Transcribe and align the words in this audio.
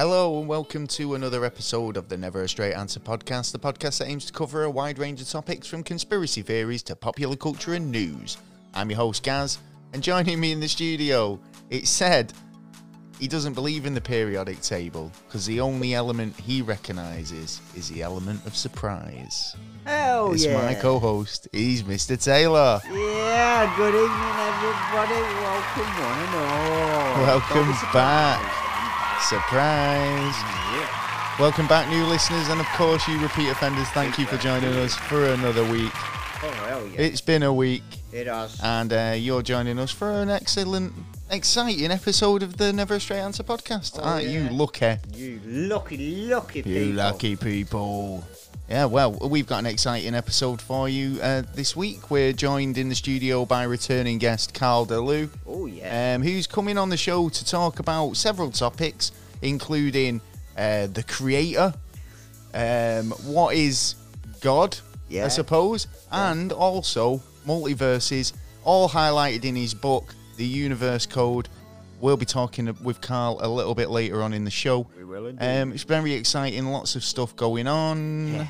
Hello 0.00 0.38
and 0.38 0.48
welcome 0.48 0.86
to 0.86 1.14
another 1.14 1.44
episode 1.44 1.98
of 1.98 2.08
the 2.08 2.16
Never 2.16 2.40
a 2.40 2.48
Straight 2.48 2.72
Answer 2.72 3.00
podcast, 3.00 3.52
the 3.52 3.58
podcast 3.58 3.98
that 3.98 4.08
aims 4.08 4.24
to 4.24 4.32
cover 4.32 4.62
a 4.62 4.70
wide 4.70 4.98
range 4.98 5.20
of 5.20 5.28
topics 5.28 5.66
from 5.66 5.82
conspiracy 5.82 6.40
theories 6.40 6.82
to 6.84 6.96
popular 6.96 7.36
culture 7.36 7.74
and 7.74 7.90
news. 7.90 8.38
I'm 8.72 8.88
your 8.88 8.96
host 8.96 9.22
Gaz, 9.22 9.58
and 9.92 10.02
joining 10.02 10.40
me 10.40 10.52
in 10.52 10.60
the 10.60 10.68
studio, 10.68 11.38
it's 11.68 11.90
said 11.90 12.32
he 13.18 13.28
doesn't 13.28 13.52
believe 13.52 13.84
in 13.84 13.92
the 13.92 14.00
periodic 14.00 14.62
table 14.62 15.12
because 15.26 15.44
the 15.44 15.60
only 15.60 15.92
element 15.92 16.34
he 16.34 16.62
recognises 16.62 17.60
is 17.76 17.90
the 17.90 18.00
element 18.02 18.46
of 18.46 18.56
surprise. 18.56 19.54
Hell 19.84 20.32
it's 20.32 20.46
yeah. 20.46 20.54
my 20.54 20.72
co-host, 20.76 21.46
he's 21.52 21.82
Mr. 21.82 22.18
Taylor. 22.18 22.80
Yeah, 22.90 23.76
good 23.76 23.94
evening, 23.94 24.34
everybody. 24.48 25.20
Welcome, 25.44 25.92
one 26.02 26.18
and 26.20 26.34
all. 26.36 27.22
Welcome 27.22 27.92
back. 27.92 28.69
Surprise! 29.28 30.34
Yeah. 30.74 31.36
Welcome 31.38 31.66
back, 31.68 31.88
new 31.88 32.04
listeners, 32.04 32.48
and 32.48 32.58
of 32.60 32.66
course, 32.68 33.06
you 33.06 33.18
repeat 33.20 33.48
offenders. 33.50 33.86
Thank 33.90 34.18
you 34.18 34.26
for 34.26 34.36
joining 34.38 34.72
us 34.76 34.94
for 34.94 35.24
another 35.26 35.62
week. 35.70 35.92
Oh, 36.42 36.50
hell 36.66 36.86
yeah. 36.88 37.00
It's 37.02 37.20
been 37.20 37.42
a 37.42 37.52
week, 37.52 37.82
It 38.12 38.26
has. 38.26 38.58
and 38.62 38.92
uh, 38.92 39.14
you're 39.16 39.42
joining 39.42 39.78
us 39.78 39.90
for 39.90 40.10
an 40.10 40.30
excellent, 40.30 40.92
exciting 41.30 41.90
episode 41.90 42.42
of 42.42 42.56
the 42.56 42.72
Never 42.72 42.94
a 42.94 43.00
Straight 43.00 43.18
Answer 43.20 43.42
podcast. 43.44 43.98
Oh, 44.00 44.04
Aren't 44.04 44.26
you 44.26 44.40
yeah. 44.44 44.48
lucky? 44.52 44.96
you 45.14 45.40
lucky, 45.44 46.26
lucky 46.26 46.62
people. 46.62 46.72
You 46.72 46.92
lucky 46.94 47.36
people. 47.36 48.24
Yeah, 48.70 48.84
well, 48.84 49.12
we've 49.28 49.48
got 49.48 49.58
an 49.58 49.66
exciting 49.66 50.14
episode 50.14 50.62
for 50.62 50.88
you 50.88 51.20
uh, 51.20 51.42
this 51.54 51.74
week. 51.74 52.08
We're 52.08 52.32
joined 52.32 52.78
in 52.78 52.88
the 52.88 52.94
studio 52.94 53.44
by 53.44 53.64
returning 53.64 54.18
guest 54.18 54.54
Carl 54.54 54.86
DeLu. 54.86 55.28
Oh, 55.44 55.66
yeah. 55.66 56.14
um, 56.14 56.22
who's 56.22 56.46
coming 56.46 56.78
on 56.78 56.88
the 56.88 56.96
show 56.96 57.28
to 57.30 57.44
talk 57.44 57.80
about 57.80 58.16
several 58.16 58.52
topics, 58.52 59.10
including 59.42 60.20
uh, 60.56 60.86
the 60.86 61.02
creator, 61.02 61.74
um, 62.54 63.10
what 63.26 63.56
is 63.56 63.96
God, 64.40 64.76
I 64.76 65.14
Yeah. 65.14 65.28
suppose, 65.28 65.88
and 66.12 66.52
also 66.52 67.20
multiverses, 67.44 68.32
all 68.62 68.88
highlighted 68.88 69.44
in 69.44 69.56
his 69.56 69.74
book, 69.74 70.14
The 70.36 70.46
Universe 70.46 71.06
Code. 71.06 71.48
We'll 72.00 72.16
be 72.16 72.24
talking 72.24 72.72
with 72.84 73.00
Carl 73.00 73.40
a 73.42 73.48
little 73.48 73.74
bit 73.74 73.90
later 73.90 74.22
on 74.22 74.32
in 74.32 74.44
the 74.44 74.50
show. 74.50 74.86
we 74.96 75.02
will 75.04 75.26
indeed. 75.26 75.44
Um, 75.44 75.72
it's 75.72 75.82
very 75.82 76.12
exciting, 76.12 76.66
lots 76.66 76.94
of 76.94 77.02
stuff 77.02 77.34
going 77.34 77.66
on. 77.66 78.32
Yeah. 78.32 78.46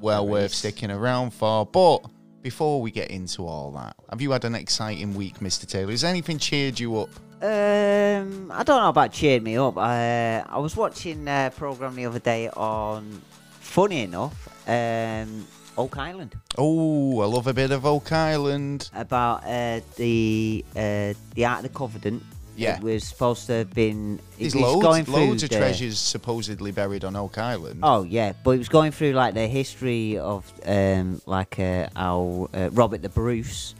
Well 0.00 0.24
There 0.24 0.32
worth 0.32 0.54
sticking 0.54 0.90
around 0.90 1.32
for. 1.32 1.66
But 1.66 2.04
before 2.42 2.80
we 2.80 2.90
get 2.90 3.10
into 3.10 3.46
all 3.46 3.70
that, 3.72 3.96
have 4.10 4.20
you 4.20 4.30
had 4.30 4.44
an 4.44 4.54
exciting 4.54 5.14
week, 5.14 5.40
Mr. 5.40 5.66
Taylor? 5.66 5.90
Has 5.90 6.04
anything 6.04 6.38
cheered 6.38 6.78
you 6.78 6.98
up? 6.98 7.10
Um, 7.40 8.50
I 8.50 8.64
don't 8.64 8.82
know 8.82 8.88
about 8.88 9.12
cheered 9.12 9.42
me 9.42 9.56
up. 9.56 9.78
I, 9.78 10.40
I 10.48 10.58
was 10.58 10.76
watching 10.76 11.26
a 11.28 11.52
program 11.54 11.94
the 11.94 12.06
other 12.06 12.18
day 12.18 12.48
on, 12.48 13.22
funny 13.60 14.02
enough, 14.02 14.48
um, 14.68 15.46
Oak 15.76 15.96
Island 15.96 16.34
Oh, 16.56 17.20
I 17.20 17.26
love 17.26 17.46
a 17.46 17.54
bit 17.54 17.70
of 17.70 17.86
Oak 17.86 18.10
Island. 18.10 18.90
about 18.92 19.44
uh, 19.44 19.80
the 19.96 20.64
uh, 20.74 21.14
the 21.34 21.44
Ark 21.44 21.58
of 21.58 21.62
the 21.62 21.68
Covenant. 21.68 22.22
Yeah. 22.58 22.76
it 22.76 22.82
was 22.82 23.04
supposed 23.04 23.46
to 23.46 23.52
have 23.52 23.72
been. 23.72 24.18
There's 24.38 24.54
it 24.54 24.60
was 24.60 24.72
loads, 24.74 24.82
going 24.84 25.04
through 25.04 25.14
loads 25.14 25.42
of 25.44 25.50
the- 25.50 25.56
treasures 25.58 25.98
supposedly 25.98 26.72
buried 26.72 27.04
on 27.04 27.14
Oak 27.16 27.38
Island. 27.38 27.80
Oh 27.82 28.02
yeah, 28.02 28.32
but 28.44 28.50
it 28.52 28.58
was 28.58 28.68
going 28.68 28.92
through 28.92 29.12
like 29.12 29.34
the 29.34 29.46
history 29.46 30.18
of 30.18 30.50
um, 30.66 31.20
like 31.26 31.58
uh, 31.58 31.88
our 31.96 32.48
uh, 32.52 32.70
Robert 32.72 33.02
the 33.02 33.08
Bruce. 33.08 33.74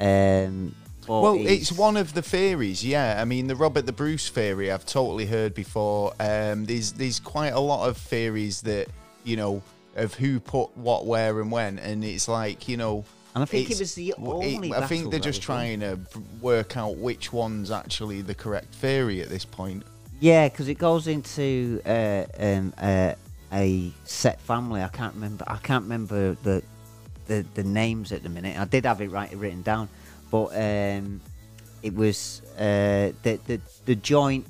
Um, 0.00 0.74
Well, 1.06 1.34
he's- 1.34 1.50
it's 1.70 1.72
one 1.72 1.96
of 1.96 2.14
the 2.14 2.22
theories, 2.22 2.84
yeah. 2.84 3.18
I 3.20 3.24
mean, 3.24 3.48
the 3.48 3.56
Robert 3.56 3.86
the 3.86 3.92
Bruce 3.92 4.28
theory 4.28 4.70
I've 4.70 4.86
totally 4.86 5.26
heard 5.26 5.52
before. 5.54 6.12
Um, 6.20 6.64
there's 6.64 6.92
there's 6.92 7.20
quite 7.20 7.52
a 7.52 7.60
lot 7.60 7.88
of 7.88 7.96
theories 7.96 8.62
that 8.62 8.88
you 9.24 9.36
know 9.36 9.62
of 9.94 10.14
who 10.14 10.40
put 10.40 10.74
what 10.76 11.04
where 11.06 11.40
and 11.40 11.50
when, 11.52 11.78
and 11.78 12.02
it's 12.04 12.28
like 12.28 12.68
you 12.68 12.76
know. 12.76 13.04
And 13.34 13.42
I 13.42 13.46
think 13.46 13.70
it 13.70 13.78
was 13.78 13.94
the 13.94 14.14
w- 14.18 14.42
it- 14.42 14.54
only 14.56 14.74
I 14.74 14.86
think 14.86 15.10
they're 15.10 15.18
just 15.20 15.40
trying 15.42 15.80
to 15.80 15.98
work 16.40 16.76
out 16.76 16.96
which 16.98 17.32
one's 17.32 17.70
actually 17.70 18.20
the 18.22 18.34
correct 18.34 18.74
theory 18.74 19.22
at 19.22 19.28
this 19.30 19.44
point. 19.44 19.84
Yeah, 20.20 20.48
because 20.48 20.68
it 20.68 20.74
goes 20.78 21.06
into 21.06 21.80
uh, 21.86 22.24
um, 22.38 22.72
uh, 22.78 23.14
a 23.52 23.90
set 24.04 24.40
family. 24.40 24.82
I 24.82 24.88
can't 24.88 25.14
remember. 25.14 25.44
I 25.48 25.56
can't 25.56 25.82
remember 25.84 26.34
the, 26.42 26.62
the 27.26 27.44
the 27.54 27.64
names 27.64 28.12
at 28.12 28.22
the 28.22 28.28
minute. 28.28 28.58
I 28.58 28.64
did 28.66 28.84
have 28.84 29.00
it 29.00 29.10
right 29.10 29.32
written 29.34 29.62
down, 29.62 29.88
but 30.30 30.48
um, 30.54 31.20
it 31.82 31.94
was 31.94 32.42
uh, 32.58 33.12
the 33.22 33.40
the 33.46 33.60
the 33.86 33.94
joint. 33.96 34.46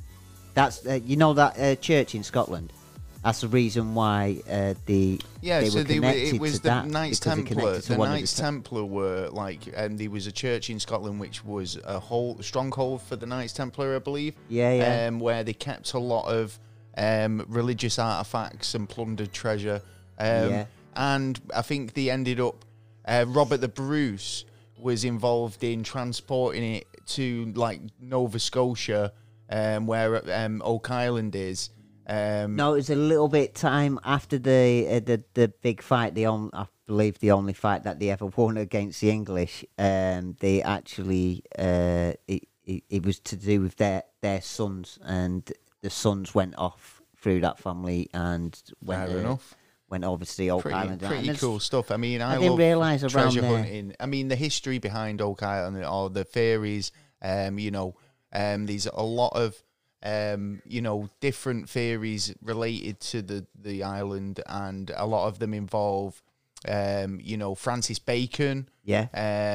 That's 0.55 0.85
uh, 0.87 1.01
you 1.05 1.17
know 1.17 1.33
that 1.35 1.59
uh, 1.59 1.77
church 1.77 2.15
in 2.15 2.23
Scotland. 2.25 2.73
That's 3.23 3.41
the 3.41 3.49
reason 3.49 3.95
why 3.95 4.43
uh, 4.51 4.75
the 4.87 5.21
Yeah, 5.41 5.61
they 5.61 5.71
so 5.71 5.79
were 5.79 5.85
they 5.85 6.01
were, 6.01 6.07
it 6.09 6.41
was 6.41 6.61
the 6.61 6.83
Knights 6.83 7.21
Templar. 7.21 7.79
The 7.79 7.97
Knights 7.97 8.35
te- 8.35 8.43
Templar 8.43 8.85
were 8.85 9.29
like, 9.31 9.69
and 9.77 9.97
there 9.97 10.11
was 10.11 10.27
a 10.27 10.33
church 10.33 10.71
in 10.71 10.81
Scotland 10.81 11.21
which 11.21 11.45
was 11.45 11.79
a 11.85 12.01
whole 12.01 12.37
stronghold 12.43 13.03
for 13.03 13.15
the 13.15 13.27
Knights 13.27 13.53
Templar, 13.53 13.95
I 13.95 14.01
believe. 14.01 14.35
Yeah, 14.49 14.73
yeah. 14.73 15.07
Um, 15.07 15.21
where 15.21 15.45
they 15.45 15.53
kept 15.53 15.93
a 15.95 16.01
lot 16.01 16.27
of 16.27 16.59
um, 16.97 17.45
religious 17.49 17.99
artifacts 17.99 18.75
and 18.75 18.89
plundered 18.89 19.33
treasure. 19.33 19.83
Um, 20.19 20.51
Yeah. 20.51 20.65
And 20.95 21.41
I 21.55 21.63
think 21.63 21.95
they 21.95 22.11
ended 22.11 22.41
up. 22.41 22.65
Uh, 23.07 23.25
Robert 23.29 23.59
the 23.59 23.69
Bruce 23.69 24.45
was 24.77 25.05
involved 25.05 25.65
in 25.65 25.83
transporting 25.83 26.75
it 26.75 26.87
to 27.07 27.53
like 27.55 27.81
Nova 28.01 28.39
Scotia, 28.39 29.13
um, 29.49 29.87
where 29.87 30.21
um, 30.35 30.61
Oak 30.65 30.91
Island 30.91 31.37
is. 31.37 31.71
Um, 32.07 32.57
No, 32.57 32.73
it 32.73 32.77
was 32.77 32.91
a 32.91 32.97
little 32.97 33.29
bit 33.29 33.55
time 33.55 33.99
after 34.05 34.39
the 34.39 34.87
uh, 34.91 35.01
the 35.01 35.25
the 35.35 35.49
big 35.63 35.83
fight. 35.83 36.15
The 36.15 36.27
on, 36.27 36.51
I 36.53 36.67
believe 36.87 37.19
the 37.21 37.31
only 37.31 37.53
fight 37.53 37.85
that 37.85 37.99
they 38.01 38.11
ever 38.11 38.27
won 38.27 38.57
against 38.57 39.01
the 39.01 39.11
English. 39.11 39.65
Um, 39.79 40.37
they 40.41 40.63
actually 40.63 41.45
uh, 41.59 42.13
it, 42.27 42.49
it 42.65 42.85
it 42.91 43.07
was 43.07 43.19
to 43.21 43.37
do 43.37 43.61
with 43.61 43.77
their 43.77 44.03
their 44.21 44.41
sons, 44.41 44.99
and 45.05 45.51
the 45.83 45.91
sons 45.91 46.35
went 46.35 46.57
off 46.59 47.01
through 47.17 47.41
that 47.41 47.59
family 47.59 48.09
and 48.13 48.61
went 48.85 49.09
Fair 49.09 49.19
uh, 49.19 49.21
enough. 49.21 49.55
went 49.89 50.03
over 50.05 50.25
to 50.25 50.37
the 50.37 50.51
Oak 50.51 50.63
pretty, 50.63 50.75
Island. 50.77 51.03
And 51.03 51.25
pretty 51.25 51.39
cool 51.39 51.61
stuff. 51.61 51.91
I 51.93 51.97
mean, 51.97 52.21
I, 52.21 52.35
I 52.35 52.39
didn't 52.39 52.57
realise 52.57 53.03
around 53.03 53.11
treasure 53.11 53.41
there- 53.43 53.59
hunting. 53.59 53.95
I 54.01 54.07
mean, 54.07 54.27
the 54.29 54.37
history 54.37 54.79
behind 54.79 55.21
Oak 55.21 55.43
Island, 55.43 55.85
or 55.85 56.11
the 56.11 56.25
theories. 56.25 56.91
Um, 57.25 57.61
you 57.61 57.71
know, 57.71 57.95
um, 58.33 58.67
there's 58.67 58.87
a 58.87 59.03
lot 59.05 59.33
of 59.37 59.63
um, 60.03 60.61
you 60.67 60.81
know, 60.83 61.09
different 61.21 61.69
theories 61.69 62.35
related 62.43 63.01
to 63.01 63.23
the 63.23 63.47
the 63.61 63.83
island, 63.85 64.41
and 64.47 64.91
a 64.97 65.07
lot 65.07 65.29
of 65.29 65.39
them 65.39 65.55
involve, 65.55 66.23
um, 66.69 67.21
you 67.23 67.37
know, 67.37 67.55
Francis 67.55 67.99
Bacon. 67.99 68.69
Yeah. 68.85 69.07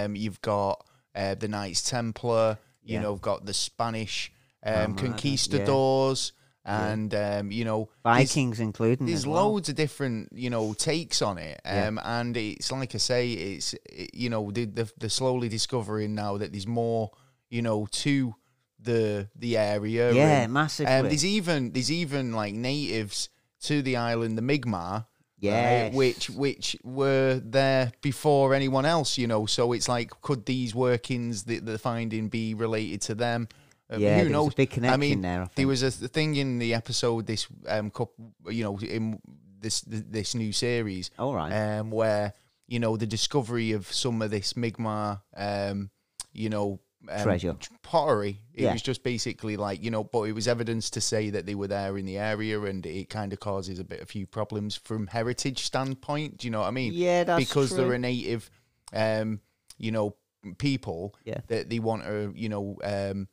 Um, 0.06 0.16
you've 0.16 0.41
got 0.41 0.85
uh, 1.16 1.35
the 1.35 1.47
Knights 1.47 1.81
Templar. 1.90 2.58
You 2.84 2.96
Yeah. 2.96 3.02
know, 3.02 3.12
you've 3.12 3.22
got 3.22 3.46
the 3.46 3.53
Spanish 3.53 4.31
um, 4.63 4.74
yeah. 4.74 5.03
conquistadors, 5.03 6.32
and 6.66 7.14
um, 7.14 7.52
you 7.52 7.66
know, 7.66 7.90
there's- 8.03 8.28
Vikings 8.29 8.59
including. 8.59 9.08
there's 9.08 9.26
well. 9.28 9.52
loads 9.52 9.70
of 9.70 9.76
different 9.76 10.29
you 10.34 10.49
know 10.49 10.73
takes 10.73 11.22
on 11.22 11.38
it 11.38 11.59
Yeah. 11.66 11.88
um 11.88 11.99
and 12.03 12.35
it's 12.38 12.72
like 12.72 12.94
i 12.96 12.97
say 12.97 13.32
it's 13.32 13.73
it, 13.85 14.14
you 14.14 14.29
know 14.29 14.52
the, 14.52 14.66
the 14.66 14.91
the 14.97 15.09
slowly 15.09 15.47
discovering 15.49 16.14
now 16.16 16.38
that 16.38 16.52
there's 16.52 16.67
more 16.67 17.11
you 17.49 17.61
know 17.61 17.88
to 18.03 18.35
the 18.79 19.28
the 19.35 19.58
area 19.58 20.14
Yeah, 20.14 20.44
and, 20.44 20.53
massively. 20.53 20.94
um, 20.94 21.08
there's 21.08 21.26
even 21.26 21.72
there's 21.72 21.91
even 21.91 22.34
like 22.34 22.53
natives 22.53 23.29
to 23.62 23.82
the 23.82 23.96
island 23.97 24.38
the 24.38 24.41
mi'kmaq 24.41 25.06
Yeah, 25.40 25.84
right, 25.85 25.94
which 25.94 26.29
which 26.29 26.76
were 26.84 27.41
there 27.44 27.91
before 28.02 28.53
anyone 28.53 28.85
else 28.85 29.18
you 29.18 29.28
know 29.28 29.46
so 29.47 29.74
it's 29.74 29.88
like 29.90 30.09
could 30.22 30.46
these 30.46 30.76
workings 30.76 31.44
that 31.46 31.66
they're 31.66 31.78
finding 31.79 32.29
be 32.29 32.53
related 32.53 33.02
to 33.02 33.16
them 33.16 33.47
Um, 33.90 34.02
Yeah, 34.02 34.09
who 34.09 34.16
there 34.16 34.24
was 34.26 34.32
a 34.32 34.34
knows? 34.34 34.53
big 34.56 34.85
I 34.85 34.97
mean, 34.97 35.22
there, 35.22 35.41
I 35.44 35.50
there 35.56 35.68
was 35.68 35.82
a 35.82 35.91
th- 35.91 36.12
thing 36.12 36.35
in 36.35 36.59
the 36.59 36.73
episode 36.73 37.26
this 37.26 37.47
um 37.68 37.90
couple, 37.90 38.34
you 38.52 38.64
know, 38.66 38.78
in 38.80 39.20
this 39.62 39.82
this 39.88 40.35
new 40.35 40.52
series, 40.52 41.09
All 41.18 41.34
right. 41.34 41.52
um, 41.80 41.90
where 41.91 42.34
you 42.68 42.80
know 42.80 42.97
the 42.97 43.08
discovery 43.08 43.72
of 43.73 43.88
some 43.91 44.22
of 44.26 44.30
this 44.30 44.53
Mi'kmaq, 44.58 45.22
um, 45.38 45.90
you 46.34 46.50
know, 46.50 46.80
um, 47.09 47.23
Treasure. 47.23 47.55
pottery. 47.84 48.41
It 48.53 48.64
Yeah. 48.64 48.73
was 48.73 48.82
just 48.82 49.03
basically 49.03 49.55
like 49.58 49.84
you 49.84 49.91
know, 49.91 50.03
but 50.03 50.23
it 50.23 50.34
was 50.34 50.47
evidence 50.47 50.90
to 50.91 51.02
say 51.02 51.29
that 51.29 51.46
they 51.46 51.55
were 51.55 51.67
there 51.67 51.97
in 51.97 52.05
the 52.05 52.17
area, 52.17 52.59
and 52.61 52.85
it 52.85 53.09
kind 53.09 53.32
of 53.34 53.40
causes 53.40 53.79
a 53.79 53.84
bit 53.84 54.02
a 54.02 54.05
few 54.05 54.26
problems 54.28 54.76
from 54.76 55.08
heritage 55.08 55.64
standpoint. 55.64 56.38
Do 56.38 56.47
you 56.47 56.52
know 56.52 56.61
what 56.61 56.67
I 56.67 56.72
mean? 56.72 56.94
Yeah, 56.94 57.23
that's 57.23 57.46
because 57.47 57.70
true. 57.70 57.78
they're 57.78 57.94
a 57.94 57.99
native, 57.99 58.49
um, 58.94 59.41
you 59.78 59.91
know, 59.91 60.16
people 60.58 61.16
Yeah. 61.23 61.41
that 61.47 61.70
they 61.70 61.79
want 61.79 62.03
to, 62.03 62.34
you 62.35 62.49
know, 62.49 62.78
um, 62.84 63.28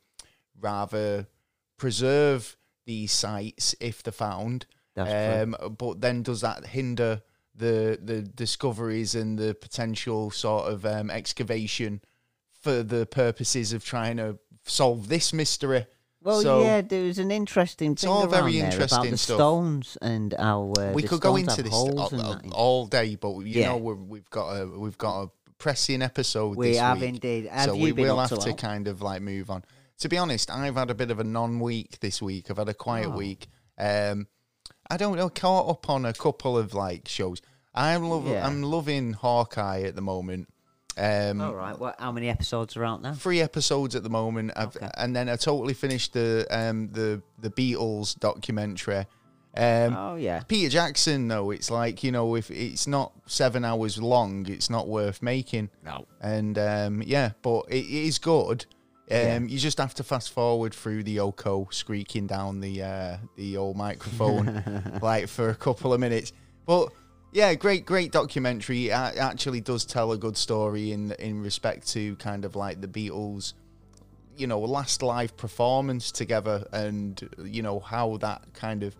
rather 0.59 1.27
preserve 1.77 2.57
these 2.85 3.11
sites 3.11 3.75
if 3.79 4.03
they're 4.03 4.11
found. 4.11 4.65
Um, 4.97 5.55
but 5.77 5.99
then 5.99 6.23
does 6.23 6.41
that 6.41 6.67
hinder 6.67 7.21
the 7.53 7.99
the 8.01 8.21
discoveries 8.21 9.15
and 9.15 9.37
the 9.37 9.53
potential 9.53 10.31
sort 10.31 10.71
of 10.71 10.85
um, 10.85 11.09
excavation 11.09 12.01
for 12.65 12.83
the 12.83 13.05
purposes 13.05 13.71
of 13.73 13.85
trying 13.85 14.17
to 14.17 14.37
solve 14.63 15.07
this 15.07 15.31
mystery? 15.33 15.85
Well, 16.21 16.41
So- 16.41 16.63
yeah, 16.63 16.81
there 16.81 17.03
was 17.03 17.19
an 17.19 17.29
interesting 17.31 17.95
thing 17.95 18.09
all 18.09 18.25
very 18.27 18.57
interesting 18.59 18.97
about 18.99 19.11
the 19.11 19.17
stuff. 19.17 19.37
stones 19.37 19.97
and 20.01 20.33
how 20.39 20.73
uh, 20.79 20.91
we 20.93 21.03
could 21.03 21.21
go 21.21 21.35
into 21.35 21.61
this 21.61 21.71
all, 21.73 21.99
all- 21.99 22.33
in- 22.43 22.51
all 22.51 22.87
day, 22.87 23.15
but 23.15 23.31
you 23.41 23.61
Yeah. 23.61 23.67
know 23.69 23.77
we're, 23.77 23.93
we've 24.13 24.29
got 24.31 24.47
a 24.59 24.65
we've 24.67 24.97
got 24.97 25.15
a 25.25 25.29
pressing 25.59 26.01
episode 26.01 26.57
We 26.57 26.69
this 26.71 26.79
have 26.79 26.99
week, 27.01 27.09
indeed. 27.09 27.45
Have 27.45 27.65
so 27.69 27.75
we 27.75 27.91
will 27.91 28.17
have 28.19 28.29
to 28.31 28.37
to 28.37 28.53
kind 28.53 28.87
of 28.87 29.01
like 29.03 29.21
move 29.21 29.51
on. 29.51 29.63
To 29.99 30.09
be 30.09 30.17
honest, 30.17 30.49
I've 30.49 30.75
had 30.75 30.89
a 30.89 30.95
bit 30.95 31.11
of 31.11 31.19
a 31.19 31.23
non-week 31.23 31.99
this 31.99 32.21
week. 32.21 32.49
I've 32.49 32.57
had 32.57 32.69
a 32.69 32.73
quiet 32.73 33.07
Oh. 33.13 33.17
week. 33.17 33.47
Um, 33.77 34.27
I 34.89 34.97
don't 34.97 35.15
know, 35.17 35.29
caught 35.29 35.69
up 35.69 35.89
on 35.89 36.05
a 36.05 36.13
couple 36.13 36.57
of 36.57 36.73
like 36.73 37.07
shows. 37.07 37.39
I'm 37.73 38.03
love, 38.09 38.27
Yeah. 38.27 38.45
I'm 38.47 38.63
loving 38.63 39.13
Hawkeye 39.13 39.81
at 39.83 39.95
the 39.95 40.01
moment. 40.01 40.47
Um, 40.97 41.41
All 41.41 41.53
right. 41.53 41.77
Well, 41.77 41.93
How 41.99 42.11
many 42.11 42.29
episodes 42.29 42.77
are 42.77 42.85
out 42.85 43.01
now? 43.01 43.13
three 43.13 43.41
episodes 43.41 43.95
at 43.95 44.03
the 44.03 44.09
moment. 44.09 44.51
I've, 44.55 44.75
Okay. 44.75 44.89
and 44.97 45.15
then 45.15 45.27
I 45.29 45.35
totally 45.35 45.73
finished 45.73 46.13
the 46.13 46.45
um 46.49 46.89
the 46.91 47.21
the 47.39 47.49
Beatles 47.49 48.17
documentary. 48.19 49.05
Um, 49.57 49.95
oh 49.95 50.15
yeah. 50.15 50.41
Peter 50.47 50.69
Jackson, 50.69 51.27
though, 51.29 51.51
it's 51.51 51.71
like 51.71 52.03
you 52.03 52.11
know, 52.11 52.35
if 52.35 52.51
it's 52.51 52.87
not 52.87 53.13
seven 53.25 53.63
hours 53.65 54.01
long, 54.01 54.45
it's 54.49 54.69
not 54.69 54.87
worth 54.87 55.21
making. 55.21 55.69
No. 55.83 56.05
And 56.21 56.57
um, 56.57 57.01
yeah, 57.05 57.31
but 57.41 57.65
it, 57.69 57.85
it 57.85 58.07
is 58.07 58.17
good. 58.17 58.65
Um, 59.11 59.17
Yeah. 59.17 59.39
You 59.39 59.59
just 59.59 59.77
have 59.77 59.93
to 59.95 60.03
fast 60.03 60.31
forward 60.33 60.73
through 60.73 61.03
the 61.03 61.17
Yoko 61.17 61.73
squeaking 61.73 62.27
down 62.27 62.59
the 62.59 62.81
uh, 62.83 63.17
the 63.37 63.55
old 63.57 63.77
microphone, 63.77 64.99
like 65.01 65.27
for 65.29 65.49
a 65.49 65.55
couple 65.55 65.93
of 65.93 65.99
minutes. 65.99 66.33
But 66.65 66.89
yeah, 67.35 67.53
great, 67.53 67.85
great 67.85 68.13
documentary. 68.13 68.87
It 68.87 68.91
actually 68.93 69.59
does 69.59 69.83
tell 69.83 70.13
a 70.13 70.17
good 70.17 70.37
story 70.37 70.93
in 70.93 71.11
in 71.19 71.43
respect 71.43 71.85
to 71.89 72.15
kind 72.15 72.45
of 72.45 72.55
like 72.55 72.79
the 72.79 72.87
Beatles, 72.87 73.53
you 74.37 74.47
know, 74.47 74.59
last 74.61 75.03
live 75.03 75.35
performance 75.35 76.13
together, 76.13 76.65
and 76.71 77.29
you 77.43 77.61
know 77.61 77.81
how 77.81 78.15
that 78.17 78.41
kind 78.53 78.83
of 78.83 78.95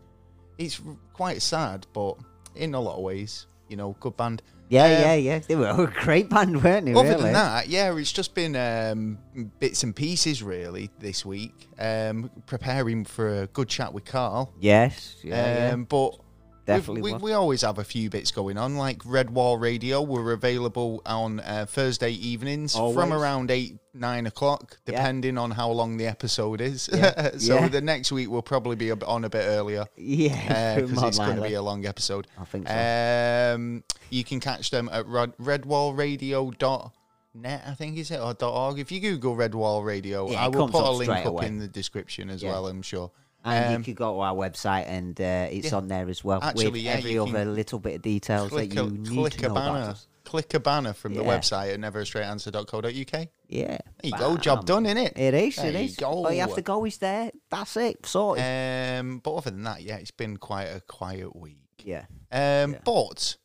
it's 0.57 0.81
quite 1.13 1.41
sad, 1.41 1.87
but 1.93 2.17
in 2.55 2.75
a 2.75 2.79
lot 2.79 2.97
of 2.97 3.03
ways, 3.03 3.47
you 3.69 3.77
know, 3.77 3.95
good 4.01 4.17
band. 4.17 4.41
Yeah, 4.67 4.83
Um, 4.83 4.91
yeah, 4.91 5.13
yeah. 5.13 5.39
They 5.39 5.55
were 5.55 5.67
a 5.69 5.87
great 6.03 6.29
band, 6.29 6.61
weren't 6.61 6.87
they? 6.87 6.93
Other 6.93 7.09
really? 7.09 7.23
than 7.23 7.33
that, 7.33 7.69
yeah, 7.69 7.95
it's 7.95 8.11
just 8.11 8.35
been 8.35 8.55
um, 8.57 9.17
bits 9.59 9.83
and 9.83 9.95
pieces 9.95 10.43
really 10.43 10.89
this 10.99 11.25
week. 11.25 11.53
Um, 11.79 12.29
preparing 12.47 13.05
for 13.05 13.43
a 13.43 13.47
good 13.47 13.69
chat 13.69 13.93
with 13.93 14.03
Carl. 14.03 14.51
Yes. 14.59 15.15
Yeah. 15.23 15.71
um, 15.73 15.85
But 15.85 16.17
Definitely 16.65 17.13
we, 17.13 17.19
we 17.19 17.33
always 17.33 17.61
have 17.61 17.77
a 17.77 17.83
few 17.83 18.09
bits 18.09 18.31
going 18.31 18.57
on. 18.57 18.75
Like 18.75 19.01
Red 19.05 19.29
Wall 19.29 19.57
Radio, 19.57 20.01
we're 20.01 20.31
available 20.33 21.01
on 21.05 21.39
uh, 21.41 21.65
Thursday 21.69 22.11
evenings 22.11 22.75
from 22.75 23.13
around 23.13 23.51
eight 23.51 23.77
nine 23.93 24.25
o'clock, 24.25 24.77
Yeah. 24.85 24.97
depending 24.97 25.37
on 25.37 25.51
how 25.51 25.69
long 25.71 25.97
the 25.97 26.07
episode 26.07 26.59
is. 26.61 26.89
Yeah. 26.91 27.31
so 27.37 27.55
Yeah. 27.55 27.67
the 27.67 27.81
next 27.81 28.11
week 28.11 28.29
we'll 28.29 28.41
probably 28.41 28.75
be 28.75 28.91
on 28.91 29.23
a 29.25 29.29
bit 29.29 29.45
earlier 29.45 29.85
yeah. 29.95 30.75
because 30.75 30.91
more 30.91 31.07
it's 31.07 31.17
going 31.19 31.35
to 31.37 31.41
be 31.43 31.53
a 31.53 31.61
long 31.61 31.85
episode. 31.85 32.27
I 32.39 32.45
think 32.45 32.67
so. 32.67 33.53
Um, 33.55 33.83
you 34.09 34.23
can 34.23 34.39
catch 34.39 34.71
them 34.71 34.89
at 34.91 35.05
red, 35.07 35.35
redwallradio.net, 35.37 37.63
I 37.67 37.73
think 37.73 37.97
is 37.97 38.11
it, 38.11 38.19
or 38.19 38.35
.org. 38.43 38.79
If 38.79 38.91
you 38.91 38.99
Google 38.99 39.35
Redwall 39.35 39.83
Radio, 39.85 40.29
Yeah, 40.31 40.45
I 40.45 40.47
will 40.47 40.67
put 40.69 40.83
a 40.83 40.91
link 40.91 41.11
up 41.11 41.25
away. 41.27 41.47
in 41.47 41.59
the 41.59 41.67
description 41.67 42.29
as 42.29 42.41
Yeah. 42.43 42.51
well, 42.51 42.67
I'm 42.67 42.81
sure. 42.81 43.11
And 43.45 43.75
Um, 43.75 43.81
you 43.81 43.85
could 43.85 43.95
go 43.95 44.13
to 44.15 44.19
our 44.19 44.33
website 44.33 44.85
and 44.87 45.19
uh, 45.21 45.47
it's 45.51 45.71
yeah. 45.71 45.77
on 45.77 45.87
there 45.87 46.09
as 46.09 46.23
well 46.23 46.39
Actually, 46.43 46.71
with 46.71 46.81
yeah, 46.81 46.91
every 46.93 47.17
other 47.19 47.45
little 47.45 47.79
bit 47.79 47.95
of 47.95 48.01
details 48.01 48.49
that 48.51 48.55
click 48.71 48.73
you 48.73 48.81
a, 48.85 48.89
need 48.89 49.07
click 49.17 49.33
to 49.33 49.45
a 49.45 49.47
know 49.49 49.55
about 49.55 49.73
banner. 49.73 49.89
us. 49.91 50.07
Click 50.25 50.53
a 50.55 50.59
banner 50.59 50.93
from 50.93 51.13
the 51.13 51.21
website 51.21 51.71
at 51.75 51.79
neverastraightanswer.co.uk. 51.79 53.27
Yeah. 53.47 53.67
There 53.67 53.79
you 54.03 54.11
go, 54.17 54.37
job 54.37 54.65
done, 54.65 54.85
innit? 54.85 55.17
It 55.17 55.33
is, 55.33 55.55
There 55.55 55.67
it 55.67 55.75
is. 55.75 55.95
go. 55.97 56.07
All 56.07 56.31
you 56.31 56.41
have 56.41 56.55
to 56.55 56.61
go 56.61 56.83
is 56.85 56.97
there. 56.97 57.31
That's 57.49 57.77
it. 57.77 58.05
Sorted. 58.05 58.43
Um, 58.43 59.19
but 59.19 59.35
other 59.35 59.51
than 59.51 59.63
that, 59.63 59.81
yeah, 59.83 59.97
it's 59.97 60.11
been 60.11 60.37
quite 60.37 60.65
a 60.65 60.81
quiet 60.81 61.35
week. 61.35 61.59
yeah. 61.83 62.05
Um, 62.31 62.73
Yeah. 62.73 62.79
But 62.83 63.37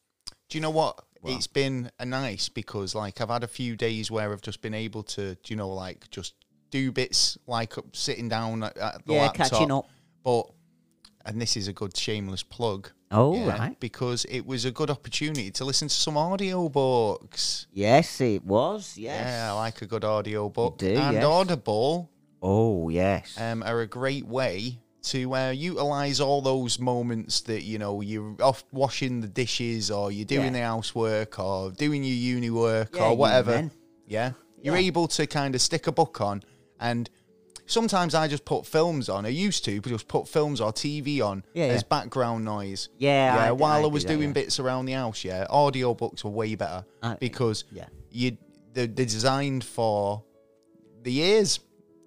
do 0.48 0.56
you 0.58 0.62
know 0.62 0.70
what? 0.70 1.04
It's 1.22 1.46
been 1.46 1.90
a 1.98 2.06
nice 2.06 2.48
because 2.48 2.94
like 2.94 3.20
I've 3.20 3.28
had 3.28 3.44
a 3.44 3.48
few 3.48 3.76
days 3.76 4.10
where 4.10 4.32
I've 4.32 4.40
just 4.40 4.62
been 4.62 4.72
able 4.72 5.02
to, 5.02 5.34
do 5.34 5.40
you 5.48 5.56
know, 5.56 5.68
like 5.68 6.08
just 6.10 6.34
do 6.70 6.92
bits 6.92 7.36
like 7.46 7.76
up- 7.78 7.94
sitting 7.96 8.28
down 8.28 8.62
at, 8.62 8.76
at 8.76 9.06
the 9.06 9.14
Yeah, 9.14 9.22
laptop. 9.22 9.50
catching 9.50 9.72
up. 9.72 9.86
But 10.24 10.46
and 11.24 11.40
this 11.40 11.56
is 11.56 11.68
a 11.68 11.72
good 11.72 11.96
shameless 11.96 12.42
plug. 12.42 12.90
Oh, 13.12 13.34
yeah, 13.34 13.58
right. 13.58 13.80
Because 13.80 14.24
it 14.26 14.46
was 14.46 14.64
a 14.64 14.70
good 14.70 14.88
opportunity 14.90 15.50
to 15.50 15.64
listen 15.64 15.88
to 15.88 15.94
some 15.94 16.16
audio 16.16 16.68
books. 16.68 17.66
Yes, 17.72 18.20
it 18.20 18.44
was. 18.44 18.96
Yes. 18.96 19.26
Yeah, 19.26 19.52
I 19.52 19.56
like 19.56 19.82
a 19.82 19.86
good 19.86 20.04
audio 20.04 20.48
book. 20.48 20.78
do, 20.78 20.86
and 20.94 21.14
yes. 21.14 21.24
Audible 21.24 22.10
Oh, 22.42 22.88
yes. 22.88 23.36
um, 23.38 23.62
are 23.64 23.80
a 23.80 23.86
great 23.86 24.26
way 24.26 24.78
to 25.02 25.34
uh, 25.34 25.50
utilize 25.50 26.20
all 26.20 26.40
those 26.42 26.78
moments 26.78 27.40
that 27.42 27.62
you 27.64 27.78
know 27.78 28.00
you're 28.02 28.36
off 28.42 28.64
washing 28.70 29.20
the 29.22 29.28
dishes 29.28 29.90
or 29.90 30.12
you're 30.12 30.24
doing 30.26 30.54
Yeah. 30.54 30.60
the 30.60 30.66
housework 30.66 31.38
or 31.38 31.70
doing 31.72 32.04
your 32.04 32.14
uni 32.16 32.50
work 32.50 32.94
Yeah, 32.94 33.08
or 33.08 33.16
whatever. 33.16 33.70
Yeah, 34.06 34.32
you're 34.62 34.76
able 34.76 35.08
to 35.08 35.26
kind 35.26 35.54
of 35.54 35.60
stick 35.62 35.86
a 35.86 35.92
book 35.92 36.20
on, 36.20 36.42
and 36.80 37.08
sometimes 37.66 38.14
I 38.14 38.26
just 38.26 38.44
put 38.44 38.66
films 38.66 39.08
on. 39.08 39.24
I 39.24 39.28
used 39.28 39.64
to 39.66 39.80
just 39.80 40.08
put 40.08 40.26
films 40.26 40.60
or 40.60 40.72
TV 40.72 41.20
on 41.22 41.44
Yeah, 41.54 41.66
as 41.66 41.82
yeah. 41.82 41.88
background 41.88 42.44
noise. 42.44 42.88
Yeah, 42.98 43.34
yeah. 43.36 43.48
I 43.48 43.52
while 43.52 43.72
I, 43.76 43.78
I 43.78 43.82
do 43.82 43.88
was 43.90 44.04
that, 44.04 44.08
doing 44.14 44.28
yeah. 44.30 44.32
bits 44.34 44.58
around 44.58 44.86
the 44.86 44.92
house, 44.94 45.24
yeah, 45.24 45.46
audio 45.48 45.94
books 45.94 46.24
were 46.24 46.30
way 46.30 46.54
better 46.56 46.84
I- 47.02 47.14
because 47.14 47.64
yeah. 47.70 47.86
you 48.10 48.36
they're, 48.72 48.86
they're 48.86 49.04
designed 49.06 49.64
for 49.64 50.22
the 51.02 51.16
ears, 51.18 51.60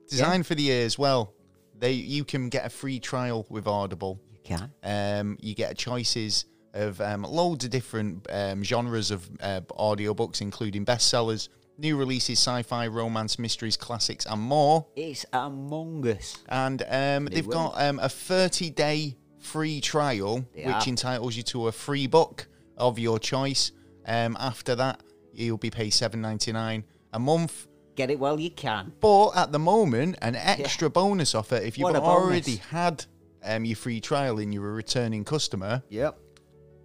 designed 0.09 0.45
for 0.45 0.55
the 0.55 0.67
ears. 0.69 0.97
Well, 0.97 1.33
they 1.77 1.91
you 1.93 2.23
can 2.23 2.49
get 2.49 2.65
a 2.65 2.69
free 2.69 2.99
trial 2.99 3.45
with 3.49 3.67
Audible. 3.67 4.19
You 4.31 4.39
can. 4.43 4.71
Um, 4.83 5.37
you 5.41 5.55
get 5.55 5.77
choices 5.77 6.45
of 6.73 6.99
um, 7.01 7.23
loads 7.23 7.65
of 7.65 7.71
different 7.71 8.25
um, 8.31 8.63
genres 8.63 9.11
of 9.11 9.29
uh, 9.41 9.61
audiobooks, 9.77 10.41
including 10.41 10.85
bestsellers, 10.85 11.49
new 11.77 11.97
releases, 11.97 12.39
sci-fi, 12.39 12.87
romance, 12.87 13.39
mysteries, 13.39 13.77
classics, 13.77 14.25
and 14.25 14.41
more. 14.41 14.87
It's 14.95 15.25
Among 15.33 16.05
Us. 16.07 16.37
And 16.49 16.81
um, 16.89 17.25
They 17.25 17.35
they've 17.35 17.47
will. 17.47 17.53
got 17.53 17.81
um, 17.81 17.99
a 17.99 18.05
30-day 18.07 19.17
free 19.39 19.81
trial, 19.81 20.45
They 20.55 20.65
which 20.65 20.73
are. 20.75 20.87
entitles 20.89 21.35
you 21.35 21.43
to 21.43 21.67
a 21.67 21.71
free 21.71 22.07
book 22.07 22.47
of 22.77 22.97
your 22.99 23.19
choice. 23.19 23.71
Um, 24.05 24.37
after 24.39 24.75
that, 24.75 25.01
you'll 25.33 25.57
be 25.57 25.69
paid 25.71 25.91
seven 25.91 26.21
ninety 26.21 26.51
nine 26.51 26.83
a 27.13 27.19
month. 27.19 27.67
Get 27.95 28.09
it 28.09 28.19
while 28.19 28.39
you 28.39 28.49
can. 28.51 28.91
But 28.99 29.31
at 29.31 29.51
the 29.51 29.59
moment, 29.59 30.17
an 30.21 30.35
extra 30.35 30.89
bonus 30.89 31.35
offer 31.35 31.55
if 31.55 31.77
you've 31.77 31.83
What 31.83 31.95
a 31.95 32.01
already 32.01 32.57
bonus. 32.57 32.65
had 32.67 33.05
um, 33.43 33.65
your 33.65 33.75
free 33.75 33.99
trial 34.01 34.39
and 34.39 34.53
you're 34.53 34.69
a 34.69 34.73
returning 34.73 35.23
customer, 35.23 35.83
Yep. 35.89 36.17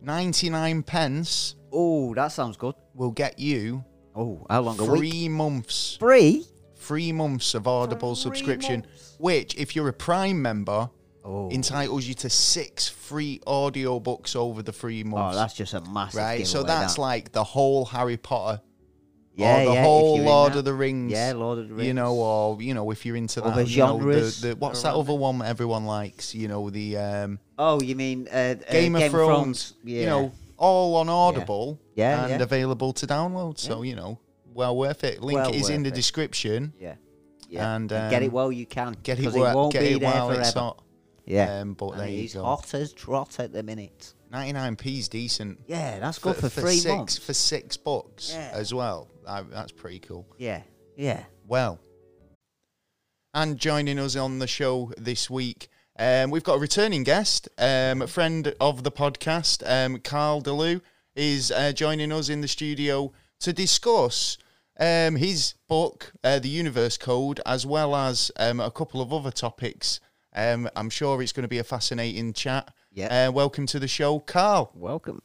99 0.03 0.83
pence 0.85 1.55
Oh, 1.73 2.15
that 2.15 2.29
sounds 2.29 2.57
good. 2.57 2.75
will 2.95 3.11
get 3.11 3.39
you 3.39 3.85
Oh, 4.19 4.47
how 4.51 4.61
long 4.63 4.81
a 4.81 4.85
week? 4.85 5.13
three 5.13 5.29
months, 5.29 5.97
Free? 5.99 6.45
three 6.77 7.13
months 7.13 7.55
of 7.55 7.69
Audible 7.69 8.15
Three 8.15 8.23
subscription, 8.23 8.81
months. 8.81 9.15
which, 9.19 9.55
if 9.55 9.77
you're 9.77 9.89
a 9.89 9.93
Prime 9.93 10.43
member, 10.43 10.91
Oh. 11.25 11.51
entitles 11.51 12.07
you 12.07 12.15
to 12.15 12.31
six 12.31 12.89
free 12.89 13.39
audiobooks 13.47 14.35
over 14.35 14.63
the 14.63 14.73
three 14.73 15.05
months. 15.05 15.37
Oh, 15.37 15.39
that's 15.41 15.55
just 15.55 15.75
a 15.75 15.81
massive 15.83 16.21
right, 16.21 16.47
so 16.47 16.63
that's 16.63 16.95
that. 16.95 17.01
like 17.01 17.33
the 17.33 17.45
whole 17.45 17.85
Harry 17.85 18.17
Potter 18.17 18.63
yeah, 19.39 19.63
or 19.63 19.65
the 19.67 19.73
yeah, 19.75 19.83
whole 19.85 20.19
Lord 20.21 20.57
of 20.57 20.65
the 20.65 20.75
Rings. 20.75 21.13
Yeah, 21.13 21.33
Lord 21.37 21.59
of 21.59 21.69
the 21.69 21.75
Rings. 21.75 21.87
You 21.87 21.95
know, 21.95 22.15
or 22.15 22.61
you 22.61 22.75
know, 22.75 22.91
if 22.91 23.07
you're 23.07 23.15
into 23.15 23.43
Other 23.45 23.63
that, 23.63 23.71
you 23.71 23.79
know, 23.79 23.99
the, 23.99 24.03
genres 24.03 24.41
the 24.41 24.57
what's 24.57 24.83
that 24.83 24.89
around 24.95 25.01
other 25.01 25.15
one 25.15 25.43
everyone 25.43 25.87
likes? 25.87 26.35
You 26.35 26.49
know, 26.49 26.71
the 26.71 26.97
um, 26.97 27.39
Oh, 27.57 27.81
you 27.81 27.95
mean 27.95 28.27
uh, 28.33 28.57
uh, 28.69 28.73
Game, 28.73 28.97
of 28.97 29.11
Thrones. 29.11 29.75
Yeah. 29.85 30.01
You 30.01 30.07
know, 30.07 30.33
all 30.59 30.97
on 30.97 31.09
Audible 31.09 31.81
Yeah, 31.95 32.23
and 32.25 32.31
yeah. 32.41 32.43
available 32.43 32.93
to 32.95 33.07
download. 33.07 33.59
So 33.59 33.83
you 33.83 33.97
know, 33.97 34.19
well 34.53 34.77
worth 34.77 35.05
it. 35.05 35.23
Link 35.23 35.39
Well 35.39 35.55
is 35.55 35.69
in 35.69 35.77
worth 35.77 35.83
the 35.85 35.89
it. 35.89 35.95
description. 35.95 36.73
yeah. 36.79 36.97
Yeah. 37.51 37.75
And, 37.77 37.89
get 37.89 38.23
it 38.23 38.27
um, 38.27 38.33
while 38.33 38.53
you 38.53 38.67
can. 38.67 38.95
Get 39.03 39.19
it, 39.19 39.23
'cause 39.25 39.35
while, 39.35 39.53
it 39.53 39.55
won't 39.55 39.73
get 39.73 39.81
be 39.81 39.87
it 39.95 40.01
there 40.01 40.11
while 40.11 40.27
forever. 40.29 40.43
it's 40.43 40.53
hot. 40.53 40.83
Yeah. 41.25 41.61
Um, 41.61 41.73
but 41.73 41.93
And 41.93 42.01
there 42.01 42.09
you 42.09 42.21
he's 42.23 42.35
go. 42.35 42.43
hot 42.45 42.75
as 42.75 42.93
trot 42.93 43.41
at 43.41 43.55
the 43.55 43.63
minute. 43.63 44.13
99p 44.31 44.99
is 44.99 45.09
decent. 45.09 45.59
Yeah, 45.67 45.99
that's 45.99 46.19
good 46.19 46.37
for, 46.37 46.51
three 46.51 46.77
six 46.77 46.95
months. 46.95 47.17
for 47.19 47.33
six 47.33 47.79
bucks 47.79 48.33
Yeah. 48.35 48.51
as 48.53 48.75
well. 48.75 49.09
I, 49.27 49.41
that's 49.43 49.73
pretty 49.73 50.01
cool. 50.01 50.27
Yeah. 50.37 50.61
Yeah. 50.95 51.25
Well, 51.47 51.81
and 53.35 53.57
joining 53.59 53.99
us 53.99 54.17
on 54.17 54.39
the 54.39 54.47
show 54.47 54.93
this 54.99 55.31
week, 55.31 55.69
um, 55.99 56.31
we've 56.31 56.45
got 56.45 56.55
a 56.57 56.59
returning 56.61 57.03
guest, 57.03 57.49
um, 57.59 58.03
a 58.03 58.07
friend 58.07 58.55
of 58.61 58.85
the 58.85 58.91
podcast, 58.93 59.63
um, 59.69 59.99
Carl 59.99 60.43
DeLu, 60.43 60.81
is 61.17 61.51
uh, 61.51 61.73
joining 61.73 62.13
us 62.13 62.29
in 62.29 62.41
the 62.41 62.49
studio 62.49 63.13
to 63.41 63.53
discuss 63.53 64.39
um, 64.79 65.17
his 65.17 65.55
book, 65.69 66.13
uh, 66.23 66.39
The 66.39 66.49
Universe 66.49 66.97
Code, 66.97 67.41
as 67.45 67.67
well 67.67 67.97
as 67.97 68.31
um, 68.39 68.61
a 68.61 68.71
couple 68.71 69.01
of 69.01 69.13
other 69.13 69.33
topics. 69.33 69.99
Um, 70.35 70.69
I'm 70.77 70.91
sure 70.91 71.21
it's 71.21 71.33
going 71.33 71.43
to 71.43 71.49
be 71.49 71.59
a 71.59 71.65
fascinating 71.65 72.33
chat. 72.33 72.73
Yeah. 72.93 73.29
Uh, 73.29 73.33
welcome 73.33 73.67
to 73.67 73.81
the 73.81 73.89
show, 73.89 74.21
Carl. 74.21 74.71
Welcome. 74.75 75.21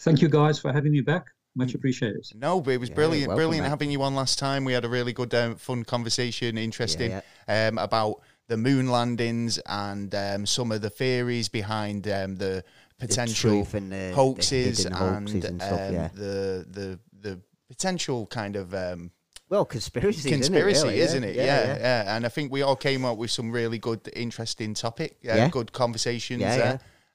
Thank 0.00 0.20
you 0.20 0.28
guys 0.28 0.58
for 0.58 0.72
having 0.72 0.92
me 0.92 1.00
back. 1.00 1.26
Much 1.54 1.74
appreciated. 1.74 2.26
No, 2.34 2.60
but 2.60 2.72
it 2.72 2.80
was 2.80 2.88
Yeah, 2.88 2.94
brilliant, 2.94 3.28
welcome, 3.28 3.38
brilliant 3.38 3.64
mate. 3.64 3.70
having 3.70 3.90
you 3.90 4.02
on 4.02 4.14
last 4.14 4.38
time. 4.38 4.64
We 4.64 4.72
had 4.72 4.84
a 4.84 4.88
really 4.88 5.12
good, 5.12 5.34
um, 5.34 5.56
fun 5.56 5.84
conversation, 5.84 6.56
interesting 6.58 7.10
Yeah, 7.46 7.68
Um, 7.68 7.78
about 7.78 8.20
the 8.52 8.58
moon 8.58 8.86
landings 8.90 9.58
and 9.64 10.14
um, 10.14 10.44
some 10.44 10.70
of 10.72 10.82
the 10.82 10.90
theories 10.90 11.48
behind 11.48 12.06
um, 12.06 12.36
the 12.36 12.62
potential 12.98 13.50
truth 13.50 13.72
and 13.72 13.90
the- 13.90 13.96
the 14.10 14.14
hoaxes, 14.14 14.78
hidden 14.78 14.92
and, 14.92 15.28
hoaxes 15.28 15.44
and 15.50 15.62
stuff, 15.62 15.80
um, 15.88 15.94
yeah. 15.94 16.08
the 16.12 16.66
the 16.70 16.98
the 17.22 17.40
potential 17.68 18.26
kind 18.26 18.54
of 18.56 18.74
um, 18.74 19.10
Well, 19.48 19.64
conspiracy. 19.64 20.28
conspiracy, 20.28 20.88
isn't 20.88 20.88
it? 20.88 20.90
really? 20.90 21.00
isn't 21.00 21.24
it? 21.24 21.36
Yeah 21.36 21.76
yeah, 21.78 22.14
And 22.16 22.26
I 22.26 22.28
think 22.28 22.52
we 22.52 22.60
all 22.60 22.76
came 22.76 23.06
up 23.06 23.16
with 23.16 23.30
some 23.30 23.50
really 23.50 23.78
good, 23.78 24.00
interesting 24.14 24.74
topic, 24.74 25.12
uh, 25.26 25.34
Yeah. 25.34 25.48
good 25.48 25.72
conversations 25.72 26.42
Yeah, 26.42 26.56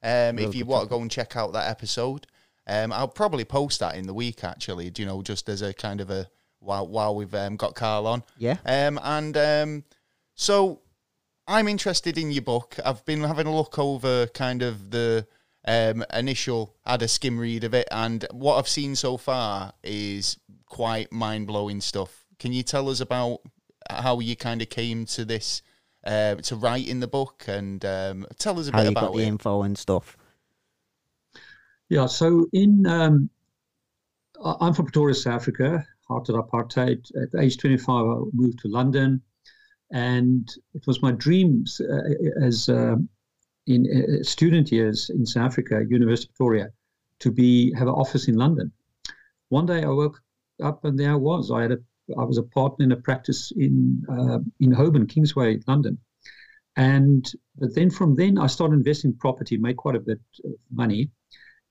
there. 0.02 0.30
Um, 0.30 0.40
if 0.40 0.56
you 0.56 0.66
want 0.66 0.84
to 0.86 0.90
go 0.90 1.00
and 1.02 1.12
check 1.12 1.36
out 1.36 1.54
that 1.54 1.70
episode, 1.70 2.26
um, 2.66 2.92
I'll 2.92 3.08
probably 3.22 3.46
post 3.46 3.80
that 3.82 3.94
in 3.96 4.08
the 4.08 4.14
week. 4.16 4.44
Actually, 4.44 4.90
do 4.90 5.04
you 5.04 5.08
know, 5.08 5.22
just 5.22 5.48
as 5.50 5.62
a 5.62 5.72
kind 5.74 6.02
of 6.02 6.10
a 6.10 6.28
while 6.60 6.88
while 6.88 7.14
we've 7.16 7.36
um, 7.36 7.56
got 7.58 7.76
Carl 7.76 8.08
on. 8.08 8.24
Yeah. 8.40 8.58
Um, 8.66 9.00
and 9.04 9.38
um, 9.38 9.84
so 10.34 10.82
I'm 11.48 11.68
interested 11.68 12.18
in 12.18 12.32
your 12.32 12.42
book. 12.42 12.76
I've 12.86 13.06
been 13.06 13.22
having 13.24 13.48
a 13.48 13.56
look 13.56 13.80
over 13.80 14.28
kind 14.28 14.62
of 14.62 14.92
the 14.92 15.28
um, 15.66 16.04
initial, 16.14 16.76
had 16.86 17.02
a 17.02 17.08
skim 17.08 17.40
read 17.40 17.64
of 17.64 17.74
it, 17.74 17.88
and 17.92 18.26
what 18.32 18.58
I've 18.58 18.68
seen 18.68 18.96
so 18.96 19.18
far 19.18 19.74
is 19.84 20.38
quite 20.66 21.12
mind 21.12 21.48
blowing 21.48 21.82
stuff. 21.82 22.26
Can 22.40 22.52
you 22.54 22.64
tell 22.64 22.90
us 22.90 23.00
about 23.00 23.40
how 23.90 24.20
you 24.20 24.36
kind 24.36 24.62
of 24.62 24.70
came 24.70 25.06
to 25.06 25.24
this, 25.26 25.62
uh, 26.04 26.36
to 26.36 26.56
write 26.56 26.88
in 26.88 27.00
the 27.00 27.08
book, 27.08 27.46
and 27.48 27.84
um, 27.86 28.26
tell 28.38 28.60
us 28.60 28.68
a 28.68 28.72
How 28.72 28.82
bit 28.82 28.88
you 28.88 28.90
about 28.90 28.96
got 28.96 29.14
the 29.14 29.24
it? 29.24 29.26
info 29.26 29.62
and 29.64 29.78
stuff. 29.78 30.18
Yeah, 31.90 32.06
so 32.08 32.48
in 32.54 32.86
um, 32.86 33.30
I- 34.44 34.56
I'm 34.62 34.74
from 34.74 34.86
Pretoria, 34.86 35.14
South 35.16 35.34
Africa, 35.34 35.86
heart 36.08 36.30
of 36.30 36.36
apartheid. 36.36 37.06
At 37.22 37.40
age 37.40 37.58
25, 37.58 38.06
I 38.06 38.20
moved 38.34 38.60
to 38.60 38.68
London, 38.68 39.22
and 39.92 40.50
it 40.74 40.86
was 40.88 41.02
my 41.02 41.12
dreams 41.12 41.82
uh, 41.82 42.46
as 42.46 42.70
uh, 42.70 42.96
in 43.68 43.86
uh, 43.86 44.24
student 44.24 44.72
years 44.72 45.10
in 45.10 45.26
South 45.26 45.46
Africa, 45.46 45.84
University 45.90 46.30
of 46.30 46.36
Pretoria, 46.36 46.70
to 47.20 47.32
be 47.32 47.74
have 47.74 47.88
an 47.88 47.94
office 47.94 48.28
in 48.28 48.36
London. 48.36 48.72
One 49.50 49.66
day 49.66 49.84
I 49.84 49.90
woke 49.90 50.22
up 50.64 50.84
and 50.86 51.00
there 51.00 51.12
I 51.12 51.16
was. 51.16 51.52
I 51.52 51.62
had 51.64 51.72
a 51.72 51.78
I 52.18 52.24
was 52.24 52.38
a 52.38 52.44
partner 52.44 52.86
in 52.86 52.92
a 52.92 52.98
practice 52.98 53.52
in 53.56 54.04
uh, 54.10 54.40
in 54.60 54.72
Holborn, 54.72 55.08
Kingsway, 55.08 55.60
London. 55.68 55.98
And 56.76 57.30
but 57.58 57.74
then 57.76 57.90
from 57.90 58.16
then 58.16 58.38
I 58.38 58.48
started 58.48 58.76
investing 58.76 59.12
in 59.12 59.18
property, 59.18 59.58
made 59.58 59.78
quite 59.78 59.96
a 59.96 60.00
bit 60.00 60.20
of 60.46 60.52
money. 60.72 61.10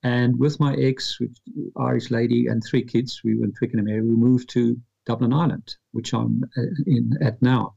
And 0.03 0.39
with 0.39 0.61
my 0.61 0.75
ex, 0.75 1.19
which 1.21 1.37
Irish 1.79 2.11
lady, 2.11 2.49
and 2.49 2.63
three 2.63 2.83
kids, 2.83 3.23
we 3.25 3.37
were 3.37 3.45
in 3.45 3.53
Twickenham 3.53 3.89
area. 3.89 4.03
We 4.03 4.15
moved 4.15 4.51
to 4.51 4.79
Dublin 5.07 5.33
Ireland, 5.33 5.77
which 5.93 6.13
I'm 6.13 6.45
uh, 6.57 6.63
in 6.87 7.13
at 7.23 7.41
now, 7.41 7.76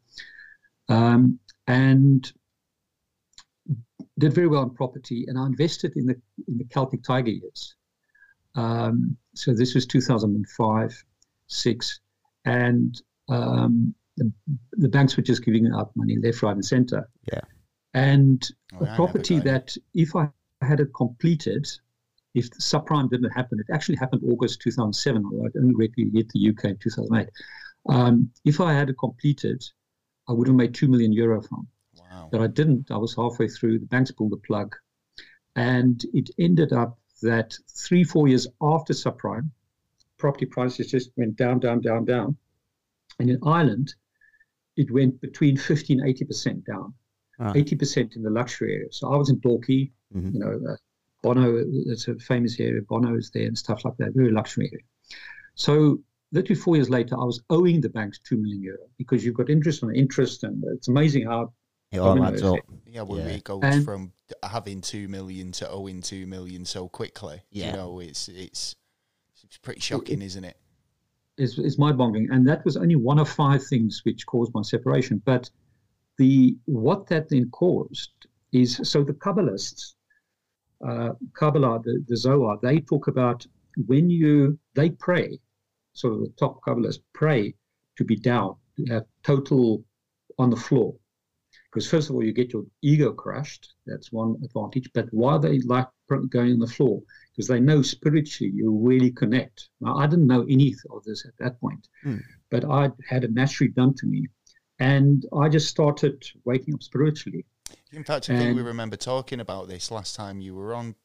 um, 0.90 1.40
and 1.68 2.32
did 4.18 4.34
very 4.34 4.48
well 4.48 4.64
in 4.64 4.72
property. 4.72 5.26
And 5.28 5.40
I 5.40 5.46
invested 5.46 5.94
in 5.96 6.06
the 6.06 6.16
in 6.48 6.58
the 6.58 6.66
Celtic 6.66 7.04
Tiger 7.04 7.32
years. 7.32 7.76
Um, 8.56 9.16
so 9.36 9.54
this 9.54 9.76
was 9.76 9.86
2005, 9.86 11.04
six, 11.48 12.00
and 12.46 13.02
um, 13.30 13.94
the, 14.18 14.32
the 14.74 14.90
banks 14.90 15.16
were 15.16 15.24
just 15.24 15.46
giving 15.46 15.72
out 15.74 15.92
money 15.96 16.18
left, 16.22 16.42
right, 16.44 16.54
and 16.54 16.66
centre. 16.66 17.08
Yeah. 17.32 17.42
And 17.94 18.48
Oh, 18.74 18.78
I 18.78 18.80
a 18.80 18.84
never 18.86 18.96
property 18.96 19.40
that 19.40 19.76
if 19.94 20.16
I 20.16 20.30
had 20.62 20.80
it 20.80 20.90
completed, 20.96 21.68
if 22.36 22.50
the 22.52 22.62
subprime 22.62 23.10
didn't 23.10 23.32
happen, 23.32 23.60
it 23.60 23.74
actually 23.74 23.96
happened 23.96 24.22
August 24.30 24.62
2007, 24.62 25.24
although 25.26 25.46
I 25.46 25.50
didn't 25.50 25.76
really 25.76 26.12
hit 26.14 26.30
the 26.30 26.50
UK 26.50 26.66
in 26.66 26.78
2008. 26.78 27.30
Um, 27.88 28.30
if 28.46 28.62
I 28.62 28.74
had 28.74 28.90
it 28.90 28.98
completed, 29.00 29.64
I 30.30 30.32
would 30.32 30.48
have 30.48 30.56
made 30.56 30.76
2 30.76 30.88
million 30.88 31.12
euro 31.12 31.42
from. 31.42 31.68
Wow. 31.98 32.30
But 32.32 32.42
I 32.42 32.48
didn't. 32.48 32.92
I 32.92 32.98
was 32.98 33.16
halfway 33.16 33.48
through. 33.48 33.80
The 33.80 33.86
banks 33.88 34.12
pulled 34.12 34.32
the 34.32 34.38
plug. 34.38 34.76
And 35.56 36.06
it 36.14 36.30
ended 36.40 36.72
up 36.72 36.98
that 37.24 37.58
three, 37.68 38.04
four 38.04 38.28
years 38.28 38.48
after 38.62 38.94
subprime, 38.94 39.50
property 40.18 40.46
prices 40.46 40.88
just 40.92 41.12
went 41.18 41.36
down, 41.36 41.60
down, 41.60 41.82
down, 41.82 42.06
down. 42.06 42.38
And 43.20 43.30
in 43.30 43.40
Ireland, 43.44 43.96
it 44.78 44.92
went 44.92 45.20
between 45.20 45.58
50 45.58 45.94
and 45.94 46.04
80% 46.04 46.64
down, 46.66 46.94
Right. 47.40 47.56
80% 47.56 48.16
in 48.16 48.22
the 48.22 48.30
luxury 48.30 48.74
area. 48.76 48.88
So 48.92 49.12
I 49.12 49.18
was 49.18 49.30
in 49.30 49.42
Torquay, 49.42 49.92
Mhm. 50.16 50.34
you 50.34 50.40
know, 50.40 50.62
uh, 50.70 50.76
Bono, 51.24 51.58
it's 51.92 52.08
a 52.08 52.16
famous 52.20 52.60
area. 52.60 52.82
Bono 52.84 53.16
is 53.18 53.30
there 53.32 53.48
and 53.48 53.58
stuff 53.58 53.84
like 53.84 53.98
that, 53.98 54.14
very 54.14 54.32
luxury 54.32 54.70
area. 54.72 54.86
So 55.56 56.02
literally 56.32 56.60
four 56.60 56.76
years 56.76 56.90
later, 56.90 57.16
I 57.16 57.24
was 57.24 57.42
owing 57.50 57.82
the 57.82 57.90
banks 57.90 58.20
2 58.28 58.38
million 58.38 58.62
euro 58.62 58.80
because 58.98 59.24
you've 59.26 59.36
got 59.36 59.50
interest 59.50 59.84
on 59.84 59.94
interest. 59.96 60.44
And 60.44 60.64
it's 60.74 60.88
amazing 60.88 61.26
how 61.26 61.54
It 61.92 62.00
all 62.00 62.16
Domino 62.16 62.28
adds 62.28 62.42
up. 62.44 62.54
effect. 62.56 62.70
Yeah, 62.88 63.02
well, 63.04 63.20
Yeah. 63.20 63.28
it 63.28 63.44
goes 63.44 63.62
And- 63.64 63.84
from 63.86 64.12
having 64.44 64.82
two 64.82 65.08
million 65.08 65.52
to 65.54 65.70
owing 65.70 66.02
two 66.02 66.28
million 66.28 66.66
so 66.66 66.88
quickly. 66.88 67.42
Yeah. 67.52 67.72
You 67.72 67.74
know, 67.78 68.00
it's 68.00 68.28
it's 68.30 68.76
it's 69.44 69.58
pretty 69.58 69.80
shocking, 69.82 70.22
isn't 70.22 70.44
it? 70.44 70.58
it? 71.38 71.44
is, 71.44 71.58
is 71.58 71.78
mind-boggling. 71.80 72.30
And 72.32 72.48
that 72.48 72.64
was 72.66 72.76
only 72.78 72.96
one 72.98 73.18
of 73.18 73.30
five 73.30 73.64
things 73.66 74.02
which 74.04 74.26
caused 74.26 74.54
my 74.54 74.62
separation. 74.62 75.22
But 75.26 75.50
the 76.18 76.58
what 76.66 77.08
that 77.08 77.30
then 77.30 77.50
caused 77.52 78.12
is 78.52 78.80
so 78.84 79.04
the 79.04 79.14
Kabbalists, 79.14 79.94
uh, 80.86 81.14
Kabbalah, 81.34 81.82
the, 81.84 82.04
the 82.08 82.18
Zohar, 82.18 82.60
they 82.62 82.82
talk 82.82 83.08
about 83.08 83.46
when 83.88 84.10
you 84.10 84.60
they 84.76 84.90
pray, 84.92 85.40
sort 86.00 86.14
of 86.14 86.22
the 86.22 86.34
top 86.40 86.62
Kabbalists 86.66 87.02
pray 87.14 87.54
to 87.98 88.04
be 88.06 88.16
down, 88.16 88.56
to 88.78 88.86
have 88.94 89.04
total 89.24 89.84
on 90.38 90.50
the 90.50 90.56
floor. 90.56 90.96
Because 91.70 91.88
first 91.90 92.10
of 92.10 92.16
all, 92.16 92.24
you 92.24 92.34
get 92.34 92.54
your 92.54 92.64
ego 92.82 93.12
crushed. 93.12 93.74
That's 93.86 94.12
one 94.12 94.36
advantage. 94.44 94.90
But 94.94 95.08
why 95.12 95.38
they 95.38 95.60
like 95.60 95.88
going 96.30 96.54
on 96.54 96.60
the 96.60 96.68
floor? 96.68 97.02
Because 97.32 97.48
they 97.48 97.60
know 97.60 97.82
spiritually 97.82 98.52
you 98.56 98.72
really 98.72 99.12
connect. 99.12 99.70
Now, 99.82 99.98
I 99.98 100.08
didn't 100.08 100.28
know 100.28 100.44
any 100.50 100.74
of 100.90 101.04
this 101.04 101.26
at 101.26 101.34
that 101.40 101.60
point, 101.60 101.88
Hmm. 102.04 102.18
but 102.50 102.64
I 102.66 102.92
had 103.08 103.24
it 103.24 103.34
naturally 103.34 103.72
done 103.72 103.94
to 103.96 104.08
me. 104.08 104.28
And 104.80 105.26
I 105.34 105.50
just 105.50 105.68
started 105.68 106.24
waking 106.46 106.74
up 106.74 106.82
spiritually. 106.82 107.46
In 107.92 108.04
fact, 108.04 108.30
I 108.30 108.38
think 108.38 108.56
we 108.56 108.64
remember 108.64 108.96
talking 108.96 109.40
about 109.42 109.68
this 109.68 109.92
last 109.92 110.16
time 110.16 110.40
you 110.40 110.56
were 110.56 110.74
on 110.74 110.96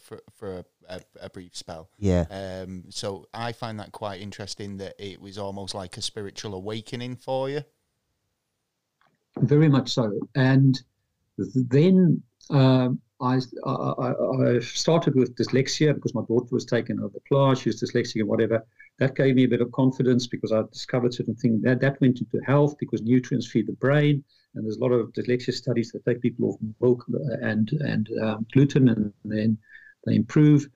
for 0.00 0.20
for 0.32 0.58
a, 0.58 0.64
a, 0.88 1.00
a 1.22 1.30
brief 1.30 1.56
spell. 1.56 1.88
Yeah. 1.98 2.24
Um, 2.30 2.84
so 2.90 3.26
I 3.34 3.52
find 3.52 3.78
that 3.80 3.92
quite 3.92 4.20
interesting 4.20 4.78
that 4.78 4.94
it 4.98 5.20
was 5.20 5.38
almost 5.38 5.74
like 5.74 5.96
a 5.96 6.02
spiritual 6.02 6.54
awakening 6.54 7.16
for 7.16 7.50
you. 7.50 7.62
Very 9.38 9.68
much 9.68 9.92
so. 9.92 10.10
And 10.34 10.80
then 11.54 12.22
um, 12.50 13.00
I, 13.20 13.40
I, 13.66 13.72
I 13.72 14.12
I 14.56 14.58
started 14.60 15.14
with 15.14 15.34
dyslexia 15.36 15.94
because 15.94 16.14
my 16.14 16.22
daughter 16.22 16.48
was 16.50 16.64
taken 16.64 16.98
over 17.00 17.12
the 17.14 17.20
class. 17.28 17.60
She 17.60 17.68
was 17.68 17.82
dyslexic 17.82 18.16
and 18.16 18.28
whatever. 18.28 18.64
That 18.98 19.14
gave 19.14 19.36
me 19.36 19.44
a 19.44 19.48
bit 19.48 19.60
of 19.60 19.70
confidence 19.72 20.26
because 20.26 20.52
I 20.52 20.62
discovered 20.72 21.14
certain 21.14 21.36
things. 21.36 21.62
That, 21.62 21.80
that 21.80 22.00
went 22.00 22.20
into 22.20 22.40
health 22.44 22.76
because 22.78 23.02
nutrients 23.02 23.46
feed 23.46 23.68
the 23.68 23.72
brain. 23.74 24.24
And 24.54 24.64
there's 24.64 24.76
a 24.76 24.80
lot 24.80 24.92
of 24.92 25.12
dyslexia 25.12 25.52
studies 25.52 25.92
that 25.92 26.04
take 26.04 26.20
people 26.20 26.48
off 26.48 26.56
milk 26.80 27.04
and, 27.42 27.70
and 27.80 28.08
um, 28.22 28.46
gluten 28.52 28.88
and 28.88 29.12
then 29.24 29.58
they 30.06 30.14
improve. 30.16 30.66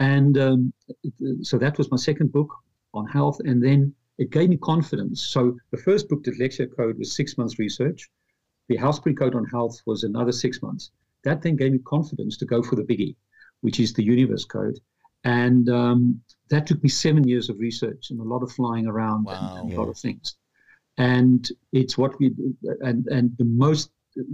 And 0.00 0.38
um, 0.38 0.72
so 1.42 1.58
that 1.58 1.76
was 1.78 1.90
my 1.90 1.96
second 1.96 2.32
book 2.32 2.48
on 2.94 3.06
health. 3.06 3.38
And 3.44 3.62
then 3.62 3.94
it 4.18 4.30
gave 4.30 4.48
me 4.48 4.56
confidence. 4.56 5.22
So 5.26 5.56
the 5.70 5.76
first 5.78 6.08
book, 6.08 6.22
Dyslexia 6.24 6.68
Code, 6.74 6.98
was 6.98 7.14
six 7.16 7.36
months 7.36 7.58
research. 7.58 8.08
The 8.68 8.76
Housepring 8.76 9.16
Code 9.16 9.34
on 9.34 9.44
Health 9.46 9.80
was 9.86 10.02
another 10.04 10.32
six 10.32 10.62
months. 10.62 10.90
That 11.24 11.42
then 11.42 11.56
gave 11.56 11.72
me 11.72 11.78
confidence 11.86 12.36
to 12.38 12.46
go 12.46 12.62
for 12.62 12.76
the 12.76 12.82
biggie, 12.82 13.16
which 13.60 13.80
is 13.80 13.92
the 13.92 14.02
Universe 14.04 14.44
Code. 14.44 14.78
And 15.24 15.68
um, 15.68 16.20
that 16.50 16.66
took 16.66 16.82
me 16.82 16.88
seven 16.88 17.26
years 17.26 17.48
of 17.48 17.58
research 17.58 18.10
and 18.10 18.20
a 18.20 18.24
lot 18.24 18.42
of 18.42 18.52
flying 18.52 18.86
around 18.86 19.24
Wow. 19.24 19.32
and, 19.58 19.70
and 19.70 19.72
a 19.78 19.80
lot 19.80 19.88
of 19.88 19.98
things. 19.98 20.36
And 20.98 21.46
it's 21.72 21.98
what 21.98 22.18
we 22.18 22.32
and 22.80 23.06
and 23.08 23.36
the 23.38 23.44
most 23.44 23.90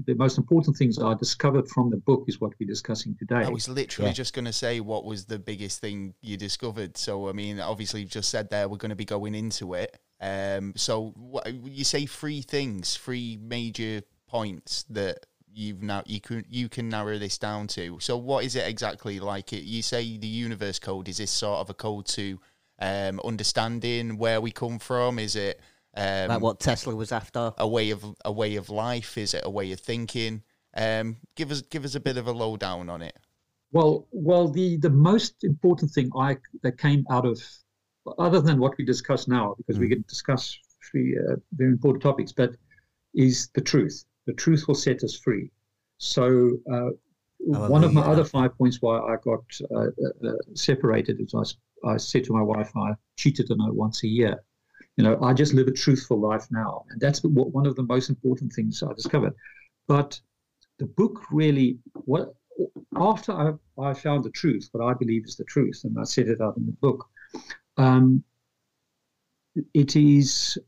the 0.06 0.14
most 0.14 0.38
important 0.38 0.76
things 0.76 0.98
I 1.00 1.14
discovered 1.14 1.68
from 1.68 1.90
the 1.90 1.96
book 1.96 2.24
is 2.28 2.40
what 2.40 2.52
we're 2.60 2.68
discussing 2.68 3.16
today. 3.18 3.44
I 3.44 3.48
was 3.48 3.68
literally 3.68 4.10
Yeah. 4.10 4.14
just 4.14 4.32
going 4.32 4.44
to 4.44 4.52
say 4.52 4.78
what 4.78 5.04
was 5.04 5.24
the 5.24 5.40
biggest 5.40 5.80
thing 5.80 6.14
you 6.20 6.36
discovered. 6.36 6.96
So 6.96 7.28
I 7.28 7.32
mean, 7.32 7.58
obviously, 7.58 8.02
you've 8.02 8.10
just 8.10 8.28
said 8.28 8.48
there 8.50 8.68
we're 8.68 8.76
going 8.76 8.90
to 8.90 8.96
be 8.96 9.04
going 9.04 9.34
into 9.34 9.74
it. 9.74 9.98
Um, 10.20 10.74
so 10.76 11.12
what, 11.16 11.52
you 11.52 11.82
say 11.82 12.06
three 12.06 12.42
things, 12.42 12.96
three 12.96 13.38
major 13.42 14.02
points 14.28 14.84
that 14.90 15.26
you've 15.52 15.82
now 15.82 16.02
you 16.06 16.20
can 16.20 16.44
you 16.48 16.68
can 16.68 16.88
narrow 16.88 17.18
this 17.18 17.36
down 17.38 17.66
to. 17.68 17.98
So 18.00 18.16
what 18.16 18.44
is 18.44 18.54
it 18.54 18.68
exactly? 18.68 19.18
Like 19.18 19.52
it, 19.52 19.64
you 19.64 19.82
say, 19.82 20.16
the 20.16 20.28
universe 20.28 20.78
code 20.78 21.08
is 21.08 21.18
this 21.18 21.32
sort 21.32 21.58
of 21.58 21.70
a 21.70 21.74
code 21.74 22.06
to 22.06 22.38
um, 22.78 23.20
understanding 23.24 24.16
where 24.16 24.40
we 24.40 24.52
come 24.52 24.78
from? 24.78 25.18
Is 25.18 25.34
it 25.34 25.60
um, 25.96 26.28
like 26.28 26.40
what 26.40 26.60
Tesla 26.60 26.94
was 26.94 27.12
after. 27.12 27.52
a 27.58 27.68
way 27.68 27.90
of 27.90 28.04
a 28.24 28.32
way 28.32 28.56
of 28.56 28.70
life? 28.70 29.18
Is 29.18 29.34
it 29.34 29.42
a 29.44 29.50
way 29.50 29.72
of 29.72 29.80
thinking? 29.80 30.42
Um, 30.74 31.16
give 31.36 31.50
us 31.50 31.62
give 31.62 31.84
us 31.84 31.94
a 31.94 32.00
bit 32.00 32.16
of 32.16 32.26
a 32.26 32.32
lowdown 32.32 32.88
on 32.88 33.02
it. 33.02 33.16
Well, 33.72 34.06
well, 34.10 34.48
the 34.48 34.76
the 34.78 34.90
most 34.90 35.44
important 35.44 35.90
thing 35.92 36.10
I 36.18 36.36
that 36.62 36.78
came 36.78 37.06
out 37.10 37.26
of, 37.26 37.42
other 38.18 38.40
than 38.40 38.58
what 38.58 38.76
we 38.78 38.84
discuss 38.84 39.28
now, 39.28 39.54
because 39.58 39.78
we 39.78 39.88
can 39.88 40.04
discuss 40.08 40.58
three 40.90 41.16
uh, 41.18 41.36
very 41.52 41.70
important 41.70 42.02
topics, 42.02 42.32
but 42.32 42.52
is 43.14 43.48
the 43.54 43.60
truth. 43.60 44.04
the 44.26 44.32
truth 44.32 44.66
will 44.68 44.74
set 44.74 45.02
us 45.02 45.16
free. 45.16 45.50
So, 45.98 46.58
uh, 46.72 46.90
one 47.38 47.84
of 47.84 47.92
my 47.92 48.02
other 48.02 48.24
five 48.24 48.56
points 48.56 48.80
why 48.80 48.98
I 48.98 49.16
got 49.22 49.44
uh, 49.70 49.78
uh, 49.78 50.28
uh, 50.28 50.32
separated 50.54 51.20
is 51.20 51.34
I, 51.34 51.90
I 51.92 51.96
said 51.96 52.24
to 52.24 52.32
my 52.32 52.42
wife, 52.42 52.70
I 52.76 52.94
cheated 53.16 53.50
on 53.50 53.58
her 53.60 53.72
once 53.72 54.04
a 54.04 54.08
year. 54.08 54.42
You 54.96 55.04
know, 55.04 55.18
I 55.22 55.32
just 55.32 55.54
live 55.54 55.68
a 55.68 55.72
truthful 55.72 56.20
life 56.20 56.46
now. 56.50 56.84
And 56.90 57.00
that's 57.00 57.22
what, 57.22 57.52
one 57.52 57.66
of 57.66 57.76
the 57.76 57.82
most 57.82 58.10
important 58.10 58.52
things 58.52 58.82
I 58.82 58.92
discovered. 58.92 59.34
But 59.88 60.20
the 60.78 60.86
book 60.86 61.22
really, 61.30 61.78
what 61.92 62.34
after 62.96 63.32
I, 63.32 63.52
I 63.82 63.94
found 63.94 64.24
the 64.24 64.30
truth, 64.30 64.68
what 64.72 64.84
I 64.84 64.94
believe 64.94 65.24
is 65.24 65.36
the 65.36 65.44
truth, 65.44 65.80
and 65.84 65.96
I 65.98 66.04
set 66.04 66.28
it 66.28 66.40
out 66.40 66.56
in 66.56 66.66
the 66.66 66.72
book, 66.72 67.06
um, 67.78 68.22
it 69.74 69.96
is 69.96 70.58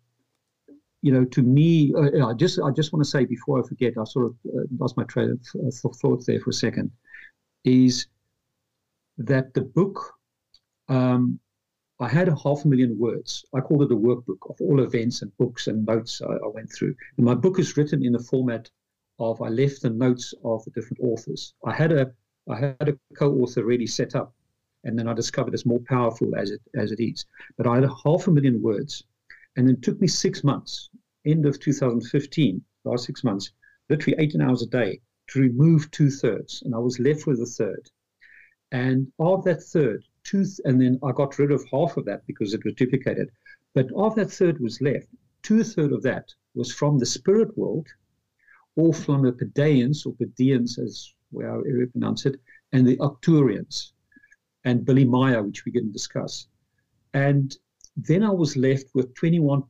you 1.05 1.13
know, 1.13 1.27
to 1.27 1.43
me, 1.43 1.93
uh, 1.95 2.27
I 2.27 2.33
just 2.33 2.59
I 2.59 2.71
just 2.71 2.95
want 2.95 3.05
to 3.05 3.11
say 3.11 3.27
before 3.27 3.63
I 3.63 3.69
forget, 3.69 3.93
I 4.01 4.05
sort 4.05 4.25
of 4.25 4.37
uh, 4.49 4.63
lost 4.79 4.97
my 4.97 5.05
train 5.05 5.39
of 5.55 5.67
uh, 5.67 5.89
thought 6.01 6.25
there 6.25 6.41
for 6.41 6.49
a 6.49 6.55
second, 6.55 6.91
is 7.65 8.07
that 9.19 9.53
the 9.53 9.61
book, 9.61 10.15
um, 10.89 11.39
I 12.01 12.09
had 12.09 12.29
a 12.29 12.37
half 12.37 12.65
a 12.65 12.69
million 12.69 12.99
words. 12.99 13.45
I 13.55 13.61
called 13.61 13.83
it 13.83 13.93
a 13.93 13.97
workbook 13.97 14.51
of 14.51 14.61
all 14.61 14.81
events 14.81 15.23
and 15.23 15.37
books 15.37 15.69
and 15.69 15.87
notes 15.87 16.21
I, 16.21 16.33
I 16.33 16.49
went 16.49 16.73
through. 16.73 16.95
And 17.17 17.27
my 17.27 17.35
book 17.35 17.59
is 17.59 17.77
written 17.77 18.05
in 18.05 18.13
the 18.13 18.19
format 18.19 18.71
of 19.19 19.41
I 19.41 19.49
left 19.49 19.83
the 19.83 19.91
notes 19.91 20.35
of 20.45 20.65
the 20.65 20.71
different 20.73 21.01
authors. 21.01 21.55
I 21.65 21.73
had 21.73 21.93
a 21.93 22.13
I 22.49 22.57
had 22.57 22.89
a 22.89 22.99
co-author 23.17 23.65
really 23.65 23.87
set 23.87 24.15
up, 24.15 24.35
and 24.83 24.99
then 24.99 25.09
I 25.09 25.15
discovered 25.15 25.55
it's 25.55 25.65
more 25.65 25.81
powerful 25.81 26.35
as 26.37 26.51
it 26.51 26.61
as 26.75 26.91
it 26.93 27.01
is. 27.01 27.25
But 27.57 27.67
I 27.67 27.77
had 27.77 27.85
a 27.85 27.95
half 28.05 28.27
a 28.27 28.33
million 28.33 28.61
words 28.61 29.05
and 29.57 29.71
it 29.71 29.83
took 29.83 30.01
me 30.01 30.09
six 30.09 30.43
months, 30.43 30.91
end 31.25 31.47
of 31.47 31.61
2015, 31.61 32.63
last 32.85 33.07
six 33.07 33.23
months, 33.23 33.53
literally 33.89 34.19
18 34.19 34.41
hours 34.41 34.63
a 34.63 34.67
day 34.67 35.01
to 35.29 35.41
remove 35.41 35.91
two 35.91 36.11
thirds. 36.11 36.63
And 36.63 36.75
I 36.75 36.79
was 36.79 36.99
left 36.99 37.27
with 37.27 37.41
a 37.41 37.47
third. 37.47 37.91
And 38.73 39.13
of 39.19 39.45
that 39.45 39.63
third, 39.63 40.05
two, 40.25 40.45
and 40.65 40.81
then 40.81 40.99
I 41.03 41.13
got 41.13 41.39
rid 41.39 41.53
of 41.53 41.65
half 41.71 41.97
of 41.97 42.05
that 42.07 42.27
because 42.27 42.55
it 42.55 42.65
was 42.65 42.75
duplicated. 42.75 43.31
But 43.75 43.93
of 43.95 44.15
that 44.17 44.31
third 44.31 44.61
was 44.61 44.81
left, 44.81 45.09
two 45.43 45.63
thirds 45.63 45.93
of 45.93 46.03
that 46.03 46.33
was 46.55 46.73
from 46.73 46.99
the 46.99 47.07
spirit 47.07 47.57
world, 47.57 47.87
or 48.77 48.93
from 48.93 49.23
the 49.23 49.33
Pleiadians 49.33 50.07
or 50.07 50.15
Pleiadians, 50.15 50.79
as 50.79 51.13
we 51.31 51.87
pronounce 51.87 52.27
it, 52.27 52.41
and 52.73 52.87
the 52.87 52.97
Arcturians, 52.97 53.93
and 54.65 54.85
Billy 54.85 55.05
Meier, 55.05 55.43
which 55.43 55.65
we 55.65 55.73
didn't 55.73 55.93
discuss. 55.93 56.49
And 57.13 57.57
then 57.97 58.23
I 58.23 58.31
was 58.31 58.57
left 58.57 58.87
with 58.95 59.15
21 59.15 59.63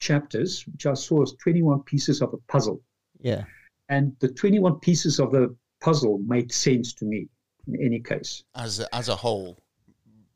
chapters, 0.00 0.66
which 0.66 0.86
I 0.86 0.94
saw 0.94 1.22
as 1.22 1.32
21 1.34 1.82
pieces 1.84 2.20
of 2.20 2.34
a 2.34 2.38
puzzle. 2.48 2.82
Yeah. 3.20 3.44
And 3.88 4.16
the 4.20 4.28
21 4.28 4.80
pieces 4.80 5.20
of 5.20 5.32
the 5.32 5.54
puzzle 5.80 6.18
made 6.26 6.52
sense 6.52 6.92
to 6.94 7.04
me 7.04 7.28
in 7.68 7.80
any 7.80 8.00
case. 8.00 8.42
As 8.54 8.80
a, 8.80 8.94
as 8.94 9.08
a 9.08 9.16
whole. 9.16 9.61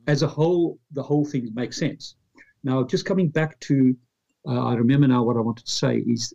As 0.06 0.22
a 0.22 0.26
whole, 0.26 0.78
the 0.92 1.02
whole 1.02 1.24
thing 1.24 1.50
makes 1.54 1.76
sense. 1.76 2.14
Now, 2.62 2.84
just 2.84 3.04
coming 3.04 3.28
back 3.28 3.58
to, 3.60 3.96
uh, 4.48 4.66
I 4.66 4.74
remember 4.74 5.08
now 5.08 5.22
what 5.22 5.36
I 5.36 5.40
wanted 5.40 5.66
to 5.66 5.72
say 5.72 5.98
is 5.98 6.32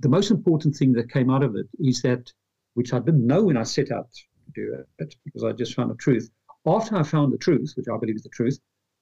the 0.00 0.08
most 0.08 0.30
important 0.30 0.76
thing 0.76 0.92
that 0.92 1.12
came 1.12 1.30
out 1.30 1.42
of 1.42 1.56
it 1.56 1.66
is 1.78 2.02
that, 2.02 2.32
which 2.74 2.92
I 2.92 2.98
didn't 2.98 3.26
know 3.26 3.44
when 3.44 3.56
I 3.56 3.64
set 3.64 3.90
out 3.90 4.08
to 4.12 4.52
do 4.54 4.84
it, 4.98 5.14
because 5.24 5.44
I 5.44 5.52
just 5.52 5.74
found 5.74 5.90
the 5.90 5.96
truth. 5.96 6.30
After 6.66 6.96
I 6.96 7.02
found 7.02 7.32
the 7.32 7.38
truth, 7.38 7.72
which 7.76 7.86
I 7.92 7.96
believe 7.98 8.16
is 8.16 8.22
the 8.22 8.28
truth, 8.30 8.58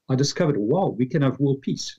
I 0.09 0.15
discovered, 0.15 0.57
wow, 0.57 0.95
we 0.97 1.07
can 1.07 1.23
have 1.23 1.39
world 1.41 1.63
peace. 1.63 1.99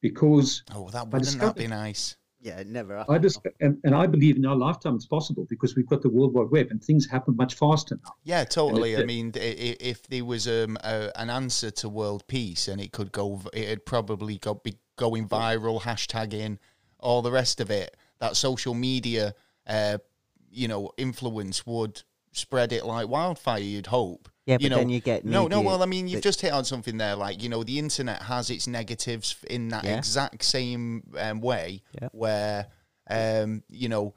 Because 0.00 0.62
oh, 0.74 0.90
that 0.90 1.08
wouldn't 1.08 1.40
that 1.40 1.56
be 1.56 1.66
nice? 1.66 2.16
Yeah, 2.48 2.60
it 2.60 2.66
never. 2.68 3.04
I 3.08 3.18
just 3.18 3.40
and, 3.60 3.78
and 3.84 3.94
I 3.94 4.06
believe 4.06 4.36
in 4.36 4.46
our 4.46 4.56
lifetime 4.56 4.96
it's 4.96 5.06
possible 5.06 5.46
because 5.50 5.76
we've 5.76 5.86
got 5.86 6.00
the 6.00 6.08
World 6.08 6.32
Wide 6.32 6.50
Web 6.50 6.68
and 6.70 6.82
things 6.82 7.06
happen 7.06 7.36
much 7.36 7.54
faster 7.54 7.98
now. 8.02 8.14
Yeah, 8.24 8.44
totally. 8.44 8.96
I 8.96 9.04
mean, 9.04 9.32
if 9.34 10.06
there 10.08 10.24
was 10.24 10.48
um, 10.48 10.78
a, 10.82 11.10
an 11.16 11.28
answer 11.28 11.70
to 11.70 11.88
world 11.88 12.26
peace 12.26 12.68
and 12.68 12.80
it 12.80 12.92
could 12.92 13.12
go, 13.12 13.42
it'd 13.52 13.84
probably 13.84 14.38
go 14.38 14.54
be 14.54 14.76
going 14.96 15.28
viral, 15.28 15.82
hashtagging, 15.82 16.58
all 16.98 17.20
the 17.20 17.32
rest 17.32 17.60
of 17.60 17.70
it. 17.70 17.96
That 18.18 18.34
social 18.34 18.74
media, 18.74 19.34
uh, 19.66 19.98
you 20.50 20.68
know, 20.68 20.90
influence 20.96 21.66
would 21.66 22.02
spread 22.32 22.72
it 22.72 22.84
like 22.84 23.08
wildfire. 23.08 23.58
You'd 23.58 23.88
hope. 23.88 24.28
Yeah, 24.48 24.56
but 24.56 24.62
you 24.62 24.70
know, 24.70 24.76
then 24.78 24.88
you 24.88 25.00
get 25.02 25.26
no, 25.26 25.46
no. 25.46 25.60
Well, 25.60 25.82
I 25.82 25.86
mean, 25.86 26.08
you've 26.08 26.22
just 26.22 26.40
hit 26.40 26.54
on 26.54 26.64
something 26.64 26.96
there. 26.96 27.14
Like 27.14 27.42
you 27.42 27.50
know, 27.50 27.62
the 27.64 27.78
internet 27.78 28.22
has 28.22 28.48
its 28.48 28.66
negatives 28.66 29.36
in 29.50 29.68
that 29.68 29.84
yeah. 29.84 29.98
exact 29.98 30.42
same 30.42 31.02
um, 31.18 31.42
way, 31.42 31.82
yeah. 32.00 32.08
where 32.12 32.66
um, 33.10 33.62
you 33.68 33.90
know 33.90 34.14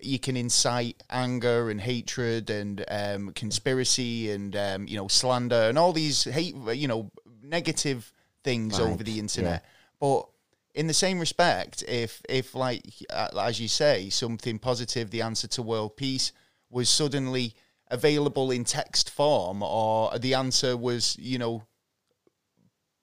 you 0.00 0.18
can 0.18 0.36
incite 0.36 1.00
anger 1.08 1.70
and 1.70 1.80
hatred 1.80 2.50
and 2.50 2.84
um, 2.88 3.30
conspiracy 3.34 4.32
and 4.32 4.56
um, 4.56 4.88
you 4.88 4.96
know 4.96 5.06
slander 5.06 5.68
and 5.68 5.78
all 5.78 5.92
these 5.92 6.24
hate, 6.24 6.56
you 6.74 6.88
know, 6.88 7.08
negative 7.40 8.12
things 8.42 8.80
right. 8.80 8.90
over 8.90 9.04
the 9.04 9.20
internet. 9.20 9.62
Yeah. 9.62 9.68
But 10.00 10.28
in 10.74 10.88
the 10.88 10.94
same 10.94 11.20
respect, 11.20 11.84
if 11.86 12.20
if 12.28 12.56
like 12.56 12.82
uh, 13.08 13.28
as 13.40 13.60
you 13.60 13.68
say, 13.68 14.08
something 14.08 14.58
positive, 14.58 15.12
the 15.12 15.22
answer 15.22 15.46
to 15.46 15.62
world 15.62 15.96
peace 15.96 16.32
was 16.70 16.90
suddenly 16.90 17.54
available 17.90 18.50
in 18.50 18.64
text 18.64 19.10
form, 19.10 19.62
or 19.62 20.18
the 20.18 20.34
answer 20.34 20.76
was, 20.76 21.16
you 21.18 21.38
know, 21.38 21.62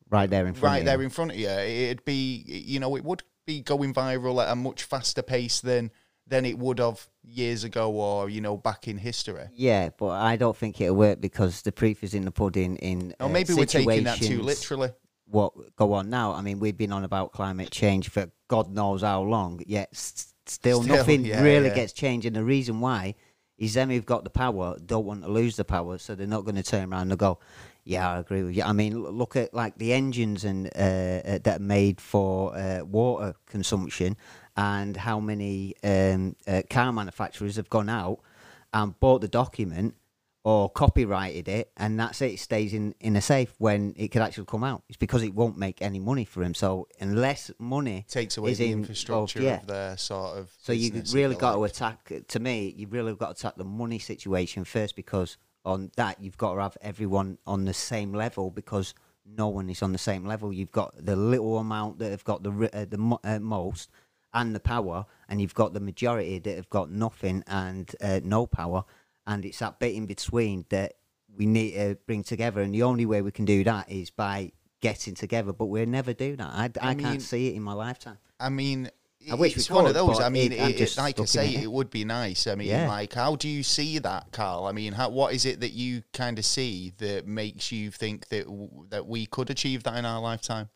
right 0.09 0.29
there 0.29 0.47
in 0.47 0.53
front 0.53 0.71
right 0.71 0.79
of 0.79 0.85
there 0.85 1.01
in 1.01 1.09
front 1.09 1.31
of 1.31 1.37
you, 1.37 1.49
it'd 1.49 2.05
be, 2.05 2.43
you 2.47 2.79
know, 2.79 2.95
it 2.95 3.03
would 3.03 3.23
be 3.45 3.61
going 3.61 3.93
viral 3.93 4.43
at 4.43 4.51
a 4.51 4.55
much 4.55 4.83
faster 4.83 5.21
pace 5.21 5.61
than 5.61 5.91
than 6.29 6.45
it 6.45 6.57
would 6.57 6.79
have 6.79 7.07
years 7.23 7.63
ago 7.63 7.91
or 7.91 8.29
you 8.29 8.41
know 8.41 8.57
back 8.57 8.87
in 8.87 8.97
history. 8.97 9.45
Yeah, 9.53 9.89
but 9.97 10.09
I 10.09 10.35
don't 10.35 10.55
think 10.55 10.79
it'll 10.79 10.95
work 10.95 11.21
because 11.21 11.61
the 11.61 11.71
proof 11.71 12.03
is 12.03 12.13
in 12.13 12.25
the 12.25 12.31
pudding. 12.31 12.75
In 12.77 13.15
oh, 13.19 13.29
maybe 13.29 13.53
uh, 13.53 13.57
we're 13.57 13.65
taking 13.65 14.03
that 14.03 14.17
too 14.17 14.41
literally. 14.41 14.89
What 15.25 15.75
go 15.75 15.93
on 15.93 16.09
now? 16.09 16.33
I 16.33 16.41
mean, 16.41 16.59
we've 16.59 16.77
been 16.77 16.93
on 16.93 17.03
about 17.03 17.31
climate 17.33 17.71
change 17.71 18.09
for 18.09 18.31
God 18.47 18.69
knows 18.71 19.01
how 19.01 19.21
long, 19.23 19.61
yet 19.65 19.93
still, 19.95 20.81
still 20.81 20.83
nothing 20.83 21.25
yeah, 21.25 21.41
really 21.41 21.67
yeah. 21.67 21.75
gets 21.75 21.93
changed. 21.93 22.25
And 22.25 22.35
the 22.35 22.43
reason 22.43 22.79
why 22.79 23.15
is 23.57 23.73
them 23.73 23.89
who've 23.89 24.05
got 24.05 24.23
the 24.23 24.29
power 24.29 24.77
don't 24.85 25.05
want 25.05 25.23
to 25.23 25.29
lose 25.29 25.55
the 25.55 25.65
power, 25.65 25.97
so 25.97 26.15
they're 26.15 26.27
not 26.27 26.45
going 26.45 26.55
to 26.55 26.63
turn 26.63 26.91
around 26.91 27.11
and 27.11 27.19
go, 27.19 27.39
"Yeah, 27.83 28.09
I 28.09 28.19
agree 28.19 28.43
with 28.43 28.55
you." 28.55 28.63
I 28.63 28.73
mean, 28.73 29.01
look 29.03 29.35
at 29.35 29.53
like 29.53 29.77
the 29.77 29.93
engines 29.93 30.43
and 30.43 30.67
uh, 30.75 30.79
uh, 30.79 31.39
that 31.43 31.59
are 31.59 31.63
made 31.63 31.99
for 31.99 32.55
uh, 32.55 32.83
water 32.83 33.35
consumption, 33.47 34.15
and 34.55 34.97
how 34.97 35.19
many 35.19 35.75
um, 35.83 36.35
uh, 36.47 36.61
car 36.69 36.91
manufacturers 36.91 37.55
have 37.55 37.69
gone 37.69 37.89
out 37.89 38.19
and 38.73 38.99
bought 38.99 39.21
the 39.21 39.27
document 39.27 39.95
or 40.47 40.69
copyrighted 40.69 41.49
it, 41.49 41.69
and 41.75 41.99
that's 41.99 42.21
it. 42.21 42.35
It 42.35 42.39
stays 42.39 42.73
in, 42.73 42.95
in 43.01 43.17
a 43.17 43.21
safe 43.21 43.53
when 43.57 43.93
it 43.97 44.13
could 44.13 44.21
actually 44.21 44.45
come 44.45 44.63
out. 44.63 44.81
It's 44.87 44.95
because 44.95 45.21
it 45.21 45.35
won't 45.35 45.57
make 45.57 45.81
any 45.81 45.99
money 45.99 46.23
for 46.23 46.41
him. 46.41 46.53
So 46.53 46.87
unless 47.01 47.51
money 47.59 48.05
takes 48.07 48.37
away 48.37 48.53
the 48.53 48.71
in, 48.71 48.79
infrastructure 48.79 49.39
of, 49.39 49.45
yeah. 49.45 49.59
of 49.59 49.67
their 49.67 49.97
sort 49.97 50.37
of, 50.37 50.49
so 50.61 50.71
you've 50.71 51.13
really 51.13 51.35
got 51.35 51.55
to 51.55 51.65
attack. 51.65 52.13
To 52.25 52.39
me, 52.39 52.73
you've 52.77 52.93
really 52.93 53.13
got 53.13 53.35
to 53.35 53.41
attack 53.41 53.57
the 53.57 53.65
money 53.65 53.99
situation 53.99 54.63
first 54.63 54.95
because 54.95 55.35
on 55.65 55.91
that 55.97 56.21
you've 56.21 56.37
got 56.37 56.53
to 56.53 56.61
have 56.61 56.77
everyone 56.81 57.39
on 57.45 57.65
the 57.65 57.73
same 57.73 58.13
level 58.13 58.49
because 58.49 58.93
no 59.25 59.49
one 59.49 59.69
is 59.69 59.81
on 59.81 59.91
the 59.91 59.97
same 59.97 60.25
level. 60.25 60.53
You've 60.53 60.71
got 60.71 60.93
the 60.97 61.17
little 61.17 61.57
amount 61.57 61.99
that 61.99 62.11
have 62.11 62.23
got 62.23 62.43
the 62.43 62.69
uh, 62.71 62.85
the 62.85 63.17
uh, 63.25 63.39
most 63.39 63.89
and 64.33 64.55
the 64.55 64.61
power, 64.61 65.07
and 65.27 65.41
you've 65.41 65.55
got 65.55 65.73
the 65.73 65.81
majority 65.81 66.39
that 66.39 66.55
have 66.55 66.69
got 66.69 66.89
nothing 66.89 67.43
and 67.47 67.93
uh, 67.99 68.21
no 68.23 68.47
power 68.47 68.85
and 69.27 69.45
it's 69.45 69.59
that 69.59 69.79
bit 69.79 69.93
in 69.93 70.05
between 70.05 70.65
that 70.69 70.93
we 71.35 71.45
need 71.45 71.73
to 71.73 71.97
bring 72.07 72.23
together. 72.23 72.61
And 72.61 72.73
the 72.73 72.83
only 72.83 73.05
way 73.05 73.21
we 73.21 73.31
can 73.31 73.45
do 73.45 73.63
that 73.65 73.91
is 73.91 74.09
by 74.09 74.53
getting 74.81 75.13
together. 75.13 75.53
But 75.53 75.65
we'll 75.65 75.85
never 75.85 76.13
do 76.13 76.35
that. 76.37 76.49
I, 76.49 76.71
I, 76.81 76.91
I 76.91 76.95
mean, 76.95 77.05
can't 77.05 77.21
see 77.21 77.49
it 77.49 77.55
in 77.55 77.61
my 77.61 77.73
lifetime. 77.73 78.17
I 78.39 78.49
mean, 78.49 78.89
I 79.29 79.35
wish 79.35 79.57
it's 79.57 79.69
one 79.69 79.85
of 79.85 79.93
those. 79.93 80.21
I 80.21 80.29
mean, 80.29 80.53
it, 80.53 80.79
it, 80.79 80.97
like 80.97 81.19
I 81.19 81.25
say, 81.25 81.53
it. 81.53 81.63
it. 81.63 81.71
would 81.71 81.89
be 81.89 82.05
nice. 82.05 82.47
I 82.47 82.55
mean, 82.55 82.69
yeah. 82.69 82.87
like, 82.87 83.13
how 83.13 83.35
do 83.35 83.49
you 83.49 83.61
see 83.61 83.99
that, 83.99 84.31
Carl? 84.31 84.65
I 84.65 84.71
mean, 84.71 84.93
how, 84.93 85.09
what 85.09 85.33
is 85.33 85.45
it 85.45 85.59
that 85.59 85.73
you 85.73 86.03
kind 86.13 86.39
of 86.39 86.45
see 86.45 86.93
that 86.97 87.27
makes 87.27 87.71
you 87.71 87.91
think 87.91 88.29
that 88.29 88.45
that 88.89 89.05
we 89.05 89.25
could 89.25 89.49
achieve 89.49 89.83
that 89.83 89.97
in 89.97 90.05
our 90.05 90.21
lifetime? 90.21 90.69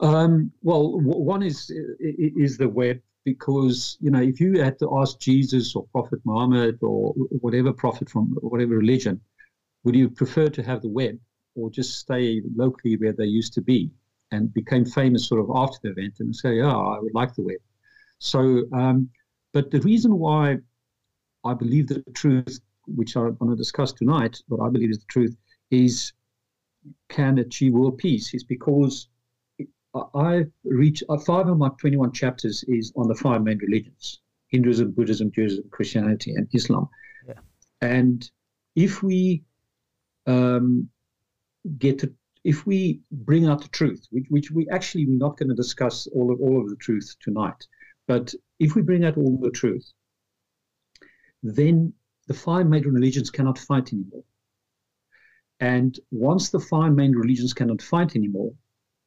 Um, 0.00 0.52
well, 0.62 0.98
one 1.00 1.42
is 1.42 1.70
is 2.00 2.56
the 2.56 2.68
web 2.68 3.00
because 3.26 3.98
you 4.00 4.10
know 4.10 4.22
if 4.22 4.40
you 4.40 4.62
had 4.62 4.78
to 4.78 4.88
ask 5.00 5.18
Jesus 5.18 5.74
or 5.76 5.84
Prophet 5.92 6.20
Muhammad 6.24 6.78
or 6.80 7.12
whatever 7.44 7.72
prophet 7.72 8.08
from 8.08 8.24
whatever 8.40 8.76
religion, 8.78 9.20
would 9.82 9.96
you 9.96 10.08
prefer 10.08 10.48
to 10.48 10.62
have 10.62 10.80
the 10.80 10.88
web 10.88 11.18
or 11.56 11.68
just 11.68 11.98
stay 11.98 12.40
locally 12.54 12.96
where 12.96 13.12
they 13.12 13.24
used 13.24 13.52
to 13.54 13.60
be 13.60 13.90
and 14.30 14.54
became 14.54 14.84
famous 14.84 15.26
sort 15.28 15.40
of 15.40 15.50
after 15.54 15.78
the 15.82 15.90
event 15.90 16.14
and 16.20 16.34
say, 16.34 16.60
oh, 16.60 16.94
I 16.94 16.98
would 17.00 17.14
like 17.14 17.34
the 17.34 17.42
web. 17.42 17.62
So, 18.18 18.64
um, 18.72 19.10
but 19.52 19.70
the 19.70 19.80
reason 19.80 20.18
why 20.18 20.58
I 21.44 21.54
believe 21.54 21.88
the 21.88 22.02
truth, 22.14 22.60
which 22.86 23.16
I 23.16 23.20
want 23.20 23.50
to 23.50 23.56
discuss 23.56 23.92
tonight, 23.92 24.40
what 24.48 24.64
I 24.64 24.70
believe 24.70 24.90
is 24.90 24.98
the 24.98 25.12
truth, 25.16 25.36
is 25.70 26.12
can 27.08 27.38
achieve 27.38 27.72
world 27.72 27.98
peace, 27.98 28.34
is 28.34 28.44
because 28.44 29.08
I 30.14 30.44
reach 30.64 31.02
uh, 31.08 31.18
five 31.18 31.48
of 31.48 31.58
my 31.58 31.70
21 31.78 32.12
chapters 32.12 32.64
is 32.68 32.92
on 32.96 33.08
the 33.08 33.14
five 33.14 33.42
main 33.42 33.58
religions 33.58 34.20
Hinduism, 34.48 34.92
Buddhism, 34.92 35.30
Judaism, 35.32 35.64
Christianity, 35.70 36.32
and 36.34 36.48
Islam. 36.52 36.88
Yeah. 37.26 37.34
And 37.80 38.28
if 38.74 39.02
we 39.02 39.42
um, 40.26 40.88
get 41.78 41.98
to, 42.00 42.12
if 42.44 42.66
we 42.66 43.00
bring 43.10 43.46
out 43.46 43.62
the 43.62 43.68
truth, 43.68 44.06
which, 44.10 44.26
which 44.28 44.50
we 44.50 44.68
actually 44.68 45.06
we're 45.06 45.18
not 45.18 45.36
going 45.36 45.48
to 45.48 45.54
discuss 45.54 46.06
all 46.08 46.32
of 46.32 46.40
all 46.40 46.60
of 46.60 46.70
the 46.70 46.76
truth 46.76 47.16
tonight, 47.20 47.66
but 48.06 48.32
if 48.60 48.74
we 48.74 48.82
bring 48.82 49.04
out 49.04 49.16
all 49.16 49.38
the 49.40 49.50
truth, 49.50 49.92
then 51.42 51.92
the 52.28 52.34
five 52.34 52.66
major 52.66 52.90
religions 52.90 53.30
cannot 53.30 53.58
fight 53.58 53.92
anymore. 53.92 54.24
And 55.58 55.98
once 56.10 56.50
the 56.50 56.60
five 56.60 56.92
main 56.92 57.12
religions 57.12 57.54
cannot 57.54 57.82
fight 57.82 58.14
anymore, 58.14 58.52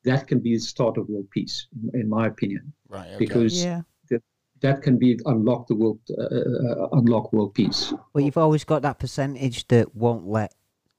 that 0.04 0.28
can 0.28 0.40
be 0.40 0.56
the 0.56 0.60
start 0.62 0.98
of 0.98 1.10
world 1.10 1.30
peace, 1.32 1.68
in 1.94 2.08
my 2.10 2.28
opinion. 2.28 2.72
Right. 2.88 3.08
Okay. 3.10 3.18
Because 3.18 3.64
Yeah. 3.64 3.82
that, 4.10 4.22
that 4.62 4.82
can 4.82 4.98
be 4.98 5.20
unlock 5.26 5.68
the 5.68 5.76
world, 5.76 6.00
uh, 6.18 6.24
uh, 6.24 6.88
unlock 6.94 7.34
world 7.34 7.54
peace. 7.54 7.94
Well, 8.14 8.24
you've 8.24 8.38
always 8.38 8.64
got 8.64 8.82
that 8.84 9.00
percentage 9.00 9.68
that 9.68 9.96
won't 9.96 10.28
let 10.28 10.54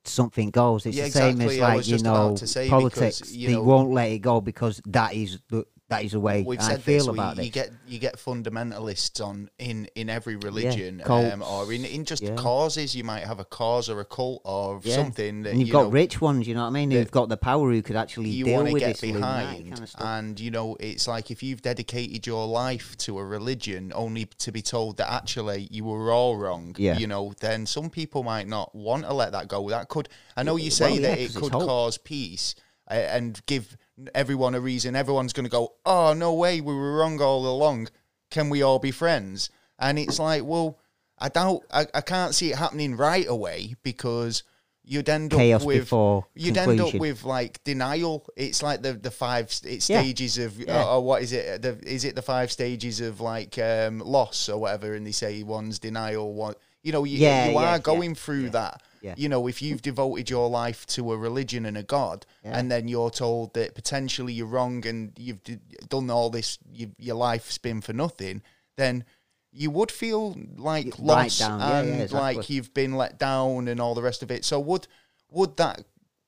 something 0.04 0.50
go. 0.50 0.76
It's 0.76 0.86
Yeah, 0.86 1.04
the 1.06 1.10
same 1.10 1.40
exactly. 1.40 1.56
as 1.56 1.60
like 1.60 1.88
you 1.88 1.98
know 2.02 2.36
politics. 2.68 3.20
because, 3.20 3.36
you 3.36 3.48
they 3.48 3.54
know- 3.54 3.62
won't 3.62 3.90
let 3.90 4.10
it 4.10 4.20
go 4.20 4.40
because 4.40 4.80
that 4.86 5.14
is 5.14 5.40
the 5.50 5.64
that 5.90 6.04
is 6.04 6.12
the 6.12 6.20
way 6.20 6.42
We've 6.42 6.58
I 6.60 6.62
said 6.62 6.82
feel 6.82 6.98
this. 6.98 7.06
about 7.08 7.36
we, 7.36 7.42
it. 7.42 7.46
you 7.46 7.52
get 7.52 7.70
you 7.86 7.98
get 7.98 8.16
fundamentalists 8.16 9.24
on 9.24 9.50
in 9.58 9.86
in 9.94 10.08
every 10.08 10.36
religion, 10.36 11.02
cults. 11.04 11.32
um, 11.32 11.42
or 11.42 11.72
in 11.72 11.84
in 11.84 12.04
just 12.04 12.22
Yeah. 12.22 12.34
causes. 12.36 12.94
You 12.94 13.04
might 13.04 13.24
have 13.24 13.40
a 13.40 13.44
cause 13.44 13.88
or 13.90 14.00
a 14.00 14.04
cult 14.04 14.40
or 14.44 14.80
Yeah. 14.82 14.94
something 14.96 15.42
that 15.42 15.50
and 15.50 15.58
you've 15.60 15.68
you 15.68 15.72
got 15.72 15.82
know, 15.84 15.90
rich 15.90 16.20
ones, 16.20 16.46
you 16.48 16.54
know 16.54 16.62
what 16.62 16.68
I 16.68 16.70
mean? 16.70 16.90
Who've 16.90 17.10
got 17.10 17.28
the 17.28 17.36
power, 17.36 17.70
who 17.70 17.82
could 17.82 17.96
actually 17.96 18.30
you 18.30 18.44
deal 18.46 18.54
want 18.56 18.68
to 18.68 18.72
with 18.74 18.82
get 18.82 19.00
behind, 19.00 19.72
kind 19.74 19.82
of 19.82 19.94
and 19.98 20.40
you 20.40 20.50
know 20.50 20.76
it's 20.80 21.06
like 21.08 21.30
if 21.30 21.42
you've 21.42 21.62
dedicated 21.62 22.26
your 22.26 22.46
life 22.46 22.96
to 22.98 23.18
a 23.18 23.24
religion 23.24 23.92
only 23.94 24.26
to 24.38 24.52
be 24.52 24.62
told 24.62 24.96
that 24.98 25.12
actually 25.12 25.68
you 25.70 25.84
were 25.84 26.12
all 26.12 26.36
wrong, 26.36 26.74
Yeah. 26.78 26.96
you 26.98 27.06
know, 27.06 27.32
then 27.40 27.66
some 27.66 27.90
people 27.90 28.22
might 28.22 28.46
not 28.48 28.74
want 28.74 29.04
to 29.04 29.12
let 29.12 29.32
that 29.32 29.48
go. 29.48 29.68
That 29.70 29.88
could, 29.88 30.08
I 30.36 30.42
know 30.44 30.56
you 30.56 30.70
say 30.70 30.92
Well, 30.92 31.00
yeah, 31.00 31.08
that 31.10 31.18
it 31.18 31.34
could 31.34 31.52
cause 31.52 31.98
peace 31.98 32.54
and 32.86 33.40
give 33.46 33.76
everyone 34.14 34.54
a 34.54 34.60
reason. 34.60 34.96
Everyone's 34.96 35.32
going 35.32 35.44
to 35.44 35.50
go, 35.50 35.74
oh 35.84 36.12
no 36.12 36.32
way, 36.34 36.60
we 36.60 36.74
were 36.74 36.96
wrong 36.98 37.20
all 37.20 37.46
along. 37.46 37.88
Can 38.30 38.50
we 38.50 38.62
all 38.62 38.78
be 38.78 38.90
friends? 38.90 39.50
And 39.78 39.98
it's 39.98 40.18
like, 40.18 40.44
well, 40.44 40.78
I 41.18 41.28
doubt, 41.28 41.62
I, 41.72 41.86
I 41.94 42.00
can't 42.00 42.34
see 42.34 42.50
it 42.52 42.56
happening 42.56 42.96
right 42.96 43.26
away 43.28 43.74
because 43.82 44.42
you'd 44.84 45.08
end 45.08 45.30
Chaos 45.30 45.62
up 45.62 45.66
with 45.66 45.92
you'd 46.34 46.56
end 46.56 46.80
up 46.80 46.94
with 46.94 47.24
like 47.24 47.62
denial. 47.64 48.26
It's 48.36 48.62
like 48.62 48.82
the 48.82 48.94
the 48.94 49.10
five 49.10 49.46
it's 49.64 49.88
Yeah. 49.90 50.00
stages 50.00 50.38
of 50.38 50.58
Yeah. 50.58 50.82
uh, 50.82 50.96
or 50.96 51.04
what 51.04 51.22
is 51.22 51.32
it? 51.32 51.62
The, 51.62 51.78
is 51.86 52.04
it 52.04 52.16
the 52.16 52.22
five 52.22 52.50
stages 52.50 53.00
of 53.00 53.20
like 53.20 53.58
um, 53.58 53.98
loss 54.00 54.48
or 54.48 54.58
whatever? 54.58 54.94
And 54.94 55.06
they 55.06 55.12
say 55.12 55.42
one's 55.42 55.78
denial, 55.78 56.32
one 56.32 56.54
you 56.82 56.92
know 56.92 57.04
you, 57.04 57.18
Yeah, 57.18 57.50
you 57.50 57.58
are 57.58 57.78
going 57.78 58.14
through 58.14 58.50
that. 58.50 58.82
Yeah. 59.02 59.14
You 59.16 59.28
know, 59.28 59.46
if 59.46 59.62
you've 59.62 59.82
devoted 59.82 60.28
your 60.30 60.48
life 60.50 60.86
to 60.88 61.12
a 61.12 61.16
religion 61.16 61.64
and 61.66 61.76
a 61.78 61.82
god, 61.82 62.26
Yeah. 62.44 62.58
and 62.58 62.70
then 62.70 62.86
you're 62.88 63.10
told 63.10 63.54
that 63.54 63.74
potentially 63.74 64.32
you're 64.32 64.46
wrong 64.46 64.86
and 64.86 65.12
you've 65.18 65.42
d- 65.42 65.58
done 65.88 66.10
all 66.10 66.30
this, 66.30 66.58
you, 66.72 66.92
your 66.98 67.16
life's 67.16 67.58
been 67.58 67.80
for 67.80 67.92
nothing, 67.92 68.42
then 68.76 69.04
you 69.52 69.70
would 69.70 69.90
feel 69.90 70.36
like 70.56 70.86
Right 70.86 71.00
loss 71.00 71.38
down, 71.38 71.60
yeah, 71.60 71.68
yeah, 71.68 71.78
and 71.80 72.02
exactly. 72.02 72.36
like 72.36 72.50
you've 72.50 72.72
been 72.74 72.94
let 72.96 73.18
down 73.18 73.68
and 73.68 73.80
all 73.80 73.94
the 73.94 74.02
rest 74.02 74.22
of 74.22 74.30
it. 74.30 74.44
So 74.44 74.60
would 74.60 74.86
would 75.30 75.56
that 75.56 75.82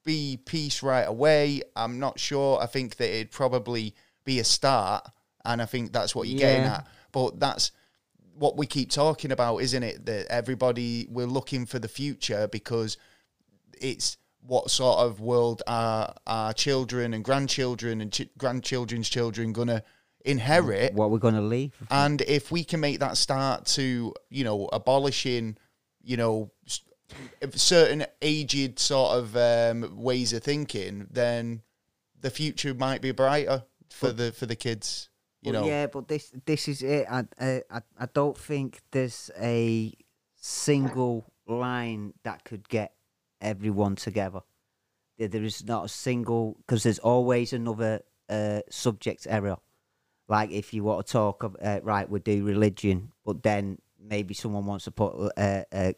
be 0.05 0.39
peace 0.45 0.83
right 0.83 1.07
away? 1.07 1.63
I'm 1.77 1.99
not 2.01 2.19
sure. 2.19 2.61
I 2.61 2.67
think 2.67 2.97
that 2.97 3.09
it'd 3.15 3.31
probably 3.31 3.95
be 4.25 4.39
a 4.41 4.45
start, 4.45 5.07
and 5.45 5.61
I 5.63 5.67
think 5.67 5.93
that's 5.93 6.15
what 6.15 6.27
you're 6.29 6.39
getting 6.39 6.65
at. 6.65 6.87
But 7.13 7.39
that's 7.39 7.71
what 8.43 8.57
we 8.57 8.67
keep 8.67 8.91
talking 8.91 9.31
about, 9.31 9.59
isn't 9.59 9.85
it? 9.85 10.05
That 10.07 10.27
everybody 10.27 11.07
we're 11.09 11.27
looking 11.27 11.65
for 11.65 11.79
the 11.79 11.87
future 11.87 12.49
because 12.49 12.97
it's 13.81 14.17
what 14.41 14.69
sort 14.69 14.99
of 14.99 15.21
world 15.21 15.63
are 15.69 16.13
our 16.27 16.53
children 16.53 17.15
and 17.15 17.25
grandchildren 17.25 18.01
and 18.01 18.13
ch- 18.13 18.37
grandchildren's 18.37 19.09
children 19.09 19.53
gonna 19.53 19.85
inherit? 20.25 20.93
what 20.93 21.13
we're 21.13 21.19
to 21.35 21.41
leave. 21.41 21.73
And 21.89 22.21
if 22.23 22.51
we 22.51 22.65
can 22.65 22.81
make 22.81 22.99
that 22.99 23.17
start 23.17 23.67
to, 23.77 24.13
you 24.29 24.43
know, 24.43 24.69
abolishing, 24.73 25.57
you 26.03 26.17
know, 26.17 26.51
certain 27.55 28.05
aged 28.23 28.81
sort 28.81 29.19
of 29.19 29.37
um, 29.37 30.03
ways 30.03 30.33
of 30.33 30.43
thinking, 30.43 31.07
then 31.13 31.63
the 32.21 32.31
future 32.31 32.75
might 32.75 33.03
be 33.03 33.13
brighter 33.13 33.63
for 33.89 34.11
the 34.11 34.33
for 34.33 34.47
the 34.47 34.57
kids. 34.57 35.11
You 35.43 35.53
Well, 35.53 35.63
know, 35.63 35.69
yeah, 35.69 35.87
but 35.89 36.09
this 36.09 36.33
this 36.47 36.69
is 36.69 36.83
it. 36.83 37.07
I, 37.11 37.25
I 37.39 37.63
I 37.99 38.07
don't 38.15 38.39
think 38.39 38.81
there's 38.93 39.31
a 39.41 39.93
single 40.37 41.33
line 41.47 42.15
that 42.23 42.45
could 42.45 42.69
get 42.69 42.95
everyone 43.41 43.97
together. 43.97 44.41
There, 45.19 45.29
there 45.29 45.43
is 45.43 45.65
not 45.65 45.85
a 45.87 45.89
single 45.89 46.57
because 46.59 46.85
there's 46.85 47.01
always 47.01 47.53
another 47.53 48.03
uh, 48.29 48.61
subject 48.71 49.27
area. 49.29 49.59
Like 50.29 50.53
if 50.53 50.73
you 50.73 50.85
want 50.85 51.07
to 51.07 51.13
talk, 51.13 51.43
of, 51.43 51.57
uh, 51.61 51.81
right, 51.83 52.09
we 52.09 52.21
do 52.21 52.45
religion, 52.45 53.13
but 53.25 53.43
then 53.43 53.79
maybe 53.99 54.35
someone 54.35 54.65
wants 54.65 54.85
to 54.85 54.93
put 54.93 55.33
uh, 55.37 55.65
uh, 55.73 55.93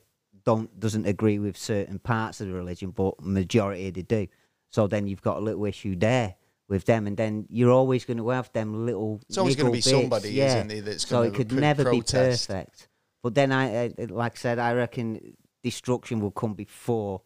don't 0.45 0.81
doesn't 0.81 1.07
agree 1.07 1.39
with 1.39 1.57
certain 1.59 1.99
parts 1.99 2.41
of 2.41 2.49
the 2.49 2.55
religion, 2.55 2.91
but 2.93 3.23
majority 3.23 3.91
they 3.91 4.03
do. 4.03 4.27
So 4.71 4.87
then 4.87 5.07
you've 5.07 5.23
got 5.23 5.37
a 5.37 5.41
little 5.41 5.67
issue 5.67 5.97
there 5.97 6.37
with 6.69 6.85
them, 6.85 7.07
and 7.07 7.17
then 7.17 7.47
you're 7.49 7.71
always 7.71 8.05
going 8.05 8.19
to 8.19 8.29
have 8.31 8.53
them 8.53 8.87
little. 8.87 9.21
It's 9.29 9.39
always 9.39 9.57
gonna 9.57 9.71
be 9.71 9.79
bits, 9.79 9.91
somebody, 9.91 10.31
yeah. 10.31 10.47
isn't 10.47 10.69
there, 10.69 10.83
that's 10.83 11.07
so 11.07 11.23
it 11.23 11.35
could 11.35 11.53
never 11.53 11.85
protest. 11.85 12.49
be 12.49 12.55
perfect. 12.55 12.89
But 13.23 13.35
then 13.35 13.53
I, 13.53 13.85
I, 13.85 13.95
like 14.09 14.33
I 14.33 14.37
said, 14.37 14.59
I 14.59 14.75
reckon 14.75 15.37
destruction 15.63 16.21
will 16.21 16.31
come 16.31 16.55
before 16.55 17.23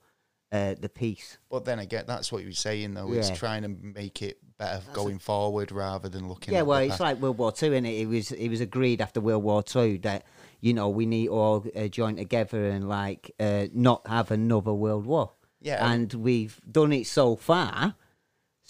uh, 0.50 0.74
the 0.80 0.88
peace. 0.88 1.38
but 1.50 1.64
then 1.64 1.78
again, 1.78 2.04
that's 2.06 2.32
what 2.32 2.42
you 2.42 2.48
were 2.48 2.52
saying 2.52 2.94
though. 2.94 3.12
It's 3.12 3.30
trying 3.30 3.62
to 3.62 3.68
make 3.68 4.22
it 4.22 4.38
better 4.58 4.82
going 4.92 5.18
forward 5.18 5.72
rather 5.72 6.08
than 6.08 6.28
looking. 6.28 6.54
Yeah, 6.54 6.60
at 6.60 6.66
well, 6.66 6.78
it's 6.78 6.92
past. 6.92 7.00
like 7.00 7.20
World 7.20 7.38
War 7.38 7.52
Two, 7.52 7.74
and 7.74 7.86
it? 7.86 8.00
it 8.00 8.06
was 8.06 8.32
it 8.32 8.48
was 8.48 8.60
agreed 8.60 9.00
after 9.00 9.20
World 9.20 9.42
War 9.42 9.62
Two 9.62 9.98
that 9.98 10.24
you 10.60 10.72
know 10.72 10.88
we 10.88 11.06
need 11.06 11.28
all 11.28 11.66
uh, 11.76 11.88
join 11.88 12.16
together 12.16 12.68
and 12.68 12.88
like 12.88 13.30
uh, 13.38 13.66
not 13.74 14.06
have 14.06 14.30
another 14.30 14.72
world 14.72 15.06
war. 15.06 15.32
Yeah. 15.60 15.90
and 15.90 16.14
we've 16.14 16.60
done 16.70 16.92
it 16.92 17.08
so 17.08 17.34
far. 17.34 17.96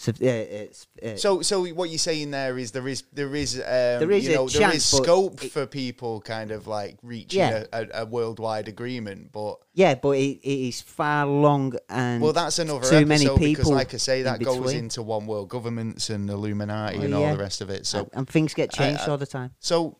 So, 0.01 0.13
it's, 0.17 0.87
So, 1.17 1.41
so 1.41 1.65
what 1.73 1.89
you're 1.89 1.99
saying 1.99 2.31
there 2.31 2.57
is 2.57 2.71
there 2.71 2.87
is 2.87 3.03
there 3.11 3.35
is 3.35 3.55
um, 3.57 3.61
There 3.65 4.11
is 4.11 4.25
you 4.25 4.33
know 4.33 4.47
there 4.47 4.69
is 4.69 4.71
chance, 4.71 4.85
scope 4.85 5.43
it- 5.43 5.51
for 5.51 5.65
people 5.65 6.21
kind 6.21 6.51
of 6.51 6.67
like 6.67 6.97
reaching 7.03 7.39
Yeah. 7.41 7.65
a, 7.73 7.85
a, 7.93 8.05
worldwide 8.05 8.69
agreement, 8.69 9.33
but 9.33 9.57
yeah, 9.73 9.95
but 9.95 10.11
it, 10.11 10.39
it 10.41 10.67
is 10.69 10.79
far 10.81 11.25
long 11.27 11.73
and 11.89 12.21
well, 12.23 12.31
that's 12.31 12.59
another 12.59 12.89
too 12.89 13.05
many 13.05 13.27
because, 13.37 13.69
like 13.69 13.93
I 13.93 13.97
say, 13.97 14.19
in 14.19 14.23
that 14.23 14.41
goes 14.41 14.71
into 14.71 15.01
one 15.03 15.27
world 15.27 15.49
governments 15.49 16.09
and 16.09 16.29
Illuminati 16.29 16.95
Well, 16.95 17.05
and 17.05 17.13
all 17.13 17.31
the 17.33 17.37
rest 17.43 17.59
of 17.59 17.69
it. 17.69 17.85
So, 17.85 17.99
and, 17.99 18.09
and 18.13 18.29
things 18.29 18.53
get 18.53 18.71
changed 18.71 19.01
I- 19.01 19.07
all 19.07 19.17
the 19.17 19.27
time. 19.27 19.51
so. 19.59 19.97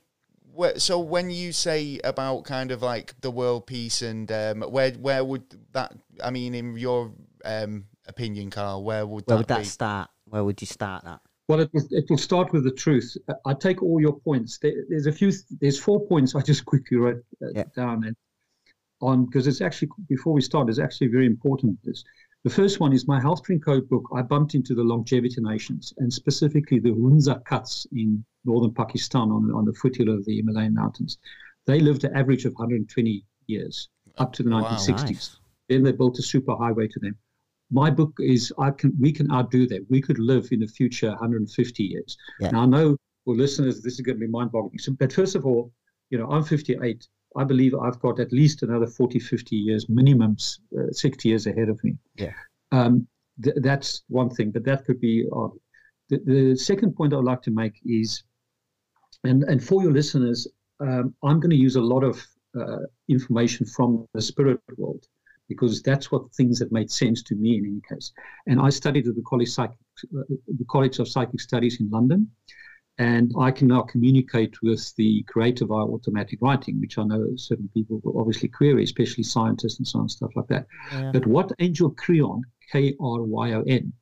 So 0.75 0.99
when 0.99 1.29
you 1.29 1.53
say 1.53 2.01
about 2.03 2.43
kind 2.43 2.71
of 2.71 2.81
like 2.81 3.13
the 3.21 3.31
world 3.31 3.65
peace 3.65 4.01
and 4.01 4.29
um, 4.29 4.61
where 4.61 4.91
where 4.91 5.23
would 5.23 5.43
that? 5.71 5.93
I 6.21 6.31
mean, 6.31 6.53
in 6.53 6.75
your 6.75 7.13
um, 7.45 7.85
opinion, 8.09 8.49
Carl, 8.49 8.83
where 8.83 9.05
would 9.05 9.23
Where 9.27 9.35
that 9.35 9.37
would 9.37 9.47
that 9.47 9.59
be? 9.59 9.65
start? 9.65 10.09
Where 10.25 10.43
would 10.43 10.59
you 10.61 10.67
start 10.67 11.05
that? 11.05 11.21
Well, 11.47 11.61
it 11.61 11.69
will, 11.73 11.87
it 11.91 12.05
will 12.09 12.17
start 12.17 12.51
with 12.53 12.63
the 12.63 12.71
truth. 12.71 13.15
Uh, 13.27 13.33
I 13.45 13.53
take 13.53 13.81
all 13.81 13.99
your 14.01 14.19
points. 14.19 14.59
There, 14.61 14.73
there's 14.89 15.07
a 15.07 15.11
few. 15.11 15.31
There's 15.61 15.79
four 15.79 16.05
points 16.05 16.35
I 16.35 16.41
just 16.41 16.65
quickly 16.65 16.97
wrote 16.97 17.23
uh, 17.41 17.47
Yeah. 17.55 17.63
down 17.75 18.03
and 18.05 18.15
on 19.01 19.25
because 19.25 19.47
it's 19.47 19.61
actually 19.61 19.89
before 20.09 20.33
we 20.33 20.41
start. 20.41 20.69
It's 20.69 20.79
actually 20.79 21.07
very 21.07 21.25
important. 21.25 21.77
This 21.83 22.03
the 22.43 22.49
first 22.49 22.79
one 22.79 22.93
is 22.93 23.07
my 23.07 23.19
Health 23.19 23.43
Drink 23.43 23.65
Code 23.65 23.89
book. 23.89 24.03
I 24.15 24.21
bumped 24.21 24.53
into 24.55 24.75
the 24.75 24.83
longevity 24.83 25.41
nations 25.41 25.93
and 25.97 26.11
specifically 26.13 26.79
the 26.79 26.91
Hunzakuts 26.91 27.87
in 27.93 28.23
northern 28.45 28.73
Pakistan 28.73 29.31
on 29.31 29.51
on 29.51 29.65
the 29.65 29.73
foothill 29.73 30.09
of 30.09 30.25
the 30.25 30.37
Himalayan 30.37 30.75
mountains. 30.75 31.17
They 31.65 31.79
lived 31.79 32.03
an 32.03 32.15
average 32.15 32.45
of 32.45 32.53
120 32.53 33.25
years 33.47 33.89
up 34.19 34.33
to 34.33 34.43
the 34.43 34.49
Wow. 34.51 34.61
1960s. 34.63 35.05
Nice. 35.05 35.37
Then 35.67 35.83
they 35.83 35.91
built 35.93 36.19
a 36.19 36.21
super 36.23 36.55
highway 36.55 36.87
to 36.87 36.99
them. 36.99 37.15
My 37.71 37.89
book 37.89 38.13
is 38.19 38.51
I 38.57 38.71
can 38.71 38.93
we 38.99 39.11
can 39.11 39.31
outdo 39.31 39.67
that. 39.67 39.85
We 39.89 40.01
could 40.01 40.19
live 40.19 40.47
in 40.51 40.59
the 40.59 40.67
future 40.67 41.09
150 41.09 41.83
years. 41.83 42.17
Yeah. 42.39 42.51
Now 42.51 42.61
I 42.63 42.65
know 42.65 42.97
for 43.25 43.35
listeners 43.35 43.81
this 43.81 43.93
is 43.93 44.01
going 44.01 44.17
to 44.17 44.25
be 44.25 44.31
mind-boggling. 44.31 44.79
So, 44.79 44.93
but 44.93 45.13
first 45.13 45.35
of 45.35 45.45
all, 45.45 45.71
you 46.09 46.17
know 46.17 46.27
I'm 46.29 46.43
58. 46.43 47.07
I 47.35 47.43
believe 47.43 47.75
I've 47.75 47.99
got 47.99 48.19
at 48.19 48.31
least 48.31 48.63
another 48.63 48.87
40, 48.87 49.19
50 49.19 49.55
years, 49.55 49.87
minimum 49.87 50.35
uh, 50.77 50.91
60 50.91 51.29
years 51.29 51.45
ahead 51.45 51.69
of 51.69 51.79
me. 51.83 51.95
Yeah. 52.15 52.33
Um, 52.71 53.07
th- 53.43 53.57
that's 53.61 54.03
one 54.07 54.31
thing, 54.31 54.51
but 54.51 54.63
that 54.65 54.85
could 54.85 54.99
be. 54.99 55.27
Uh, 55.35 55.49
the, 56.09 56.19
the 56.25 56.55
second 56.55 56.95
point 56.95 57.13
I'd 57.13 57.23
like 57.23 57.43
to 57.43 57.51
make 57.51 57.79
is, 57.85 58.23
and 59.23 59.43
and 59.43 59.63
for 59.63 59.83
your 59.83 59.91
listeners, 59.91 60.47
um, 60.79 61.13
I'm 61.23 61.39
going 61.39 61.51
to 61.51 61.55
use 61.55 61.75
a 61.75 61.81
lot 61.81 62.03
of 62.03 62.25
uh, 62.59 62.79
information 63.09 63.65
from 63.65 64.07
the 64.13 64.21
spirit 64.21 64.59
world 64.77 65.05
because 65.49 65.81
that's 65.81 66.11
what 66.11 66.31
things 66.33 66.59
that 66.59 66.71
made 66.71 66.89
sense 66.89 67.21
to 67.23 67.35
me 67.35 67.57
in 67.57 67.65
any 67.65 67.81
case. 67.89 68.13
And 68.47 68.61
I 68.61 68.69
studied 68.69 69.07
at 69.07 69.15
the 69.15 69.23
College, 69.23 69.49
Psychic, 69.49 69.77
uh, 70.17 70.21
the 70.47 70.65
College 70.69 70.99
of 70.99 71.09
Psychic 71.09 71.41
Studies 71.41 71.81
in 71.81 71.89
London, 71.89 72.29
and 72.99 73.33
I 73.39 73.51
can 73.51 73.69
now 73.69 73.81
communicate 73.81 74.61
with 74.61 74.93
the 74.97 75.23
creator 75.23 75.65
via 75.65 75.85
automatic 75.85 76.39
writing, 76.41 76.79
which 76.81 76.97
I 76.97 77.03
know 77.03 77.29
certain 77.37 77.69
people 77.73 78.01
will 78.03 78.19
obviously 78.19 78.49
query, 78.49 78.83
especially 78.83 79.23
scientists 79.23 79.77
and 79.79 79.87
so 79.87 79.99
on, 79.99 80.09
stuff 80.09 80.31
like 80.35 80.47
that. 80.47 80.67
Yeah. 80.91 81.11
But 81.13 81.25
what 81.25 81.51
Angel 81.59 81.91
Kryon, 81.91 82.41
K 82.71 82.95
R 82.99 83.23
Y 83.23 83.53
O 83.53 83.63
N, 83.65 83.93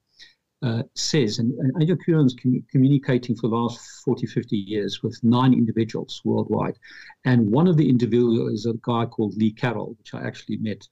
uh, 0.63 0.81
says, 0.95 1.37
and, 1.37 1.53
and 1.59 1.71
Angel 1.79 1.97
Kryon's 1.97 2.35
com- 2.41 2.65
communicating 2.71 3.35
for 3.35 3.47
the 3.49 3.55
last 3.55 3.79
40, 4.03 4.25
50 4.25 4.57
years 4.57 5.03
with 5.03 5.19
nine 5.23 5.53
individuals 5.53 6.19
worldwide. 6.25 6.79
And 7.23 7.51
one 7.51 7.67
of 7.67 7.77
the 7.77 7.87
individuals 7.87 8.51
is 8.51 8.65
a 8.65 8.73
guy 8.81 9.05
called 9.05 9.37
Lee 9.37 9.51
Carroll, 9.51 9.95
which 9.99 10.15
I 10.15 10.25
actually 10.25 10.57
met 10.57 10.87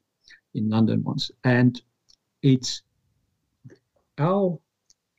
in 0.55 0.69
London 0.69 1.03
once. 1.03 1.31
And 1.43 1.79
it's 2.41 2.81
our, 4.17 4.57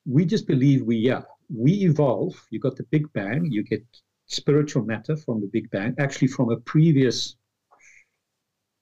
we 0.05 0.25
just 0.25 0.46
believe 0.46 0.83
we, 0.83 0.96
yeah, 0.96 1.22
we 1.55 1.72
evolve. 1.85 2.35
You 2.51 2.59
got 2.59 2.77
the 2.77 2.85
Big 2.85 3.12
Bang, 3.12 3.46
you 3.51 3.62
get 3.62 3.85
spiritual 4.27 4.85
matter 4.85 5.16
from 5.16 5.40
the 5.40 5.46
Big 5.46 5.70
Bang, 5.70 5.94
actually 5.99 6.29
from 6.29 6.51
a 6.51 6.57
previous, 6.57 7.37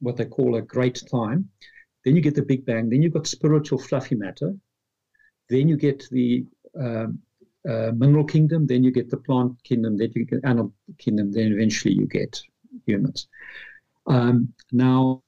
what 0.00 0.16
they 0.16 0.24
call 0.24 0.56
a 0.56 0.62
great 0.62 1.02
time. 1.10 1.48
Then 2.04 2.16
you 2.16 2.22
get 2.22 2.34
the 2.34 2.42
Big 2.42 2.64
Bang, 2.64 2.88
then 2.88 3.02
you've 3.02 3.14
got 3.14 3.26
spiritual 3.26 3.78
fluffy 3.78 4.14
matter. 4.14 4.54
Then 5.50 5.68
you 5.68 5.76
get 5.76 6.06
the 6.10 6.46
um, 6.80 7.18
uh, 7.68 7.92
mineral 7.94 8.24
kingdom, 8.24 8.66
then 8.66 8.84
you 8.84 8.90
get 8.90 9.10
the 9.10 9.16
plant 9.16 9.62
kingdom, 9.62 9.96
then 9.96 10.12
you 10.14 10.24
get 10.24 10.40
animal 10.44 10.72
kingdom, 10.98 11.32
then 11.32 11.52
eventually 11.52 11.94
you 11.94 12.06
get 12.06 12.40
humans. 12.86 13.28
Um, 14.06 14.52
now, 14.72 15.23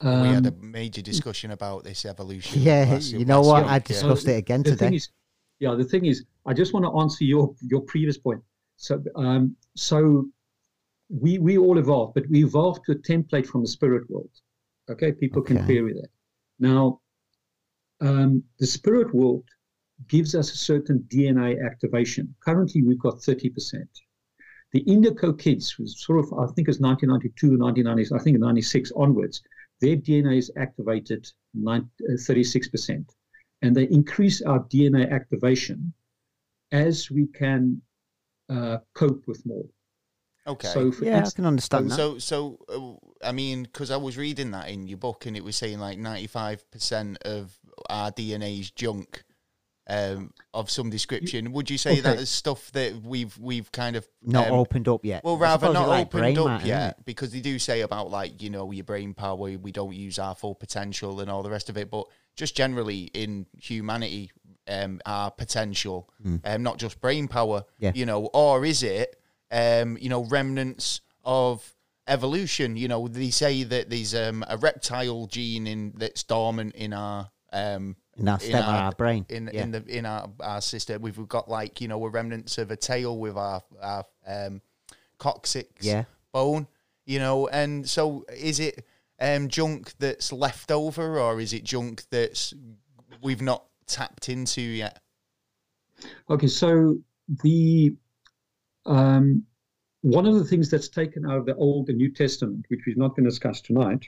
um, 0.00 0.22
we 0.22 0.28
had 0.28 0.46
a 0.46 0.50
um, 0.50 0.70
major 0.70 1.02
discussion 1.02 1.50
about 1.50 1.84
this 1.84 2.04
evolution. 2.04 2.62
Yeah, 2.62 2.98
you 2.98 3.24
know 3.24 3.40
what? 3.40 3.64
I 3.64 3.78
discussed 3.78 4.24
so 4.24 4.30
it 4.30 4.36
again 4.36 4.62
the 4.62 4.70
today. 4.70 4.86
Thing 4.86 4.94
is, 4.94 5.08
yeah, 5.58 5.74
the 5.74 5.84
thing 5.84 6.06
is, 6.06 6.24
I 6.46 6.54
just 6.54 6.72
want 6.72 6.84
to 6.84 6.98
answer 7.00 7.24
your 7.24 7.54
your 7.62 7.80
previous 7.80 8.16
point. 8.16 8.42
So, 8.76 9.02
um, 9.16 9.56
so 9.76 10.26
we 11.08 11.38
we 11.38 11.58
all 11.58 11.78
evolved, 11.78 12.14
but 12.14 12.28
we 12.28 12.44
evolved 12.44 12.84
to 12.86 12.92
a 12.92 12.96
template 12.96 13.46
from 13.46 13.62
the 13.62 13.68
spirit 13.68 14.08
world. 14.08 14.30
Okay, 14.88 15.12
people 15.12 15.42
okay. 15.42 15.56
can 15.56 15.64
query 15.64 15.94
that. 15.94 16.08
Now, 16.60 17.00
um, 18.00 18.42
the 18.58 18.66
spirit 18.66 19.12
world 19.14 19.44
gives 20.06 20.34
us 20.34 20.52
a 20.52 20.56
certain 20.56 21.04
DNA 21.08 21.64
activation. 21.64 22.34
Currently, 22.44 22.82
we've 22.82 23.00
got 23.00 23.16
30%. 23.16 23.84
The 24.72 24.80
Indigo 24.80 25.32
kids, 25.32 25.78
was 25.78 26.00
sort 26.00 26.18
of, 26.20 26.32
I 26.34 26.46
think 26.52 26.68
it's 26.68 26.78
1992, 26.78 27.58
1990, 27.58 28.14
I 28.14 28.22
think 28.22 28.38
96 28.38 28.92
onwards, 28.94 29.42
their 29.80 29.96
DNA 29.96 30.38
is 30.38 30.50
activated 30.56 31.26
36%. 31.56 33.00
Uh, 33.00 33.12
and 33.62 33.74
they 33.74 33.84
increase 33.84 34.42
our 34.42 34.60
DNA 34.60 35.10
activation 35.10 35.92
as 36.70 37.10
we 37.10 37.26
can 37.26 37.80
uh, 38.48 38.78
cope 38.94 39.26
with 39.26 39.44
more. 39.44 39.64
Okay. 40.46 40.68
So 40.68 40.92
yeah, 41.02 41.24
I 41.26 41.30
can 41.30 41.44
understand 41.44 41.90
so, 41.92 42.14
that. 42.14 42.20
So, 42.22 42.58
so 42.68 43.00
uh, 43.22 43.26
I 43.26 43.32
mean, 43.32 43.64
because 43.64 43.90
I 43.90 43.96
was 43.96 44.16
reading 44.16 44.52
that 44.52 44.70
in 44.70 44.86
your 44.86 44.96
book, 44.96 45.26
and 45.26 45.36
it 45.36 45.44
was 45.44 45.56
saying 45.56 45.78
like 45.78 45.98
ninety-five 45.98 46.70
percent 46.70 47.18
of 47.22 47.58
our 47.90 48.10
DNA 48.10 48.60
is 48.60 48.70
junk 48.70 49.24
um, 49.88 50.32
of 50.54 50.70
some 50.70 50.90
description. 50.90 51.52
Would 51.52 51.70
you 51.70 51.78
say 51.78 51.92
okay. 51.92 52.00
that 52.02 52.18
is 52.18 52.30
stuff 52.30 52.70
that 52.72 53.02
we've 53.02 53.36
we've 53.38 53.70
kind 53.72 53.96
of 53.96 54.06
not 54.22 54.48
um, 54.48 54.54
opened 54.54 54.88
up 54.88 55.04
yet? 55.04 55.24
Well, 55.24 55.36
rather 55.36 55.72
not 55.72 55.88
like 55.88 56.14
opened 56.14 56.38
up 56.38 56.46
matter, 56.46 56.66
yet, 56.66 57.04
because 57.04 57.32
they 57.32 57.40
do 57.40 57.58
say 57.58 57.80
about 57.82 58.10
like 58.10 58.42
you 58.42 58.50
know 58.50 58.70
your 58.70 58.84
brain 58.84 59.14
power, 59.14 59.36
we 59.36 59.72
don't 59.72 59.94
use 59.94 60.18
our 60.18 60.34
full 60.34 60.54
potential 60.54 61.20
and 61.20 61.30
all 61.30 61.42
the 61.42 61.50
rest 61.50 61.68
of 61.68 61.76
it. 61.76 61.90
But 61.90 62.06
just 62.36 62.56
generally 62.56 63.10
in 63.14 63.46
humanity, 63.56 64.30
um, 64.68 65.00
our 65.06 65.30
potential, 65.30 66.08
mm. 66.24 66.40
um, 66.44 66.62
not 66.62 66.78
just 66.78 67.00
brain 67.00 67.28
power, 67.28 67.64
yeah. 67.78 67.92
you 67.94 68.06
know, 68.06 68.26
or 68.26 68.64
is 68.64 68.82
it 68.82 69.16
um, 69.50 69.96
you 70.00 70.08
know, 70.08 70.24
remnants 70.24 71.00
of 71.24 71.74
evolution. 72.06 72.76
You 72.76 72.88
know, 72.88 73.08
they 73.08 73.30
say 73.30 73.62
that 73.64 73.90
there's 73.90 74.14
um, 74.14 74.44
a 74.48 74.56
reptile 74.56 75.26
gene 75.26 75.66
in 75.66 75.92
that's 75.96 76.22
dormant 76.22 76.74
in 76.74 76.92
our 76.92 77.30
um, 77.52 77.96
in 78.18 78.28
our 78.28 78.40
stem 78.40 78.56
in 78.56 78.62
our, 78.62 78.82
our, 78.84 78.92
brain 78.92 79.24
in 79.28 79.50
yeah. 79.52 79.62
in 79.62 79.70
the 79.70 79.84
in 79.86 80.06
our, 80.06 80.28
our 80.40 80.60
system. 80.60 81.02
We've 81.02 81.28
got 81.28 81.48
like 81.48 81.80
you 81.80 81.88
know, 81.88 81.98
we're 81.98 82.10
remnants 82.10 82.58
of 82.58 82.70
a 82.70 82.76
tail 82.76 83.18
with 83.18 83.36
our 83.36 83.62
our 83.80 84.04
um, 84.26 84.60
coccyx 85.18 85.86
yeah. 85.86 86.04
bone. 86.32 86.66
You 87.06 87.18
know, 87.20 87.48
and 87.48 87.88
so 87.88 88.26
is 88.36 88.60
it 88.60 88.84
um, 89.20 89.48
junk 89.48 89.94
that's 89.98 90.32
left 90.32 90.70
over, 90.70 91.18
or 91.18 91.40
is 91.40 91.52
it 91.52 91.64
junk 91.64 92.04
that's 92.10 92.52
we've 93.22 93.42
not 93.42 93.64
tapped 93.86 94.28
into 94.28 94.60
yet? 94.60 95.00
Okay, 96.28 96.46
so 96.46 96.98
the 97.42 97.96
um, 98.84 99.44
one 100.02 100.26
of 100.26 100.34
the 100.34 100.44
things 100.44 100.70
that's 100.70 100.88
taken 100.88 101.26
out 101.26 101.38
of 101.38 101.46
the 101.46 101.54
Old 101.56 101.88
and 101.88 101.98
New 101.98 102.12
Testament, 102.12 102.66
which 102.68 102.80
we're 102.86 102.96
not 102.96 103.16
going 103.16 103.24
to 103.24 103.30
discuss 103.30 103.60
tonight, 103.60 104.06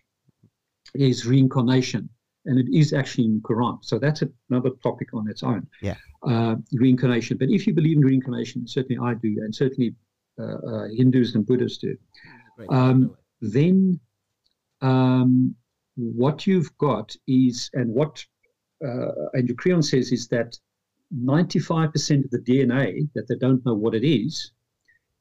is 0.95 1.27
reincarnation. 1.27 2.09
And 2.47 2.59
it 2.59 2.75
is 2.75 2.93
actually 2.93 3.25
in 3.27 3.41
Quran. 3.43 3.79
So 3.83 3.99
that's 3.99 4.23
another 4.49 4.71
topic 4.83 5.09
on 5.13 5.29
its 5.29 5.43
own. 5.43 5.67
Yeah. 5.83 5.97
Uh, 6.23 6.57
reincarnation. 6.73 7.37
But 7.37 7.51
if 7.51 7.67
you 7.67 7.75
believe 7.75 7.99
in 7.99 8.05
reincarnation, 8.05 8.67
certainly 8.67 8.99
I 9.03 9.15
do, 9.15 9.37
and 9.43 9.55
certainly 9.55 9.95
uh, 10.39 10.43
uh, 10.45 10.89
Hindus 10.97 11.35
and 11.35 11.47
Buddhists 11.47 11.79
do, 11.79 11.97
um, 12.71 13.15
then 13.41 14.01
um, 14.81 15.55
what 15.97 16.47
you've 16.47 16.77
got 16.79 17.15
is, 17.27 17.71
and 17.75 17.93
what 17.93 18.25
uh, 18.85 19.13
Angel 19.37 19.57
Kryon 19.57 19.85
says 19.85 20.13
is 20.13 20.29
that 20.29 20.59
95% 21.15 22.25
of 22.25 22.31
the 22.31 22.39
DNA 22.39 23.09
that 23.15 23.27
they 23.29 23.35
don't 23.37 23.65
know 23.67 23.75
what 23.75 23.95
it 23.95 24.07
is 24.07 24.53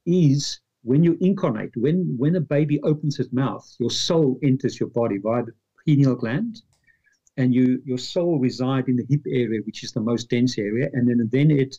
is 0.06 0.60
when 0.84 1.04
you 1.04 1.18
incarnate, 1.20 1.76
when, 1.76 2.16
when 2.18 2.36
a 2.36 2.42
baby 2.42 2.82
opens 2.82 3.20
its 3.20 3.34
mouth, 3.34 3.68
your 3.80 3.90
soul 3.90 4.40
enters 4.44 4.80
your 4.80 4.90
body 4.90 5.18
via 5.18 5.44
the 5.44 5.52
pineal 5.86 6.16
gland, 6.16 6.62
and 7.40 7.56
you 7.56 7.82
your 7.86 7.98
soul 7.98 8.38
reside 8.38 8.88
in 8.88 8.96
the 8.98 9.06
hip 9.10 9.22
area, 9.28 9.60
which 9.66 9.84
is 9.84 9.92
the 9.92 10.02
most 10.02 10.30
dense 10.30 10.58
area, 10.58 10.88
and 10.94 11.10
then 11.10 11.28
then 11.32 11.50
it 11.50 11.78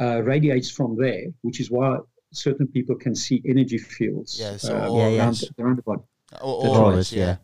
uh, 0.00 0.22
radiates 0.22 0.70
from 0.70 0.96
there, 0.96 1.24
which 1.42 1.58
is 1.60 1.70
why 1.70 1.96
certain 2.32 2.66
people 2.68 2.94
can 2.94 3.14
see 3.14 3.42
energy 3.46 3.78
fields 3.78 4.38
yeah, 4.38 4.56
uh, 4.70 4.94
yeah, 4.94 5.06
around, 5.06 5.40
yes. 5.40 5.44
around 5.58 5.76
the 5.78 5.82
body. 5.82 6.02
Auras, 6.42 7.12
yeah. 7.12 7.36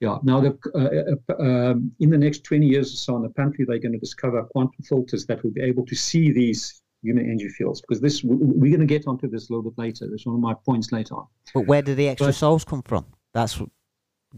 Yeah. 0.00 0.18
Now, 0.22 0.40
the, 0.40 0.52
uh, 0.74 1.32
uh, 1.32 1.42
um, 1.42 1.90
in 2.00 2.10
the 2.10 2.18
next 2.18 2.44
20 2.44 2.66
years 2.66 2.92
or 2.92 2.96
so, 2.96 3.16
in 3.16 3.22
the 3.22 3.28
apparently 3.28 3.64
they're 3.64 3.78
going 3.78 3.92
to 3.92 3.98
discover 3.98 4.42
quantum 4.44 4.84
filters 4.84 5.26
that 5.26 5.42
will 5.42 5.50
be 5.50 5.62
able 5.62 5.84
to 5.86 5.94
see 5.94 6.30
these 6.30 6.82
human 7.02 7.24
energy 7.24 7.48
fields 7.48 7.80
because 7.80 8.00
this 8.00 8.22
we're 8.24 8.70
going 8.70 8.80
to 8.80 8.86
get 8.86 9.06
onto 9.06 9.28
this 9.28 9.48
a 9.48 9.52
little 9.52 9.70
bit 9.70 9.78
later. 9.78 10.06
That's 10.08 10.26
one 10.26 10.36
of 10.36 10.40
my 10.40 10.54
points 10.54 10.92
later 10.92 11.14
on. 11.14 11.26
But 11.54 11.66
where 11.66 11.82
do 11.82 11.94
the 11.94 12.08
extra 12.08 12.28
but, 12.28 12.34
souls 12.34 12.64
come 12.64 12.82
from? 12.82 13.06
That's 13.32 13.60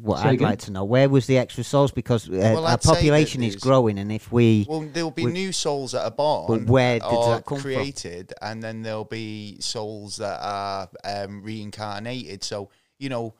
what 0.03 0.25
I'd 0.25 0.35
again? 0.35 0.49
like 0.49 0.59
to 0.61 0.71
know. 0.71 0.85
Where 0.85 1.09
was 1.09 1.27
the 1.27 1.39
extra 1.39 1.65
souls? 1.65 1.93
Because 1.93 2.29
uh, 2.29 2.33
well, 2.33 2.67
our 2.67 2.79
population 2.79 3.43
is 3.43 3.57
growing, 3.57 3.99
and 3.99 4.11
if 4.13 4.31
we 4.33 4.67
well, 4.69 4.89
there'll 4.93 5.11
be 5.11 5.27
new 5.27 5.53
souls 5.53 5.93
that 5.93 6.05
are 6.05 6.11
born. 6.11 6.47
But 6.47 6.71
where 6.71 6.99
did 6.99 7.11
that 7.11 7.45
come 7.47 7.61
created, 7.61 8.33
from? 8.39 8.51
and 8.51 8.63
then 8.63 8.83
there'll 8.83 9.05
be 9.05 9.59
souls 9.61 10.17
that 10.17 10.41
are 10.43 10.89
um, 11.05 11.43
reincarnated. 11.43 12.45
So 12.45 12.71
you 12.99 13.09
know 13.09 13.35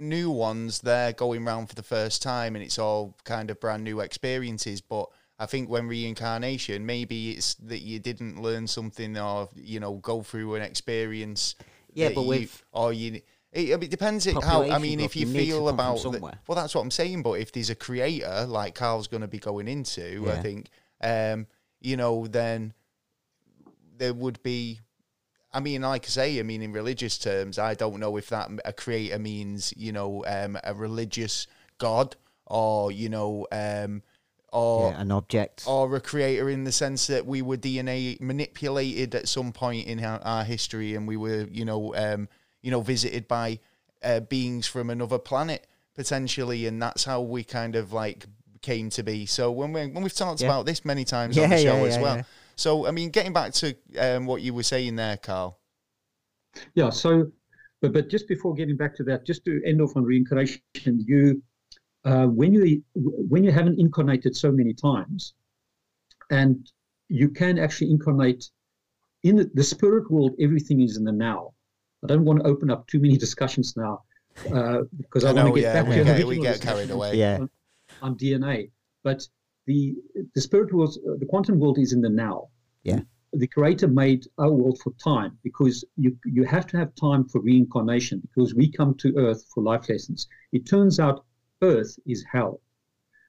new 0.00 0.28
ones 0.28 0.80
they're 0.80 1.12
going 1.12 1.46
around 1.46 1.68
for 1.68 1.76
the 1.76 1.84
first 1.84 2.20
time 2.20 2.56
and 2.56 2.64
it's 2.64 2.80
all 2.80 3.16
kind 3.22 3.48
of 3.48 3.60
brand 3.60 3.84
new 3.84 4.00
experiences 4.00 4.80
but 4.80 5.08
I 5.38 5.46
think 5.46 5.68
when 5.68 5.86
reincarnation, 5.86 6.84
maybe 6.84 7.30
it's 7.30 7.54
that 7.54 7.78
you 7.78 8.00
didn't 8.00 8.42
learn 8.42 8.66
something 8.66 9.16
or 9.16 9.48
you 9.54 9.78
know 9.78 9.94
go 9.94 10.22
through 10.22 10.56
an 10.56 10.62
experience. 10.62 11.54
Yeah, 11.94 12.10
but 12.14 12.22
you, 12.22 12.28
with 12.28 12.64
or 12.72 12.92
you. 12.92 13.20
It, 13.58 13.82
it 13.82 13.90
depends 13.90 14.24
how. 14.24 14.62
I 14.70 14.78
mean, 14.78 15.00
if 15.00 15.16
you, 15.16 15.26
you 15.26 15.32
feel 15.32 15.68
about 15.68 16.02
the, 16.02 16.20
well, 16.20 16.54
that's 16.54 16.74
what 16.74 16.82
I'm 16.82 16.90
saying. 16.90 17.22
But 17.22 17.34
if 17.34 17.52
there's 17.52 17.70
a 17.70 17.74
creator 17.74 18.46
like 18.46 18.74
Carl's 18.74 19.08
going 19.08 19.22
to 19.22 19.28
be 19.28 19.38
going 19.38 19.68
into, 19.68 20.24
yeah. 20.24 20.32
I 20.32 20.36
think, 20.36 20.68
um, 21.02 21.46
you 21.80 21.96
know, 21.96 22.26
then 22.26 22.72
there 23.96 24.14
would 24.14 24.42
be. 24.42 24.80
I 25.52 25.60
mean, 25.60 25.80
like 25.80 26.04
I 26.04 26.08
say, 26.08 26.38
I 26.40 26.42
mean, 26.42 26.62
in 26.62 26.72
religious 26.72 27.18
terms, 27.18 27.58
I 27.58 27.74
don't 27.74 27.98
know 27.98 28.16
if 28.18 28.28
that 28.28 28.50
a 28.64 28.72
creator 28.72 29.18
means 29.18 29.72
you 29.76 29.92
know 29.92 30.24
um, 30.26 30.58
a 30.62 30.74
religious 30.74 31.46
god 31.78 32.16
or 32.46 32.92
you 32.92 33.08
know 33.08 33.46
um, 33.50 34.02
or 34.52 34.90
yeah, 34.90 35.00
an 35.00 35.12
object 35.12 35.64
or 35.66 35.94
a 35.94 36.00
creator 36.00 36.48
in 36.48 36.64
the 36.64 36.72
sense 36.72 37.06
that 37.06 37.26
we 37.26 37.42
were 37.42 37.56
DNA 37.56 38.20
manipulated 38.20 39.14
at 39.14 39.28
some 39.28 39.52
point 39.52 39.86
in 39.86 40.02
our, 40.02 40.20
our 40.22 40.44
history 40.44 40.94
and 40.94 41.06
we 41.06 41.16
were 41.16 41.46
you 41.50 41.64
know 41.64 41.94
um, 41.94 42.28
you 42.62 42.70
know 42.70 42.80
visited 42.80 43.28
by 43.28 43.58
uh, 44.02 44.20
beings 44.20 44.66
from 44.66 44.90
another 44.90 45.18
planet 45.18 45.66
potentially 45.94 46.66
and 46.66 46.80
that's 46.80 47.04
how 47.04 47.20
we 47.20 47.42
kind 47.42 47.74
of 47.74 47.92
like 47.92 48.26
came 48.62 48.90
to 48.90 49.02
be 49.02 49.26
so 49.26 49.50
when 49.50 49.72
we 49.72 49.86
when 49.86 50.02
we've 50.02 50.14
talked 50.14 50.40
yeah. 50.40 50.48
about 50.48 50.66
this 50.66 50.84
many 50.84 51.04
times 51.04 51.36
yeah, 51.36 51.44
on 51.44 51.50
the 51.50 51.58
show 51.58 51.84
as 51.84 51.98
well 51.98 52.24
so 52.56 52.86
I 52.86 52.90
mean 52.90 53.10
getting 53.10 53.32
back 53.32 53.52
to 53.54 53.76
um, 53.98 54.26
what 54.26 54.42
you 54.42 54.54
were 54.54 54.62
saying 54.62 54.96
there 54.96 55.16
Carl 55.16 55.58
yeah 56.74 56.90
so 56.90 57.30
but 57.80 57.92
but 57.92 58.08
just 58.08 58.28
before 58.28 58.54
getting 58.54 58.76
back 58.76 58.96
to 58.96 59.04
that 59.04 59.24
just 59.26 59.44
to 59.44 59.60
end 59.64 59.80
off 59.80 59.96
on 59.96 60.04
reincarnation 60.04 60.60
you 60.84 61.42
uh, 62.04 62.26
when 62.26 62.54
you 62.54 62.82
when 62.94 63.44
you 63.44 63.52
haven't 63.52 63.78
incarnated 63.78 64.36
so 64.36 64.50
many 64.50 64.72
times, 64.72 65.34
and 66.30 66.70
you 67.08 67.28
can 67.28 67.58
actually 67.58 67.90
incarnate 67.90 68.50
in 69.24 69.36
the, 69.36 69.50
the 69.54 69.64
spirit 69.64 70.10
world, 70.10 70.34
everything 70.40 70.80
is 70.80 70.96
in 70.96 71.04
the 71.04 71.12
now. 71.12 71.52
I 72.04 72.06
don't 72.06 72.24
want 72.24 72.40
to 72.40 72.46
open 72.46 72.70
up 72.70 72.86
too 72.86 73.00
many 73.00 73.16
discussions 73.16 73.76
now 73.76 74.02
uh, 74.52 74.82
because 74.96 75.24
I, 75.24 75.30
I 75.30 75.32
know, 75.32 75.44
want 75.44 75.56
to 75.56 75.60
get 75.60 75.74
yeah, 75.74 75.82
back 75.82 75.88
we 75.88 75.96
to 75.96 76.04
get, 76.04 76.26
we 76.26 76.38
get 76.40 76.60
carried 76.60 76.90
away. 76.90 77.16
Yeah. 77.16 77.38
On, 77.38 77.50
on, 78.02 78.16
DNA, 78.16 78.70
but 79.02 79.26
the 79.66 79.94
the 80.34 80.40
spirit 80.40 80.72
world, 80.72 80.96
the 81.18 81.26
quantum 81.26 81.58
world 81.58 81.78
is 81.78 81.92
in 81.92 82.00
the 82.00 82.08
now. 82.08 82.48
Yeah. 82.82 83.00
The 83.34 83.46
creator 83.46 83.88
made 83.88 84.26
our 84.38 84.50
world 84.50 84.78
for 84.82 84.92
time 85.02 85.38
because 85.42 85.84
you 85.96 86.16
you 86.24 86.44
have 86.44 86.66
to 86.68 86.78
have 86.78 86.94
time 86.94 87.24
for 87.24 87.40
reincarnation 87.40 88.20
because 88.20 88.54
we 88.54 88.70
come 88.70 88.94
to 88.96 89.16
Earth 89.18 89.44
for 89.52 89.62
life 89.62 89.88
lessons. 89.88 90.28
It 90.52 90.66
turns 90.66 90.98
out 91.00 91.24
Earth 91.62 91.98
is 92.06 92.24
hell. 92.30 92.60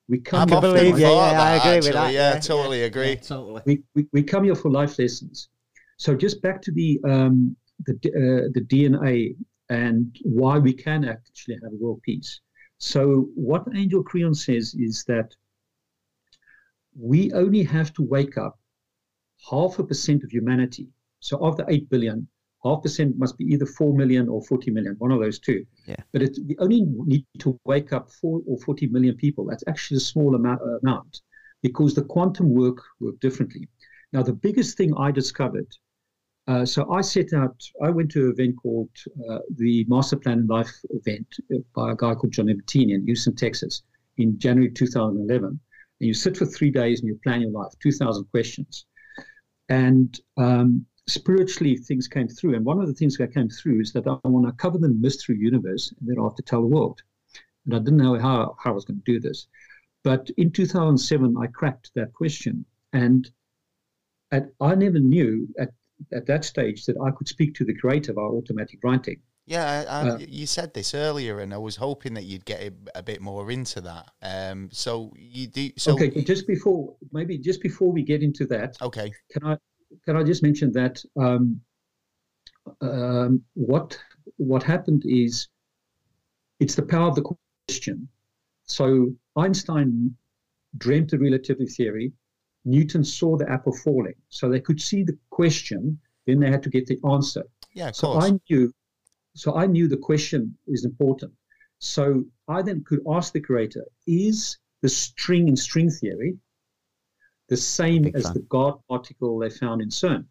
We 0.07 0.19
come 0.19 0.51
I 0.51 0.59
believe, 0.59 0.97
yeah, 0.97 1.11
yeah, 1.11 1.41
I 1.41 1.55
agree 1.55 1.71
actually. 1.71 1.89
with 1.89 1.93
that. 1.93 2.13
Yeah, 2.13 2.33
yeah 2.33 2.39
totally 2.39 2.79
yeah, 2.79 2.85
agree. 2.85 3.15
totally. 3.17 3.61
We, 3.65 3.83
we, 3.93 4.07
we 4.11 4.23
come 4.23 4.43
here 4.43 4.55
for 4.55 4.71
life 4.71 4.97
lessons. 4.97 5.49
So 5.97 6.15
just 6.15 6.41
back 6.41 6.63
to 6.63 6.71
the 6.71 6.99
um, 7.07 7.55
the 7.85 7.93
uh, 7.93 8.49
the 8.53 8.61
DNA 8.61 9.35
and 9.69 10.15
why 10.23 10.57
we 10.57 10.73
can 10.73 11.05
actually 11.05 11.57
have 11.63 11.71
world 11.73 12.01
peace. 12.03 12.41
So 12.77 13.29
what 13.35 13.67
Angel 13.75 14.03
Kryon 14.03 14.35
says 14.35 14.73
is 14.73 15.03
that 15.07 15.35
we 16.97 17.31
only 17.33 17.63
have 17.63 17.93
to 17.93 18.03
wake 18.03 18.37
up 18.37 18.59
half 19.49 19.79
a 19.79 19.83
percent 19.83 20.23
of 20.23 20.31
humanity. 20.31 20.87
So 21.19 21.37
of 21.37 21.57
the 21.57 21.65
eight 21.67 21.89
billion, 21.89 22.27
half 22.63 22.81
percent 22.81 23.17
must 23.17 23.37
be 23.37 23.45
either 23.45 23.65
4 23.65 23.93
million 23.93 24.27
or 24.27 24.41
40 24.43 24.71
million, 24.71 24.95
one 24.97 25.11
of 25.11 25.19
those 25.19 25.39
two. 25.39 25.65
Yeah. 25.85 25.97
But 26.11 26.23
it, 26.23 26.37
we 26.47 26.57
only 26.59 26.85
need 27.05 27.25
to 27.39 27.59
wake 27.65 27.93
up 27.93 28.09
4 28.09 28.41
or 28.47 28.57
40 28.59 28.87
million 28.87 29.15
people. 29.15 29.45
That's 29.45 29.63
actually 29.67 29.97
a 29.97 30.01
small 30.01 30.35
amount, 30.35 30.61
uh, 30.61 30.79
amount 30.79 31.21
because 31.61 31.93
the 31.93 32.03
quantum 32.03 32.49
work 32.53 32.81
work 32.99 33.19
differently. 33.19 33.67
Now, 34.11 34.23
the 34.23 34.33
biggest 34.33 34.77
thing 34.77 34.93
I 34.97 35.11
discovered, 35.11 35.67
uh, 36.49 36.65
so 36.65 36.91
I 36.91 37.01
set 37.01 37.31
out, 37.33 37.63
I 37.83 37.91
went 37.91 38.09
to 38.11 38.25
an 38.25 38.31
event 38.31 38.55
called 38.59 38.89
uh, 39.29 39.37
the 39.57 39.85
Master 39.87 40.17
Plan 40.17 40.47
Life 40.47 40.73
event 40.89 41.27
uh, 41.53 41.59
by 41.75 41.91
a 41.91 41.95
guy 41.95 42.15
called 42.15 42.33
John 42.33 42.47
Demartini 42.47 42.95
in 42.95 43.05
Houston, 43.05 43.35
Texas 43.35 43.83
in 44.17 44.39
January 44.39 44.71
2011. 44.71 45.47
And 45.47 45.59
you 45.99 46.13
sit 46.15 46.35
for 46.35 46.47
three 46.47 46.71
days 46.71 47.01
and 47.01 47.07
you 47.07 47.19
plan 47.23 47.41
your 47.41 47.51
life, 47.51 47.71
2,000 47.83 48.25
questions. 48.31 48.87
And 49.69 50.19
um, 50.37 50.87
spiritually 51.07 51.77
things 51.77 52.07
came 52.07 52.27
through. 52.27 52.55
And 52.55 52.65
one 52.65 52.79
of 52.79 52.87
the 52.87 52.95
things 52.95 53.15
that 53.17 53.31
came 53.31 53.49
through 53.49 53.81
is 53.81 53.93
that 53.93 54.07
I 54.07 54.27
want 54.27 54.47
to 54.47 54.53
cover 54.53 54.79
the 54.79 54.89
mystery 54.89 55.37
universe 55.37 55.93
and 55.99 56.09
then 56.09 56.17
I 56.19 56.23
have 56.23 56.35
to 56.35 56.41
tell 56.41 56.61
the 56.61 56.67
world. 56.67 56.99
And 57.65 57.75
I 57.75 57.77
didn't 57.77 57.97
know 57.97 58.17
how, 58.17 58.55
how 58.59 58.71
I 58.71 58.73
was 58.73 58.85
going 58.85 59.03
to 59.05 59.11
do 59.11 59.19
this. 59.19 59.45
But 60.03 60.31
in 60.37 60.51
2007, 60.51 61.35
I 61.39 61.45
cracked 61.45 61.91
that 61.93 62.11
question. 62.13 62.65
And 62.91 63.29
at, 64.31 64.49
I 64.59 64.73
never 64.73 64.99
knew 64.99 65.47
at, 65.59 65.69
at 66.13 66.25
that 66.27 66.45
stage 66.45 66.85
that 66.85 66.95
I 67.01 67.11
could 67.11 67.27
speak 67.27 67.55
to 67.55 67.65
the 67.65 67.73
creator 67.73 68.11
of 68.11 68.17
our 68.17 68.31
automatic 68.31 68.79
writing. 68.83 69.19
Yeah, 69.45 69.85
I, 69.89 70.07
I, 70.07 70.09
uh, 70.09 70.17
you 70.19 70.45
said 70.45 70.75
this 70.75 70.93
earlier, 70.93 71.39
and 71.39 71.53
I 71.53 71.57
was 71.57 71.75
hoping 71.75 72.13
that 72.13 72.25
you'd 72.25 72.45
get 72.45 72.61
a, 72.61 72.99
a 72.99 73.01
bit 73.01 73.19
more 73.19 73.49
into 73.49 73.81
that. 73.81 74.11
Um, 74.21 74.69
so 74.71 75.11
you 75.17 75.47
do. 75.47 75.71
So 75.75 75.93
okay, 75.93 76.21
just 76.21 76.45
before 76.45 76.95
maybe 77.11 77.39
just 77.39 77.61
before 77.61 77.91
we 77.91 78.03
get 78.03 78.21
into 78.21 78.45
that, 78.45 78.77
okay, 78.79 79.11
can 79.31 79.43
I 79.47 79.57
can 80.05 80.15
I 80.15 80.23
just 80.23 80.43
mention 80.43 80.71
that 80.73 81.03
um, 81.19 81.61
um, 82.81 83.41
what 83.55 83.97
what 84.37 84.61
happened 84.61 85.03
is 85.07 85.47
it's 86.59 86.75
the 86.75 86.83
power 86.83 87.07
of 87.07 87.15
the 87.15 87.23
question. 87.67 88.07
So 88.65 89.07
Einstein 89.35 90.15
dreamt 90.77 91.09
the 91.09 91.17
relativity 91.17 91.65
theory. 91.65 92.11
Newton 92.65 93.03
saw 93.03 93.37
the 93.37 93.49
apple 93.49 93.75
falling, 93.75 94.15
so 94.29 94.49
they 94.49 94.59
could 94.59 94.81
see 94.81 95.03
the 95.03 95.17
question. 95.29 95.99
Then 96.27 96.39
they 96.39 96.49
had 96.49 96.63
to 96.63 96.69
get 96.69 96.85
the 96.85 96.99
answer. 97.09 97.43
Yeah, 97.73 97.91
so 97.91 98.13
course. 98.13 98.25
I 98.25 98.39
knew. 98.49 98.73
So 99.35 99.55
I 99.55 99.65
knew 99.65 99.87
the 99.87 99.97
question 99.97 100.57
is 100.67 100.85
important. 100.85 101.31
So 101.79 102.25
I 102.47 102.61
then 102.61 102.83
could 102.83 102.99
ask 103.09 103.33
the 103.33 103.39
creator: 103.39 103.85
Is 104.05 104.57
the 104.81 104.89
string 104.89 105.47
in 105.47 105.55
string 105.55 105.89
theory 105.89 106.37
the 107.49 107.57
same 107.57 108.05
as 108.15 108.23
fan. 108.23 108.33
the 108.33 108.39
God 108.41 108.79
particle 108.87 109.39
they 109.39 109.49
found 109.49 109.81
in 109.81 109.89
CERN, 109.89 110.25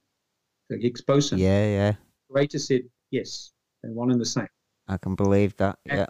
the 0.68 0.78
Higgs 0.78 1.00
boson. 1.00 1.38
Yeah, 1.38 1.66
yeah. 1.66 1.92
Creator 2.30 2.58
said 2.58 2.82
yes, 3.10 3.52
they're 3.82 3.92
one 3.92 4.10
and 4.10 4.20
the 4.20 4.26
same. 4.26 4.48
I 4.86 4.96
can 4.96 5.14
believe 5.14 5.56
that. 5.56 5.78
And 5.86 6.00
yeah. 6.00 6.06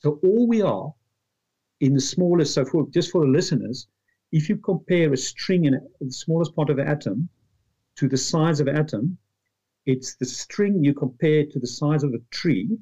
So 0.00 0.18
all 0.22 0.48
we 0.48 0.62
are 0.62 0.92
in 1.80 1.94
the 1.94 2.00
smallest. 2.00 2.54
So 2.54 2.64
for 2.64 2.86
just 2.90 3.10
for 3.10 3.20
the 3.20 3.30
listeners, 3.30 3.86
if 4.32 4.48
you 4.48 4.56
compare 4.56 5.12
a 5.12 5.16
string 5.16 5.64
in, 5.64 5.74
a, 5.74 5.80
the 6.00 6.12
smallest 6.12 6.54
part 6.54 6.70
of 6.70 6.78
an 6.78 6.86
atom 6.86 7.28
to 7.96 8.08
the 8.08 8.16
size 8.16 8.60
of 8.60 8.68
an 8.68 8.76
atom, 8.76 9.18
it's 9.86 10.14
the 10.16 10.24
string 10.26 10.84
you 10.84 10.94
compare 10.94 11.44
to 11.46 11.58
the 11.58 11.66
size 11.66 12.04
of 12.04 12.14
a 12.14 12.18
tree. 12.30 12.78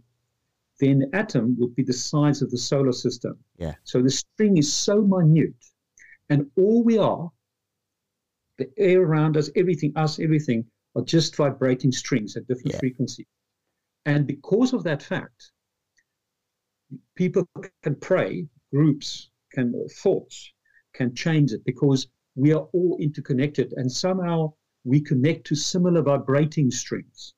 Then 0.80 0.98
the 1.00 1.16
atom 1.16 1.56
would 1.58 1.74
be 1.74 1.82
the 1.82 1.92
size 1.92 2.42
of 2.42 2.50
the 2.50 2.58
solar 2.58 2.92
system. 2.92 3.38
Yeah. 3.56 3.74
So 3.84 4.02
the 4.02 4.10
string 4.10 4.58
is 4.58 4.72
so 4.72 5.02
minute, 5.02 5.54
and 6.28 6.50
all 6.56 6.84
we 6.84 6.98
are 6.98 7.30
the 8.58 8.70
air 8.76 9.00
around 9.02 9.36
us, 9.36 9.50
everything, 9.56 9.92
us, 9.96 10.18
everything, 10.18 10.64
are 10.96 11.02
just 11.02 11.36
vibrating 11.36 11.92
strings 11.92 12.36
at 12.36 12.46
different 12.46 12.72
yeah. 12.72 12.78
frequencies. 12.80 13.26
And 14.04 14.26
because 14.26 14.72
of 14.72 14.84
that 14.84 15.02
fact, 15.02 15.52
people 17.14 17.48
can 17.82 17.94
pray, 17.96 18.46
groups 18.72 19.30
can, 19.52 19.74
uh, 19.74 19.88
thoughts 20.02 20.52
can 20.98 21.14
change 21.14 21.52
it 21.52 21.64
because 21.64 22.08
we 22.34 22.52
are 22.52 22.68
all 22.72 22.98
interconnected 23.00 23.72
and 23.76 23.90
somehow 23.90 24.52
we 24.84 25.00
connect 25.00 25.46
to 25.46 25.54
similar 25.54 26.02
vibrating 26.02 26.70
strings 26.70 27.34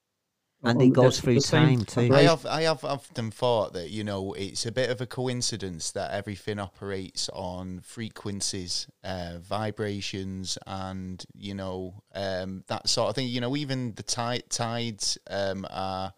and 0.63 0.83
it 0.83 0.93
goes 0.93 1.21
through 1.21 1.41
time 1.41 1.85
too. 1.85 2.13
I 2.13 2.23
have 2.23 2.45
I 2.45 2.63
have 2.63 2.85
often 2.85 3.31
thought 3.31 3.73
that 3.73 3.91
you 3.91 4.05
know 4.05 4.35
it's 4.35 4.67
a 4.67 4.73
bit 4.73 4.91
of 4.91 5.01
a 5.01 5.07
coincidence 5.07 5.93
that 5.93 6.11
everything 6.11 6.59
operates 6.59 7.31
on 7.31 7.81
frequencies, 7.81 8.87
uh, 9.03 9.39
vibrations, 9.41 10.59
and 10.67 11.25
you 11.35 11.55
know 11.55 12.03
um, 12.15 12.65
that 12.67 12.89
sort 12.89 13.09
of 13.09 13.15
thing. 13.15 13.29
You 13.29 13.41
know, 13.41 13.57
even 13.57 13.95
the 13.95 14.03
tide, 14.03 14.45
tides 14.51 15.17
um, 15.31 15.67
are 15.71 16.13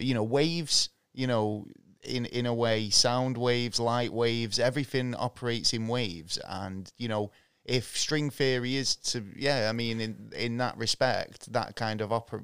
you 0.00 0.14
know 0.14 0.24
waves. 0.24 0.90
You 1.12 1.28
know, 1.28 1.66
in 2.04 2.26
in 2.26 2.46
a 2.46 2.54
way, 2.54 2.90
sound 2.90 3.36
waves, 3.36 3.80
light 3.80 4.12
waves, 4.12 4.58
everything 4.58 5.14
operates 5.14 5.72
in 5.72 5.88
waves, 5.88 6.38
and 6.48 6.90
you 6.98 7.08
know 7.08 7.30
if 7.64 7.96
string 7.96 8.28
theory 8.28 8.76
is 8.76 8.94
to 8.94 9.24
yeah 9.34 9.70
i 9.70 9.72
mean 9.72 9.98
in 9.98 10.30
in 10.36 10.58
that 10.58 10.76
respect 10.76 11.50
that 11.50 11.74
kind 11.74 12.02
of 12.02 12.12
opera 12.12 12.38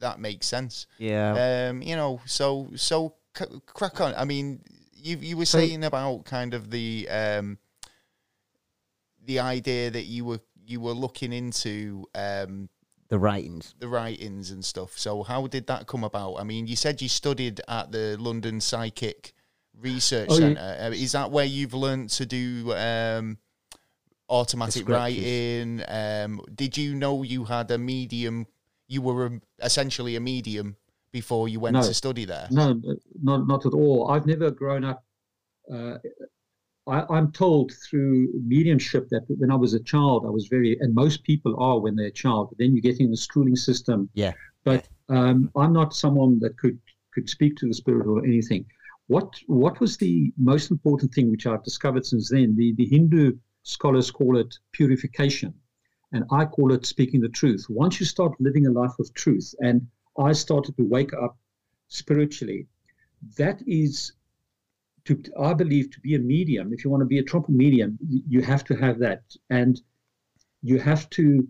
that 0.00 0.20
makes 0.20 0.46
sense. 0.46 0.86
Yeah. 0.98 1.68
Um, 1.70 1.82
you 1.82 1.96
know, 1.96 2.20
so 2.24 2.68
so 2.76 3.14
c- 3.36 3.44
crack 3.66 4.00
on. 4.00 4.14
I 4.16 4.24
mean, 4.24 4.60
you 4.94 5.16
you 5.18 5.36
were 5.36 5.44
saying 5.44 5.84
about 5.84 6.24
kind 6.24 6.54
of 6.54 6.70
the 6.70 7.08
um 7.10 7.58
the 9.24 9.40
idea 9.40 9.90
that 9.90 10.04
you 10.04 10.24
were 10.24 10.40
you 10.66 10.80
were 10.80 10.92
looking 10.92 11.32
into 11.32 12.06
um 12.14 12.68
the 13.08 13.18
writings 13.18 13.74
the 13.78 13.88
writings 13.88 14.50
and 14.50 14.64
stuff 14.64 14.98
so 14.98 15.22
how 15.22 15.46
did 15.46 15.66
that 15.66 15.86
come 15.86 16.04
about 16.04 16.34
i 16.34 16.44
mean 16.44 16.66
you 16.66 16.76
said 16.76 17.00
you 17.00 17.08
studied 17.08 17.60
at 17.68 17.90
the 17.90 18.16
london 18.18 18.60
psychic 18.60 19.32
research 19.80 20.28
oh, 20.30 20.34
center 20.34 20.60
yeah. 20.60 20.88
Uh, 20.88 20.90
is 20.90 21.12
that 21.12 21.30
where 21.30 21.44
you've 21.44 21.74
learned 21.74 22.10
to 22.10 22.26
do 22.26 22.72
um 22.74 23.38
automatic 24.28 24.86
writing 24.88 25.82
um 25.88 26.40
did 26.54 26.76
you 26.76 26.94
know 26.94 27.22
you 27.22 27.44
had 27.44 27.70
a 27.70 27.78
medium 27.78 28.46
you 28.88 29.00
were 29.00 29.26
a, 29.26 29.40
essentially 29.62 30.16
a 30.16 30.20
medium 30.20 30.76
before 31.12 31.48
you 31.48 31.60
went 31.60 31.74
no, 31.74 31.82
to 31.82 31.94
study 31.94 32.24
there. 32.24 32.48
No, 32.50 32.80
not 33.22 33.46
not 33.46 33.66
at 33.66 33.72
all. 33.72 34.10
I've 34.10 34.26
never 34.26 34.50
grown 34.50 34.84
up. 34.84 35.04
Uh, 35.72 35.98
I, 36.88 37.18
am 37.18 37.32
told 37.32 37.72
through 37.72 38.32
mediumship 38.46 39.08
that 39.10 39.24
when 39.28 39.50
I 39.50 39.56
was 39.56 39.74
a 39.74 39.80
child, 39.80 40.24
I 40.26 40.30
was 40.30 40.48
very, 40.48 40.76
and 40.80 40.94
most 40.94 41.22
people 41.24 41.54
are 41.58 41.78
when 41.78 41.96
they're 41.96 42.06
a 42.06 42.12
child. 42.12 42.48
But 42.50 42.58
then 42.58 42.74
you 42.74 42.80
get 42.80 43.00
in 43.00 43.10
the 43.10 43.16
schooling 43.16 43.56
system. 43.56 44.08
Yeah. 44.14 44.32
But 44.64 44.88
um, 45.08 45.50
I'm 45.56 45.72
not 45.72 45.94
someone 45.94 46.38
that 46.40 46.56
could 46.58 46.78
could 47.14 47.28
speak 47.28 47.56
to 47.56 47.66
the 47.66 47.74
spirit 47.74 48.06
or 48.06 48.24
anything. 48.24 48.66
What 49.06 49.34
what 49.46 49.80
was 49.80 49.96
the 49.96 50.32
most 50.36 50.70
important 50.70 51.12
thing 51.12 51.30
which 51.30 51.46
I've 51.46 51.64
discovered 51.64 52.04
since 52.06 52.30
then? 52.30 52.56
The 52.56 52.74
the 52.74 52.86
Hindu 52.86 53.38
scholars 53.62 54.10
call 54.10 54.36
it 54.38 54.54
purification. 54.72 55.54
And 56.12 56.24
I 56.30 56.46
call 56.46 56.72
it 56.72 56.86
speaking 56.86 57.20
the 57.20 57.28
truth. 57.28 57.66
Once 57.68 58.00
you 58.00 58.06
start 58.06 58.40
living 58.40 58.66
a 58.66 58.70
life 58.70 58.98
of 58.98 59.12
truth, 59.12 59.54
and 59.60 59.86
I 60.18 60.32
started 60.32 60.76
to 60.78 60.84
wake 60.84 61.12
up 61.12 61.36
spiritually, 61.88 62.66
that 63.36 63.60
is, 63.66 64.12
to, 65.08 65.22
I 65.40 65.54
believe, 65.54 65.90
to 65.92 66.00
be 66.00 66.14
a 66.14 66.18
medium, 66.18 66.72
if 66.72 66.84
you 66.84 66.90
want 66.90 67.00
to 67.00 67.06
be 67.06 67.18
a 67.18 67.22
trumpet 67.22 67.54
medium, 67.54 67.98
you 68.28 68.42
have 68.42 68.64
to 68.64 68.74
have 68.76 68.98
that. 69.00 69.22
And 69.50 69.80
you 70.62 70.78
have 70.78 71.08
to. 71.10 71.46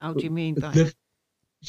How 0.00 0.12
do 0.12 0.24
you 0.24 0.30
mean 0.30 0.54
by? 0.56 0.72
Lift, 0.72 0.96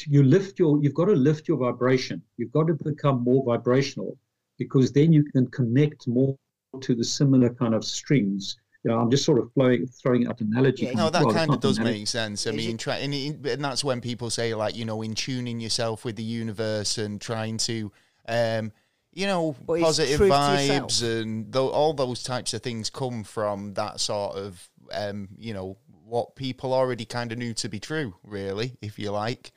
you 0.06 0.22
lift 0.22 0.58
your, 0.58 0.82
you've 0.82 0.94
got 0.94 1.06
to 1.06 1.12
lift 1.12 1.46
your 1.48 1.56
vibration. 1.58 2.22
You've 2.36 2.52
got 2.52 2.66
to 2.66 2.74
become 2.74 3.22
more 3.22 3.44
vibrational 3.44 4.18
because 4.58 4.92
then 4.92 5.12
you 5.12 5.24
can 5.24 5.46
connect 5.48 6.08
more 6.08 6.36
to 6.80 6.94
the 6.94 7.04
similar 7.04 7.50
kind 7.50 7.74
of 7.74 7.84
strings. 7.84 8.56
You 8.82 8.90
know, 8.90 8.98
I'm 8.98 9.10
just 9.10 9.24
sort 9.24 9.38
of 9.38 9.52
flowing, 9.54 9.86
throwing 9.86 10.26
out 10.26 10.40
analogy. 10.40 10.86
Yeah, 10.86 10.92
No, 10.92 11.10
that 11.10 11.24
Well, 11.24 11.32
kind 11.32 11.50
of 11.50 11.60
does 11.60 11.78
analogy. 11.78 12.00
make 12.00 12.08
sense. 12.08 12.46
I 12.46 12.50
Is 12.50 12.56
mean, 12.56 12.76
try, 12.76 12.98
and, 12.98 13.14
it, 13.14 13.46
and 13.46 13.64
that's 13.64 13.82
when 13.82 14.00
people 14.00 14.28
say, 14.28 14.54
like, 14.54 14.76
you 14.76 14.84
know, 14.84 15.00
in 15.02 15.14
tuning 15.14 15.60
yourself 15.60 16.04
with 16.04 16.16
the 16.16 16.24
universe 16.24 16.98
and 16.98 17.20
trying 17.20 17.56
to, 17.58 17.92
um, 18.28 18.72
you 19.14 19.26
know, 19.26 19.56
But 19.66 19.80
positive 19.80 20.20
vibes 20.20 21.02
and 21.02 21.50
tho- 21.52 21.70
all 21.70 21.94
those 21.94 22.22
types 22.22 22.54
of 22.54 22.62
things 22.62 22.90
come 22.90 23.24
from 23.24 23.74
that 23.74 24.00
sort 24.00 24.36
of, 24.36 24.68
um, 24.92 25.28
you 25.38 25.54
know, 25.54 25.78
what 26.04 26.36
people 26.36 26.72
already 26.72 27.04
kind 27.04 27.32
of 27.32 27.38
knew 27.38 27.54
to 27.54 27.68
be 27.68 27.80
true, 27.80 28.14
really, 28.22 28.76
if 28.82 28.98
you 28.98 29.10
like. 29.10 29.52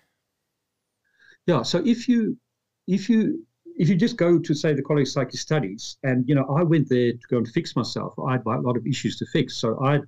Yeah. 1.46 1.64
So 1.64 1.82
if 1.86 2.08
you 2.08 2.38
if 2.88 3.10
you 3.10 3.46
if 3.78 3.90
you 3.90 3.96
just 3.96 4.18
go 4.18 4.40
to 4.40 4.54
say 4.54 4.74
the 4.74 4.82
College 4.82 5.08
of 5.08 5.10
Psychic 5.10 5.40
Studies, 5.40 5.98
and 6.04 6.28
you 6.28 6.36
know, 6.36 6.46
I 6.46 6.64
went 6.64 6.90
there 6.90 7.12
to 7.12 7.28
go 7.30 7.38
and 7.38 7.48
fix 7.48 7.76
myself. 7.76 8.14
I 8.20 8.34
had 8.34 8.42
a 8.46 8.60
lot 8.62 8.78
of 8.78 8.86
issues 8.88 9.18
to 9.18 9.26
fix, 9.32 9.58
so 9.58 9.80
I 9.84 10.00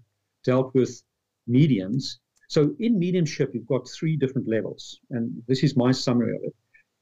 dealt 0.44 0.74
with 0.74 1.02
mediums. 1.48 2.20
So 2.48 2.76
in 2.80 2.98
mediumship, 2.98 3.52
you've 3.54 3.68
got 3.68 3.88
three 3.88 4.18
different 4.18 4.48
levels, 4.48 5.00
and 5.12 5.44
this 5.48 5.64
is 5.64 5.78
my 5.78 5.92
summary 5.92 6.36
of 6.36 6.44
it. 6.44 6.56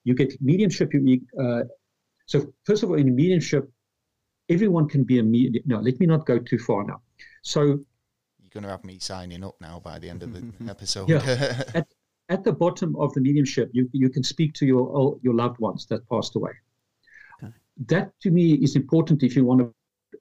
You 0.03 0.13
get 0.13 0.33
mediumship. 0.41 0.93
You 0.93 1.21
uh, 1.41 1.63
so 2.27 2.53
first 2.65 2.83
of 2.83 2.89
all, 2.89 2.97
in 2.97 3.15
mediumship, 3.15 3.71
everyone 4.49 4.87
can 4.87 5.03
be 5.03 5.19
a 5.19 5.23
medium. 5.23 5.63
No, 5.65 5.79
let 5.79 5.99
me 5.99 6.05
not 6.05 6.25
go 6.25 6.37
too 6.37 6.59
far 6.59 6.83
now. 6.83 7.01
So 7.41 7.61
You're 7.61 8.51
going 8.53 8.63
to 8.63 8.69
have 8.69 8.83
me 8.83 8.99
signing 8.99 9.43
up 9.43 9.55
now 9.59 9.79
by 9.83 9.97
the 9.97 10.09
end 10.09 10.23
of 10.23 10.33
the 10.33 10.43
episode. 10.69 11.09
Yeah. 11.09 11.63
at, 11.75 11.87
at 12.29 12.43
the 12.43 12.51
bottom 12.51 12.95
of 12.97 13.13
the 13.13 13.21
mediumship, 13.21 13.69
you, 13.73 13.89
you 13.93 14.09
can 14.09 14.23
speak 14.23 14.53
to 14.55 14.65
your 14.65 15.17
your 15.23 15.33
loved 15.33 15.59
ones 15.59 15.87
that 15.87 16.07
passed 16.09 16.35
away. 16.35 16.51
Okay. 17.41 17.53
That 17.87 18.11
to 18.21 18.29
me 18.29 18.53
is 18.55 18.75
important 18.75 19.23
if 19.23 19.35
you 19.35 19.45
want 19.45 19.61
to 19.61 19.73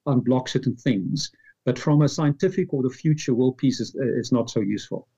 unblock 0.07 0.49
certain 0.49 0.77
things. 0.77 1.31
But 1.65 1.79
from 1.79 2.03
a 2.03 2.09
scientific 2.09 2.73
or 2.73 2.85
the 2.85 2.91
future 2.91 3.35
world 3.35 3.59
piece 3.59 3.81
is, 3.81 3.97
is 3.97 4.31
not 4.31 4.49
so 4.49 4.61
useful. 4.61 5.09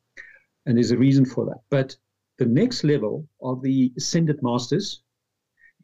And 0.64 0.78
there's 0.78 0.92
a 0.92 0.96
reason 0.96 1.26
for 1.26 1.44
that. 1.44 1.60
But 1.68 1.94
the 2.38 2.46
next 2.46 2.84
level 2.84 3.28
are 3.42 3.60
the 3.60 3.92
ascended 3.98 4.42
masters. 4.42 5.02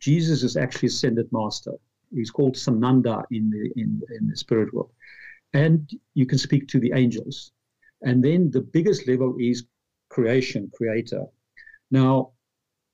Jesus 0.04 0.42
is 0.42 0.56
actually 0.56 0.88
ascended 0.88 1.26
master. 1.32 1.72
He's 2.14 2.30
called 2.30 2.56
Sananda 2.56 3.24
in 3.30 3.48
the 3.48 3.64
in, 3.80 4.02
in 4.18 4.28
the 4.28 4.36
spirit 4.36 4.70
world. 4.74 4.92
And 5.54 5.90
you 6.12 6.26
can 6.26 6.36
speak 6.36 6.68
to 6.68 6.78
the 6.78 6.92
angels. 6.94 7.52
And 8.02 8.22
then 8.22 8.50
the 8.50 8.60
biggest 8.60 9.08
level 9.08 9.34
is 9.40 9.64
creation, 10.10 10.70
creator. 10.76 11.24
Now, 11.90 12.32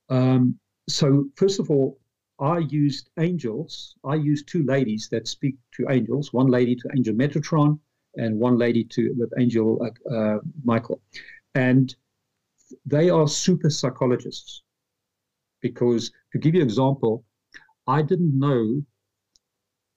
um, 0.08 0.56
so 0.88 1.24
first 1.34 1.58
of 1.58 1.68
all, 1.68 1.98
I 2.38 2.58
used 2.58 3.10
angels. 3.18 3.96
I 4.04 4.14
used 4.14 4.46
two 4.46 4.62
ladies 4.62 5.08
that 5.10 5.26
speak 5.26 5.56
to 5.76 5.90
angels. 5.90 6.32
One 6.32 6.46
lady 6.46 6.76
to 6.76 6.88
Angel 6.96 7.14
Metatron, 7.14 7.80
and 8.22 8.38
one 8.38 8.56
lady 8.56 8.84
to 8.94 9.02
with 9.18 9.32
Angel 9.36 9.68
uh, 9.82 10.14
uh, 10.16 10.38
Michael, 10.62 11.00
and 11.56 11.92
they 12.86 13.10
are 13.10 13.26
super 13.26 13.70
psychologists. 13.70 14.62
Because 15.60 16.12
to 16.32 16.38
give 16.38 16.54
you 16.54 16.60
an 16.60 16.66
example, 16.66 17.24
I 17.86 18.02
didn't 18.02 18.38
know 18.38 18.82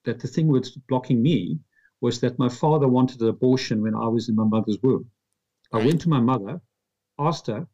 that 0.05 0.19
the 0.19 0.27
thing 0.27 0.47
was 0.47 0.71
blocking 0.89 1.21
me 1.21 1.59
was 2.01 2.19
that 2.19 2.38
my 2.39 2.49
father 2.49 2.88
wanted 2.88 3.21
an 3.21 3.29
abortion 3.29 3.81
when 3.81 3.95
I 3.95 4.07
was 4.07 4.27
in 4.29 4.36
my 4.36 4.43
mother's 4.43 4.77
womb. 4.84 5.09
I 5.71 5.77
went 5.77 6.01
to 6.01 6.09
my 6.09 6.19
mother, 6.19 6.61
asked 7.17 7.47
her, 7.47 7.65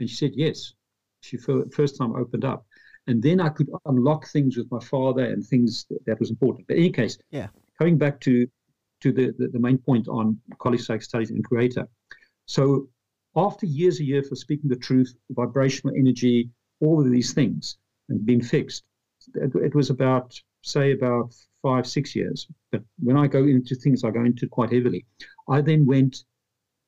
and 0.00 0.08
she 0.08 0.16
said 0.16 0.32
yes. 0.34 0.72
She 1.20 1.36
fir- 1.36 1.68
first 1.70 1.96
time 1.98 2.14
opened 2.14 2.44
up, 2.44 2.64
and 3.06 3.22
then 3.22 3.40
I 3.40 3.48
could 3.48 3.68
unlock 3.84 4.28
things 4.28 4.56
with 4.56 4.70
my 4.70 4.80
father 4.80 5.24
and 5.24 5.44
things 5.44 5.86
that, 6.06 6.18
was 6.18 6.30
important. 6.30 6.66
But 6.66 6.76
in 6.76 6.84
any 6.84 6.92
case, 6.92 7.18
Yeah. 7.30 7.48
coming 7.78 7.98
back 7.98 8.20
to 8.20 8.46
to 9.00 9.12
the, 9.12 9.32
the, 9.38 9.46
the 9.48 9.60
main 9.60 9.78
point 9.78 10.08
on 10.08 10.40
college 10.58 10.84
psych 10.84 11.02
studies 11.02 11.30
and 11.30 11.44
creator. 11.44 11.88
So 12.46 12.88
after 13.36 13.64
years 13.64 14.00
and 14.00 14.08
years 14.08 14.32
of 14.32 14.38
speaking 14.38 14.68
the 14.68 14.74
truth, 14.76 15.14
vibrational 15.30 15.94
energy, 15.96 16.50
all 16.80 17.00
of 17.00 17.08
these 17.08 17.32
things, 17.32 17.76
being 18.24 18.42
fixed, 18.42 18.84
it, 19.34 19.54
it 19.54 19.74
was 19.74 19.90
about 19.90 20.38
say 20.62 20.92
about 20.92 21.34
five 21.62 21.86
six 21.86 22.14
years. 22.14 22.46
But 22.72 22.82
when 22.98 23.16
I 23.16 23.26
go 23.26 23.44
into 23.44 23.74
things, 23.74 24.04
I 24.04 24.10
go 24.10 24.24
into 24.24 24.48
quite 24.48 24.72
heavily. 24.72 25.06
I 25.48 25.60
then 25.60 25.86
went. 25.86 26.24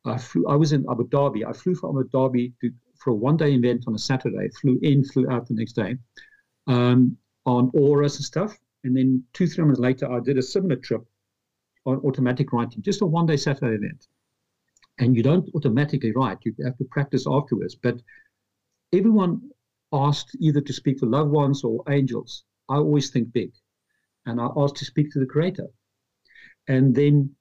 I 0.04 0.16
flew. 0.16 0.46
I 0.46 0.56
was 0.56 0.72
in 0.72 0.86
Abu 0.90 1.08
Dhabi. 1.08 1.46
I 1.46 1.52
flew 1.52 1.74
from 1.74 1.98
Abu 1.98 2.08
Dhabi 2.08 2.52
to, 2.60 2.70
for 2.96 3.10
a 3.10 3.14
one-day 3.14 3.52
event 3.52 3.84
on 3.86 3.94
a 3.94 3.98
Saturday. 3.98 4.48
Flew 4.60 4.78
in, 4.82 5.04
flew 5.04 5.30
out 5.30 5.46
the 5.46 5.54
next 5.54 5.72
day, 5.72 5.96
um, 6.66 7.16
on 7.44 7.70
auras 7.74 8.16
and 8.16 8.24
stuff. 8.24 8.56
And 8.84 8.96
then 8.96 9.22
two, 9.34 9.46
three 9.46 9.64
months 9.64 9.80
later, 9.80 10.10
I 10.10 10.20
did 10.20 10.38
a 10.38 10.42
similar 10.42 10.76
trip 10.76 11.02
on 11.84 11.98
automatic 11.98 12.52
writing, 12.52 12.82
just 12.82 13.02
a 13.02 13.06
one-day 13.06 13.36
Saturday 13.36 13.76
event. 13.76 14.06
And 14.98 15.16
you 15.16 15.22
don't 15.22 15.48
automatically 15.54 16.12
write; 16.12 16.38
you 16.44 16.54
have 16.64 16.78
to 16.78 16.84
practice 16.84 17.26
afterwards. 17.26 17.74
But 17.74 18.00
everyone 18.92 19.50
asked 19.92 20.36
either 20.40 20.60
to 20.60 20.72
speak 20.72 20.98
to 20.98 21.06
loved 21.06 21.30
ones 21.30 21.64
or 21.64 21.82
angels. 21.88 22.44
I 22.68 22.76
always 22.76 23.10
think 23.10 23.32
big, 23.32 23.52
and 24.26 24.40
I 24.40 24.48
asked 24.56 24.76
to 24.76 24.84
speak 24.84 25.10
to 25.12 25.18
the 25.18 25.26
Creator. 25.26 25.66
And 26.68 26.94
then 26.94 27.34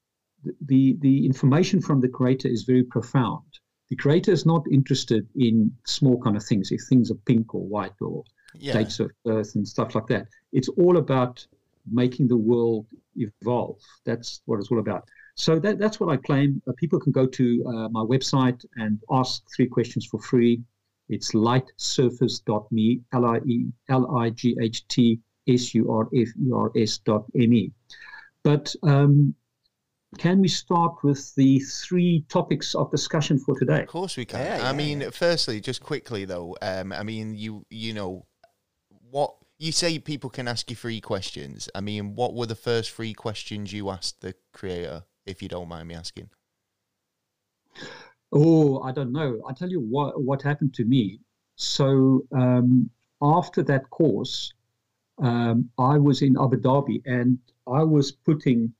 the 0.65 0.97
the 1.01 1.25
information 1.25 1.81
from 1.81 2.01
the 2.01 2.07
creator 2.07 2.47
is 2.47 2.63
very 2.63 2.83
profound. 2.83 3.45
The 3.89 3.95
creator 3.95 4.31
is 4.31 4.45
not 4.45 4.63
interested 4.71 5.27
in 5.35 5.71
small 5.85 6.21
kind 6.21 6.37
of 6.37 6.43
things, 6.43 6.71
if 6.71 6.81
things 6.87 7.11
are 7.11 7.19
pink 7.25 7.53
or 7.55 7.65
white 7.67 7.99
or 8.01 8.23
yeah. 8.53 8.73
dates 8.73 8.99
of 8.99 9.11
birth 9.25 9.55
and 9.55 9.67
stuff 9.67 9.95
like 9.95 10.07
that. 10.07 10.27
It's 10.53 10.69
all 10.69 10.97
about 10.97 11.45
making 11.91 12.27
the 12.27 12.37
world 12.37 12.85
evolve. 13.15 13.79
That's 14.05 14.41
what 14.45 14.59
it's 14.59 14.71
all 14.71 14.79
about. 14.79 15.03
So 15.35 15.57
that, 15.59 15.79
that's 15.79 15.99
what 15.99 16.09
I 16.09 16.17
claim. 16.17 16.61
Uh, 16.67 16.73
people 16.77 16.99
can 16.99 17.11
go 17.11 17.25
to 17.25 17.63
uh, 17.65 17.89
my 17.89 18.01
website 18.01 18.63
and 18.75 18.99
ask 19.11 19.43
three 19.55 19.67
questions 19.67 20.05
for 20.05 20.19
free. 20.19 20.61
It's 21.09 21.31
lightsurfers.me, 21.31 23.01
L 23.13 23.25
I 23.25 23.37
E 23.39 23.65
L 23.89 24.17
I 24.17 24.29
G 24.29 24.55
H 24.61 24.87
T 24.87 25.19
S 25.47 25.73
U 25.73 25.91
R 25.91 26.07
F 26.15 26.27
E 26.39 26.51
R 26.53 26.71
S 26.75 26.99
dot 26.99 27.25
M 27.35 27.53
E. 27.53 27.71
But 28.43 28.73
um, 28.83 29.35
can 30.17 30.41
we 30.41 30.47
start 30.47 31.03
with 31.03 31.33
the 31.35 31.59
three 31.59 32.25
topics 32.29 32.73
of 32.73 32.89
discussion 32.91 33.37
for 33.37 33.57
today? 33.57 33.81
Of 33.81 33.87
course 33.87 34.17
we 34.17 34.25
can. 34.25 34.39
Yeah, 34.39 34.55
I 34.55 34.71
yeah, 34.71 34.73
mean, 34.73 35.01
yeah. 35.01 35.09
firstly, 35.11 35.59
just 35.59 35.81
quickly 35.81 36.25
though, 36.25 36.57
um, 36.61 36.91
I 36.91 37.03
mean, 37.03 37.35
you 37.35 37.65
you 37.69 37.93
know, 37.93 38.25
what 39.11 39.35
you 39.57 39.71
say 39.71 39.99
people 39.99 40.29
can 40.29 40.47
ask 40.47 40.69
you 40.69 40.75
three 40.75 41.01
questions. 41.01 41.69
I 41.75 41.81
mean, 41.81 42.15
what 42.15 42.33
were 42.33 42.45
the 42.45 42.55
first 42.55 42.91
three 42.91 43.13
questions 43.13 43.73
you 43.73 43.89
asked 43.89 44.21
the 44.21 44.33
creator, 44.53 45.03
if 45.25 45.41
you 45.41 45.49
don't 45.49 45.67
mind 45.67 45.87
me 45.87 45.95
asking? 45.95 46.29
Oh, 48.31 48.81
I 48.81 48.91
don't 48.91 49.11
know. 49.11 49.41
I 49.47 49.53
tell 49.53 49.69
you 49.69 49.79
what 49.81 50.21
what 50.21 50.41
happened 50.41 50.73
to 50.75 50.85
me. 50.85 51.19
So 51.55 52.25
um, 52.31 52.89
after 53.21 53.63
that 53.63 53.89
course, 53.89 54.53
um, 55.21 55.69
I 55.77 55.97
was 55.97 56.21
in 56.21 56.37
Abu 56.37 56.57
Dhabi, 56.57 57.01
and 57.05 57.37
I 57.67 57.83
was 57.83 58.11
putting, 58.11 58.73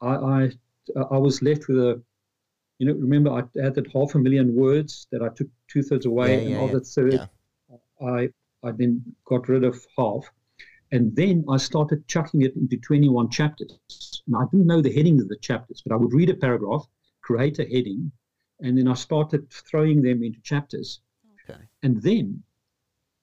I 0.00 0.14
I, 0.14 0.50
I 1.10 1.18
was 1.18 1.42
left 1.42 1.68
with 1.68 1.78
a, 1.78 2.02
you 2.78 2.86
know, 2.86 2.94
remember 2.94 3.30
I 3.30 3.42
had 3.60 3.74
that 3.74 3.92
half 3.92 4.14
a 4.14 4.18
million 4.18 4.54
words 4.54 5.06
that 5.12 5.22
I 5.22 5.28
took 5.30 5.48
two 5.68 5.82
thirds 5.82 6.06
away, 6.06 6.34
Yeah, 6.34 6.40
and 6.40 6.48
yeah, 6.50 6.58
of 6.64 6.72
yeah. 6.72 6.78
third. 6.94 7.28
I 8.00 8.28
I 8.64 8.70
then 8.72 9.02
got 9.24 9.48
rid 9.48 9.64
of 9.64 9.76
half, 9.98 10.24
and 10.92 11.14
then 11.16 11.44
I 11.48 11.56
started 11.56 12.06
chucking 12.06 12.42
it 12.42 12.54
into 12.56 12.76
twenty 12.78 13.08
one 13.08 13.30
chapters, 13.30 14.22
and 14.26 14.36
I 14.36 14.44
didn't 14.50 14.66
know 14.66 14.80
the 14.80 14.92
heading 14.92 15.20
of 15.20 15.28
the 15.28 15.38
chapters, 15.38 15.82
but 15.84 15.92
I 15.92 15.96
would 15.98 16.12
read 16.12 16.30
a 16.30 16.34
paragraph, 16.34 16.86
create 17.20 17.58
a 17.58 17.64
heading, 17.64 18.12
and 18.62 18.78
then 18.78 18.88
I 18.88 18.94
started 18.94 19.50
throwing 19.50 20.02
them 20.02 20.22
into 20.22 20.40
chapters. 20.42 21.00
Okay. 21.48 21.60
And 21.82 22.00
then 22.02 22.42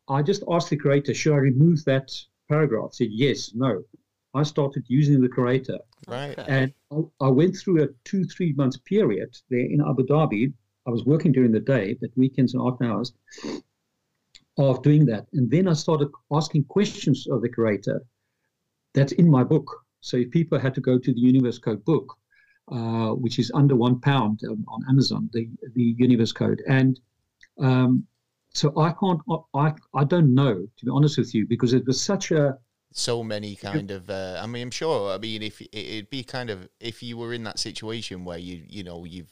I 0.07 0.21
just 0.21 0.43
asked 0.49 0.69
the 0.69 0.77
creator, 0.77 1.13
should 1.13 1.33
I 1.33 1.37
remove 1.37 1.85
that 1.85 2.11
paragraph? 2.49 2.93
Said 2.93 3.09
yes, 3.11 3.51
no. 3.53 3.83
I 4.33 4.43
started 4.43 4.83
using 4.87 5.21
the 5.21 5.29
creator. 5.29 5.79
Right. 6.07 6.37
And 6.47 6.73
I, 6.91 6.97
I 7.21 7.29
went 7.29 7.55
through 7.57 7.83
a 7.83 7.87
two, 8.03 8.25
three 8.25 8.53
months 8.53 8.77
period 8.77 9.35
there 9.49 9.59
in 9.59 9.81
Abu 9.81 10.05
Dhabi. 10.05 10.53
I 10.87 10.91
was 10.91 11.05
working 11.05 11.31
during 11.31 11.51
the 11.51 11.59
day, 11.59 11.97
but 11.99 12.09
weekends 12.15 12.53
and 12.53 12.61
off 12.61 12.81
hours 12.81 13.13
of 14.57 14.83
doing 14.83 15.05
that. 15.05 15.27
And 15.33 15.49
then 15.49 15.67
I 15.67 15.73
started 15.73 16.09
asking 16.31 16.65
questions 16.65 17.27
of 17.27 17.41
the 17.41 17.49
creator. 17.49 18.03
That's 18.93 19.13
in 19.13 19.29
my 19.29 19.43
book. 19.43 19.85
So 20.01 20.17
if 20.17 20.31
people 20.31 20.59
had 20.59 20.75
to 20.75 20.81
go 20.81 20.97
to 20.97 21.13
the 21.13 21.19
Universe 21.19 21.59
Code 21.59 21.83
book, 21.85 22.17
uh, 22.71 23.11
which 23.15 23.39
is 23.39 23.51
under 23.53 23.75
one 23.75 23.99
pound 23.99 24.41
on, 24.43 24.63
on 24.67 24.81
Amazon, 24.89 25.29
the, 25.33 25.49
the 25.75 25.95
Universe 25.97 26.31
Code. 26.31 26.61
And 26.67 26.99
um, 27.59 28.05
so 28.53 28.73
I 28.79 28.91
can't, 28.99 29.19
I, 29.53 29.73
I 29.93 30.03
don't 30.03 30.33
know, 30.33 30.53
to 30.77 30.85
be 30.85 30.91
honest 30.91 31.17
with 31.17 31.33
you, 31.35 31.45
because 31.47 31.73
it 31.73 31.85
was 31.85 32.01
such 32.01 32.31
a, 32.31 32.57
So 32.93 33.23
many 33.23 33.55
kind 33.55 33.91
of. 33.91 34.09
Uh, 34.09 34.39
I 34.41 34.47
mean, 34.47 34.63
I'm 34.63 34.71
sure. 34.71 35.13
I 35.13 35.17
mean, 35.19 35.43
if 35.43 35.61
it- 35.61 35.69
it'd 35.73 36.09
be 36.09 36.23
kind 36.23 36.49
of 36.49 36.67
if 36.79 37.03
you 37.03 37.17
were 37.17 37.33
in 37.33 37.43
that 37.43 37.59
situation 37.59 38.25
where 38.25 38.39
you 38.39 38.63
you 38.67 38.83
know 38.83 39.05
you've. 39.05 39.31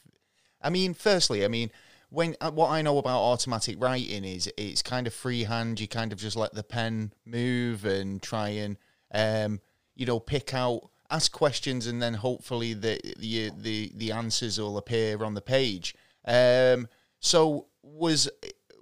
I 0.62 0.70
mean, 0.70 0.94
firstly, 0.94 1.44
I 1.44 1.48
mean. 1.48 1.70
When 2.10 2.36
uh, 2.40 2.50
what 2.50 2.70
I 2.70 2.80
know 2.80 2.96
about 2.96 3.20
automatic 3.20 3.76
writing 3.78 4.24
is 4.24 4.50
it's 4.56 4.80
kind 4.80 5.06
of 5.06 5.12
freehand. 5.12 5.78
You 5.78 5.86
kind 5.86 6.10
of 6.10 6.18
just 6.18 6.36
let 6.36 6.54
the 6.54 6.62
pen 6.62 7.12
move 7.26 7.84
and 7.84 8.22
try 8.22 8.48
and 8.48 8.78
um, 9.12 9.60
you 9.94 10.06
know 10.06 10.18
pick 10.18 10.54
out 10.54 10.88
ask 11.10 11.32
questions 11.32 11.86
and 11.86 12.02
then 12.02 12.14
hopefully 12.14 12.74
the 12.74 13.00
the 13.18 13.50
the, 13.56 13.92
the 13.94 14.12
answers 14.12 14.58
will 14.60 14.76
appear 14.78 15.22
on 15.24 15.34
the 15.34 15.40
page. 15.40 15.94
Um, 16.26 16.88
so 17.20 17.66
was 17.82 18.28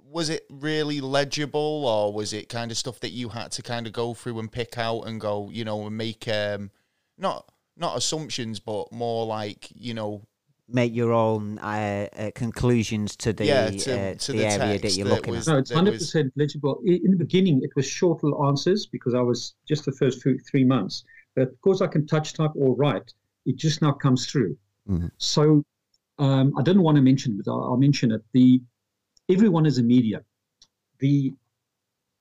was 0.09 0.29
it 0.29 0.45
really 0.49 1.01
legible 1.01 1.85
or 1.85 2.13
was 2.13 2.33
it 2.33 2.49
kind 2.49 2.71
of 2.71 2.77
stuff 2.77 2.99
that 3.01 3.11
you 3.11 3.29
had 3.29 3.51
to 3.51 3.61
kind 3.61 3.87
of 3.87 3.93
go 3.93 4.13
through 4.13 4.39
and 4.39 4.51
pick 4.51 4.77
out 4.77 5.01
and 5.01 5.19
go, 5.19 5.49
you 5.51 5.65
know, 5.65 5.85
and 5.85 5.97
make 5.97 6.27
um, 6.27 6.71
not 7.17 7.51
not 7.75 7.97
assumptions, 7.97 8.59
but 8.59 8.91
more 8.91 9.25
like 9.25 9.69
you 9.75 9.93
know 9.93 10.23
make 10.69 10.93
your 10.93 11.13
own 11.13 11.57
uh, 11.59 12.07
uh, 12.17 12.31
conclusions 12.35 13.15
to 13.15 13.31
the 13.31 13.45
Yeah, 13.45 13.69
to- 13.69 14.11
uh, 14.11 14.13
to 14.15 14.31
the, 14.33 14.37
the 14.39 14.45
area 14.47 14.79
that 14.79 14.97
you're 14.97 15.07
that 15.07 15.15
looking 15.15 15.33
was- 15.33 15.47
at. 15.47 15.53
No, 15.53 15.59
it's 15.59 15.71
hundred 15.71 15.93
percent 15.93 16.33
legible. 16.35 16.81
In 16.85 17.11
the 17.11 17.17
beginning, 17.17 17.61
it 17.63 17.73
was 17.75 17.85
short 17.85 18.23
little 18.23 18.45
answers 18.47 18.85
because 18.85 19.13
I 19.13 19.21
was 19.21 19.53
just 19.67 19.85
the 19.85 19.93
first 19.93 20.21
few, 20.21 20.37
three 20.39 20.65
months. 20.65 21.03
But 21.37 21.51
because 21.51 21.83
I 21.83 21.87
can 21.87 22.07
touch 22.07 22.33
type 22.33 22.55
or 22.55 22.75
write, 22.75 23.13
it 23.45 23.57
just 23.57 23.79
now 23.83 23.91
comes 23.91 24.25
through. 24.25 24.57
Mhm. 24.89 25.11
So 25.17 25.63
um, 26.17 26.51
I 26.57 26.63
didn't 26.63 26.81
want 26.81 26.95
to 26.95 27.03
mention, 27.03 27.37
but 27.37 27.49
I'll, 27.49 27.63
I'll 27.63 27.77
mention 27.77 28.11
it. 28.11 28.23
The 28.33 28.59
everyone 29.29 29.67
is 29.67 29.77
a 29.77 29.83
medium. 29.83 30.23
The 30.97 31.33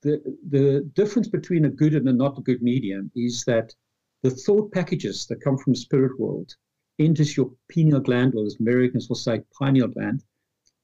the 0.03 0.14
the 0.51 0.91
difference 0.93 1.29
between 1.29 1.64
a 1.64 1.71
good 1.71 1.95
and 1.95 2.07
a 2.09 2.12
not 2.12 2.45
good 2.45 2.61
medium 2.61 3.11
is 3.17 3.43
that 3.45 3.75
the 4.23 4.31
thought 4.31 4.71
packages 4.71 5.27
that 5.29 5.41
come 5.41 5.57
from 5.57 5.73
the 5.73 5.79
spirit 5.79 6.21
world 6.21 6.55
enters 6.99 7.37
your 7.39 7.51
pineal 7.73 8.01
gland, 8.01 8.35
or 8.35 8.45
as 8.45 8.57
Americans 8.61 9.09
will 9.09 9.17
say, 9.17 9.43
pineal 9.59 9.89
gland. 9.89 10.25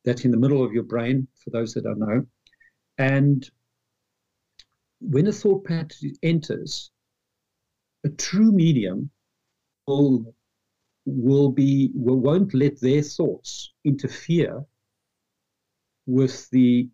That's 0.05 0.25
in 0.25 0.31
the 0.31 0.43
middle 0.45 0.65
of 0.65 0.73
your 0.73 0.85
brain, 0.85 1.29
for 1.37 1.51
those 1.51 1.75
that 1.75 1.85
don't 1.85 1.99
know. 1.99 2.27
And 2.97 3.49
when 5.01 5.27
a 5.27 5.33
thought 5.33 5.65
pattern 5.65 6.15
enters, 6.23 6.91
a 8.05 8.09
true 8.09 8.53
medium 8.53 9.11
will 9.87 10.35
will 11.05 11.51
be 11.51 11.91
will, 11.95 12.21
won't 12.21 12.55
let 12.55 12.81
their 12.81 13.03
thoughts 13.03 13.73
interfere 13.85 14.65
with 16.07 16.49
the 16.51 16.89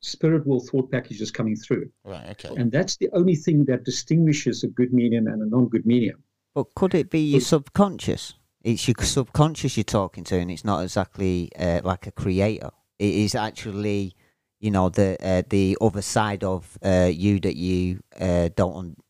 spirit 0.00 0.46
world 0.46 0.68
thought 0.70 0.90
packages 0.90 1.30
coming 1.30 1.56
through. 1.56 1.90
right. 2.04 2.30
Okay. 2.30 2.54
And 2.56 2.72
that's 2.72 2.96
the 2.96 3.10
only 3.12 3.36
thing 3.36 3.64
that 3.66 3.84
distinguishes 3.84 4.64
a 4.64 4.68
good 4.68 4.92
medium 4.92 5.26
and 5.26 5.42
a 5.42 5.46
non-good 5.46 5.86
medium. 5.86 6.22
But 6.54 6.74
could 6.74 6.94
it 6.94 7.10
be 7.10 7.20
your 7.20 7.40
subconscious? 7.40 8.34
It's 8.62 8.86
your 8.86 8.96
subconscious 9.00 9.76
you're 9.76 9.84
talking 9.84 10.24
to, 10.24 10.36
and 10.36 10.50
it's 10.50 10.64
not 10.64 10.82
exactly 10.82 11.50
uh, 11.58 11.80
like 11.84 12.06
a 12.06 12.12
creator. 12.12 12.70
It 12.98 13.14
is 13.14 13.34
actually, 13.34 14.14
you 14.58 14.70
know, 14.70 14.88
the 14.88 15.16
uh, 15.24 15.42
the 15.48 15.78
other 15.80 16.02
side 16.02 16.44
of 16.44 16.76
uh, 16.82 17.10
you 17.12 17.40
that 17.40 17.56
you 17.56 18.00
uh, 18.18 18.50
don't 18.54 18.76
un- 18.76 18.96
that 18.96 19.09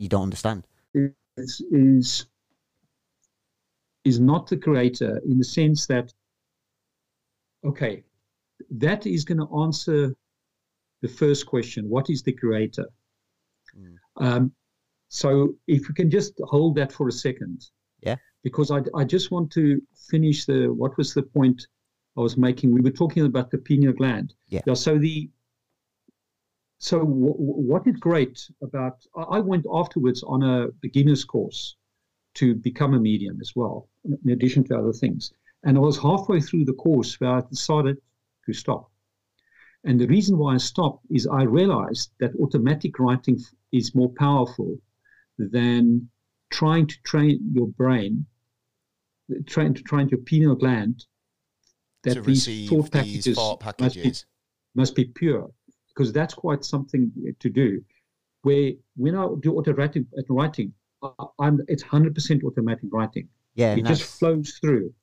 you 0.00 0.08
don't 0.08 0.24
understand. 0.24 0.64
is 0.94 1.62
is 1.70 2.26
is 4.04 4.18
not 4.18 4.48
the 4.48 4.56
creator 4.56 5.20
in 5.26 5.38
the 5.38 5.44
sense 5.44 5.86
that 5.86 6.12
okay 7.64 8.02
that 8.70 9.06
is 9.06 9.24
going 9.24 9.38
to 9.38 9.48
answer 9.62 10.14
the 11.02 11.08
first 11.08 11.46
question 11.46 11.88
what 11.88 12.10
is 12.10 12.22
the 12.22 12.32
creator 12.32 12.86
Mm. 13.78 13.94
um, 14.16 14.52
so 15.06 15.54
if 15.68 15.86
we 15.86 15.94
can 15.94 16.10
just 16.10 16.32
hold 16.52 16.74
that 16.74 16.90
for 16.90 17.06
a 17.06 17.12
second 17.12 17.66
Yeah. 18.00 18.16
because 18.42 18.72
I, 18.72 18.80
I 19.00 19.04
just 19.04 19.30
want 19.30 19.52
to 19.52 19.80
finish 20.10 20.44
the 20.44 20.60
what 20.80 20.96
was 20.98 21.14
the 21.14 21.22
point 21.22 21.68
i 22.16 22.20
was 22.20 22.36
making 22.36 22.74
we 22.74 22.80
were 22.80 22.96
talking 23.02 23.24
about 23.26 23.48
the 23.52 23.58
pineal 23.58 23.92
gland 23.92 24.34
Yeah. 24.48 24.74
so 24.74 24.98
the 24.98 25.30
so 26.80 27.00
w- 27.00 27.34
what 27.36 27.86
is 27.86 27.96
great 27.96 28.50
about 28.62 28.96
I 29.14 29.38
went 29.38 29.66
afterwards 29.70 30.22
on 30.22 30.42
a 30.42 30.68
beginner's 30.80 31.24
course 31.24 31.76
to 32.34 32.54
become 32.54 32.94
a 32.94 32.98
medium 32.98 33.38
as 33.40 33.52
well, 33.54 33.88
in 34.24 34.30
addition 34.30 34.64
to 34.64 34.78
other 34.78 34.94
things. 34.94 35.32
And 35.62 35.76
I 35.76 35.80
was 35.80 35.98
halfway 35.98 36.40
through 36.40 36.64
the 36.64 36.72
course 36.72 37.20
where 37.20 37.32
I 37.32 37.42
decided 37.42 37.98
to 38.46 38.52
stop. 38.54 38.90
And 39.84 40.00
the 40.00 40.06
reason 40.06 40.38
why 40.38 40.54
I 40.54 40.56
stopped 40.56 41.04
is 41.10 41.26
I 41.26 41.42
realized 41.42 42.12
that 42.18 42.34
automatic 42.36 42.98
writing 42.98 43.36
f- 43.38 43.54
is 43.72 43.94
more 43.94 44.12
powerful 44.16 44.78
than 45.38 46.08
trying 46.50 46.86
to 46.86 47.02
train 47.02 47.40
your 47.52 47.68
brain, 47.68 48.24
trying 49.46 49.74
to 49.74 49.82
train 49.82 50.08
your 50.08 50.20
pineal 50.20 50.54
gland 50.54 51.04
that 52.04 52.24
these 52.24 52.46
thought 52.68 52.90
these 52.90 52.90
packages 52.90 53.36
must 53.36 53.60
be 53.60 53.64
packages. 53.64 54.26
must 54.74 54.94
be 54.94 55.04
pure 55.04 55.50
because 56.00 56.12
that's 56.14 56.32
quite 56.32 56.64
something 56.64 57.12
to 57.38 57.50
do. 57.50 57.82
Where 58.42 58.72
when 58.96 59.14
I 59.14 59.28
do 59.40 59.58
automatic 59.58 60.06
writing, 60.30 60.72
I- 61.02 61.26
I'm 61.38 61.60
it's 61.68 61.82
hundred 61.82 62.14
percent 62.14 62.42
automatic 62.42 62.88
writing. 62.90 63.28
Yeah, 63.54 63.72
it 63.74 63.80
and 63.80 63.86
just 63.86 64.18
flows 64.18 64.58
through. 64.60 64.94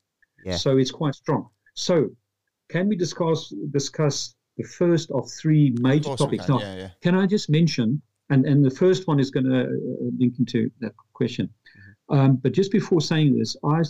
Yeah. 0.43 0.55
So 0.57 0.77
it's 0.77 0.89
quite 0.91 1.13
strong. 1.13 1.49
So 1.75 2.09
can 2.69 2.87
we 2.89 2.95
discuss 2.95 3.53
discuss 3.71 4.33
the 4.57 4.63
first 4.63 5.11
of 5.11 5.29
three 5.29 5.75
major 5.79 6.09
we 6.09 6.15
topics? 6.15 6.45
can, 6.45 6.55
Now, 6.55 6.61
yeah, 6.61 6.75
yeah. 6.75 6.89
can 7.01 7.13
I 7.13 7.27
just 7.27 7.47
mention, 7.47 8.01
and, 8.31 8.45
and 8.47 8.65
the 8.65 8.71
first 8.71 9.07
one 9.07 9.19
is 9.19 9.29
going 9.29 9.45
to 9.45 9.61
uh, 9.65 10.09
link 10.17 10.39
into 10.39 10.71
that 10.79 10.93
question. 11.13 11.45
Mm-hmm. 11.45 12.17
Um, 12.17 12.35
but 12.37 12.53
just 12.53 12.71
before 12.71 13.01
saying 13.01 13.37
this, 13.37 13.55
I 13.63 13.83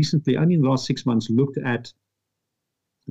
recently, 0.00 0.36
only 0.36 0.54
in 0.54 0.62
the 0.62 0.68
last 0.68 0.86
six 0.86 1.06
months, 1.06 1.30
looked 1.30 1.58
at 1.58 1.92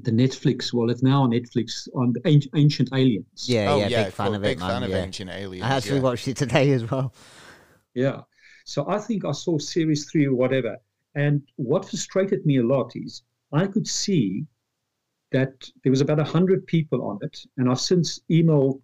the 0.03 0.11
Netflix. 0.11 0.73
Well, 0.73 0.89
it's 0.89 1.03
now 1.03 1.23
on 1.23 1.31
Netflix 1.31 1.87
on 1.95 2.13
Ancient 2.25 2.89
Aliens. 2.93 3.49
yeah, 3.49 3.71
oh 3.71 3.77
yeah, 3.79 3.87
yeah, 3.87 4.03
big 4.05 4.13
fan 4.13 4.27
cool, 4.27 4.35
of 4.35 4.41
big 4.41 4.57
it, 4.57 4.59
fan 4.59 4.67
man. 4.69 4.83
of 4.83 4.89
yeah. 4.89 5.03
Ancient 5.03 5.29
Aliens. 5.29 5.65
I 5.65 5.69
actually 5.75 5.97
yeah. 5.97 6.01
watched 6.03 6.27
it 6.27 6.37
today 6.37 6.71
as 6.71 6.89
well. 6.89 7.13
Yeah. 7.93 8.21
So 8.65 8.87
I 8.89 8.99
think 8.99 9.25
I 9.25 9.31
saw 9.31 9.57
series 9.57 10.09
three 10.09 10.27
or 10.27 10.35
whatever. 10.35 10.77
And 11.15 11.41
what 11.55 11.89
frustrated 11.89 12.45
me 12.45 12.57
a 12.57 12.63
lot 12.63 12.91
is 12.95 13.23
I 13.51 13.65
could 13.65 13.87
see 13.87 14.45
that 15.31 15.53
there 15.83 15.89
was 15.89 16.01
about 16.01 16.17
100 16.17 16.67
people 16.67 17.03
on 17.07 17.17
it. 17.21 17.39
And 17.57 17.69
I've 17.69 17.79
since 17.79 18.19
emailed 18.29 18.81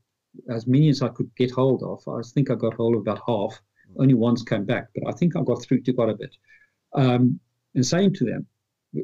as 0.50 0.68
many 0.68 0.90
as 0.90 1.02
I 1.02 1.10
could 1.10 1.30
get 1.36 1.52
hold 1.52 1.84
of. 1.84 2.02
I 2.08 2.22
think 2.34 2.50
I 2.50 2.56
got 2.56 2.74
hold 2.74 2.96
of 2.96 3.02
about 3.02 3.22
half. 3.28 3.62
Only 3.98 4.16
once 4.16 4.42
came 4.42 4.66
back, 4.66 4.88
but 4.96 5.08
I 5.08 5.16
think 5.16 5.36
I 5.36 5.44
got 5.44 5.62
through 5.62 5.82
to 5.82 5.94
quite 5.94 6.10
a 6.10 6.16
bit. 6.16 6.36
Um, 6.96 7.40
and 7.76 7.86
saying 7.86 8.16
to 8.16 8.26
them, 8.26 8.48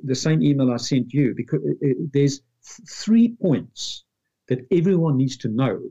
the 0.03 0.15
same 0.15 0.41
email 0.43 0.71
I 0.71 0.77
sent 0.77 1.13
you, 1.13 1.33
because 1.35 1.61
it, 1.63 1.77
it, 1.81 2.13
there's 2.13 2.39
th- 2.39 2.87
three 2.89 3.29
points 3.41 4.03
that 4.47 4.65
everyone 4.71 5.17
needs 5.17 5.37
to 5.37 5.49
know 5.49 5.81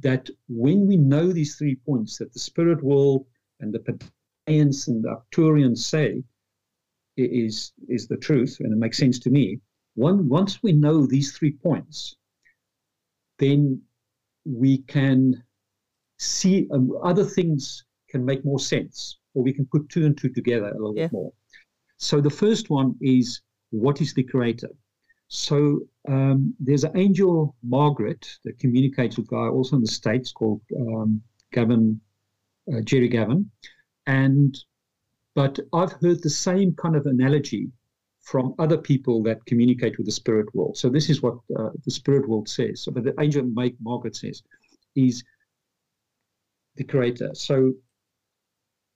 that 0.00 0.28
when 0.48 0.86
we 0.86 0.96
know 0.96 1.32
these 1.32 1.56
three 1.56 1.76
points 1.76 2.18
that 2.18 2.32
the 2.32 2.38
spirit 2.38 2.82
world 2.82 3.26
and 3.60 3.72
the 3.72 3.80
Pleiadians 3.80 4.86
and 4.88 5.02
the 5.02 5.16
Arcturians 5.16 5.78
say 5.78 6.22
is 7.16 7.72
is 7.88 8.06
the 8.06 8.16
truth, 8.16 8.58
and 8.60 8.72
it 8.72 8.76
makes 8.76 8.98
sense 8.98 9.18
to 9.20 9.30
me. 9.30 9.58
One, 9.94 10.28
once 10.28 10.62
we 10.62 10.72
know 10.72 11.04
these 11.06 11.36
three 11.36 11.50
points, 11.50 12.14
then 13.38 13.82
we 14.44 14.78
can 14.78 15.42
see 16.18 16.68
um, 16.70 16.92
other 17.02 17.24
things 17.24 17.84
can 18.08 18.24
make 18.24 18.44
more 18.44 18.60
sense, 18.60 19.18
or 19.34 19.42
we 19.42 19.52
can 19.52 19.66
put 19.66 19.88
two 19.88 20.06
and 20.06 20.16
two 20.16 20.28
together 20.28 20.68
a 20.68 20.72
little 20.74 20.94
Yeah. 20.96 21.06
bit 21.06 21.12
more. 21.12 21.32
So 21.98 22.20
the 22.20 22.30
first 22.30 22.70
one 22.70 22.94
is 23.00 23.42
what 23.70 24.00
is 24.00 24.14
the 24.14 24.22
creator? 24.22 24.70
So 25.28 25.80
um, 26.08 26.54
there's 26.58 26.84
an 26.84 26.96
angel 26.96 27.54
Margaret 27.62 28.26
that 28.44 28.58
communicates 28.58 29.18
with 29.18 29.28
guy 29.28 29.46
also 29.48 29.76
in 29.76 29.82
the 29.82 29.88
states 29.88 30.32
called 30.32 30.62
um, 30.76 31.20
Gavin 31.52 32.00
uh, 32.72 32.80
Jerry 32.82 33.08
Gavin, 33.08 33.50
and 34.06 34.56
but 35.34 35.58
I've 35.72 35.92
heard 35.92 36.22
the 36.22 36.30
same 36.30 36.74
kind 36.74 36.96
of 36.96 37.06
analogy 37.06 37.68
from 38.22 38.54
other 38.58 38.76
people 38.76 39.22
that 39.22 39.44
communicate 39.46 39.96
with 39.96 40.06
the 40.06 40.12
spirit 40.12 40.54
world. 40.54 40.76
So 40.76 40.90
this 40.90 41.08
is 41.08 41.22
what 41.22 41.34
uh, 41.58 41.70
the 41.84 41.90
spirit 41.90 42.28
world 42.28 42.48
says. 42.48 42.82
So, 42.82 42.92
but 42.92 43.04
the 43.04 43.14
angel 43.20 43.44
Mike 43.44 43.76
Margaret 43.80 44.16
says 44.16 44.42
is 44.96 45.24
the 46.76 46.84
creator. 46.84 47.30
So 47.34 47.72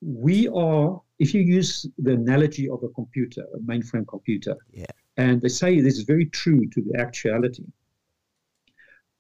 we 0.03 0.49
are, 0.49 1.01
if 1.23 1.33
you 1.35 1.41
use 1.41 1.87
the 1.99 2.15
analogy 2.15 2.69
of 2.69 2.83
a 2.83 2.89
computer, 2.89 3.45
a 3.55 3.59
mainframe 3.61 4.07
computer, 4.09 4.57
Yeah. 4.73 4.87
and 5.17 5.41
they 5.41 5.49
say 5.49 5.81
this 5.81 5.97
is 5.97 6.03
very 6.03 6.27
true 6.27 6.63
to 6.75 6.83
the 6.83 6.99
actuality. 6.99 7.65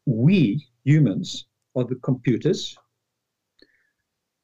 We 0.05 0.66
humans 0.82 1.46
are 1.76 1.84
the 1.84 2.00
computers. 2.11 2.76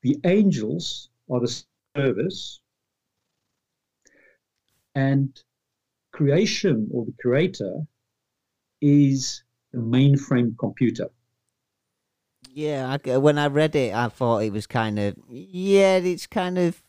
The 0.02 0.16
angels 0.24 1.10
are 1.28 1.40
the 1.40 1.52
servers, 1.96 2.60
and 4.94 5.28
creation 6.12 6.88
or 6.92 7.06
the 7.06 7.16
creator 7.20 7.74
is 8.80 9.42
the 9.72 9.80
mainframe 9.80 10.56
computer. 10.58 11.08
Yeah, 12.50 12.96
I, 13.04 13.16
when 13.16 13.36
I 13.38 13.48
read 13.48 13.74
it, 13.74 13.92
I 13.94 14.08
thought 14.08 14.44
it 14.44 14.52
was 14.52 14.66
kind 14.68 14.98
of 14.98 15.16
yeah, 15.28 15.96
it's 15.96 16.28
kind 16.28 16.56
of 16.58 16.82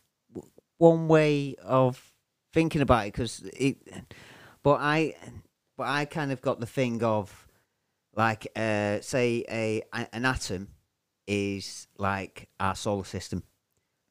one 0.80 1.08
way 1.08 1.56
of 1.64 2.12
thinking 2.52 2.82
about 2.82 3.06
it 3.06 3.14
because 3.14 3.42
it. 3.54 3.78
But 4.64 4.80
I, 4.82 5.16
but 5.78 5.88
I 5.88 6.06
kind 6.06 6.32
of 6.32 6.42
got 6.42 6.60
the 6.60 6.66
thing 6.66 7.04
of 7.04 7.48
like, 8.16 8.48
uh, 8.56 9.00
say 9.02 9.46
a, 9.50 9.84
an 10.12 10.26
atom 10.26 10.70
is 11.28 11.88
like 11.98 12.50
our 12.60 12.76
solar 12.76 13.04
system, 13.06 13.44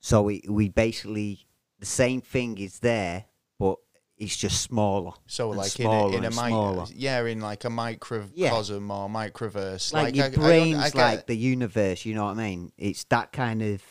So 0.00 0.22
we 0.22 0.42
we 0.48 0.68
basically 0.68 1.46
the 1.80 1.86
same 1.86 2.20
thing 2.20 2.56
is 2.58 2.78
there, 2.78 3.24
but 3.58 3.76
it's 4.16 4.36
just 4.36 4.62
smaller. 4.62 5.12
So 5.26 5.50
like 5.50 5.78
in 5.80 5.86
a, 5.86 6.16
in 6.16 6.24
a 6.24 6.32
smaller. 6.32 6.86
yeah, 6.94 7.24
in 7.26 7.40
like 7.40 7.64
a 7.64 7.70
microcosm 7.70 8.90
or 8.90 9.08
microverse. 9.08 9.92
like, 9.92 10.14
your 10.16 10.24
I- 10.26 10.28
I- 10.28 10.30
I 10.30 10.34
brain's 10.36 10.94
like 10.94 11.26
the 11.26 11.36
universe. 11.36 12.04
You 12.04 12.14
know 12.14 12.24
what 12.24 12.38
I 12.38 12.48
mean? 12.48 12.72
It's 12.78 13.04
that 13.04 13.32
kind 13.32 13.62
of 13.62 13.82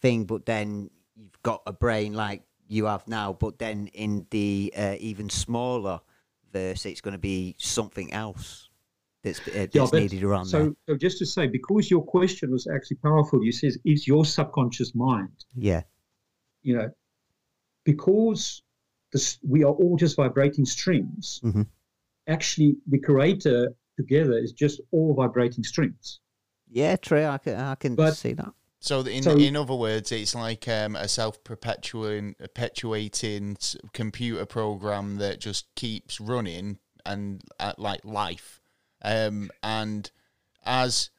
thing. 0.00 0.24
But 0.24 0.46
then 0.46 0.90
got 1.42 1.62
a 1.66 1.72
brain 1.72 2.12
like 2.14 2.42
you 2.68 2.86
have 2.86 3.06
now. 3.08 3.32
But 3.32 3.58
then 3.58 3.88
in 3.88 4.26
the 4.30 4.72
uh, 4.76 4.96
even 4.98 5.28
smaller 5.30 6.00
verse, 6.52 6.86
it's 6.86 7.00
going 7.00 7.12
to 7.12 7.18
be 7.18 7.54
something 7.58 8.12
else 8.12 8.68
that's, 9.22 9.40
uh, 9.40 9.52
that's 9.54 9.74
Yeah, 9.74 9.86
but 9.90 10.00
needed 10.00 10.22
around 10.24 10.46
so, 10.46 10.58
there. 10.58 10.72
so 10.88 10.96
just 10.96 11.18
to 11.18 11.26
say, 11.26 11.46
because 11.46 11.90
your 11.90 12.02
question 12.04 12.50
was 12.50 12.66
actually 12.66 12.96
powerful, 12.98 13.44
you 13.44 13.52
says, 13.52 13.78
is 13.84 14.06
your 14.06 14.24
subconscious 14.24 14.94
mind, 14.94 15.44
Yeah, 15.54 15.82
you 16.62 16.76
know, 16.76 16.90
because 17.84 18.62
this, 19.12 19.38
we 19.46 19.64
are 19.64 19.72
all 19.72 19.96
just 19.96 20.16
vibrating 20.16 20.64
strings, 20.64 21.40
Mhm. 21.44 21.66
actually 22.26 22.76
the 22.86 22.98
creator 22.98 23.74
together 23.96 24.38
is 24.38 24.52
just 24.52 24.80
all 24.90 25.14
vibrating 25.14 25.64
strings. 25.64 26.20
yeah, 26.70 26.96
true. 26.96 27.24
I 27.24 27.36
can 27.38 27.54
I 27.60 27.74
can 27.74 27.94
But- 27.94 28.16
see 28.16 28.32
that. 28.32 28.52
So 28.82 29.00
in 29.02 29.22
So- 29.22 29.38
in 29.38 29.54
other 29.56 29.74
words, 29.74 30.10
it's 30.10 30.34
like 30.34 30.66
um, 30.66 30.96
a 30.96 31.06
self-perpetuating, 31.06 32.34
perpetuating 32.34 33.56
computer 33.92 34.44
program 34.44 35.18
that 35.18 35.40
just 35.40 35.72
keeps 35.76 36.20
running 36.20 36.78
and 37.06 37.42
uh, 37.60 37.74
like 37.78 38.04
life. 38.04 38.60
Um, 39.00 39.52
and 39.62 40.10
as 40.64 41.10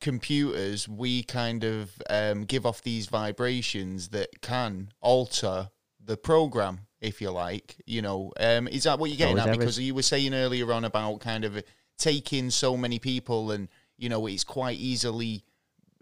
computers, 0.00 0.88
we 0.88 1.22
kind 1.22 1.62
of 1.62 2.02
um, 2.10 2.44
give 2.44 2.66
off 2.66 2.82
these 2.82 3.06
vibrations 3.06 4.08
that 4.08 4.40
can 4.42 4.90
alter 5.00 5.70
the 6.04 6.16
program, 6.16 6.86
if 7.00 7.20
you 7.20 7.30
like. 7.30 7.76
You 7.86 8.02
know, 8.02 8.32
um, 8.40 8.66
is 8.66 8.82
that 8.84 8.98
what 8.98 9.10
you're 9.10 9.18
getting 9.18 9.36
at? 9.38 9.46
Because 9.58 9.78
you 9.78 9.94
were 9.94 10.02
saying 10.02 10.34
earlier 10.34 10.72
on 10.72 10.84
about 10.84 11.20
kind 11.20 11.44
of 11.44 11.62
taking 11.96 12.50
so 12.50 12.76
many 12.76 12.98
people 12.98 13.50
and 13.52 13.68
you 13.96 14.08
know 14.08 14.26
it's 14.26 14.44
quite 14.44 14.76
easily 14.78 15.44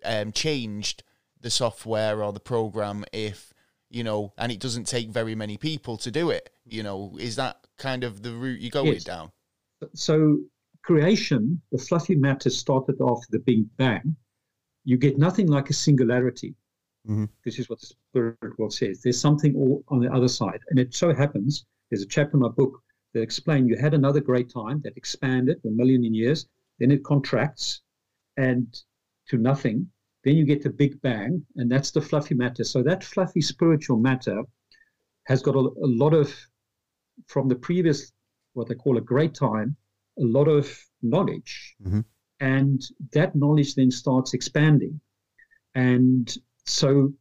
um, 0.05 0.33
changed 0.33 1.03
the 1.41 1.51
software 1.51 2.23
or 2.23 2.33
the 2.33 2.41
program 2.41 3.05
if 3.13 3.53
you 3.91 4.03
know 4.03 4.33
and 4.39 4.51
it 4.51 4.61
doesn't 4.61 4.87
take 4.87 5.09
very 5.11 5.35
many 5.35 5.57
people 5.59 5.97
to 5.99 6.11
do 6.11 6.31
it 6.31 6.51
you 6.65 6.83
know 6.83 7.17
is 7.21 7.37
that 7.37 7.57
kind 7.79 8.03
of 8.05 8.23
the 8.23 8.33
route 8.33 8.61
you 8.61 8.71
go 8.71 8.83
going 8.83 8.95
Yes. 8.95 9.05
down 9.05 9.31
So 9.95 10.39
creation, 10.83 11.61
the 11.73 11.79
fluffy 11.79 12.15
matter 12.15 12.51
started 12.51 13.01
off 13.01 13.25
the 13.31 13.39
Big 13.39 13.65
Bang. 13.77 14.17
You 14.85 14.97
get 14.97 15.19
nothing 15.19 15.47
like 15.49 15.71
a 15.71 15.73
singularity. 15.75 16.55
Mhm. 17.09 17.29
This 17.45 17.59
is 17.59 17.69
what 17.69 17.81
the 17.81 17.87
spirit 17.87 18.59
world 18.59 18.73
says. 18.73 19.01
There's 19.03 19.21
something 19.21 19.55
all 19.57 19.83
on 19.89 20.01
the 20.01 20.11
other 20.13 20.29
side. 20.29 20.61
And 20.71 20.79
it 20.79 20.95
so 20.95 21.15
happens, 21.15 21.65
there's 21.91 22.03
a 22.03 22.07
chapter 22.07 22.37
in 22.37 22.41
my 22.41 22.49
book 22.49 22.83
that 23.13 23.23
explains 23.23 23.69
you 23.69 23.77
had 23.77 23.95
another 23.95 24.21
great 24.21 24.49
time 24.51 24.81
that 24.85 24.97
expanded 24.97 25.61
a 25.65 25.71
million 25.71 26.03
years, 26.15 26.47
then 26.79 26.91
it 26.91 27.05
contracts 27.05 27.83
and 28.37 28.67
to 29.29 29.37
nothing. 29.39 29.91
Then 30.25 30.37
you 30.37 30.45
get 30.45 30.63
the 30.63 30.71
Big 30.71 31.01
Bang, 31.03 31.45
and 31.57 31.71
that's 31.71 31.91
the 31.91 32.01
fluffy 32.01 32.35
matter. 32.35 32.65
So 32.65 32.83
that 32.83 33.05
fluffy 33.05 33.43
spiritual 33.43 33.99
matter 33.99 34.43
has 35.27 35.43
got 35.43 35.55
a, 35.55 35.59
a 35.59 35.91
lot 36.03 36.15
of, 36.15 36.35
from 37.27 37.49
the 37.49 37.57
previous, 37.57 38.13
what 38.55 38.69
they 38.69 38.75
call 38.75 38.97
a 38.97 39.03
great 39.03 39.35
time, 39.35 39.77
a 40.19 40.25
lot 40.25 40.49
of 40.49 40.67
knowledge. 41.03 41.77
Mhm. 41.83 42.05
And 42.41 42.83
that 43.13 43.35
knowledge 43.37 43.75
then 43.75 43.91
starts 43.91 44.35
expanding. 44.35 45.01
And 45.75 46.35
so, 46.67 47.13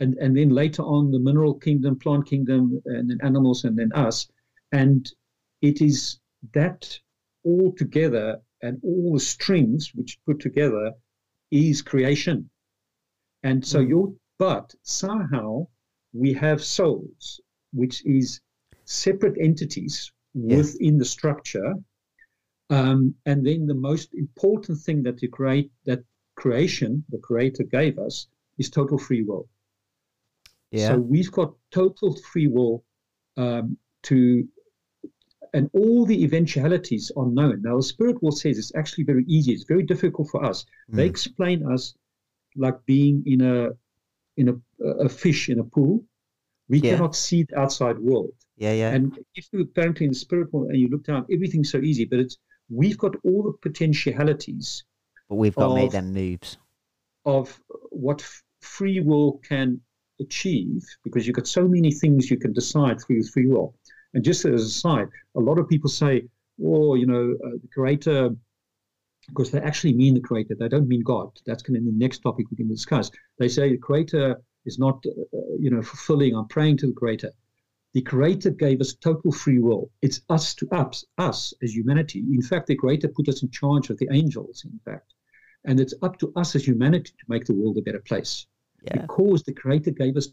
and, 0.00 0.14
and 0.14 0.36
then 0.36 0.48
later 0.48 0.82
on, 0.82 1.10
the 1.10 1.18
mineral 1.18 1.54
kingdom, 1.54 1.98
plant 1.98 2.26
kingdom, 2.26 2.82
and 2.86 3.08
then 3.08 3.18
animals, 3.22 3.64
and 3.64 3.78
then 3.78 3.92
us. 3.92 4.28
And 4.72 5.10
it 5.60 5.80
is 5.80 6.18
that 6.54 6.98
all 7.44 7.72
together 7.76 8.40
and 8.62 8.80
all 8.82 9.14
the 9.14 9.20
strings 9.20 9.92
which 9.94 10.18
put 10.26 10.40
together 10.40 10.92
is 11.52 11.82
creation. 11.82 12.50
And 13.42 13.64
so 13.66 13.80
Mm. 13.80 13.88
your 13.88 14.14
but 14.38 14.74
somehow 14.82 15.68
we 16.12 16.32
have 16.34 16.62
souls, 16.64 17.40
which 17.72 18.04
is 18.06 18.40
separate 18.84 19.36
entities 19.40 20.12
Yeah. 20.46 20.66
within 20.66 20.98
the 20.98 21.04
structure. 21.04 21.74
Um, 22.70 23.14
and 23.26 23.46
then 23.46 23.66
the 23.66 23.74
most 23.74 24.14
important 24.14 24.78
thing 24.80 25.02
that 25.04 25.22
you 25.22 25.28
create 25.28 25.70
that 25.84 26.04
creation, 26.36 27.04
the 27.10 27.18
creator 27.18 27.64
gave 27.64 27.98
us, 27.98 28.28
is 28.58 28.70
total 28.70 28.98
free 28.98 29.22
will. 29.22 29.48
Yeah, 30.70 30.88
So 30.88 30.98
we've 30.98 31.30
got 31.32 31.54
total 31.70 32.16
free 32.16 32.48
will 32.48 32.84
um, 33.36 33.78
to, 34.04 34.48
and 35.54 35.68
all 35.74 36.06
the 36.06 36.22
eventualities 36.24 37.10
are 37.16 37.26
known. 37.26 37.62
Now, 37.62 37.76
the 37.76 37.82
spirit 37.82 38.22
world 38.22 38.38
says 38.38 38.58
it's 38.58 38.74
actually 38.74 39.04
very 39.04 39.24
easy. 39.28 39.52
It's 39.52 39.64
very 39.64 39.82
difficult 39.82 40.28
for 40.30 40.44
us. 40.44 40.64
They 40.88 41.06
Mm. 41.06 41.10
explain 41.10 41.66
us 41.66 41.94
like 42.56 42.84
being 42.86 43.22
in 43.26 43.40
a 43.42 43.70
in 44.38 44.48
a, 44.48 44.56
a 45.06 45.08
fish 45.10 45.50
in 45.50 45.58
a 45.58 45.64
pool. 45.64 46.04
We 46.68 46.78
Yeah. 46.78 46.92
cannot 46.96 47.14
see 47.14 47.42
the 47.42 47.58
outside 47.58 47.98
world. 47.98 48.32
yeah, 48.56 48.72
yeah. 48.72 48.94
And 48.94 49.18
if 49.34 49.48
you 49.52 49.60
apparently 49.60 50.04
in 50.06 50.12
the 50.12 50.18
spirit 50.26 50.52
world 50.52 50.68
and 50.70 50.78
you 50.80 50.88
look 50.88 51.04
down, 51.04 51.26
everything's 51.30 51.70
so 51.70 51.78
easy. 51.78 52.04
But 52.06 52.20
it's 52.20 52.38
we've 52.70 52.96
got 52.96 53.14
all 53.24 53.42
the 53.42 53.52
potentialities 53.68 54.84
but 55.28 55.36
we've 55.36 55.54
got 55.54 55.78
of- 55.78 55.92
them 55.92 56.12
moves. 56.14 56.56
of 57.26 57.60
what 57.90 58.20
f- 58.22 58.42
free 58.60 59.00
will 59.00 59.38
can 59.38 59.80
achieve 60.20 60.82
because 61.04 61.26
you've 61.26 61.36
got 61.36 61.46
so 61.46 61.66
many 61.68 61.90
things 61.90 62.30
you 62.30 62.36
can 62.38 62.52
decide 62.52 63.00
through 63.00 63.22
free 63.24 63.46
will. 63.46 63.74
And 64.14 64.24
just 64.24 64.44
as 64.44 64.62
a 64.62 64.68
side, 64.70 65.08
a 65.36 65.40
lot 65.40 65.58
of 65.58 65.68
people 65.68 65.88
say, 65.88 66.28
oh, 66.62 66.94
you 66.94 67.06
know, 67.06 67.34
uh, 67.44 67.56
the 67.60 67.68
creator, 67.72 68.30
because 69.28 69.50
they 69.50 69.60
actually 69.60 69.94
mean 69.94 70.14
the 70.14 70.20
creator, 70.20 70.54
they 70.54 70.68
don't 70.68 70.88
mean 70.88 71.02
God. 71.02 71.30
That's 71.46 71.62
going 71.62 71.74
to 71.74 71.80
be 71.80 71.90
the 71.90 71.96
next 71.96 72.18
topic 72.18 72.50
we 72.50 72.56
can 72.56 72.68
discuss. 72.68 73.10
They 73.38 73.48
say 73.48 73.70
the 73.70 73.78
creator 73.78 74.40
is 74.64 74.78
not, 74.78 75.04
uh, 75.06 75.38
you 75.58 75.70
know, 75.70 75.82
fulfilling. 75.82 76.34
I'm 76.34 76.48
praying 76.48 76.78
to 76.78 76.86
the 76.86 76.92
creator. 76.92 77.30
The 77.94 78.02
creator 78.02 78.50
gave 78.50 78.80
us 78.80 78.94
total 78.94 79.32
free 79.32 79.58
will. 79.58 79.90
It's 80.00 80.22
us 80.30 80.54
to 80.56 80.68
us, 80.70 81.04
us 81.18 81.52
as 81.62 81.74
humanity. 81.74 82.20
In 82.20 82.42
fact, 82.42 82.66
the 82.66 82.74
creator 82.74 83.08
put 83.08 83.28
us 83.28 83.42
in 83.42 83.50
charge 83.50 83.90
of 83.90 83.98
the 83.98 84.08
angels, 84.12 84.64
in 84.64 84.78
fact. 84.84 85.12
And 85.64 85.78
it's 85.78 85.94
up 86.02 86.18
to 86.20 86.32
us 86.34 86.56
as 86.56 86.66
humanity 86.66 87.12
to 87.18 87.24
make 87.28 87.44
the 87.44 87.54
world 87.54 87.76
a 87.78 87.82
better 87.82 88.00
place 88.00 88.46
Yeah, 88.84 89.02
because 89.02 89.42
the 89.42 89.52
creator 89.52 89.90
gave 89.90 90.16
us 90.16 90.28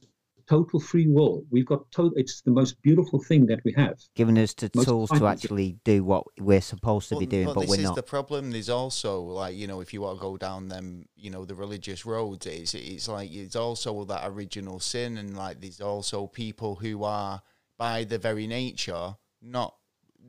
total 0.50 0.80
free 0.80 1.08
will. 1.08 1.44
We've 1.52 1.66
got 1.66 1.90
total, 1.92 2.14
it's 2.16 2.42
the 2.42 2.52
most 2.52 2.82
beautiful 2.82 3.24
thing 3.24 3.46
that 3.48 3.60
we 3.64 3.74
have. 3.78 3.98
giving 4.16 4.38
us 4.38 4.54
the 4.56 4.72
most 4.74 4.86
tools 4.88 5.10
to 5.12 5.20
finding- 5.20 5.30
actually 5.30 5.78
do 5.86 6.04
what 6.04 6.24
we're 6.40 6.60
supposed 6.62 7.10
to 7.10 7.18
be 7.18 7.26
doing, 7.28 7.46
but, 7.46 7.54
but 7.56 7.62
this 7.62 7.70
we're 7.70 7.76
is 7.78 7.84
not. 7.84 7.96
the 7.96 8.04
problem. 8.04 8.52
There's 8.52 8.70
also 8.70 9.22
like 9.22 9.56
you 9.56 9.68
know 9.68 9.80
if 9.82 9.94
you 9.94 10.02
want 10.02 10.18
to 10.18 10.22
go 10.22 10.38
down 10.38 10.68
them 10.70 11.06
you 11.16 11.30
know 11.30 11.46
the 11.46 11.56
religious 11.56 12.06
roads, 12.06 12.46
it's 12.48 12.74
it's 12.74 13.08
like 13.08 13.32
it's 13.32 13.56
also 13.56 14.04
that 14.06 14.24
original 14.26 14.80
sin, 14.80 15.18
and 15.18 15.38
like 15.38 15.62
there's 15.62 15.82
also 15.82 16.28
people 16.28 16.76
who 16.76 17.04
are 17.04 17.42
by 17.78 18.04
their 18.04 18.20
very 18.20 18.48
nature 18.48 19.16
not 19.42 19.76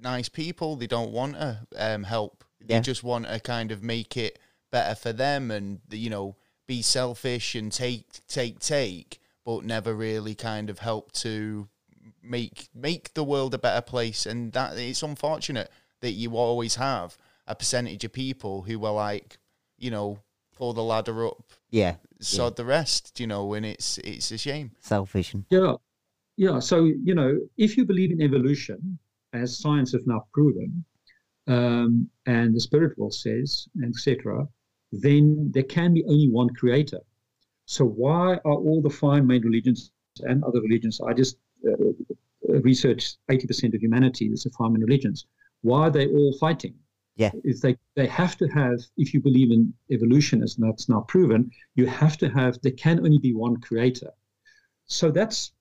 nice 0.02 0.28
people. 0.28 0.76
They 0.76 0.86
don't 0.86 1.10
want 1.12 1.34
to 1.34 1.60
um, 1.76 2.04
help. 2.04 2.44
They 2.60 2.74
Yeah. 2.74 2.80
just 2.80 3.02
want 3.02 3.26
to 3.26 3.40
kind 3.40 3.72
of 3.72 3.82
make 3.82 4.16
it 4.16 4.38
better 4.70 4.94
for 4.94 5.12
them, 5.12 5.50
and 5.50 5.80
you 5.90 6.10
know 6.10 6.36
be 6.66 6.82
selfish 6.82 7.54
and 7.54 7.72
take 7.72 8.04
take 8.28 8.58
take, 8.60 9.18
but 9.51 9.64
never 9.64 9.94
really 9.94 10.34
kind 10.34 10.70
of 10.70 10.78
help 10.78 11.11
to 11.12 11.68
make 12.22 12.68
make 12.74 13.14
the 13.14 13.24
world 13.24 13.53
a 13.55 13.59
better 13.59 13.80
place 13.80 14.26
and 14.26 14.53
that 14.53 14.78
it's 14.78 15.03
unfortunate 15.03 15.70
that 16.01 16.12
you 16.12 16.36
always 16.36 16.76
have 16.76 17.16
a 17.46 17.55
percentage 17.55 18.05
of 18.05 18.12
people 18.12 18.62
who 18.62 18.84
are 18.84 18.92
like 18.92 19.38
you 19.76 19.90
know 19.90 20.18
pull 20.57 20.72
the 20.72 20.82
ladder 20.82 21.26
up 21.26 21.53
yeah, 21.70 21.96
sod 22.20 22.57
the 22.57 22.64
rest 22.64 23.18
you 23.18 23.26
know 23.26 23.55
and 23.55 23.66
it's 23.66 23.98
it's 23.98 24.30
a 24.30 24.38
shame 24.38 24.70
selfish 24.78 25.34
and 25.34 25.44
Yeah. 25.51 25.74
Yeah. 26.36 26.59
So, 26.59 26.84
you 26.84 27.14
know, 27.14 27.38
if 27.59 27.76
you 27.76 27.84
believe 27.84 28.12
in 28.12 28.22
evolution, 28.22 28.98
as 29.34 29.59
science 29.59 29.92
have 29.92 30.07
now 30.07 30.24
proven, 30.32 30.84
um, 31.48 32.09
and 32.24 32.55
the 32.55 32.61
spirit 32.61 32.96
world 32.96 33.12
says, 33.12 33.68
etc., 33.84 34.46
then 34.90 35.51
there 35.53 35.64
can 35.64 35.92
be 35.92 36.03
only 36.05 36.30
one 36.30 36.48
creator. 36.48 37.01
So 37.70 37.84
why 37.84 38.32
are 38.44 38.58
all 38.66 38.82
the 38.82 38.90
fine 38.90 39.28
main 39.28 39.42
religions 39.42 39.92
and 40.22 40.42
other 40.42 40.60
religions, 40.60 41.00
I 41.00 41.12
just 41.12 41.36
uh, 41.64 41.92
researched 42.48 43.18
80% 43.30 43.74
of 43.74 43.80
humanity 43.80 44.26
is 44.26 44.42
the 44.42 44.50
fine 44.50 44.72
made 44.72 44.82
religions, 44.82 45.26
why 45.60 45.82
are 45.82 45.90
they 45.90 46.08
all 46.08 46.32
fighting? 46.40 46.74
Yeah. 47.14 47.30
Is 47.44 47.60
they, 47.60 47.76
they 47.94 48.08
have 48.08 48.36
to 48.38 48.48
have, 48.48 48.80
if 48.96 49.14
you 49.14 49.20
believe 49.20 49.52
in 49.52 49.72
evolution, 49.92 50.42
as 50.42 50.56
that's 50.56 50.88
now 50.88 51.02
proven, 51.02 51.48
you 51.76 51.86
have 51.86 52.18
to 52.18 52.28
have, 52.30 52.60
there 52.62 52.72
can 52.72 52.98
only 53.06 53.18
be 53.18 53.34
one 53.34 53.56
creator. 53.58 54.10
So 54.86 55.12
that's 55.12 55.52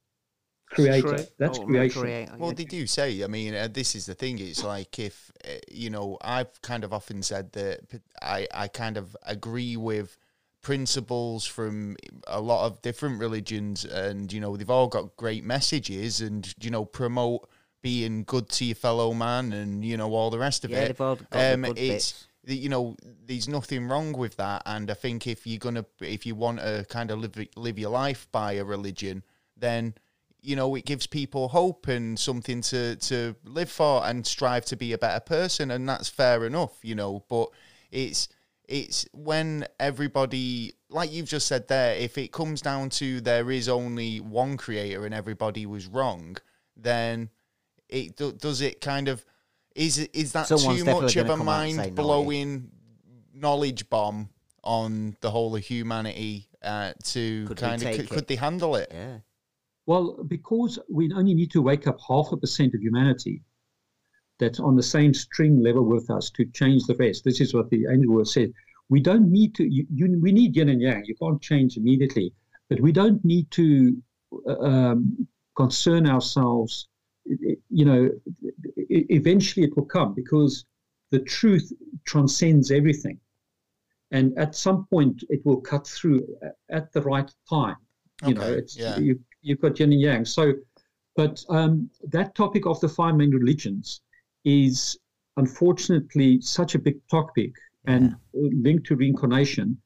creator. 0.71 1.19
That's 1.37 1.59
creation. 1.59 2.29
well 2.39 2.53
they 2.53 2.65
do 2.65 2.85
say 2.85 3.23
i 3.23 3.27
mean 3.27 3.55
uh, 3.55 3.67
this 3.71 3.95
is 3.95 4.05
the 4.05 4.13
thing 4.13 4.37
it's 4.37 4.63
like 4.63 4.99
if 4.99 5.31
uh, 5.43 5.53
you 5.67 5.89
know 5.89 6.15
i've 6.21 6.61
kind 6.61 6.83
of 6.83 6.93
often 6.93 7.23
said 7.23 7.51
that 7.53 7.79
I 8.21 8.47
I 8.53 8.67
kind 8.67 8.95
of 8.95 9.17
agree 9.25 9.75
with 9.77 10.15
principles 10.61 11.45
from 11.45 11.95
a 12.27 12.39
lot 12.41 12.65
of 12.65 12.81
different 12.81 13.19
religions, 13.19 13.85
and 13.85 14.31
you 14.31 14.39
know 14.39 14.57
they've 14.57 14.69
all 14.69 14.87
got 14.87 15.15
great 15.15 15.43
messages, 15.43 16.21
and 16.21 16.53
you 16.61 16.69
know 16.69 16.85
promote 16.85 17.49
being 17.81 18.23
good 18.23 18.49
to 18.49 18.65
your 18.65 18.75
fellow 18.75 19.13
man, 19.13 19.53
and 19.53 19.85
you 19.85 19.97
know 19.97 20.13
all 20.13 20.29
the 20.29 20.39
rest 20.39 20.65
of 20.65 20.71
Yeah, 20.71 20.79
it. 20.79 20.87
they've 20.87 21.01
all 21.01 21.15
got 21.15 21.29
the 21.31 21.53
Um, 21.53 21.61
good 21.63 21.77
it's 21.79 22.11
bits. 22.45 22.61
you 22.61 22.69
know 22.69 22.95
there's 23.25 23.47
nothing 23.47 23.87
wrong 23.87 24.13
with 24.13 24.35
that, 24.37 24.61
and 24.65 24.89
I 24.91 24.93
think 24.95 25.27
if 25.27 25.45
you're 25.47 25.59
gonna 25.59 25.85
if 26.01 26.25
you 26.25 26.35
want 26.35 26.59
to 26.59 26.85
kind 26.89 27.11
of 27.11 27.19
live 27.19 27.35
live 27.55 27.79
your 27.79 27.91
life 27.91 28.27
by 28.31 28.53
a 28.53 28.63
religion, 28.65 29.23
then 29.55 29.93
you 30.41 30.55
know 30.55 30.73
it 30.75 30.85
gives 30.85 31.05
people 31.07 31.49
hope 31.49 31.87
and 31.87 32.17
something 32.19 32.61
to 32.61 32.95
to 32.97 33.35
live 33.43 33.69
for 33.69 34.05
and 34.05 34.25
strive 34.25 34.65
to 34.65 34.75
be 34.75 34.93
a 34.93 34.97
better 34.97 35.19
person, 35.19 35.71
and 35.71 35.87
that's 35.87 36.09
fair 36.09 36.45
enough, 36.45 36.73
you 36.81 36.95
know. 36.95 37.23
But 37.29 37.49
it's 37.91 38.27
it's 38.69 39.05
when 39.13 39.65
everybody 39.79 40.73
like 40.89 41.11
you've 41.11 41.27
just 41.27 41.47
said 41.47 41.67
there 41.67 41.95
if 41.95 42.17
it 42.17 42.31
comes 42.31 42.61
down 42.61 42.89
to 42.89 43.19
there 43.19 43.49
is 43.51 43.67
only 43.67 44.19
one 44.19 44.55
creator 44.57 45.05
and 45.05 45.13
everybody 45.13 45.65
was 45.65 45.87
wrong 45.87 46.37
then 46.77 47.29
it 47.89 48.15
do, 48.15 48.31
does 48.31 48.61
it 48.61 48.79
kind 48.79 49.07
of 49.07 49.25
is 49.75 49.97
it- 49.97 50.11
is 50.13 50.33
that 50.33 50.47
Someone's 50.47 50.83
too 50.83 50.85
much 50.85 51.15
of 51.15 51.25
a 51.29 51.35
come 51.35 51.49
out 51.49 51.63
and 51.63 51.71
say 51.71 51.77
mind 51.77 51.95
no, 51.95 52.03
blowing 52.03 52.71
knowledge 53.33 53.89
bomb 53.89 54.29
on 54.63 55.17
the 55.21 55.31
whole 55.31 55.55
of 55.55 55.63
humanity 55.63 56.47
uh, 56.61 56.93
to 57.03 57.45
Could 57.47 57.57
kind 57.57 57.81
of 57.81 57.95
could, 57.95 58.09
could 58.09 58.27
they 58.27 58.35
handle 58.35 58.75
it? 58.75 58.89
Yeah. 58.93 59.19
Well, 59.85 60.23
because 60.27 60.77
we 60.89 61.11
only 61.13 61.33
need 61.33 61.49
to 61.51 61.61
wake 61.61 61.87
up 61.87 61.97
half 62.07 62.31
a 62.31 62.37
percent 62.37 62.75
of 62.75 62.81
humanity 62.81 63.41
that's 64.39 64.59
on 64.59 64.75
the 64.75 64.83
same 64.83 65.13
string 65.13 65.61
level 65.61 65.83
with 65.83 66.09
us 66.09 66.29
to 66.31 66.45
change 66.45 66.85
the 66.85 66.95
rest. 66.95 67.23
This 67.23 67.41
is 67.41 67.53
what 67.53 67.69
the 67.69 67.85
angel 67.91 68.15
was 68.15 68.33
said. 68.33 68.51
We 68.89 69.01
don't 69.01 69.29
need 69.29 69.53
to. 69.55 69.63
You, 69.63 69.85
you, 69.93 70.19
we 70.21 70.31
need 70.31 70.55
yin 70.55 70.69
and 70.69 70.81
yang. 70.81 71.03
You 71.05 71.15
can't 71.15 71.41
change 71.41 71.77
immediately, 71.77 72.33
but 72.69 72.79
we 72.81 72.91
don't 72.91 73.23
need 73.23 73.51
to 73.51 73.95
uh, 74.47 74.59
um, 74.59 75.27
concern 75.55 76.07
ourselves. 76.07 76.87
You 77.69 77.85
know, 77.85 78.09
eventually 78.87 79.65
it 79.67 79.75
will 79.75 79.85
come 79.85 80.15
because 80.15 80.65
the 81.11 81.19
truth 81.19 81.71
transcends 82.05 82.71
everything, 82.71 83.19
and 84.11 84.35
at 84.39 84.55
some 84.55 84.87
point 84.87 85.23
it 85.29 85.45
will 85.45 85.61
cut 85.61 85.85
through 85.85 86.25
at 86.69 86.91
the 86.93 87.01
right 87.01 87.31
time. 87.47 87.75
You 88.25 88.33
know, 88.33 88.41
Okay, 88.41 88.53
it's 88.53 88.77
yeah. 88.77 88.97
you, 88.97 89.19
you've 89.41 89.61
got 89.61 89.79
yin 89.79 89.91
and 89.91 90.01
yang. 90.01 90.25
So, 90.25 90.53
but 91.15 91.43
um, 91.49 91.89
that 92.07 92.33
topic 92.33 92.65
of 92.65 92.79
the 92.79 92.89
five 92.89 93.15
main 93.15 93.31
religions 93.31 94.01
is 94.45 94.97
unfortunately 95.37 96.41
such 96.41 96.75
a 96.75 96.79
big 96.79 96.95
topic 97.09 97.51
and 97.85 98.15
linked 98.33 98.85
to 98.87 98.95
reincarnation 98.95 99.77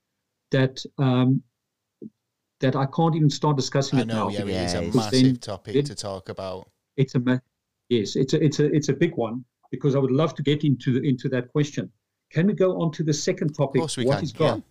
that 0.52 0.84
um, 0.98 1.42
that 2.60 2.76
I 2.76 2.86
can't 2.86 3.16
even 3.16 3.30
start 3.30 3.58
discussing 3.58 4.00
i 4.00 4.02
it 4.04 4.08
know 4.08 4.30
now. 4.30 4.30
yeah, 4.30 4.42
it 4.42 4.50
is 4.66 4.74
a 4.74 4.82
massive 4.98 5.12
Then- 5.24 5.36
topic 5.38 5.74
then- 5.74 5.84
to 5.86 5.96
talk 5.96 6.30
about 6.30 6.70
It's 6.98 7.16
a 7.16 7.20
ma- 7.20 7.40
yes, 7.90 8.16
it's 8.16 8.34
a 8.34 8.44
it's 8.44 8.60
a 8.60 8.66
it's 8.78 8.90
a 8.90 8.94
big 8.94 9.16
one 9.16 9.44
because 9.72 9.96
I 9.96 10.00
would 10.00 10.12
love 10.12 10.36
to 10.36 10.44
get 10.44 10.64
into 10.64 10.94
the, 10.94 11.02
into 11.08 11.28
that 11.30 11.52
question. 11.52 11.92
Can 12.32 12.48
we 12.48 12.54
go 12.54 12.80
on 12.82 12.92
to 12.94 13.04
the 13.04 13.14
second 13.14 13.54
topic? 13.54 13.80
Of 13.80 13.84
course 13.84 13.98
we 13.98 14.06
What 14.06 14.16
can, 14.18 14.24
is 14.24 14.32
God? 14.34 14.64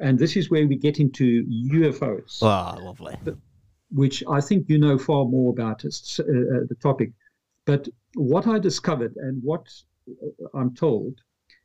yeah. 0.00 0.06
And 0.06 0.18
this 0.18 0.36
is 0.36 0.50
where 0.50 0.66
we 0.66 0.76
get 0.76 0.98
into 0.98 1.44
UFOs. 1.72 2.42
Oh, 2.42 2.84
lovely. 2.84 3.16
which 3.90 4.24
I 4.28 4.40
think 4.40 4.68
you 4.68 4.78
know 4.78 4.98
far 4.98 5.24
more 5.24 5.50
about 5.52 5.84
it's, 5.84 6.18
uh, 6.20 6.22
uh, 6.24 6.66
the 6.68 6.76
topic. 6.82 7.12
But 7.64 7.88
what 8.14 8.46
I 8.46 8.58
discovered 8.58 9.14
and 9.16 9.42
what 9.42 9.66
uh, 10.08 10.58
I'm 10.58 10.74
told 10.74 11.20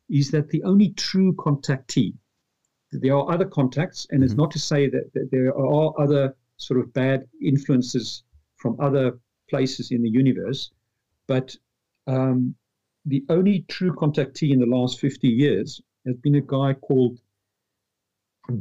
is 0.08 0.30
that 0.30 0.48
the 0.48 0.62
only 0.64 0.90
true 0.90 1.32
contactee, 1.34 2.14
there 2.92 3.14
are 3.16 3.30
other 3.30 3.44
contacts, 3.44 4.06
and 4.10 4.24
it's 4.24 4.34
not 4.34 4.50
to 4.50 4.58
say 4.58 4.88
that, 4.88 5.12
that 5.14 5.30
there 5.30 5.56
are 5.56 5.92
other 6.00 6.34
sort 6.56 6.80
of 6.80 6.92
bad 6.92 7.26
influences 7.42 8.24
from 8.56 8.78
other 8.80 9.18
places 9.48 9.90
in 9.92 10.02
the 10.02 10.10
universe, 10.10 10.70
but 11.26 11.56
um, 12.06 12.54
the 13.06 13.24
only 13.28 13.64
true 13.68 13.94
contactee 13.94 14.50
in 14.50 14.58
the 14.58 14.66
last 14.66 15.00
50 15.00 15.28
years 15.28 15.80
has 16.06 16.16
been 16.16 16.34
a 16.34 16.40
guy 16.40 16.74
called 16.74 17.18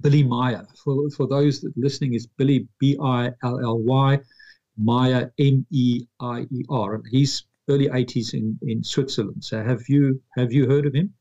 Billy 0.01 0.23
Meier. 0.23 0.67
For, 0.83 1.09
for 1.09 1.27
those 1.27 1.61
that 1.61 1.73
listening, 1.75 2.13
is 2.13 2.27
Billy 2.27 2.67
B 2.79 2.97
I 3.01 3.31
L 3.43 3.59
L 3.59 3.79
Y, 3.79 4.19
Meier 4.77 5.33
M 5.39 5.65
E 5.71 6.05
I 6.19 6.41
E 6.51 6.63
R, 6.69 6.95
and 6.95 7.03
he's 7.09 7.43
early 7.69 7.87
80s 7.87 8.33
in, 8.33 8.57
in 8.63 8.83
Switzerland. 8.83 9.43
So 9.43 9.63
have 9.63 9.87
you 9.87 10.21
have 10.35 10.51
you 10.51 10.67
heard 10.67 10.85
of 10.85 10.93
him? 10.93 11.13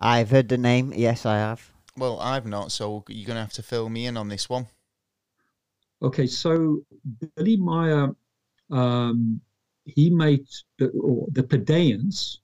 I've 0.00 0.30
heard 0.30 0.48
the 0.48 0.58
name. 0.58 0.92
Yes, 0.94 1.24
I 1.24 1.36
have. 1.38 1.70
well 1.96 2.18
i've 2.20 2.46
not 2.46 2.72
so 2.72 3.04
you're 3.08 3.26
gonna 3.26 3.40
have 3.40 3.52
to 3.52 3.62
fill 3.62 3.88
me 3.88 4.06
in 4.06 4.16
on 4.16 4.28
this 4.28 4.48
one 4.48 4.66
Okay, 6.04 6.26
so 6.26 6.82
Billy 7.36 7.56
Meier, 7.56 8.14
um, 8.70 9.40
he 9.86 10.10
made 10.10 10.46
the, 10.78 10.88
or 10.90 11.26
the 11.32 11.42
Pleiadians 11.42 12.38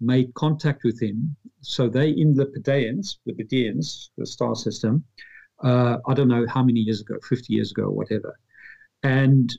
made 0.00 0.32
contact 0.34 0.84
with 0.84 1.02
him. 1.02 1.34
So 1.60 1.88
they 1.88 2.10
in 2.10 2.34
the 2.34 2.46
Pleiadians, 2.46 3.16
the 3.26 3.32
Pleiadians, 3.32 4.10
the 4.16 4.26
star 4.26 4.54
system. 4.54 5.04
Uh, 5.62 5.96
I 6.06 6.14
don't 6.14 6.28
know 6.28 6.46
how 6.46 6.62
many 6.62 6.80
years 6.80 7.00
ago, 7.00 7.16
50 7.28 7.52
years 7.52 7.72
ago, 7.72 7.84
or 7.84 7.90
whatever. 7.90 8.38
And 9.02 9.52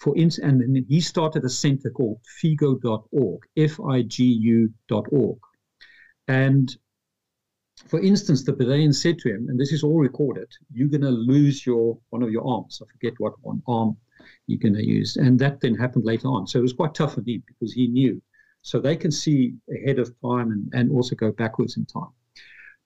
for 0.00 0.16
instance, 0.16 0.62
and 0.62 0.84
he 0.88 1.00
started 1.00 1.44
a 1.44 1.50
center 1.50 1.90
called 1.90 2.20
figu.org, 2.42 3.42
F-I-G-U.org. 3.56 5.38
And 6.26 6.76
for 7.86 8.00
instance, 8.00 8.42
the 8.44 8.52
Pleiadians 8.52 8.94
said 8.94 9.18
to 9.18 9.28
him, 9.28 9.48
and 9.48 9.60
this 9.60 9.72
is 9.72 9.84
all 9.84 9.98
recorded, 9.98 10.48
you're 10.72 10.88
going 10.88 11.02
to 11.02 11.10
lose 11.10 11.66
your 11.66 11.98
one 12.08 12.22
of 12.22 12.30
your 12.30 12.46
arms. 12.46 12.80
I 12.82 12.90
forget 12.90 13.12
what 13.18 13.34
one 13.42 13.62
arm 13.68 13.96
you're 14.46 14.58
going 14.58 14.74
to 14.74 14.86
use. 14.86 15.16
And 15.16 15.38
that 15.38 15.60
then 15.60 15.74
happened 15.74 16.06
later 16.06 16.28
on. 16.28 16.46
So 16.46 16.58
it 16.58 16.62
was 16.62 16.72
quite 16.72 16.94
tough 16.94 17.14
for 17.14 17.20
him 17.20 17.42
because 17.46 17.72
he 17.72 17.86
knew. 17.86 18.22
So 18.62 18.80
they 18.80 18.96
can 18.96 19.10
see 19.10 19.54
ahead 19.70 19.98
of 19.98 20.14
time 20.22 20.50
and, 20.50 20.68
and 20.72 20.90
also 20.90 21.14
go 21.14 21.30
backwards 21.32 21.76
in 21.76 21.84
time. 21.84 22.12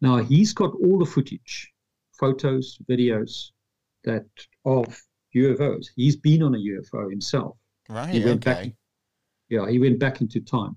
Now 0.00 0.16
he's 0.16 0.52
got 0.52 0.72
all 0.82 0.98
the 0.98 1.06
footage, 1.06 1.72
photos, 2.18 2.78
videos 2.88 3.50
that 4.04 4.26
of 4.64 5.00
UFOs. 5.34 5.86
He's 5.96 6.16
been 6.16 6.42
on 6.42 6.54
a 6.54 6.58
UFO 6.58 7.10
himself. 7.10 7.56
right 7.88 8.14
He 8.14 8.24
went 8.24 8.44
back. 8.44 8.58
okay 8.58 8.74
Yeah, 9.48 9.68
he 9.68 9.78
went 9.78 9.98
back 9.98 10.20
into 10.20 10.40
time. 10.40 10.76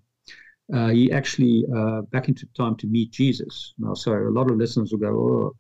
Uh, 0.74 0.90
he 0.90 1.12
actually 1.12 1.64
uh, 1.76 2.02
back 2.02 2.28
into 2.28 2.46
time 2.58 2.76
to 2.78 2.88
meet 2.88 3.12
Jesus. 3.12 3.74
Now, 3.78 3.94
so 3.94 4.14
a 4.14 4.30
lot 4.30 4.52
of 4.52 4.58
listeners 4.58 4.92
will 4.92 5.00
go, 5.00 5.08
oh, 5.08 5.56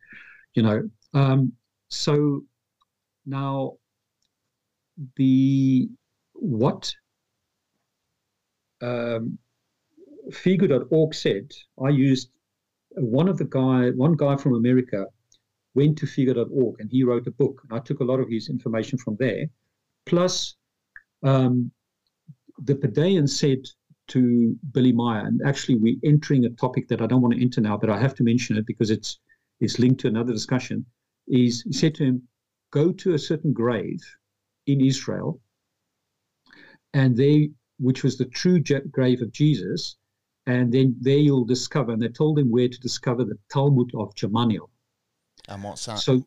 you 0.53 0.63
know. 0.63 0.89
Um, 1.13 1.53
so 1.89 2.41
now 3.25 3.73
the 5.15 5.87
what 6.33 6.93
um, 8.81 9.37
Figu.org 10.29 11.13
said, 11.13 11.51
I 11.81 11.89
used 11.89 12.29
one 12.91 13.29
of 13.29 13.37
the 13.37 13.45
guy, 13.45 13.91
one 13.91 14.13
guy 14.13 14.35
from 14.35 14.55
America 14.55 15.05
went 15.77 15.97
to 15.99 16.07
Figu.org 16.07 16.75
and 16.79 16.89
he 16.91 17.03
wrote 17.03 17.27
a 17.27 17.37
book. 17.41 17.61
And 17.63 17.77
I 17.77 17.81
took 17.83 17.99
a 17.99 18.09
lot 18.11 18.19
of 18.19 18.29
his 18.29 18.49
information 18.49 18.97
from 18.97 19.15
there. 19.19 19.45
Plus, 20.07 20.55
um, 21.23 21.71
the 22.69 22.73
Pleiadians 22.73 23.29
said 23.29 23.59
to 24.07 24.55
Billy 24.73 24.91
Meier, 24.91 25.25
and 25.27 25.39
actually 25.45 25.77
we're 25.77 26.11
entering 26.11 26.45
a 26.45 26.49
topic 26.49 26.87
that 26.87 27.01
I 27.01 27.07
don't 27.07 27.21
want 27.21 27.35
to 27.35 27.41
enter 27.41 27.61
now, 27.61 27.77
but 27.77 27.91
I 27.91 27.99
have 27.99 28.15
to 28.15 28.23
mention 28.23 28.57
it 28.57 28.65
because 28.65 28.89
it's 28.89 29.19
it's 29.59 29.79
linked 29.79 30.01
to 30.01 30.07
another 30.07 30.33
discussion. 30.33 30.85
Is 31.27 31.61
he 31.61 31.73
said 31.73 31.93
to 31.95 32.03
him, 32.05 32.23
go 32.71 32.91
to 33.01 33.13
a 33.13 33.19
certain 33.19 33.53
grave 33.53 34.01
in 34.65 34.81
Israel, 34.81 35.39
and 36.93 37.15
they, 37.15 37.51
which 37.87 38.03
was 38.03 38.17
the 38.17 38.29
true 38.41 38.59
grave 38.97 39.21
of 39.21 39.31
Jesus, 39.31 39.97
and 40.45 40.71
then 40.71 40.95
there 41.07 41.23
you'll 41.27 41.53
discover. 41.55 41.91
And 41.91 42.01
they 42.01 42.09
told 42.21 42.39
him 42.39 42.49
where 42.49 42.69
to 42.69 42.79
discover 42.79 43.23
the 43.25 43.39
Talmud 43.53 43.91
of 43.95 44.15
Jmmanuel. 44.15 44.69
And 45.47 45.63
what's 45.63 45.85
that? 45.85 45.99
So, 45.99 46.25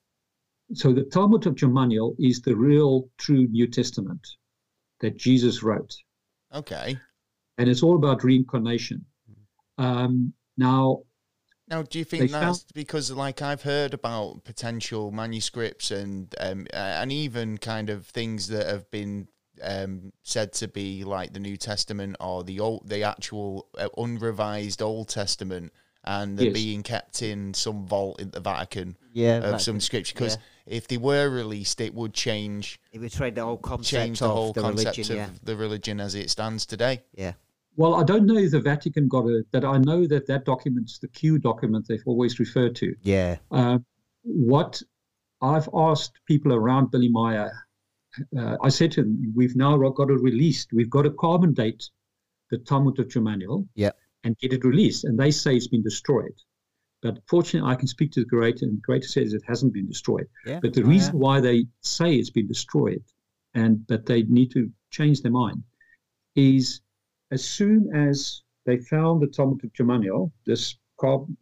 so 0.75 0.93
the 0.93 1.05
Talmud 1.05 1.47
of 1.47 1.55
Jmmanuel 1.55 2.15
is 2.19 2.41
the 2.41 2.55
real, 2.57 3.09
true 3.19 3.47
New 3.49 3.67
Testament 3.67 4.27
that 5.01 5.17
Jesus 5.17 5.63
wrote. 5.63 5.95
Okay. 6.55 6.99
And 7.59 7.69
it's 7.69 7.83
all 7.83 7.97
about 7.97 8.25
reincarnation. 8.25 9.05
Um, 9.79 10.33
now, 10.57 11.03
Now, 11.69 11.83
do 11.83 11.99
you 11.99 12.05
think 12.05 12.31
found- 12.31 12.55
that's 12.55 12.65
because, 12.73 13.11
like, 13.11 13.43
I've 13.43 13.63
heard 13.63 13.95
about 13.95 14.45
potential 14.45 15.11
manuscripts 15.11 15.91
and 15.91 16.35
um, 16.39 16.67
uh, 16.73 16.77
and 16.77 17.13
even 17.13 17.59
kind 17.59 17.91
of 17.91 18.07
things 18.07 18.49
that 18.49 18.67
have 18.67 18.91
been 18.91 19.29
um, 19.63 20.13
said 20.23 20.53
to 20.55 20.69
be 20.69 21.05
like 21.05 21.33
the 21.33 21.41
New 21.41 21.57
Testament 21.57 22.17
or 22.21 22.43
the 22.45 22.61
old, 22.61 22.89
the 22.89 23.05
actual 23.05 23.69
uh, 23.79 23.89
unrevised 23.97 24.83
Old 24.83 25.09
Testament, 25.09 25.73
and 26.05 26.39
they're 26.39 26.47
Yes. 26.47 26.55
being 26.55 26.83
kept 26.83 27.23
in 27.23 27.53
some 27.55 27.87
vault 27.87 28.21
in 28.21 28.31
the 28.31 28.41
Vatican 28.41 28.97
Yeah, 29.13 29.37
of 29.37 29.43
that- 29.43 29.61
some 29.61 29.81
scripture. 29.81 30.15
Because 30.15 30.39
if 30.67 30.89
they 30.89 30.97
were 30.99 31.29
released, 31.29 31.81
it 31.81 31.95
would 31.95 32.15
change 32.15 32.81
it 32.93 33.01
betrayed 33.01 33.35
the 33.35 33.45
whole 33.45 33.59
concept 33.59 33.91
change 33.91 34.19
the 34.21 34.27
of 34.27 34.31
whole 34.33 34.53
the 34.53 34.63
concept 34.63 34.97
religion. 34.97 35.13
of 35.19 35.29
Yeah, 35.33 35.39
the 35.43 35.57
religion 35.57 36.01
as 36.01 36.15
it 36.15 36.31
stands 36.31 36.65
today. 36.67 37.03
yeah. 37.15 37.35
well, 37.77 37.95
I 37.95 38.03
don't 38.05 38.27
know 38.27 38.37
if 38.37 38.51
the 38.51 38.61
Vatican 38.61 39.09
got 39.09 39.27
it, 39.29 39.47
but 39.53 39.65
I 39.65 39.79
know 39.79 40.07
that 40.07 40.27
that 40.27 40.45
document's 40.45 40.99
the 40.99 41.09
Q 41.09 41.39
document 41.39 41.87
they've 41.89 42.03
always 42.07 42.39
referred 42.39 42.75
to. 42.77 42.95
Yeah, 43.03 43.37
Uh, 43.51 43.79
what 44.23 44.83
I've 45.41 45.69
asked 45.73 46.13
people 46.27 46.53
around 46.53 46.91
Billy 46.91 47.09
Meier, 47.09 47.51
uh, 48.37 48.57
I 48.63 48.69
said 48.69 48.93
to 48.93 49.03
them, 49.03 49.33
we've 49.35 49.57
now 49.57 49.79
got 49.91 50.11
it 50.11 50.21
released. 50.21 50.73
We've 50.73 50.91
got 50.91 51.03
to 51.03 51.11
carbon 51.11 51.55
date 51.55 51.89
the 52.51 52.59
Talmud 52.59 52.99
of 52.99 53.09
Gamaliel 53.13 53.67
yeah. 53.75 53.93
And 54.25 54.37
get 54.39 54.53
it 54.53 54.65
released. 54.65 55.05
And 55.05 55.19
they 55.19 55.31
say 55.31 55.57
it's 55.57 55.69
been 55.69 55.83
destroyed. 55.83 56.35
But 57.03 57.19
fortunately, 57.27 57.71
I 57.71 57.75
can 57.77 57.89
speak 57.89 58.13
to 58.13 58.21
the 58.21 58.27
Greater, 58.27 58.67
and 58.67 58.77
the 58.77 58.83
Greater 58.83 59.09
says 59.09 59.33
it 59.33 59.43
hasn't 59.47 59.73
been 59.73 59.87
destroyed. 59.89 60.29
Yeah. 60.47 60.61
But 60.61 60.75
the 60.75 60.83
Oh, 60.83 60.87
reason 60.87 61.15
yeah. 61.15 61.21
why 61.21 61.41
they 61.41 61.67
say 61.81 62.15
it's 62.15 62.31
been 62.31 62.47
destroyed 62.49 63.03
and 63.55 63.85
that 63.89 64.05
they 64.07 64.23
need 64.25 64.51
to 64.53 64.71
change 64.91 65.23
their 65.23 65.33
mind 65.33 65.63
is 66.37 66.83
as 67.31 67.43
soon 67.45 67.95
as 67.95 68.43
they 68.67 68.77
found 68.77 69.23
the 69.23 69.27
Talmud 69.29 69.65
of 69.65 69.73
Gamaliel, 69.73 70.31
this 70.45 70.77
carb 71.01 71.35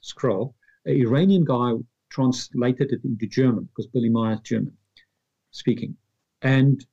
scroll, 0.00 0.56
an 0.84 0.96
Iranian 0.96 1.44
guy 1.44 1.72
translated 2.08 2.92
it 2.92 3.04
into 3.04 3.26
German 3.28 3.64
because 3.64 3.86
Billy 3.86 4.08
Meier 4.08 4.34
is 4.34 4.40
German 4.40 4.76
speaking. 5.52 5.96
And 6.42 6.84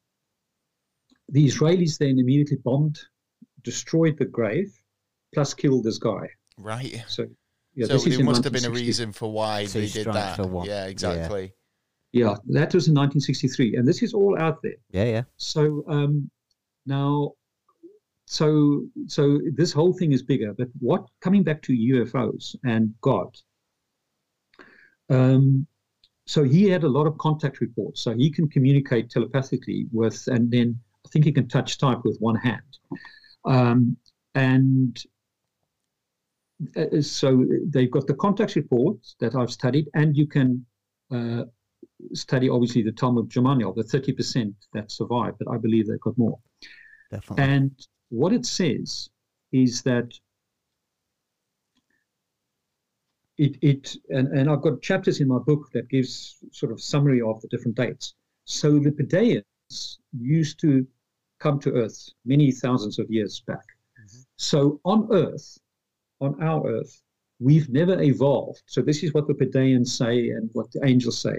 the 1.30 1.46
Israelis 1.48 1.98
then 1.98 2.20
immediately 2.20 2.58
bombed, 2.58 3.00
destroyed 3.64 4.18
the 4.20 4.26
grave, 4.26 4.77
plus 5.34 5.54
killed 5.54 5.84
this 5.84 5.98
guy. 5.98 6.30
Right. 6.58 7.04
So, 7.08 7.28
yeah, 7.76 7.86
so 7.88 7.94
this 7.94 8.06
there 8.16 8.26
must 8.26 8.44
have 8.44 8.54
been 8.54 8.66
a 8.66 8.70
reason 8.72 9.12
for 9.12 9.32
why 9.32 9.66
Two 9.66 9.82
they 9.82 9.88
did 9.88 10.08
that. 10.08 10.38
for 10.38 10.48
one. 10.48 10.66
Yeah, 10.68 10.86
Yeah. 10.86 10.90
exactly. 10.90 11.54
Yeah, 12.14 12.36
that 12.48 12.74
was 12.74 12.88
in 12.88 12.96
1963, 12.96 13.76
and 13.76 13.88
this 13.88 14.02
is 14.02 14.14
all 14.14 14.38
out 14.40 14.62
there. 14.64 14.78
Yeah, 14.92 15.04
yeah. 15.04 15.24
So 15.36 15.84
um, 15.88 16.32
now, 16.86 17.34
so 18.26 18.84
so 19.08 19.40
this 19.56 19.72
whole 19.74 19.94
thing 19.94 20.14
is 20.14 20.24
bigger. 20.24 20.54
But 20.54 20.70
what 20.80 21.06
coming 21.22 21.44
back 21.44 21.62
to 21.64 21.74
UFOs 21.74 22.56
and 22.64 22.94
God? 23.02 23.36
Um, 25.10 25.68
so 26.26 26.44
he 26.44 26.70
had 26.70 26.84
a 26.84 26.90
lot 26.90 27.08
of 27.08 27.18
contact 27.18 27.62
reports. 27.62 28.02
So 28.02 28.14
he 28.16 28.30
can 28.32 28.48
communicate 28.50 29.10
telepathically 29.10 29.88
with, 29.92 30.28
and 30.28 30.50
then 30.50 30.80
I 31.06 31.10
think 31.10 31.26
he 31.26 31.32
can 31.32 31.48
touch 31.48 31.78
type 31.78 32.00
with 32.04 32.18
one 32.20 32.36
hand. 32.36 32.62
Um, 33.46 33.98
and 34.34 35.02
so 37.02 37.46
they've 37.68 37.92
got 37.92 38.08
the 38.08 38.16
contact 38.16 38.56
reports 38.56 39.16
that 39.20 39.36
I've 39.36 39.52
studied, 39.52 39.88
and 39.94 40.16
you 40.16 40.28
can 40.28 40.66
uh, 41.12 41.44
study 42.14 42.50
obviously 42.50 42.82
the 42.82 42.92
Talmud 42.92 43.26
of 43.26 43.32
Gamaliel, 43.32 43.74
the 43.74 43.84
30% 43.84 44.54
that 44.74 44.92
survived, 44.92 45.38
but 45.40 45.52
I 45.52 45.58
believe 45.58 45.88
they've 45.88 46.00
got 46.02 46.18
more. 46.18 46.40
Definitely. 47.12 47.44
And 47.44 47.88
what 48.10 48.34
it 48.34 48.46
says 48.46 49.10
is 49.52 49.82
that 49.84 50.12
it, 53.38 53.58
it 53.62 53.96
and, 54.10 54.28
and 54.30 54.50
I've 54.50 54.62
got 54.62 54.82
chapters 54.82 55.22
in 55.22 55.28
my 55.28 55.40
book 55.40 55.70
that 55.74 55.90
gives 55.90 56.38
sort 56.52 56.72
of 56.72 56.82
summary 56.82 57.22
of 57.22 57.40
the 57.42 57.48
different 57.50 57.78
dates. 57.78 58.16
So 58.46 58.80
the 58.80 59.44
used 60.20 60.60
to 60.62 60.88
come 61.40 61.60
to 61.60 61.72
Earth 61.74 62.10
many 62.26 62.52
thousands 62.52 62.98
of 62.98 63.10
years 63.10 63.42
back. 63.46 63.66
So 64.38 64.80
on 64.86 65.08
Earth, 65.12 65.60
on 66.20 66.42
our 66.42 66.68
Earth, 66.68 67.02
we've 67.40 67.70
never 67.70 68.02
evolved. 68.02 68.62
So 68.66 68.82
this 68.82 69.04
is 69.04 69.14
what 69.14 69.28
the 69.28 69.34
Pleiadians 69.34 69.90
say 69.90 70.30
and 70.30 70.50
what 70.54 70.72
the 70.72 70.86
angels 70.86 71.20
say, 71.20 71.36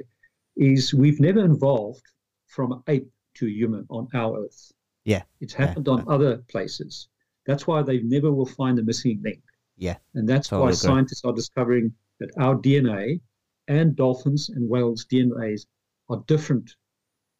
is 0.56 0.94
we've 0.94 1.20
never 1.20 1.44
evolved 1.44 2.02
from 2.46 2.82
ape 2.88 3.08
to 3.34 3.46
human 3.46 3.86
on 3.90 4.08
our 4.14 4.44
Earth. 4.44 4.72
Yeah. 5.04 5.22
It's 5.40 5.54
happened 5.54 5.88
on 5.88 6.04
other 6.08 6.38
places. 6.48 7.08
That's 7.46 7.66
why 7.66 7.82
they 7.82 8.00
never 8.00 8.32
will 8.32 8.46
find 8.46 8.76
the 8.76 8.82
missing 8.82 9.20
link. 9.24 9.40
Yeah. 9.76 9.96
And 10.14 10.28
that's 10.28 10.48
Totally 10.48 10.66
why 10.66 10.68
agree. 10.70 10.76
scientists 10.76 11.24
are 11.24 11.32
discovering 11.32 11.92
that 12.20 12.30
our 12.38 12.56
DNA 12.56 13.20
and 13.68 13.96
dolphins 13.96 14.50
and 14.50 14.68
whales' 14.68 15.06
DNAs 15.06 15.66
are 16.10 16.22
different 16.26 16.74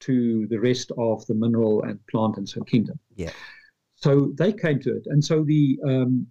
to 0.00 0.46
the 0.48 0.58
rest 0.58 0.92
of 0.96 1.26
the 1.26 1.34
mineral 1.34 1.82
and 1.82 1.98
plant 2.06 2.36
and 2.36 2.48
so 2.48 2.62
kingdom. 2.62 2.98
Yeah. 3.16 3.30
So 3.96 4.32
they 4.38 4.52
came 4.52 4.78
to 4.80 4.96
it. 4.96 5.02
And 5.06 5.24
so 5.24 5.42
the 5.42 5.78
um, 5.84 6.26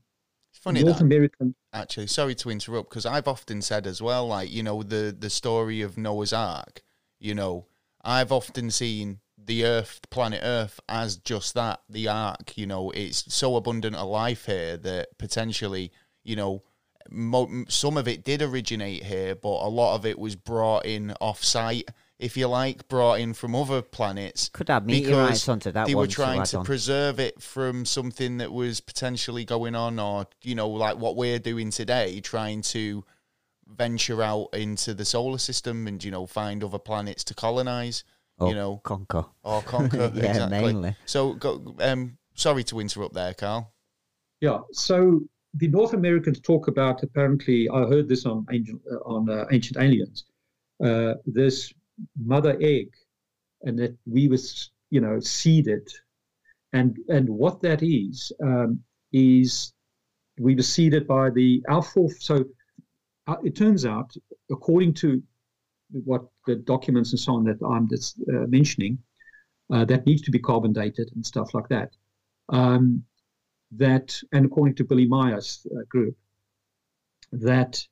It's 0.58 0.64
funny 0.64 0.84
North 0.84 0.97
that 0.97 1.03
American 1.03 1.55
actually. 1.72 2.08
Sorry 2.08 2.34
to 2.36 2.49
interrupt, 2.49 2.89
because 2.89 3.05
I've 3.05 3.28
often 3.28 3.62
said 3.62 3.86
as 3.86 4.01
well, 4.01 4.28
like 4.28 4.51
you 4.51 4.64
know, 4.64 4.82
the 4.82 5.16
the 5.18 5.30
story 5.30 5.82
of 5.82 5.97
Noah's 5.97 6.34
Ark. 6.34 6.82
You 7.20 7.36
know, 7.36 7.68
I've 8.03 8.32
often 8.32 8.72
seen 8.72 9.20
the 9.38 9.66
Earth, 9.66 9.99
planet 10.10 10.41
Earth, 10.43 10.80
as 10.89 11.18
just 11.18 11.53
that, 11.53 11.82
the 11.88 12.08
Ark. 12.08 12.58
You 12.58 12.66
know, 12.66 12.89
it's 12.91 13.32
so 13.34 13.55
abundant 13.55 13.95
a 13.95 14.03
life 14.03 14.47
here 14.47 14.78
that 14.78 15.18
potentially, 15.20 15.91
you 16.24 16.36
know, 16.36 16.64
mo- 17.10 17.66
some 17.70 17.95
of 17.95 18.08
it 18.08 18.24
did 18.24 18.41
originate 18.41 19.03
here, 19.03 19.36
but 19.36 19.64
a 19.64 19.70
lot 19.70 19.95
of 19.95 20.05
it 20.05 20.18
was 20.18 20.36
brought 20.36 20.86
in 20.86 21.14
off-site, 21.22 21.89
if 22.20 22.36
you 22.36 22.47
like, 22.47 22.88
brought 22.88 23.20
in 23.20 23.34
from 23.34 23.53
other 23.55 23.82
planets. 23.82 24.49
Could 24.49 24.70
add 24.70 24.88
because 24.88 25.07
meteorites 25.07 25.49
onto 25.49 25.72
that 25.72 25.86
they 25.88 25.95
one 25.95 26.03
were 26.03 26.07
trying 26.11 26.39
add 26.41 26.47
to 26.47 26.59
on. 26.59 26.65
preserve 26.65 27.20
it 27.20 27.41
from 27.41 27.86
something 27.86 28.38
that 28.38 28.51
was 28.51 28.80
potentially 28.82 29.45
going 29.45 29.76
on 29.76 29.99
or 29.99 30.26
you 30.43 30.55
know 30.55 30.68
like 30.70 30.97
what 30.97 31.15
we're 31.15 31.39
doing 31.39 31.70
today 31.72 32.20
trying 32.22 32.61
to 32.63 33.03
venture 33.68 34.22
out 34.24 34.47
into 34.53 34.93
the 34.93 35.05
solar 35.05 35.38
system 35.38 35.88
and 35.88 36.03
you 36.03 36.09
know 36.11 36.26
find 36.26 36.63
other 36.63 36.80
planets 36.80 37.24
to 37.26 37.34
colonize 37.34 38.03
Oh, 38.39 38.49
you 38.49 38.55
know 38.55 38.78
conquer. 38.84 39.26
or 39.43 39.61
conquer 39.63 40.11
Yeah, 40.15 40.30
exactly 40.30 40.61
mainly. 40.61 40.95
so 41.05 41.34
go, 41.34 41.76
um 41.80 42.18
sorry 42.36 42.63
to 42.65 42.80
interrupt 42.80 43.13
there 43.15 43.34
carl 43.34 43.74
Yeah. 44.41 44.59
So 44.72 45.22
the 45.55 45.68
North 45.70 45.93
Americans 45.93 46.39
talk 46.39 46.68
about 46.68 47.01
apparently. 47.03 47.68
I 47.70 47.80
heard 47.88 48.07
this 48.07 48.26
on 48.28 48.45
ancient 48.51 48.82
uh, 48.91 48.97
on 49.15 49.28
uh, 49.30 49.45
ancient 49.51 49.78
aliens. 49.78 50.26
Uh, 50.84 51.13
this 51.26 51.74
mother 52.18 52.58
egg, 52.62 52.93
and 53.64 53.78
that 53.80 53.95
we 54.06 54.28
was 54.28 54.72
you 54.89 55.02
know 55.02 55.20
seeded, 55.20 55.88
and 56.74 56.98
and 57.10 57.30
what 57.30 57.62
that 57.62 57.84
is 57.84 58.32
um, 58.43 58.82
is 59.12 59.74
we 60.39 60.56
were 60.56 60.64
seeded 60.64 61.08
by 61.08 61.30
the 61.30 61.64
our 61.70 61.82
fore. 61.82 62.12
So 62.20 62.45
uh, 63.28 63.38
it 63.43 63.56
turns 63.56 63.86
out, 63.86 64.14
according 64.50 64.93
to 64.95 65.22
what 65.91 66.26
the 66.45 66.56
documents 66.56 67.12
and 67.12 67.20
so 67.20 67.36
on 67.36 67.43
that 67.45 67.58
I'm 67.66 67.88
just, 67.88 68.20
uh, 68.30 68.48
mentioning, 68.48 68.98
uh, 69.72 69.86
that 69.86 70.06
needs 70.06 70.22
to 70.24 70.32
be 70.32 70.39
carbon 70.39 70.74
dated 70.74 71.12
and 71.16 71.26
stuff 71.26 71.54
like 71.54 71.68
that. 71.70 71.91
Um, 72.50 73.04
that, 73.72 74.18
and 74.32 74.45
according 74.45 74.76
to 74.76 74.86
Billy 74.86 75.08
Meier's 75.08 75.66
uh, 75.76 75.84
group, 75.89 76.16
that 77.34 77.86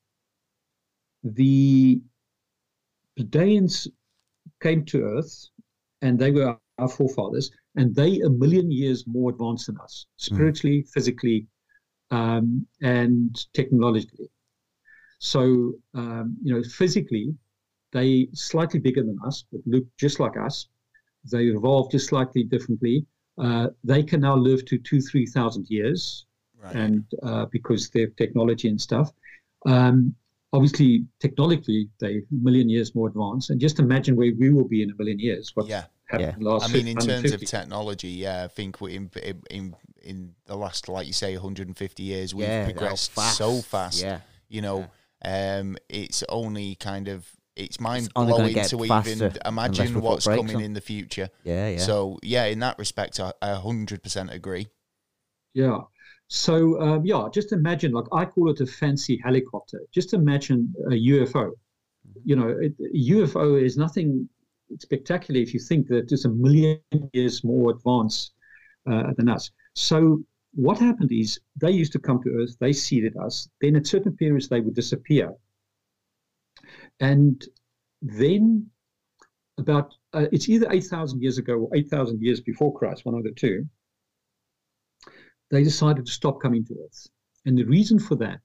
the 1.24 2.00
Pleiadians 3.18 3.88
came 4.62 4.86
to 4.86 5.04
Earth 5.04 5.50
and 6.02 6.20
they 6.20 6.32
were 6.32 6.48
our 6.48 6.62
forefathers, 6.90 7.52
and 7.76 7.96
they 7.96 8.20
a 8.22 8.30
million 8.30 8.72
years 8.72 9.06
more 9.08 9.32
advanced 9.32 9.46
than 9.48 9.58
us, 9.64 10.06
spiritually, 10.18 10.82
physically, 10.94 11.48
um, 12.12 12.66
and 12.82 13.46
technologically. 13.54 14.30
So, 15.20 15.74
um, 15.94 16.38
you 16.44 16.54
know, 16.54 16.64
physically, 16.64 17.36
they 17.92 18.28
slightly 18.34 18.80
bigger 18.80 19.04
than 19.04 19.18
us, 19.26 19.46
but 19.52 19.62
look 19.66 19.86
just 19.98 20.20
like 20.20 20.38
us. 20.38 20.68
They 21.32 21.46
evolved 21.46 21.92
just 21.92 22.08
slightly 22.08 22.44
differently. 22.44 23.06
Uh, 23.38 23.70
they 23.84 24.04
can 24.04 24.22
now 24.22 24.36
live 24.36 24.66
to 24.66 24.78
two, 24.78 25.02
three 25.02 25.26
thousand 25.26 25.68
years, 25.70 26.26
right 26.58 26.78
and 26.78 27.06
uh, 27.24 27.46
because 27.52 27.90
they 27.90 28.02
have 28.02 28.16
technology 28.16 28.68
and 28.70 28.80
stuff. 28.82 29.12
Um, 29.66 30.16
obviously, 30.56 31.06
technologically, 31.20 31.90
they 32.00 32.18
a 32.18 32.22
million 32.32 32.70
years 32.70 32.96
more 32.96 33.08
advanced. 33.08 33.50
And 33.50 33.60
just 33.60 33.80
imagine 33.80 34.16
where 34.16 34.32
we 34.40 34.50
will 34.52 34.68
be 34.68 34.82
in 34.84 34.90
a 34.92 34.96
million 34.96 35.20
years. 35.20 35.52
What 35.56 35.68
yeah 35.68 35.86
happened 36.08 36.36
Yeah. 36.42 36.50
last 36.52 36.70
i 36.70 36.74
mean 36.74 36.88
in 36.88 36.98
terms 36.98 37.32
of 37.32 37.42
technology 37.42 38.10
yeah 38.10 38.44
i 38.44 38.48
think 38.48 38.80
we 38.80 38.96
in 38.96 39.10
in 39.24 39.42
in, 39.50 39.76
in 40.04 40.36
the 40.46 40.56
last 40.56 40.88
like 40.88 41.08
you 41.08 41.14
say 41.14 41.34
150 41.34 42.04
years 42.04 42.36
we've 42.36 42.48
yeah, 42.48 42.66
progressed 42.66 43.12
fast. 43.12 43.38
so 43.40 43.60
fast 43.62 44.04
Yeah. 44.04 44.20
you 44.48 44.62
know 44.62 44.88
um 45.24 45.78
it's 45.90 46.24
only 46.30 46.76
kind 46.76 47.08
of 47.08 47.26
it's 47.56 47.80
mind 47.80 48.10
blowing 48.14 48.54
get 48.54 48.70
to 48.70 48.86
even 48.86 49.34
imagine 49.46 50.00
what's 50.00 50.28
coming 50.28 50.58
on. 50.58 50.62
in 50.62 50.74
the 50.74 50.82
future 50.82 51.28
Yeah, 51.44 51.70
yeah. 51.70 51.80
so 51.80 52.20
yeah 52.22 52.46
in 52.46 52.60
that 52.60 52.78
respect 52.78 53.20
i 53.20 53.32
I 53.42 53.48
100% 53.56 54.32
agree 54.32 54.68
Yeah. 55.56 55.80
So 56.28 56.80
um, 56.82 57.06
yeah, 57.06 57.28
just 57.32 57.52
imagine 57.52 57.92
like 57.92 58.06
I 58.12 58.26
call 58.26 58.50
it 58.50 58.60
a 58.60 58.66
fancy 58.66 59.20
helicopter. 59.24 59.82
Just 59.92 60.14
imagine 60.14 60.74
a 60.88 60.96
UFO. 60.96 61.52
You 62.24 62.36
know, 62.36 62.50
it, 62.50 62.74
UFO 62.80 63.62
is 63.62 63.78
nothing 63.78 64.28
spectacular 64.80 65.40
if 65.40 65.54
you 65.54 65.60
think 65.60 65.88
that 65.88 66.12
it's 66.12 66.26
a 66.26 66.30
million 66.30 66.80
years 67.14 67.44
more 67.44 67.72
advanced 67.72 68.34
uh, 68.90 69.14
than 69.18 69.30
us. 69.30 69.52
So 69.76 70.24
what 70.54 70.80
happened 70.80 71.12
is 71.12 71.40
they 71.56 71.72
used 71.72 71.92
to 71.94 72.00
come 72.00 72.22
to 72.24 72.30
Earth, 72.42 72.58
they 72.60 72.74
seeded 72.74 73.16
us. 73.18 73.48
Then 73.62 73.76
at 73.76 73.86
certain 73.86 74.16
periods 74.16 74.50
they 74.50 74.62
would 74.62 74.74
disappear, 74.74 75.34
and 77.00 77.44
then 78.02 78.68
about 79.58 79.94
uh, 80.14 80.26
it's 80.32 80.50
either 80.50 80.68
eight 80.72 80.86
thousand 80.86 81.22
years 81.22 81.38
ago 81.38 81.54
or 81.54 81.76
eight 81.76 81.90
thousand 81.90 82.22
years 82.22 82.42
before 82.42 82.74
Christ, 82.74 83.06
one 83.06 83.16
of 83.16 83.24
the 83.24 83.32
two 83.32 83.68
they 85.52 85.64
decided 85.64 86.06
to 86.06 86.12
stop 86.12 86.42
coming 86.42 86.66
to 86.66 86.74
Earth. 86.86 87.08
And 87.46 87.58
the 87.58 87.66
reason 87.66 88.00
for 88.00 88.16
that 88.16 88.42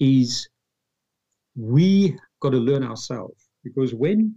is 0.00 0.48
we 1.54 2.16
got 2.40 2.50
to 2.50 2.58
learn 2.58 2.84
ourselves 2.84 3.48
because 3.64 3.94
when 3.94 4.34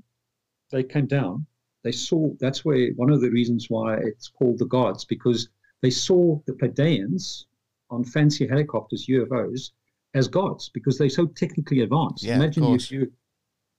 they 0.72 0.84
came 0.84 1.08
down, 1.08 1.46
they 1.84 1.92
saw 1.92 2.30
that's 2.40 2.64
where 2.66 2.92
one 2.96 3.10
of 3.12 3.22
the 3.22 3.30
reasons 3.30 3.68
why 3.70 3.96
it's 3.98 4.28
called 4.28 4.60
the 4.60 4.66
gods 4.66 5.06
because 5.06 5.50
they 5.82 5.90
saw 5.90 6.40
the 6.46 6.54
Pleiadians 6.54 7.46
on 7.90 8.04
fancy 8.04 8.48
helicopters, 8.48 9.08
UFOs, 9.08 9.72
as 10.14 10.28
gods 10.28 10.70
because 10.74 10.98
they're 10.98 11.10
so 11.10 11.26
technically 11.26 11.82
advanced. 11.82 12.24
Yeah, 12.24 12.36
Imagine 12.36 12.64
of 12.64 12.92
you, 12.92 13.00
you, 13.00 13.12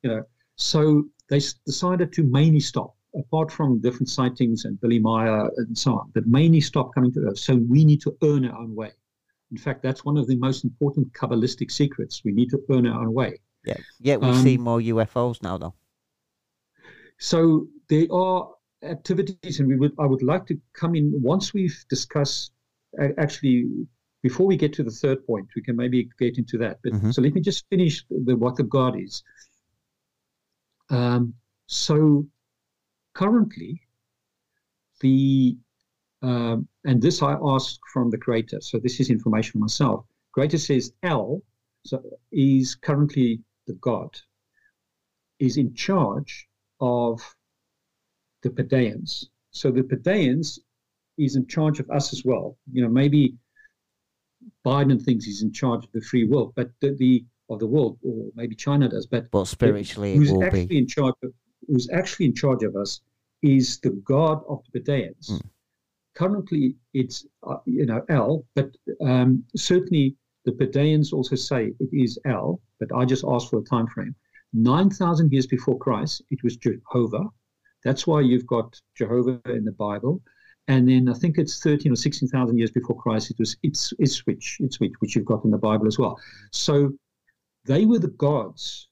you 0.03 0.11
know. 0.11 0.23
So 0.57 1.05
they 1.29 1.37
s- 1.37 1.55
decided 1.67 2.13
to 2.15 2.23
mainly 2.25 2.61
stop, 2.61 2.95
apart 3.15 3.51
from 3.51 3.81
different 3.81 4.09
sightings 4.09 4.65
and 4.65 4.81
Billy 4.81 4.99
Meier 4.99 5.51
and 5.57 5.77
so 5.77 5.95
on, 5.95 6.11
that 6.15 6.27
mainly 6.27 6.61
stop 6.61 6.95
coming 6.95 7.13
to 7.13 7.21
Earth. 7.21 7.39
So 7.39 7.57
we 7.57 7.85
need 7.85 8.01
to 8.03 8.17
earn 8.23 8.45
our 8.47 8.59
own 8.59 8.75
way. 8.75 8.93
In 9.51 9.57
fact, 9.59 9.83
that's 9.83 10.05
one 10.05 10.17
of 10.17 10.27
the 10.29 10.37
most 10.37 10.65
important 10.65 11.13
Kabbalistic 11.13 11.71
secrets. 11.73 12.23
We 12.25 12.33
need 12.33 12.51
to 12.51 12.63
earn 12.71 12.87
our 12.87 13.03
own 13.03 13.13
way. 13.13 13.41
Yeah, 13.65 13.79
yeah. 14.01 14.17
We 14.17 14.29
Um, 14.29 14.45
see 14.45 14.57
more 14.57 14.81
UFOs 14.81 15.43
now, 15.43 15.59
though. 15.59 15.75
So 17.19 17.67
there 17.89 18.07
are 18.13 18.49
activities, 18.83 19.59
and 19.61 19.69
we 19.69 19.77
would 19.77 19.93
I 19.99 20.07
would 20.07 20.23
like 20.23 20.47
to 20.47 20.59
come 20.73 20.95
in 20.95 21.13
once 21.21 21.53
we've 21.53 21.85
discussed. 21.89 22.53
Actually, 23.19 23.67
before 24.23 24.47
we 24.47 24.57
get 24.57 24.73
to 24.75 24.83
the 24.83 24.91
third 24.91 25.27
point, 25.27 25.49
we 25.55 25.63
can 25.63 25.77
maybe 25.77 26.09
get 26.19 26.39
into 26.39 26.57
that. 26.59 26.79
But 26.83 26.93
Mhm. 26.93 27.13
so 27.15 27.23
let 27.23 27.35
me 27.35 27.41
just 27.41 27.67
finish 27.69 28.05
the, 28.09 28.37
what 28.37 28.57
the 28.57 28.65
God 28.65 28.99
is. 28.99 29.23
Um, 30.91 31.35
so 31.67 32.27
currently, 33.21 33.81
the 35.01 35.57
um, 36.23 36.69
and 36.85 37.01
this 37.01 37.23
I 37.23 37.37
asked 37.43 37.81
from 37.93 38.11
the 38.11 38.19
creator. 38.19 38.61
So 38.61 38.79
this 38.79 39.01
is 39.01 39.11
information 39.11 39.53
for 39.53 39.59
myself. 39.59 40.05
Creator 40.33 40.59
says 40.59 40.93
L 41.03 41.43
so 41.85 42.03
is 42.31 42.75
currently 42.75 43.41
the 43.67 43.75
God 43.75 44.11
is 45.39 45.57
in 45.57 45.75
charge 45.75 46.47
of 46.81 47.21
the 48.43 48.51
Pleiadians. 48.51 49.27
So 49.51 49.71
the 49.71 49.83
Pleiadians 49.83 50.59
is 51.17 51.37
in 51.37 51.47
charge 51.47 51.81
of 51.81 51.91
us 51.91 52.13
as 52.13 52.23
well. 52.25 52.59
You 52.73 52.83
know, 52.83 52.91
maybe 52.91 53.35
Biden 54.67 55.03
thinks 55.03 55.25
he's 55.25 55.43
in 55.43 55.53
charge 55.53 55.85
of 55.85 55.93
the 55.93 56.03
free 56.03 56.27
world, 56.27 56.53
but 56.55 56.71
the, 56.81 56.95
the 56.97 57.25
of 57.49 57.59
the 57.59 57.67
world, 57.67 57.99
or 58.03 58.31
maybe 58.35 58.55
China 58.55 58.89
does. 58.89 59.07
But 59.07 59.31
But 59.31 59.47
spiritually, 59.47 60.13
it 60.13 60.17
who's 60.17 60.43
actually 60.43 60.67
be. 60.67 60.79
in 60.79 60.87
charge 60.87 61.15
of 61.23 61.33
who's 61.67 61.89
actually 61.91 62.27
in 62.27 62.35
charge 62.35 62.63
of 62.63 62.77
us 62.77 63.01
is 63.43 63.79
the 63.81 63.91
God 64.05 64.43
of 64.49 64.63
the 64.73 64.81
Pleiadians. 64.81 65.31
Mm. 65.31 65.41
Currently, 66.15 66.75
it's 66.93 67.27
uh, 67.43 67.59
you 67.65 67.87
know 67.87 68.03
El, 68.09 68.45
but 68.55 68.71
um, 69.01 69.45
certainly 69.57 70.17
the 70.45 70.53
Pleiadians 70.53 71.13
also 71.13 71.37
say 71.37 71.73
it 71.79 71.89
is 71.93 72.19
El. 72.25 72.61
But 72.79 72.95
I 72.95 73.05
just 73.05 73.25
asked 73.27 73.51
for 73.51 73.61
a 73.61 73.65
time 73.65 73.87
frame. 73.87 74.15
Nine 74.53 74.91
thousand 74.91 75.33
years 75.33 75.47
before 75.47 75.79
Christ, 75.79 76.23
it 76.31 76.43
was 76.43 76.57
Jehovah. 76.57 77.29
That's 77.85 78.07
why 78.07 78.21
you've 78.21 78.47
got 78.47 78.79
Jehovah 78.97 79.41
in 79.47 79.65
the 79.65 79.73
Bible. 79.73 80.21
And 80.69 80.89
then 80.89 81.09
I 81.09 81.15
think 81.15 81.39
it's 81.39 81.61
13 81.63 81.91
or 81.91 81.97
16,000 81.97 82.57
years 82.57 82.71
before 82.71 82.97
Christ, 82.97 83.31
it 83.31 83.39
was 83.39 83.57
it's 83.63 83.93
Ipswich, 83.99 84.59
Ipswich, 84.61 84.93
which 85.01 85.17
you've 85.17 85.25
got 85.25 85.45
in 85.45 85.51
the 85.51 85.59
Bible 85.59 85.87
as 85.87 85.99
well. 85.99 86.17
So 86.53 86.93
they 87.65 87.87
were 87.87 87.99
the 87.99 88.09
gods 88.09 88.89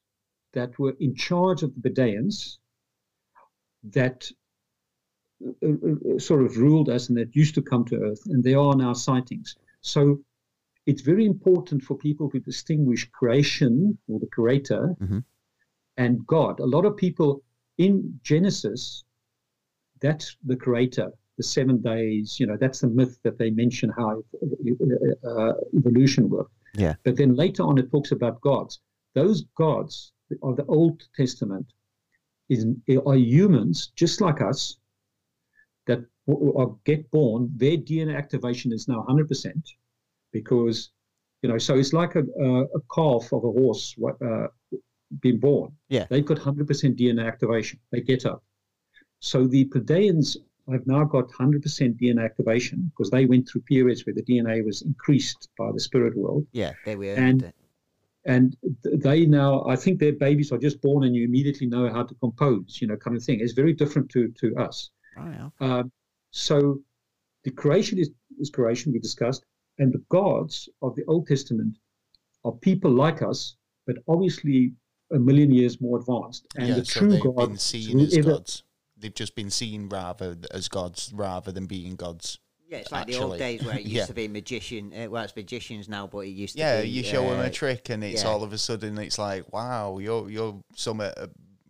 that 0.54 0.76
were 0.78 0.96
in 0.98 1.14
charge 1.14 1.62
of 1.62 1.72
the 1.74 1.90
Pleiadians 1.90 2.58
that 3.84 4.28
sort 6.18 6.42
of 6.42 6.56
ruled 6.56 6.88
us 6.88 7.08
and 7.08 7.18
that 7.18 7.34
used 7.34 7.54
to 7.54 7.62
come 7.62 7.84
to 7.86 7.96
Earth, 7.96 8.22
and 8.26 8.42
they 8.42 8.54
are 8.54 8.74
now 8.76 8.92
sightings. 8.92 9.56
So 9.80 10.20
it's 10.86 11.02
very 11.02 11.26
important 11.26 11.82
for 11.82 11.96
people 11.96 12.30
to 12.30 12.40
distinguish 12.40 13.08
creation 13.10 13.98
or 14.08 14.18
the 14.18 14.26
creator 14.26 14.96
Mhm. 15.00 15.24
and 15.96 16.26
God. 16.26 16.60
A 16.60 16.66
lot 16.66 16.84
of 16.84 16.96
people 16.96 17.42
in 17.76 18.18
Genesis, 18.22 19.04
that's 20.00 20.36
the 20.44 20.56
creator, 20.56 21.12
the 21.36 21.42
seven 21.42 21.80
days, 21.80 22.40
you 22.40 22.46
know, 22.46 22.56
that's 22.56 22.80
the 22.80 22.88
myth 22.88 23.18
that 23.22 23.38
they 23.38 23.50
mention 23.50 23.90
how 23.90 24.24
uh, 24.42 25.28
uh, 25.28 25.54
evolution 25.76 26.28
worked. 26.30 26.54
Yeah. 26.74 26.96
But 27.04 27.16
then 27.16 27.34
later 27.34 27.62
on, 27.62 27.78
it 27.78 27.90
talks 27.90 28.12
about 28.12 28.40
gods. 28.40 28.80
Those 29.14 29.44
gods 29.56 30.12
of 30.42 30.56
the 30.56 30.64
Old 30.66 31.08
Testament 31.14 31.66
is, 32.48 32.66
are 33.06 33.16
humans 33.16 33.92
just 33.94 34.20
like 34.20 34.40
us 34.40 34.78
that 35.88 36.04
get 36.84 37.10
born. 37.10 37.50
Their 37.56 37.76
DNA 37.76 38.16
activation 38.16 38.72
is 38.72 38.86
now 38.88 39.04
100% 39.08 39.62
because, 40.32 40.90
you 41.42 41.48
know, 41.48 41.58
so 41.58 41.76
it's 41.76 41.92
like 41.92 42.14
a, 42.14 42.22
a, 42.40 42.62
a 42.64 42.80
calf 42.94 43.32
of 43.32 43.42
a 43.44 43.50
horse 43.60 43.94
uh, 44.30 44.46
being 45.20 45.38
born. 45.40 45.72
Yeah. 45.88 46.06
They've 46.10 46.24
got 46.24 46.38
100% 46.38 46.66
DNA 47.00 47.26
activation. 47.26 47.80
They 47.90 48.00
get 48.02 48.26
up. 48.26 48.42
So 49.20 49.46
the 49.46 49.64
Pleiadians 49.66 50.36
have 50.70 50.86
now 50.86 51.04
got 51.04 51.28
100% 51.30 51.62
DNA 52.00 52.24
activation 52.24 52.90
because 52.90 53.10
they 53.10 53.24
went 53.24 53.48
through 53.48 53.62
periods 53.62 54.04
where 54.04 54.14
the 54.14 54.22
DNA 54.22 54.64
was 54.64 54.82
increased 54.82 55.48
by 55.58 55.72
the 55.72 55.80
spirit 55.80 56.14
world 56.16 56.46
Yeah, 56.52 56.72
they 56.84 56.96
were. 56.96 57.14
and- 57.14 57.52
and 58.24 58.56
they 59.06 59.24
now 59.26 59.64
i 59.68 59.76
think 59.76 59.94
their 60.00 60.12
babies 60.12 60.50
are 60.52 60.58
just 60.58 60.82
born 60.82 61.04
and 61.04 61.14
you 61.14 61.22
immediately 61.24 61.68
know 61.68 61.88
how 61.88 62.02
to 62.02 62.14
compose 62.16 62.78
you 62.80 62.86
know 62.88 62.96
kind 62.96 63.16
of 63.16 63.22
thing 63.22 63.38
it's 63.40 63.52
very 63.62 63.72
different 63.72 64.06
to 64.10 64.20
to 64.42 64.46
us 64.56 64.90
Oh, 65.16 65.30
yeah. 65.30 65.48
um, 65.60 65.92
so 66.30 66.80
the 67.44 67.50
creation 67.50 67.98
is, 67.98 68.10
is 68.38 68.50
creation 68.50 68.92
we 68.92 68.98
discussed 68.98 69.44
and 69.78 69.92
the 69.92 70.02
gods 70.08 70.68
of 70.82 70.94
the 70.96 71.04
old 71.06 71.26
testament 71.26 71.76
are 72.44 72.52
people 72.52 72.90
like 72.90 73.22
us 73.22 73.56
but 73.86 73.96
obviously 74.08 74.72
a 75.12 75.18
million 75.18 75.50
years 75.52 75.80
more 75.80 75.98
advanced 75.98 76.46
and 76.56 76.68
yeah, 76.68 76.74
the 76.74 76.84
so 76.84 77.00
true 77.00 77.10
they've 77.10 77.22
god 77.22 77.36
been 77.36 77.56
seen 77.56 78.00
as 78.00 78.12
whoever- 78.14 78.32
gods. 78.32 78.62
They've 79.00 79.14
just 79.14 79.36
been 79.36 79.50
seen 79.50 79.88
rather 79.88 80.36
as 80.50 80.66
gods 80.68 81.12
rather 81.14 81.52
than 81.52 81.66
being 81.66 81.94
gods. 81.94 82.40
Yeah, 82.68 82.78
it's 82.78 82.90
like 82.90 83.06
the 83.06 83.16
old 83.18 83.38
days 83.38 83.62
where 83.62 83.76
it 83.76 83.82
used 83.84 83.94
yeah. 83.94 84.06
to 84.06 84.12
be 84.12 84.26
magician. 84.26 84.92
Uh, 84.92 85.08
well, 85.08 85.22
it's 85.22 85.36
magicians 85.36 85.88
now, 85.88 86.08
but 86.08 86.18
it 86.26 86.30
used 86.30 86.54
to 86.54 86.56
be 86.56 86.60
Yeah, 86.62 86.82
be. 86.82 86.88
you 86.88 87.04
show 87.04 87.22
them 87.30 87.38
uh, 87.38 87.44
a 87.44 87.50
trick, 87.50 87.90
and 87.90 88.02
it's 88.02 88.24
yeah. 88.24 88.28
all 88.28 88.42
of 88.42 88.52
a 88.52 88.58
sudden 88.58 88.98
it's 88.98 89.16
like, 89.16 89.52
wow, 89.52 89.98
you're 89.98 90.28
you're 90.28 90.60
some 90.74 91.00
uh, 91.00 91.12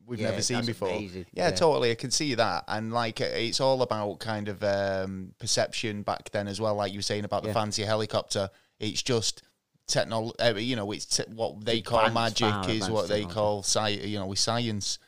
we've 0.08 0.20
yeah, 0.20 0.30
never 0.30 0.42
seen 0.42 0.64
before. 0.64 0.88
amazing, 0.88 1.26
Yeah, 1.32 1.50
totally. 1.50 1.90
I 1.90 1.94
can 1.94 2.10
see 2.10 2.34
that, 2.34 2.64
and 2.66 2.92
like 2.92 3.20
uh, 3.20 3.24
it's 3.26 3.60
all 3.60 3.82
about 3.82 4.18
kind 4.20 4.48
of 4.48 4.62
um, 4.64 5.32
perception 5.38 6.02
back 6.02 6.30
then 6.30 6.48
as 6.48 6.60
well. 6.60 6.74
Like 6.74 6.92
you 6.92 6.98
were 6.98 7.02
saying 7.02 7.24
about 7.24 7.42
the 7.42 7.48
Yeah. 7.48 7.54
fancy 7.54 7.82
helicopter, 7.84 8.50
it's 8.80 9.02
just 9.02 9.42
technology. 9.86 10.34
Uh, 10.40 10.54
you 10.56 10.76
know, 10.76 10.90
it's 10.92 11.04
te- 11.06 11.30
what 11.34 11.64
they 11.64 11.80
call 11.80 12.10
magic 12.10 12.48
far 12.50 12.70
is 12.70 12.88
what 12.90 13.08
they 13.08 13.20
technology. 13.20 13.34
call 13.34 13.62
sci. 13.62 13.88
You 13.88 14.18
know, 14.18 14.26
with 14.26 14.38
science. 14.38 14.98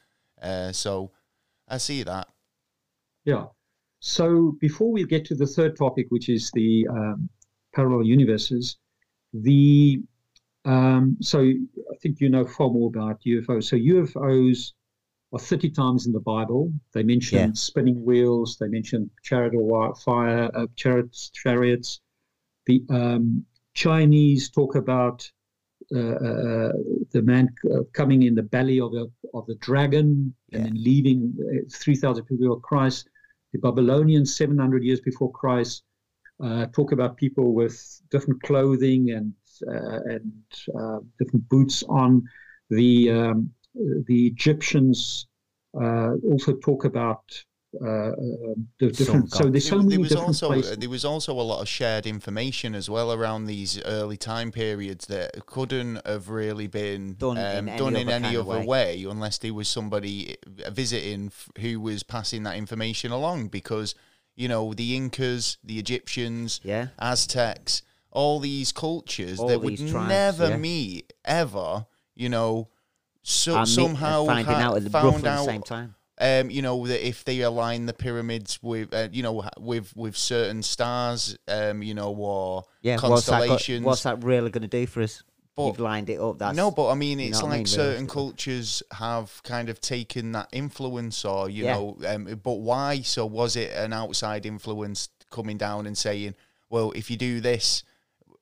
Uh, 0.41 0.73
so 0.73 1.11
I 1.69 1.79
see 1.79 2.03
that. 2.03 2.29
Yeah. 3.25 3.47
So 4.01 4.57
before 4.61 4.91
we 4.93 5.05
get 5.05 5.25
to 5.27 5.35
the 5.35 5.47
third 5.47 5.77
topic, 5.77 6.07
which 6.11 6.29
is 6.31 6.51
the 6.53 6.87
um, 6.91 7.29
parallel 7.75 8.05
universes, 8.05 8.77
the 9.35 10.01
um, 10.65 11.17
so 11.21 11.41
I 11.41 11.97
think 12.03 12.21
you 12.21 12.29
know 12.31 12.47
far 12.47 12.71
more 12.71 12.89
about 12.89 13.21
UFOs. 13.27 13.65
So 13.65 13.77
UFOs 13.77 14.73
are 15.33 15.39
30 15.39 15.71
times 15.71 16.07
in 16.07 16.13
the 16.13 16.21
Bible. 16.21 16.73
They 16.93 17.03
mention 17.03 17.39
Yeah. 17.39 17.53
spinning 17.53 18.05
wheels. 18.05 18.57
They 18.59 18.69
mention 18.69 19.11
chariot 19.23 19.55
or 19.55 19.95
fire 19.95 20.51
uh, 20.55 20.67
chariots. 20.77 21.31
Chariots. 21.31 22.01
The 22.67 22.83
um, 22.91 23.45
Chinese 23.75 24.51
talk 24.51 24.75
about 24.75 25.31
uh, 25.95 25.99
uh, 25.99 26.73
the 27.13 27.23
man 27.23 27.49
uh, 27.73 27.83
coming 27.93 28.23
in 28.23 28.35
the 28.35 28.43
belly 28.43 28.81
of 28.81 28.93
a 28.95 29.07
of 29.35 29.47
the 29.47 29.57
dragon 29.57 30.35
and 30.53 30.65
then 30.65 30.75
leaving 30.85 31.35
uh, 31.41 31.69
3,000 31.73 32.25
people 32.25 32.39
before 32.39 32.61
Christ. 32.61 33.09
The 33.53 33.59
Babylonians, 33.59 34.37
700 34.37 34.85
years 34.85 35.01
before 35.01 35.33
Christ, 35.33 35.83
uh, 36.43 36.67
talk 36.67 36.93
about 36.93 37.17
people 37.17 37.53
with 37.55 37.77
different 38.11 38.41
clothing 38.43 39.11
and 39.11 39.33
uh, 39.67 40.01
and 40.15 40.33
uh, 40.79 40.99
different 41.19 41.49
boots 41.49 41.83
on. 41.89 42.23
The 42.71 43.11
um, 43.11 43.51
the 43.75 44.27
Egyptians 44.27 45.27
uh, 45.81 46.15
also 46.29 46.55
talk 46.57 46.85
about 46.85 47.23
uh, 47.77 48.11
the 48.81 48.91
different. 48.93 49.31
So 49.31 49.45
there's 49.49 49.69
so 49.69 49.77
there, 49.77 49.85
many 49.85 49.91
there 49.91 50.01
was 50.01 50.09
different 50.09 50.27
also 50.29 50.49
places. 50.49 50.77
there 50.79 50.91
was 50.91 51.05
also 51.05 51.33
a 51.35 51.41
lot 51.43 51.61
of 51.61 51.69
shared 51.69 52.05
information 52.05 52.75
as 52.75 52.91
well 52.91 53.13
around 53.13 53.45
these 53.45 53.81
early 53.85 54.17
time 54.17 54.51
periods 54.51 55.07
that 55.07 55.47
couldn't 55.47 56.05
have 56.05 56.29
really 56.29 56.67
been 56.67 57.15
Done 57.15 57.39
in 57.39 57.59
um, 57.59 57.69
any 57.69 57.79
done 57.79 57.95
in 57.97 58.09
other 58.09 58.27
any 58.27 58.37
other 58.37 58.61
way. 58.61 58.67
way. 58.67 59.05
unless 59.09 59.39
there 59.39 59.55
was 59.55 59.69
somebody 59.69 60.37
uh, 60.67 60.71
visiting 60.71 61.31
who 61.61 61.81
was 61.81 62.03
passing 62.03 62.43
that 62.43 62.57
information 62.57 63.13
along 63.13 63.49
because 63.49 63.95
you 64.35 64.49
know 64.49 64.75
the 64.75 64.97
Incas, 64.97 65.59
the 65.63 65.79
Egyptians, 65.79 66.61
Yeah. 66.65 66.89
Aztecs, 66.99 67.83
all 68.11 68.41
these 68.41 68.73
cultures 68.73 69.39
All 69.39 69.47
that 69.47 69.61
would 69.61 69.77
tribes, 69.79 70.09
never 70.09 70.49
yeah. 70.49 70.57
meet 70.57 71.13
ever, 71.25 71.87
you 72.17 72.29
know. 72.29 72.69
So, 73.23 73.57
And 73.57 73.69
somehow 73.69 74.25
finding 74.27 74.47
ha- 74.55 74.61
out 74.71 74.77
at 74.79 74.85
the, 74.85 74.91
found 74.91 75.07
roughly 75.07 75.23
the 75.23 75.45
same 75.45 75.63
time. 75.63 75.95
um, 76.19 76.51
you 76.51 76.63
know 76.63 76.87
that 76.87 77.07
if 77.07 77.25
they 77.25 77.41
align 77.41 77.87
the 77.87 77.93
pyramids 77.93 78.59
with, 78.63 78.93
uh, 78.95 79.09
you 79.13 79.23
know, 79.23 79.45
with 79.59 79.95
with 79.97 80.17
certain 80.17 80.63
stars, 80.63 81.37
um, 81.49 81.83
you 81.83 81.95
know, 81.95 82.15
or 82.15 82.65
Yeah, 82.83 82.95
what's 82.95 83.27
that, 83.27 83.33
got, 83.33 83.39
constellations, 83.39 83.85
what's 83.85 84.03
that 84.05 84.23
really 84.25 84.51
going 84.51 84.63
to 84.63 84.69
do 84.69 84.87
for 84.87 85.03
us? 85.03 85.23
But- 85.57 85.67
you've 85.67 85.81
lined 85.81 86.09
it 86.09 86.19
up. 86.21 86.39
That's 86.39 86.57
no, 86.57 86.71
but 86.71 86.89
I 86.91 86.95
mean, 86.95 87.19
you 87.19 87.29
it's 87.29 87.41
know 87.41 87.47
what 87.47 87.53
I 87.53 87.57
like 87.57 87.59
mean, 87.59 87.67
certain 87.67 87.85
realistically. 88.07 88.13
cultures 88.23 88.83
have 88.93 89.43
kind 89.43 89.69
of 89.69 89.81
taken 89.81 90.33
that 90.33 90.49
influence, 90.53 91.25
or 91.25 91.51
you 91.51 91.65
Yeah. 91.65 91.75
know, 91.75 91.99
um, 92.07 92.25
but 92.43 92.55
why? 92.61 93.03
So 93.03 93.27
was 93.27 93.57
it 93.57 93.71
an 93.73 93.93
outside 93.93 94.47
influence 94.47 95.11
coming 95.31 95.59
down 95.59 95.87
and 95.87 95.99
saying, 95.99 96.35
"Well, 96.71 96.93
if 96.93 97.11
you 97.11 97.17
do 97.19 97.41
this," 97.43 97.83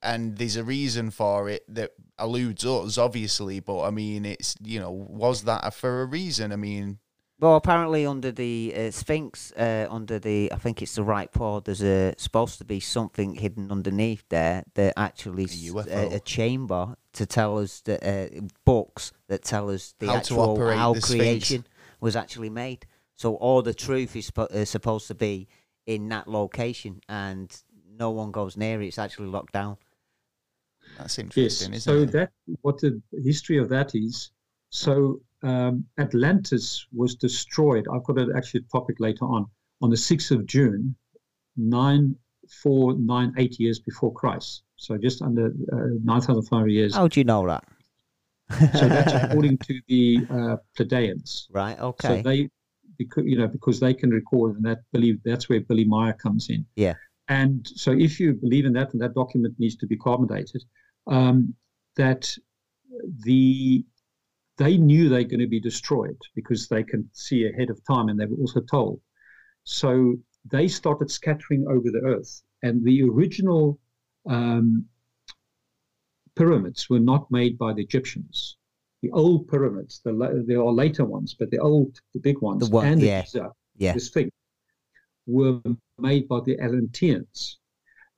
and 0.02 0.36
there's 0.36 0.54
a 0.56 0.62
reason 0.62 1.10
for 1.10 1.48
it 1.48 1.64
that 1.74 1.92
alludes 2.18 2.64
us, 2.64 2.98
obviously, 2.98 3.60
but 3.60 3.82
I 3.84 3.90
mean, 3.90 4.24
it's 4.24 4.54
you 4.62 4.80
know, 4.80 4.90
was 4.90 5.42
that 5.44 5.72
for 5.74 6.02
a 6.02 6.06
reason? 6.06 6.52
I 6.52 6.56
mean, 6.56 6.98
Well, 7.40 7.56
apparently 7.56 8.04
under 8.04 8.32
the 8.32 8.74
uh, 8.76 8.90
Sphinx, 8.90 9.52
uh, 9.52 9.86
under 9.90 10.18
the 10.18 10.50
I 10.52 10.56
think 10.56 10.82
it's 10.82 10.94
the 10.96 11.04
right 11.04 11.30
paw. 11.30 11.60
There's 11.60 11.82
a 11.82 12.14
supposed 12.18 12.58
to 12.58 12.64
be 12.64 12.80
something 12.80 13.34
hidden 13.36 13.70
underneath 13.70 14.24
there 14.28 14.64
that 14.74 14.94
actually 14.96 15.46
a, 15.90 16.16
a 16.16 16.20
chamber 16.20 16.96
to 17.12 17.26
tell 17.26 17.58
us 17.58 17.80
that 17.82 18.02
uh, 18.04 18.40
books 18.64 19.12
that 19.28 19.42
tell 19.42 19.70
us 19.70 19.94
the 19.98 20.06
How 20.06 20.16
actual 20.16 20.58
how 20.74 20.94
the 20.94 21.00
Sphinx. 21.00 21.22
creation 21.22 21.66
was 22.00 22.16
actually 22.16 22.50
made. 22.50 22.86
So 23.14 23.34
all 23.34 23.62
the 23.62 23.74
truth 23.74 24.14
is 24.14 24.30
spo- 24.30 24.50
uh, 24.54 24.64
supposed 24.64 25.08
to 25.08 25.14
be 25.14 25.48
in 25.86 26.08
that 26.10 26.28
location, 26.28 27.00
and 27.08 27.50
no 27.98 28.10
one 28.10 28.30
goes 28.30 28.56
near 28.56 28.80
it. 28.82 28.86
It's 28.86 28.98
actually 28.98 29.28
locked 29.28 29.52
down. 29.54 29.76
That's 30.98 31.16
Yes. 31.18 31.24
interesting, 31.24 31.74
isn't 31.74 31.80
So 31.92 32.02
it? 32.02 32.12
that 32.12 32.30
what 32.62 32.78
the 32.80 33.00
history 33.24 33.58
of 33.58 33.68
that 33.70 33.94
is. 33.94 34.30
So 34.70 35.20
um, 35.42 35.84
Atlantis 35.98 36.86
was 36.92 37.14
destroyed. 37.14 37.86
I've 37.92 38.04
got 38.04 38.18
an 38.18 38.32
actually 38.36 38.62
topic 38.72 38.96
later 39.00 39.24
on 39.24 39.46
on 39.80 39.90
the 39.90 39.96
sixth 39.96 40.30
of 40.30 40.44
June, 40.46 40.96
nine 41.56 42.16
four 42.62 42.94
nine 42.94 43.32
eight 43.38 43.58
years 43.60 43.78
before 43.78 44.12
Christ. 44.12 44.62
So 44.76 44.96
just 44.98 45.22
under 45.22 45.46
uh, 45.72 45.76
nine 46.04 46.20
thousand 46.20 46.42
five 46.42 46.58
hundred 46.60 46.72
years. 46.72 46.94
How 46.94 47.08
do 47.08 47.20
you 47.20 47.24
know 47.24 47.46
that? 47.46 47.64
So 48.78 48.88
that's 48.88 49.12
according 49.12 49.58
to 49.58 49.80
the 49.88 50.18
uh, 50.30 50.56
Pleiadians. 50.76 51.46
right. 51.52 51.78
Okay. 51.78 52.08
So 52.08 52.22
they, 52.22 52.48
because 52.96 53.24
you 53.26 53.36
know, 53.38 53.46
because 53.46 53.78
they 53.78 53.92
can 53.94 54.10
record, 54.10 54.56
and 54.56 54.64
that 54.64 54.78
believe 54.92 55.20
that's 55.24 55.48
where 55.48 55.60
Billy 55.60 55.84
Meier 55.84 56.14
comes 56.14 56.48
in. 56.48 56.64
Yeah. 56.74 56.94
And 57.28 57.68
so, 57.68 57.92
if 57.92 58.18
you 58.18 58.32
believe 58.32 58.64
in 58.64 58.72
that, 58.72 58.94
and 58.94 59.02
that 59.02 59.14
document 59.14 59.54
needs 59.58 59.76
to 59.76 59.86
be 59.86 59.96
carbon 59.98 60.26
dated, 60.28 60.64
um, 61.08 61.54
that 61.96 62.32
the 63.24 63.84
they 64.56 64.76
knew 64.76 65.08
they're 65.08 65.22
going 65.22 65.40
to 65.40 65.46
be 65.46 65.60
destroyed 65.60 66.18
because 66.34 66.66
they 66.66 66.82
can 66.82 67.08
see 67.12 67.46
ahead 67.46 67.70
of 67.70 67.80
time, 67.84 68.08
and 68.08 68.18
they 68.18 68.26
were 68.26 68.36
also 68.36 68.60
told. 68.60 69.00
So 69.64 70.16
they 70.50 70.68
started 70.68 71.10
scattering 71.10 71.66
over 71.68 71.90
the 71.90 72.02
earth, 72.04 72.42
and 72.62 72.84
the 72.84 73.02
original 73.02 73.78
um, 74.28 74.84
pyramids 76.34 76.90
were 76.90 77.00
not 77.00 77.30
made 77.30 77.58
by 77.58 77.72
the 77.72 77.82
Egyptians 77.82 78.58
the 79.02 79.10
old 79.12 79.48
pyramids, 79.48 80.00
the 80.04 80.44
there 80.46 80.60
are 80.60 80.72
later 80.72 81.04
ones, 81.04 81.34
but 81.38 81.50
the 81.50 81.58
old, 81.58 82.00
the 82.14 82.20
big 82.20 82.40
ones, 82.40 82.68
The 82.68 82.74
one- 82.74 82.86
and 82.86 83.00
the 83.00 83.06
yeah. 83.76 83.92
The 83.92 84.00
Sphinx, 84.00 84.30
were 85.26 85.60
made 85.98 86.26
by 86.26 86.40
the 86.40 86.58
Atlanteans, 86.58 87.58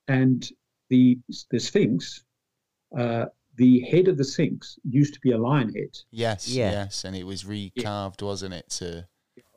and 0.09 0.49
the 0.89 1.19
the 1.51 1.61
Sphinx, 1.61 2.25
uh, 2.97 3.27
the 3.57 3.81
head 3.81 4.09
of 4.09 4.17
the 4.17 4.25
Sphinx 4.25 4.79
used 4.89 5.15
to 5.15 5.21
be 5.21 5.33
a 5.33 5.39
lion 5.39 5.73
head. 5.75 5.97
Yes, 6.11 6.49
Yeah. 6.49 6.71
yes, 6.73 7.05
and 7.05 7.15
it 7.17 7.25
was 7.25 7.45
recarved, 7.45 8.23
wasn't 8.23 8.55
it? 8.55 8.69
To 8.71 9.07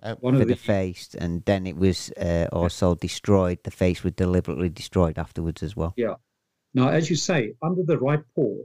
uh, 0.01 0.15
One 0.19 0.35
for 0.35 0.41
of 0.41 0.47
the 0.47 0.53
the 0.55 0.59
face, 0.59 1.15
and 1.17 1.43
then 1.45 1.65
it 1.65 1.77
was 1.77 2.11
uh, 2.11 2.47
also 2.51 2.95
destroyed. 2.95 3.59
The 3.63 3.71
face 3.71 4.03
was 4.03 4.13
deliberately 4.13 4.69
destroyed 4.69 5.17
afterwards 5.17 5.63
as 5.63 5.75
well. 5.75 5.93
Yeah. 5.95 6.15
Now, 6.73 6.89
as 6.89 7.09
you 7.09 7.15
say, 7.15 7.53
under 7.61 7.83
the 7.83 7.97
right 7.99 8.23
paw, 8.35 8.55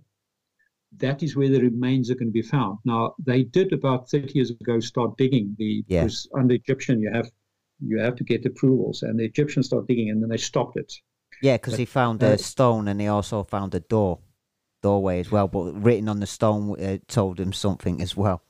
that 0.96 1.22
is 1.22 1.36
where 1.36 1.50
the 1.50 1.60
remains 1.60 2.10
are 2.10 2.14
going 2.14 2.28
to 2.28 2.32
be 2.32 2.42
found. 2.42 2.78
Now, 2.84 3.14
they 3.24 3.44
did 3.44 3.72
about 3.72 4.08
30 4.10 4.32
years 4.34 4.50
ago 4.50 4.80
start 4.80 5.16
digging 5.18 5.54
the 5.58 5.84
Yeah. 5.86 6.04
because 6.04 6.26
under 6.34 6.54
Egyptian 6.54 7.00
you 7.00 7.10
have 7.12 7.30
you 7.80 8.00
have 8.00 8.16
to 8.16 8.24
get 8.24 8.44
approvals, 8.44 9.02
and 9.04 9.20
the 9.20 9.24
Egyptians 9.24 9.66
start 9.66 9.86
digging, 9.86 10.10
and 10.10 10.20
then 10.20 10.30
they 10.30 10.36
stopped 10.36 10.76
it. 10.76 10.92
Yeah, 11.42 11.56
because 11.58 11.76
he 11.76 11.84
found 11.84 12.24
uh, 12.24 12.28
a 12.28 12.38
stone, 12.38 12.88
and 12.88 13.00
he 13.00 13.06
also 13.06 13.44
found 13.44 13.72
a 13.76 13.80
door, 13.80 14.18
doorway 14.82 15.20
as 15.20 15.30
well. 15.30 15.48
But 15.48 15.72
written 15.82 16.08
on 16.08 16.20
the 16.20 16.26
stone 16.26 16.80
uh, 16.82 16.98
told 17.08 17.38
him 17.40 17.52
something 17.52 18.00
as 18.00 18.16
well. 18.16 18.42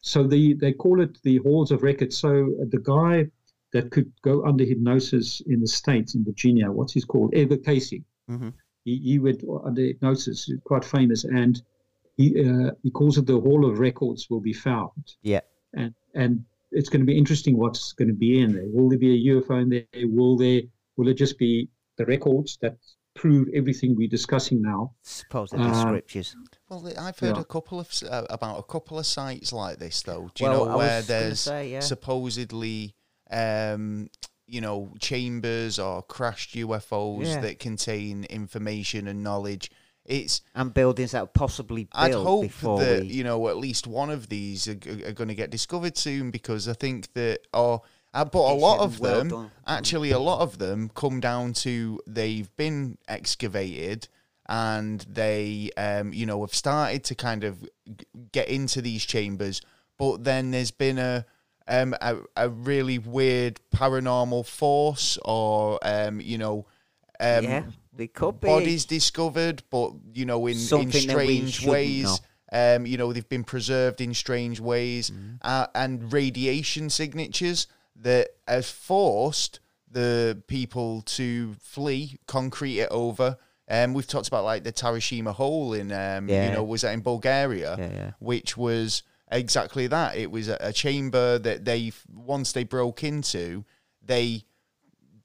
So 0.00 0.24
the 0.26 0.54
they 0.54 0.72
call 0.72 1.00
it 1.00 1.20
the 1.22 1.38
halls 1.38 1.70
of 1.70 1.82
records. 1.82 2.16
So 2.16 2.30
uh, 2.60 2.64
the 2.68 2.80
guy 2.82 3.26
that 3.72 3.90
could 3.90 4.10
go 4.22 4.44
under 4.46 4.64
hypnosis 4.64 5.42
in 5.46 5.60
the 5.60 5.68
states 5.68 6.14
in 6.14 6.24
Virginia, 6.24 6.70
what's 6.70 6.94
he 6.94 7.02
called? 7.02 7.34
Edgar 7.34 7.58
Cayce. 7.58 8.00
Mhm. 8.30 8.52
He, 8.84 8.98
he 8.98 9.18
went 9.18 9.42
under 9.64 9.82
hypnosis, 9.82 10.50
quite 10.64 10.84
famous, 10.84 11.24
and 11.24 11.60
he 12.16 12.26
uh, 12.48 12.70
he 12.82 12.90
calls 12.90 13.18
it 13.18 13.26
the 13.26 13.38
Hall 13.40 13.68
of 13.68 13.78
Records 13.78 14.28
will 14.30 14.40
be 14.40 14.52
found. 14.52 15.16
Yeah. 15.22 15.40
And 15.74 15.94
and 16.14 16.44
it's 16.70 16.88
going 16.88 17.00
to 17.00 17.06
be 17.06 17.18
interesting 17.18 17.56
what's 17.56 17.92
going 17.92 18.08
to 18.08 18.14
be 18.14 18.40
in 18.40 18.52
there. 18.52 18.66
Will 18.66 18.88
there 18.88 18.98
be 18.98 19.14
a 19.14 19.34
UFO 19.34 19.62
in 19.62 19.68
there? 19.70 19.86
Will 20.08 20.36
there? 20.36 20.62
Will 20.96 21.08
it 21.08 21.14
just 21.14 21.38
be 21.38 21.68
the 21.96 22.06
records 22.06 22.58
that 22.62 22.76
prove 23.18 23.48
everything 23.54 23.96
we're 23.96 24.08
discussing 24.18 24.62
now? 24.62 24.92
Supposedly 25.02 25.66
Uh, 25.66 25.80
scriptures. 25.80 26.36
Well, 26.68 26.86
I've 26.98 27.18
heard 27.18 27.36
Yeah. 27.36 27.42
a 27.42 27.44
couple 27.44 27.80
of 27.80 27.88
uh, 28.08 28.24
about 28.30 28.58
a 28.58 28.62
couple 28.62 28.98
of 28.98 29.06
sites 29.06 29.52
like 29.52 29.78
this, 29.78 30.02
though. 30.02 30.30
Do 30.34 30.44
you 30.44 30.50
Well, 30.50 30.64
I 30.64 30.70
know 30.72 30.76
where 30.78 31.02
there's 31.02 31.40
say, 31.40 31.72
yeah. 31.72 31.80
supposedly, 31.80 32.94
um, 33.30 34.08
you 34.46 34.60
know, 34.60 34.94
chambers 35.00 35.78
or 35.78 36.02
crashed 36.02 36.54
UFOs 36.54 37.26
Yeah. 37.26 37.40
that 37.40 37.58
contain 37.58 38.24
information 38.24 39.08
and 39.08 39.22
knowledge? 39.22 39.70
It's 40.04 40.40
and 40.54 40.72
buildings 40.72 41.10
that 41.10 41.20
were 41.22 41.26
possibly 41.44 41.84
built 41.84 41.94
I'd 41.94 42.14
hope 42.14 42.42
before 42.44 42.78
that 42.80 43.02
we. 43.02 43.08
you 43.08 43.24
know 43.24 43.48
at 43.48 43.58
least 43.58 43.86
one 43.86 44.08
of 44.08 44.30
these 44.30 44.66
are, 44.66 44.78
are 45.06 45.12
going 45.12 45.28
to 45.28 45.34
get 45.34 45.50
discovered 45.50 45.98
soon 45.98 46.30
because 46.30 46.66
I 46.66 46.72
think 46.72 47.12
that 47.12 47.40
or 47.52 47.82
uh, 48.14 48.24
but 48.24 48.38
a 48.52 48.54
lot 48.54 48.80
of 48.80 49.00
well 49.00 49.18
them 49.18 49.28
done. 49.28 49.50
actually 49.66 50.10
a 50.10 50.18
lot 50.18 50.40
of 50.40 50.58
them 50.58 50.90
come 50.94 51.20
down 51.20 51.52
to 51.52 52.00
they've 52.06 52.54
been 52.56 52.96
excavated 53.08 54.08
and 54.46 55.00
they 55.08 55.70
um, 55.76 56.12
you 56.12 56.24
know 56.26 56.40
have 56.40 56.54
started 56.54 57.04
to 57.04 57.14
kind 57.14 57.44
of 57.44 57.62
g- 57.62 58.06
get 58.32 58.48
into 58.48 58.80
these 58.80 59.04
chambers 59.04 59.60
but 59.98 60.24
then 60.24 60.50
there's 60.50 60.70
been 60.70 60.98
a 60.98 61.24
um, 61.70 61.94
a, 62.00 62.16
a 62.36 62.48
really 62.48 62.98
weird 62.98 63.60
paranormal 63.76 64.46
force 64.46 65.18
or 65.24 65.78
um, 65.82 66.20
you 66.20 66.38
know 66.38 66.64
um, 67.20 67.44
yeah, 67.44 67.62
they 67.92 68.06
could 68.06 68.40
be. 68.40 68.46
bodies 68.46 68.84
discovered, 68.86 69.64
but 69.70 69.90
you 70.14 70.24
know, 70.24 70.46
in, 70.46 70.52
in 70.54 70.58
Something 70.60 71.00
strange 71.00 71.66
ways. 71.66 72.20
Um, 72.52 72.86
you 72.86 72.96
know, 72.96 73.12
they've 73.12 73.28
been 73.28 73.42
preserved 73.44 74.00
in 74.00 74.14
strange 74.14 74.60
ways, 74.60 75.10
Mm-hmm. 75.10 75.34
uh, 75.42 75.66
and 75.74 76.10
radiation 76.12 76.88
signatures 76.90 77.66
that 78.02 78.28
has 78.46 78.70
forced 78.70 79.60
the 79.90 80.42
people 80.46 81.02
to 81.02 81.54
flee, 81.60 82.18
concrete 82.26 82.80
it 82.80 82.88
over. 82.90 83.36
Um, 83.70 83.92
we've 83.94 84.06
talked 84.06 84.28
about 84.28 84.44
like 84.44 84.64
the 84.64 84.72
Tarashima 84.72 85.32
hole 85.34 85.74
in, 85.74 85.92
um, 85.92 86.28
you 86.28 86.52
know, 86.52 86.64
was 86.64 86.82
that 86.82 86.94
in 86.94 87.00
Bulgaria? 87.00 87.76
Yeah, 87.78 87.90
yeah. 87.92 88.10
which 88.18 88.56
was 88.56 89.02
exactly 89.30 89.86
that. 89.88 90.16
It 90.16 90.30
was 90.30 90.48
a, 90.48 90.56
a 90.60 90.72
chamber 90.72 91.38
that 91.38 91.64
they 91.64 91.92
once 92.12 92.52
they 92.52 92.64
broke 92.64 93.04
into, 93.04 93.64
they 94.02 94.44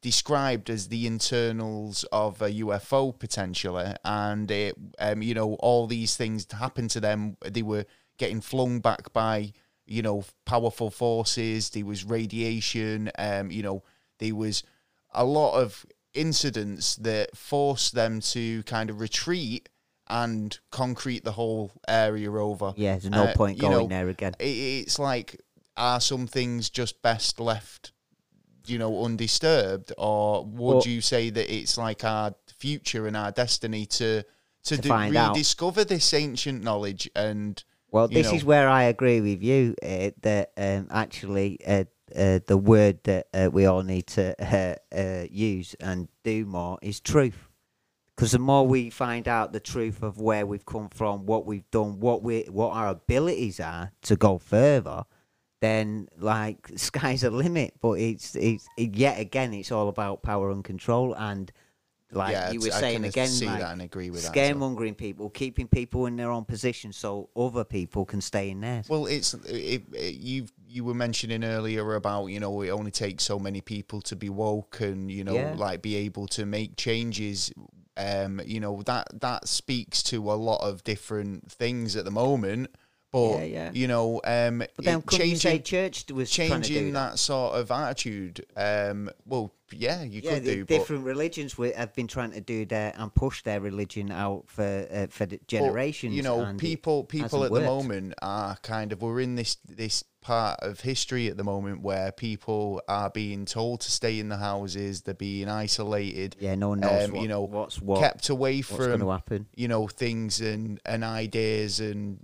described 0.01 0.69
as 0.69 0.89
the 0.89 1.07
internals 1.07 2.03
of 2.11 2.41
a 2.41 2.49
UFO 2.49 3.17
potentially, 3.17 3.93
and 4.03 4.51
it, 4.51 4.75
um, 4.99 5.21
you 5.21 5.33
know, 5.33 5.53
all 5.55 5.87
these 5.87 6.17
things 6.17 6.45
happened 6.51 6.89
to 6.91 6.99
them. 6.99 7.37
They 7.41 7.61
were 7.61 7.85
getting 8.17 8.41
flung 8.41 8.79
back 8.81 9.13
by, 9.13 9.53
you 9.85 10.01
know, 10.01 10.23
powerful 10.45 10.89
forces. 10.89 11.69
There 11.71 11.85
was 11.85 12.03
radiation. 12.03 13.11
Um, 13.17 13.51
you 13.51 13.63
know, 13.63 13.83
there 14.19 14.35
was 14.35 14.63
a 15.13 15.25
lot 15.25 15.55
of 15.61 15.85
incidents 16.13 16.95
that 16.97 17.35
forced 17.35 17.93
them 17.93 18.19
to 18.21 18.63
kind 18.63 18.89
of 18.89 18.99
retreat 18.99 19.69
and 20.07 20.57
concrete 20.71 21.23
the 21.23 21.31
whole 21.31 21.71
area 21.87 22.31
over. 22.31 22.73
Yeah, 22.75 22.91
there's 22.93 23.09
no 23.09 23.23
Uh, 23.25 23.33
point 23.35 23.57
you 23.57 23.61
going 23.61 23.73
know, 23.73 23.87
there 23.87 24.09
again. 24.09 24.33
It, 24.39 24.45
it's 24.45 24.99
like, 24.99 25.39
are 25.75 25.99
some 25.99 26.27
things 26.27 26.69
just 26.69 27.01
best 27.01 27.39
left, 27.39 27.93
you 28.67 28.77
know, 28.77 29.03
undisturbed, 29.05 29.91
or 29.97 30.45
would 30.45 30.75
Well- 30.75 30.83
you 30.87 31.01
say 31.01 31.29
that 31.29 31.53
it's 31.53 31.77
like 31.77 32.03
our 32.03 32.35
future 32.59 33.07
and 33.07 33.17
our 33.17 33.31
destiny 33.31 33.85
to 33.87 34.23
to, 34.65 34.77
To 34.77 34.81
do, 34.81 34.87
find 34.87 35.13
out. 35.17 35.33
rediscover 35.35 35.83
this 35.83 36.13
ancient 36.13 36.63
knowledge 36.63 37.09
and 37.15 37.61
Well, 37.93 38.07
this 38.07 38.31
know- 38.31 38.33
is 38.33 38.43
where 38.43 38.67
I 38.67 38.83
agree 38.83 39.21
with 39.21 39.43
you 39.43 39.75
uh, 39.83 40.09
that 40.23 40.51
um, 40.57 40.87
actually 40.89 41.59
uh, 41.65 41.83
uh, 42.15 42.39
the 42.47 42.57
word 42.57 43.03
that 43.03 43.27
uh, 43.35 43.49
we 43.53 43.67
all 43.67 43.83
need 43.83 44.07
to 44.07 44.35
uh, 44.41 44.75
uh, 44.91 45.27
use 45.29 45.75
and 45.79 46.07
do 46.23 46.43
more 46.45 46.79
is 46.81 46.99
truth. 46.99 47.49
Because 48.15 48.31
the 48.31 48.39
more 48.39 48.65
we 48.65 48.89
find 48.89 49.27
out 49.27 49.53
the 49.53 49.59
truth 49.59 50.01
of 50.01 50.19
where 50.19 50.45
we've 50.47 50.65
come 50.65 50.89
from, 50.89 51.27
what 51.27 51.45
we've 51.45 51.69
done, 51.69 51.99
what 51.99 52.23
we 52.23 52.43
what 52.49 52.73
our 52.73 52.89
abilities 52.89 53.59
are 53.59 53.91
to 54.01 54.15
go 54.15 54.39
further, 54.39 55.03
then 55.61 56.07
like 56.17 56.71
sky's 56.75 57.21
the 57.21 57.29
limit. 57.29 57.75
But 57.79 57.99
it's 57.99 58.35
it's 58.35 58.67
it, 58.75 58.95
yet 58.95 59.19
again, 59.19 59.53
it's 59.53 59.71
all 59.71 59.87
about 59.87 60.23
power 60.23 60.49
and 60.49 60.63
control 60.63 61.13
and 61.13 61.51
like 62.15 62.31
yeah, 62.31 62.51
you 62.51 62.59
were 62.59 62.71
saying 62.71 63.03
again, 63.05 63.27
see 63.27 63.45
like 63.45 63.59
that 63.59 63.71
and 63.73 63.81
agree 63.81 64.09
with 64.09 64.23
that. 64.23 64.35
as 64.37 64.55
well. 64.55 64.71
scaremongering 64.75 64.95
people, 64.97 65.29
keeping 65.29 65.67
people 65.67 66.05
in 66.05 66.15
their 66.15 66.31
own 66.31 66.45
position 66.45 66.93
so 66.93 67.29
other 67.35 67.63
people 67.63 68.05
can 68.05 68.21
stay 68.21 68.49
in 68.49 68.61
theirs. 68.61 68.87
Well, 68.89 69.05
it's 69.07 69.33
it, 69.33 69.83
it, 69.93 70.15
you 70.15 70.47
you 70.67 70.83
were 70.83 70.93
mentioning 70.93 71.43
earlier 71.43 71.95
about 71.95 72.27
you 72.27 72.39
know 72.39 72.61
it 72.61 72.69
only 72.69 72.91
takes 72.91 73.23
so 73.23 73.37
many 73.39 73.61
people 73.61 74.01
to 74.01 74.15
be 74.15 74.29
woke 74.29 74.79
and 74.81 75.11
you 75.11 75.23
know 75.23 75.35
Yeah. 75.35 75.55
like 75.57 75.81
be 75.81 75.95
able 75.97 76.27
to 76.27 76.45
make 76.45 76.77
changes. 76.77 77.51
Um, 77.95 78.41
you 78.43 78.59
know 78.59 78.81
that 78.83 79.21
that 79.21 79.47
speaks 79.47 80.01
to 80.03 80.31
a 80.31 80.33
lot 80.33 80.61
of 80.67 80.83
different 80.83 81.51
things 81.51 81.95
at 81.95 82.05
the 82.05 82.11
moment. 82.11 82.75
But 83.13 83.37
Yeah, 83.37 83.43
yeah. 83.43 83.71
you 83.73 83.87
know, 83.87 84.19
um, 84.23 84.63
but 84.75 84.83
then 84.85 85.03
changing 85.07 85.61
church 85.61 86.11
was 86.11 86.31
trying 86.31 86.49
to 86.49 86.55
do 86.55 86.61
changing 86.73 86.93
that? 86.93 87.11
that 87.11 87.19
sort 87.19 87.53
of 87.53 87.69
attitude. 87.69 88.43
Um, 88.57 89.11
well, 89.27 89.53
yeah, 89.71 90.01
you 90.03 90.21
Yeah, 90.23 90.33
could 90.35 90.43
do, 90.45 90.65
different 90.65 91.05
religions 91.05 91.53
wi- 91.53 91.75
have 91.77 91.93
been 91.93 92.07
trying 92.07 92.31
to 92.31 92.41
do 92.41 92.65
their 92.65 92.91
and 92.97 93.13
push 93.13 93.43
their 93.43 93.61
religion 93.61 94.11
out 94.11 94.45
for 94.47 94.87
uh, 94.91 95.07
for 95.11 95.27
the 95.27 95.37
But, 95.37 95.47
generations. 95.47 96.15
you 96.15 96.23
know, 96.23 96.53
people 96.57 97.03
people 97.03 97.43
at 97.43 97.51
worked. 97.51 97.61
the 97.61 97.67
moment 97.69 98.15
are 98.23 98.55
kind 98.63 98.91
of 98.91 99.01
we're 99.03 99.21
in 99.21 99.35
this 99.35 99.57
this 99.67 100.03
part 100.21 100.57
of 100.61 100.79
history 100.79 101.27
at 101.27 101.35
the 101.37 101.43
moment 101.43 101.81
where 101.81 102.09
people 102.11 102.81
are 102.87 103.09
being 103.09 103.43
told 103.45 103.81
to 103.81 103.91
stay 103.91 104.19
in 104.19 104.29
the 104.29 104.37
houses, 104.37 105.01
they're 105.01 105.13
being 105.13 105.49
isolated, 105.49 106.35
Yeah, 106.39 106.55
no 106.55 106.69
one 106.69 106.79
knows 106.79 107.05
um, 107.05 107.11
what, 107.11 107.21
you 107.21 107.27
know, 107.27 107.41
what's 107.41 107.81
what, 107.81 107.99
kept 107.99 108.29
away 108.29 108.61
from 108.61 109.01
you 109.55 109.67
know 109.67 109.87
things 109.87 110.39
and 110.41 110.79
and 110.85 111.03
ideas 111.03 111.79
and 111.79 112.19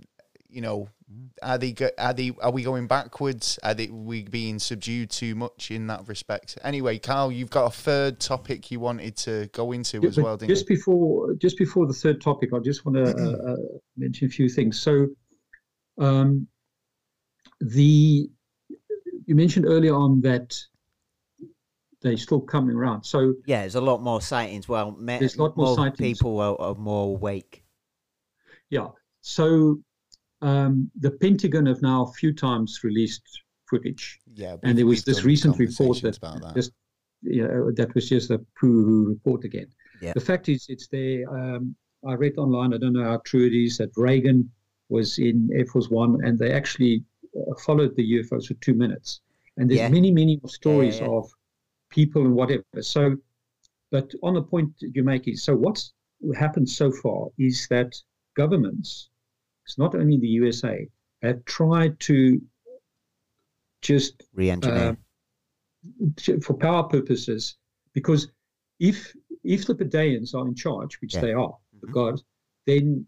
you 0.50 0.60
know 0.60 0.88
Mm-hmm. 1.12 1.26
are 1.42 1.58
they 1.58 1.74
are 1.98 2.12
they 2.14 2.30
are 2.40 2.52
we 2.52 2.62
going 2.62 2.86
backwards? 2.86 3.58
Are 3.64 3.74
they 3.74 3.88
we 3.88 4.22
being 4.22 4.60
subdued 4.60 5.10
too 5.10 5.34
much 5.34 5.72
in 5.72 5.88
that 5.88 6.06
respect? 6.06 6.56
Anyway, 6.62 7.00
Carl, 7.00 7.32
you've 7.32 7.50
got 7.50 7.66
a 7.66 7.70
third 7.70 8.20
topic 8.20 8.70
you 8.70 8.78
wanted 8.78 9.16
to 9.16 9.48
go 9.52 9.72
into 9.72 9.98
Yeah, 10.00 10.08
as 10.08 10.16
well, 10.18 10.36
didn't 10.36 10.50
just 10.54 10.68
before 10.68 11.34
just 11.34 11.58
before 11.58 11.88
the 11.88 11.92
third 11.92 12.20
topic, 12.20 12.50
I 12.54 12.60
just 12.60 12.86
want 12.86 12.94
to 12.94 13.06
uh, 13.06 13.52
uh, 13.52 13.56
mention 13.96 14.28
a 14.28 14.30
few 14.30 14.48
things. 14.48 14.80
So, 14.80 15.08
um, 15.98 16.46
the 17.60 18.30
you 19.26 19.34
mentioned 19.34 19.66
earlier 19.66 19.96
on 19.96 20.20
that 20.20 20.56
they're 22.02 22.16
still 22.16 22.40
coming 22.40 22.76
around. 22.76 23.02
So 23.02 23.34
Yeah, 23.46 23.62
there's 23.62 23.74
a 23.74 23.80
lot 23.80 24.00
more 24.00 24.20
sightings. 24.20 24.68
Well, 24.68 24.96
There's 25.00 25.34
a 25.34 25.42
lot 25.42 25.56
more 25.56 25.74
sightings. 25.74 25.98
people 26.20 26.38
are, 26.40 26.58
are 26.60 26.74
more 26.76 27.16
awake. 27.16 27.64
yeah, 28.70 28.88
so 29.22 29.80
um, 30.42 30.90
the 30.98 31.10
Pentagon 31.10 31.66
have 31.66 31.82
now 31.82 32.04
a 32.04 32.12
few 32.12 32.32
times 32.32 32.80
released 32.82 33.42
footage. 33.68 34.20
Yeah, 34.34 34.56
and 34.62 34.76
there 34.76 34.86
was 34.86 35.04
this 35.04 35.24
recent 35.24 35.58
report 35.58 36.02
that 36.02 36.20
that. 36.20 36.52
just 36.54 36.72
you 37.22 37.46
know, 37.46 37.70
that 37.72 37.94
was 37.94 38.08
just 38.08 38.30
a 38.30 38.40
poo 38.58 39.06
report 39.08 39.44
again. 39.44 39.66
Yeah. 40.00 40.12
The 40.14 40.20
fact 40.20 40.48
is, 40.48 40.66
it's 40.68 40.88
there. 40.88 41.28
Um, 41.30 41.74
I 42.06 42.14
read 42.14 42.38
online. 42.38 42.72
I 42.72 42.78
don't 42.78 42.94
know 42.94 43.04
how 43.04 43.20
true 43.24 43.46
it 43.46 43.52
is 43.52 43.76
that 43.78 43.90
Reagan 43.96 44.50
was 44.88 45.18
in 45.18 45.50
Air 45.54 45.66
Force 45.66 45.90
One, 45.90 46.24
and 46.24 46.38
they 46.38 46.52
actually 46.52 47.04
uh, 47.36 47.54
followed 47.58 47.94
the 47.96 48.12
UFOs 48.14 48.46
for 48.46 48.54
two 48.54 48.74
minutes. 48.74 49.20
And 49.58 49.68
there's 49.68 49.80
Yeah. 49.80 49.88
many, 49.90 50.10
many 50.10 50.40
more 50.42 50.48
stories 50.48 51.00
yeah. 51.00 51.08
of 51.08 51.30
people 51.90 52.24
and 52.24 52.34
whatever. 52.34 52.64
So, 52.80 53.16
but 53.90 54.12
on 54.22 54.34
the 54.34 54.42
point 54.42 54.72
you 54.80 55.04
make 55.04 55.28
is, 55.28 55.42
so 55.42 55.54
what's 55.54 55.92
happened 56.34 56.68
so 56.68 56.90
far 56.90 57.28
is 57.38 57.66
that 57.68 57.94
governments, 58.34 59.10
it's 59.70 59.78
not 59.78 59.94
only 59.94 60.18
the 60.18 60.26
USA, 60.26 60.88
have 61.22 61.44
tried 61.44 61.98
to 62.00 62.40
just 63.82 64.24
Re-engineer. 64.34 64.96
to- 66.16 66.40
for 66.40 66.54
power 66.54 66.82
purposes, 66.82 67.56
because 67.94 68.28
if 68.80 69.14
if 69.44 69.66
the 69.66 69.74
Pleiadians 69.74 70.34
are 70.34 70.46
in 70.46 70.54
charge, 70.54 71.00
which 71.00 71.14
Yeah. 71.14 71.20
they 71.22 71.32
are, 71.32 71.56
Mhm. 71.82 71.92
God, 71.92 72.20
then 72.66 73.06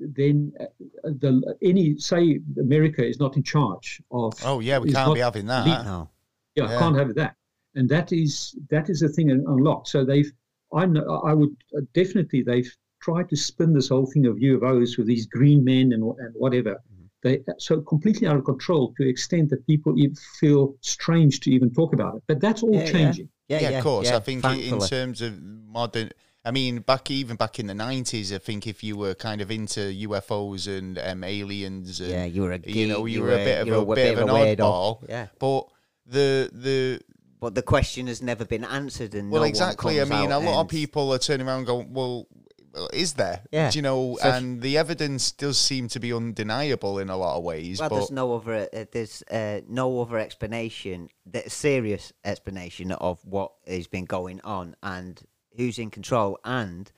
then 0.00 0.52
uh, 0.60 0.66
the 1.04 1.56
any 1.62 1.96
say 1.98 2.40
America 2.58 3.06
is 3.06 3.18
not 3.20 3.36
in 3.36 3.42
charge 3.44 4.02
of. 4.10 4.32
Oh 4.44 4.58
yeah, 4.60 4.78
we 4.80 4.90
can't 4.92 5.14
be 5.14 5.20
having 5.20 5.46
that. 5.46 5.64
lead- 5.66 5.84
no. 5.84 6.10
yeah, 6.56 6.70
yeah. 6.70 6.78
can't 6.78 6.96
have 6.96 7.14
that, 7.14 7.36
and 7.76 7.88
that 7.88 8.12
is 8.12 8.58
that 8.70 8.90
is 8.90 9.02
a 9.02 9.08
thing 9.08 9.30
unlocked. 9.30 9.88
So 9.88 10.04
they've, 10.04 10.30
I 10.72 10.86
know, 10.86 11.06
I 11.30 11.32
would 11.34 11.56
uh, 11.76 11.82
definitely 11.92 12.42
they've 12.42 12.70
tried 13.04 13.28
to 13.32 13.36
spin 13.36 13.70
this 13.74 13.88
whole 13.92 14.06
thing 14.12 14.24
of 14.26 14.36
UFOs 14.36 14.96
with 14.98 15.06
these 15.12 15.26
green 15.26 15.60
men 15.72 15.86
and 15.94 16.02
and 16.22 16.32
whatever. 16.44 16.72
Mm-hmm. 16.74 17.04
They 17.24 17.34
so 17.58 17.80
completely 17.80 18.26
out 18.28 18.36
of 18.36 18.44
control 18.44 18.82
to 18.96 19.04
the 19.04 19.10
extent 19.16 19.50
that 19.50 19.60
people 19.66 19.92
even 20.02 20.16
feel 20.40 20.62
strange 20.80 21.40
to 21.40 21.50
even 21.56 21.68
talk 21.80 21.92
about 21.98 22.12
it. 22.16 22.22
But 22.30 22.40
that's 22.44 22.62
all 22.62 22.74
Yeah, 22.74 22.84
yeah. 22.84 22.92
changing. 22.96 23.28
Yeah, 23.48 23.60
yeah, 23.60 23.70
yeah, 23.70 23.78
of 23.78 23.84
course. 23.84 24.06
yeah, 24.08 24.16
I 24.16 24.20
think 24.20 24.44
i- 24.44 24.56
in 24.72 24.78
terms 24.80 25.20
of 25.26 25.30
modern, 25.78 26.10
I 26.46 26.50
mean, 26.50 26.80
back 26.80 27.10
even 27.10 27.36
back 27.36 27.58
in 27.60 27.66
the 27.66 27.74
nineties, 27.74 28.32
I 28.32 28.38
think 28.38 28.66
if 28.66 28.82
you 28.86 28.94
were 28.96 29.14
kind 29.14 29.40
of 29.44 29.50
into 29.50 29.80
UFOs 30.08 30.66
and 30.78 30.98
um, 30.98 31.24
aliens, 31.24 32.00
and, 32.00 32.10
yeah, 32.10 32.24
you 32.34 32.42
were 32.42 32.52
a 32.52 32.60
you 32.66 32.86
know, 32.88 33.04
geek, 33.04 33.14
you 33.14 33.22
were 33.22 33.32
a 33.32 33.44
bit 33.50 33.60
of 33.62 33.66
you 33.68 33.74
a 33.74 33.84
were 33.84 33.94
bit 33.94 34.12
of 34.18 34.28
an 34.28 34.28
oddball. 34.28 34.90
Yeah, 35.08 35.26
But 35.38 35.62
the 36.06 36.28
the 36.52 37.00
but 37.40 37.54
the 37.54 37.62
question 37.62 38.06
has 38.06 38.20
never 38.22 38.44
been 38.46 38.64
answered, 38.64 39.14
and 39.14 39.30
well, 39.30 39.40
no 39.40 39.44
one 39.44 39.48
exactly. 39.50 40.00
I 40.00 40.04
mean, 40.04 40.30
a 40.30 40.36
out 40.38 40.44
lot 40.44 40.60
of 40.62 40.68
people 40.68 41.12
are 41.14 41.18
turning 41.18 41.46
around 41.46 41.58
and 41.60 41.66
going, 41.66 41.92
well. 41.92 42.26
Well, 42.74 42.90
Is 42.92 43.14
there? 43.14 43.42
Yeah. 43.52 43.70
Do 43.70 43.78
you 43.78 43.82
know? 43.82 44.16
So 44.20 44.28
if- 44.28 44.34
and 44.34 44.60
the 44.60 44.76
evidence 44.76 45.30
does 45.32 45.58
seem 45.58 45.88
to 45.88 46.00
be 46.00 46.12
undeniable 46.12 46.98
in 46.98 47.08
a 47.08 47.16
lot 47.16 47.36
of 47.38 47.44
ways. 47.44 47.80
Well, 47.80 47.88
but 47.88 47.96
there's 47.96 48.10
no 48.10 48.34
other 48.34 48.68
uh, 48.72 48.84
there's 48.92 49.22
uh, 49.30 49.60
no 49.68 50.02
other 50.02 50.18
explanation, 50.18 51.08
that 51.26 51.50
serious 51.50 52.12
explanation 52.24 52.92
of 52.92 53.24
what 53.24 53.52
has 53.66 53.86
been 53.86 54.04
going 54.04 54.40
on 54.42 54.76
and 54.82 55.22
who's 55.56 55.78
in 55.78 55.90
control. 55.90 56.38
And 56.44 56.90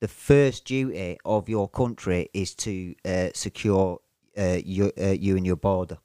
the 0.00 0.08
first 0.08 0.64
duty 0.64 1.18
of 1.24 1.48
your 1.48 1.68
country 1.68 2.28
is 2.34 2.54
to 2.56 2.94
uh, 3.04 3.28
secure 3.34 4.00
uh, 4.36 4.58
you, 4.64 4.92
uh, 5.00 5.08
you 5.08 5.36
and 5.36 5.46
your 5.46 5.56
border, 5.56 5.98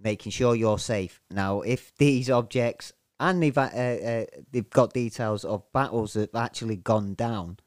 making 0.00 0.32
sure 0.32 0.54
you're 0.54 0.78
safe. 0.78 1.20
Now, 1.30 1.62
if 1.62 1.96
these 1.96 2.30
objects 2.30 2.92
and 3.20 3.42
they've 3.42 3.58
uh, 3.58 3.62
uh, 3.62 4.24
they've 4.52 4.70
got 4.70 4.92
details 4.92 5.44
of 5.44 5.70
battles 5.72 6.12
that 6.12 6.30
have 6.32 6.44
actually 6.44 6.76
gone 6.76 7.14
down, 7.14 7.58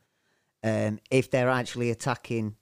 um, 0.64 1.00
if 1.10 1.32
they're 1.32 1.50
actually 1.50 1.90
attacking 1.92 2.56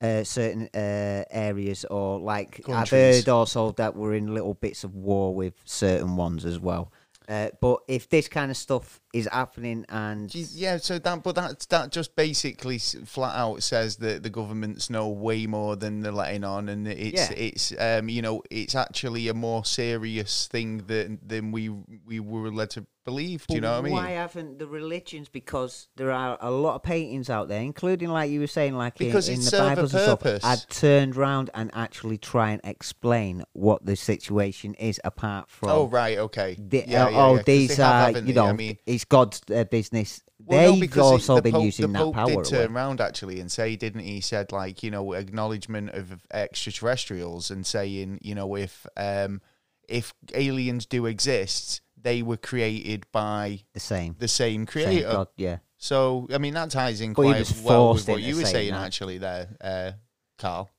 uh, 0.00 0.24
certain 0.24 0.68
uh, 0.74 1.24
areas 1.30 1.84
or 1.84 2.18
like 2.18 2.60
I've 2.68 2.90
heard 2.90 3.28
also 3.28 3.72
that 3.72 3.94
we're 3.94 4.14
in 4.14 4.34
little 4.34 4.54
bits 4.54 4.84
of 4.84 4.94
war 4.94 5.34
with 5.34 5.54
certain 5.64 6.16
ones 6.16 6.44
as 6.44 6.58
well. 6.58 6.92
Uh, 7.28 7.50
but 7.60 7.78
if 7.86 8.08
this 8.08 8.26
kind 8.26 8.50
of 8.50 8.56
stuff 8.56 9.00
is 9.14 9.28
happening 9.30 9.86
and 9.88 10.34
Yeah, 10.34 10.78
so 10.78 10.98
that, 10.98 11.22
but 11.22 11.36
that 11.36 11.66
that 11.70 11.92
just 11.92 12.16
basically 12.16 12.78
flat 12.78 13.36
out 13.36 13.62
says 13.62 13.96
that 13.98 14.24
the 14.24 14.28
governments 14.28 14.90
know 14.90 15.08
way 15.08 15.46
more 15.46 15.76
than 15.76 16.00
they're 16.00 16.10
letting 16.10 16.42
on, 16.42 16.68
and 16.68 16.88
it's 16.88 17.30
Yeah. 17.30 17.36
it's 17.36 17.72
um 17.78 18.08
you 18.08 18.22
know 18.22 18.42
it's 18.50 18.74
actually 18.74 19.28
a 19.28 19.34
more 19.34 19.64
serious 19.64 20.48
thing 20.48 20.78
than 20.88 21.20
than 21.24 21.52
we 21.52 21.68
we 21.68 22.18
were 22.18 22.50
led 22.50 22.70
to 22.70 22.86
believe. 23.04 23.46
Do 23.46 23.54
you 23.54 23.60
know 23.60 23.72
what 23.72 23.78
I 23.78 23.82
mean? 23.82 23.92
Why 23.92 24.10
haven't 24.10 24.58
the 24.58 24.66
religions? 24.66 25.28
Because 25.28 25.88
there 25.96 26.10
are 26.12 26.38
a 26.40 26.50
lot 26.50 26.76
of 26.76 26.82
paintings 26.82 27.28
out 27.30 27.48
there, 27.48 27.60
including 27.60 28.08
like 28.10 28.30
you 28.30 28.40
were 28.40 28.46
saying, 28.46 28.74
like 28.76 29.00
in- 29.00 29.08
Because 29.08 29.28
in, 29.28 29.40
it 29.40 29.44
the 29.44 29.58
Bibles 29.58 29.94
and 29.94 30.02
stuff. 30.02 30.20
purpose. 30.20 30.44
I'd 30.44 30.68
turned 30.70 31.16
round 31.16 31.50
and 31.54 31.70
actually 31.74 32.18
try 32.18 32.50
and 32.50 32.60
explain 32.64 33.44
what 33.52 33.84
the 33.84 33.96
situation 33.96 34.74
is, 34.74 35.00
apart 35.04 35.50
from 35.50 35.70
Oh 35.70 35.86
right, 35.88 36.18
okay. 36.18 36.56
the, 36.58 36.84
yeah, 36.86 37.06
uh, 37.06 37.08
yeah, 37.10 37.16
oh, 37.24 37.34
yeah, 37.36 37.42
these 37.44 37.76
have, 37.76 38.16
are 38.16 38.18
you 38.20 38.32
know, 38.34 38.46
I 38.46 38.52
mean, 38.52 38.78
it's 38.86 39.04
God's 39.04 39.40
uh, 39.54 39.64
business. 39.64 40.22
well, 40.44 40.72
They've 40.72 40.80
because 40.80 41.02
also 41.02 41.34
it- 41.34 41.36
the 41.38 41.42
been 41.42 41.52
Pope, 41.52 41.64
using 41.64 41.92
the 41.92 42.04
that 42.04 42.12
power. 42.12 42.26
did 42.26 42.44
turn 42.44 42.74
around 42.76 43.00
actually 43.00 43.40
and 43.40 43.50
say, 43.50 43.76
didn't 43.76 44.00
he? 44.02 44.20
Said 44.20 44.52
like 44.52 44.82
you 44.82 44.90
know 44.90 45.12
acknowledgement 45.12 45.90
of 45.90 46.22
extraterrestrials 46.32 47.50
and 47.50 47.66
saying 47.66 48.18
you 48.22 48.34
know 48.34 48.54
if 48.56 48.86
um 48.96 49.40
if 49.88 50.14
aliens 50.34 50.86
do 50.86 51.06
exist, 51.06 51.80
they 52.02 52.22
were 52.22 52.36
created 52.36 53.06
by 53.12 53.60
the 53.72 53.80
same. 53.80 54.16
the 54.18 54.28
same 54.28 54.60
Same 54.60 54.66
creator. 54.66 55.12
God, 55.12 55.28
yeah. 55.36 55.58
So 55.76 56.28
I 56.32 56.38
mean 56.38 56.54
that 56.54 56.70
ties 56.70 57.00
in 57.00 57.12
But 57.12 57.22
quite 57.22 57.62
well 57.64 57.94
with 57.94 58.08
what 58.08 58.22
you 58.22 58.36
were 58.36 58.42
saying 58.42 58.54
saying 58.54 58.72
that. 58.72 58.86
actually 58.86 59.18
there, 59.18 59.48
uh, 59.60 59.92
Carl. 60.38 60.70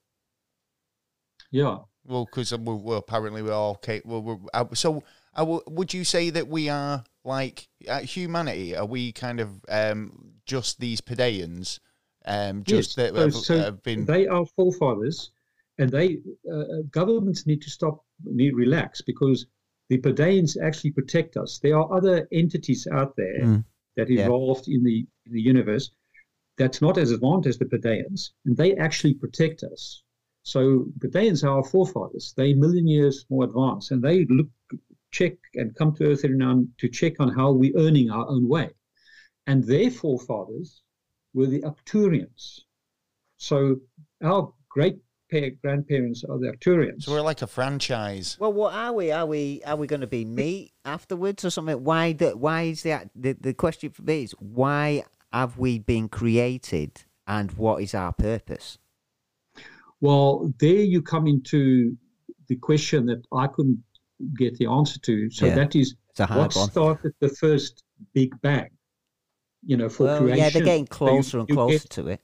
Yeah. 1.51 1.79
Well, 2.05 2.25
because 2.25 2.51
we're, 2.57 2.75
we're 2.75 2.97
apparently 2.97 3.41
we're 3.41 3.53
all 3.53 3.75
capable. 3.75 4.21
We're, 4.21 4.37
uh, 4.53 4.65
so, 4.73 5.03
uh, 5.35 5.59
would 5.67 5.93
you 5.93 6.03
say 6.03 6.29
that 6.31 6.47
we 6.47 6.67
are 6.67 7.03
like 7.23 7.69
uh, 7.87 7.99
humanity? 7.99 8.75
Are 8.75 8.85
we 8.85 9.11
kind 9.11 9.39
of 9.39 9.49
um, 9.69 10.33
just 10.45 10.79
these 10.79 10.99
Pleiadians? 10.99 11.79
Um, 12.25 12.63
just 12.63 12.97
yes. 12.97 13.11
that 13.11 13.15
so, 13.15 13.21
have, 13.21 13.33
so 13.33 13.57
have 13.57 13.83
been. 13.83 14.05
they 14.05 14.27
are 14.27 14.45
forefathers, 14.45 15.31
and 15.77 15.89
they 15.89 16.19
uh, 16.51 16.57
uh, 16.57 16.65
governments 16.91 17.45
need 17.45 17.61
to 17.61 17.69
stop, 17.69 18.03
need 18.23 18.55
relax 18.55 19.01
because 19.01 19.45
the 19.89 19.97
Pleiadians 19.99 20.57
actually 20.61 20.91
protect 20.91 21.37
us. 21.37 21.59
There 21.59 21.77
are 21.77 21.91
other 21.93 22.27
entities 22.31 22.87
out 22.87 23.15
there 23.15 23.41
Mm. 23.43 23.65
that 23.95 24.09
Yeah. 24.09 24.25
evolved 24.25 24.67
in 24.67 24.83
the 24.83 25.05
in 25.25 25.31
the 25.33 25.41
universe 25.41 25.91
that's 26.57 26.81
not 26.81 26.97
as 26.97 27.11
advanced 27.11 27.47
as 27.47 27.57
the 27.57 27.65
Pleiadians, 27.65 28.31
and 28.45 28.55
they 28.57 28.75
actually 28.75 29.13
protect 29.13 29.63
us. 29.63 30.03
So 30.43 30.85
Pleiadians 30.99 31.43
are 31.43 31.55
our 31.57 31.63
forefathers. 31.63 32.33
They're 32.35 32.47
a 32.47 32.53
million 32.53 32.87
years 32.87 33.25
more 33.29 33.45
advanced, 33.45 33.91
and 33.91 34.01
they 34.03 34.25
look, 34.25 34.49
check, 35.11 35.35
and 35.55 35.73
come 35.75 35.93
to 35.95 36.05
Earth 36.11 36.25
every 36.25 36.37
now 36.37 36.51
and 36.51 36.67
to 36.79 36.89
check 36.89 37.19
on 37.19 37.29
how 37.29 37.51
we're 37.53 37.77
earning 37.77 38.09
our 38.11 38.27
own 38.29 38.47
way. 38.47 38.69
and 39.45 39.63
their 39.65 39.91
forefathers 39.91 40.83
were 41.33 41.47
the 41.47 41.61
Arcturians. 41.63 42.61
So 43.37 43.81
our 44.21 44.53
great 44.69 44.97
grandparents 45.41 46.23
are 46.23 46.37
the 46.39 46.47
Arcturians. 46.51 47.03
So 47.03 47.11
we're 47.11 47.21
like 47.21 47.41
a 47.41 47.47
franchise. 47.47 48.37
Well, 48.39 48.53
what 48.53 48.73
are 48.73 48.93
we? 48.93 49.11
Are 49.11 49.25
we 49.25 49.61
are 49.65 49.75
we 49.75 49.87
going 49.87 50.01
to 50.01 50.07
be 50.07 50.25
meat 50.25 50.71
afterwards 50.85 51.43
or 51.45 51.49
something? 51.49 51.83
Why 51.83 52.13
the, 52.13 52.37
Why 52.37 52.63
is 52.63 52.83
that? 52.83 53.09
The, 53.15 53.33
the 53.33 53.53
question 53.53 53.89
for 53.91 54.03
me 54.03 54.23
is 54.23 54.31
why 54.39 55.03
have 55.31 55.57
we 55.57 55.79
been 55.79 56.09
created, 56.09 57.03
and 57.27 57.51
what 57.53 57.81
is 57.81 57.93
our 57.93 58.13
purpose? 58.13 58.77
Well, 60.01 60.53
there 60.59 60.75
you 60.75 61.01
come 61.01 61.27
into 61.27 61.97
the 62.47 62.55
question 62.57 63.05
that 63.07 63.23
I 63.33 63.47
couldn't 63.47 63.81
get 64.37 64.57
the 64.57 64.67
answer 64.67 64.99
to. 64.99 65.29
So 65.31 65.45
Yeah. 65.47 65.55
that 65.55 65.75
is 65.75 65.95
It's 66.09 66.19
a 66.19 66.25
hard 66.25 66.39
what 66.53 66.55
one. 66.55 66.69
started 66.71 67.13
the 67.19 67.29
first 67.29 67.83
Big 68.13 68.39
Bang. 68.41 68.69
You 69.65 69.77
know, 69.77 69.87
for 69.89 70.03
Well, 70.03 70.19
creation. 70.19 70.37
yeah, 70.37 70.49
they're 70.49 70.61
getting 70.63 70.85
So 70.91 71.05
you- 71.05 71.11
closer 71.11 71.39
and 71.39 71.49
you 71.49 71.55
closer 71.55 71.79
get- 71.79 71.89
to 71.91 72.07
it. 72.09 72.19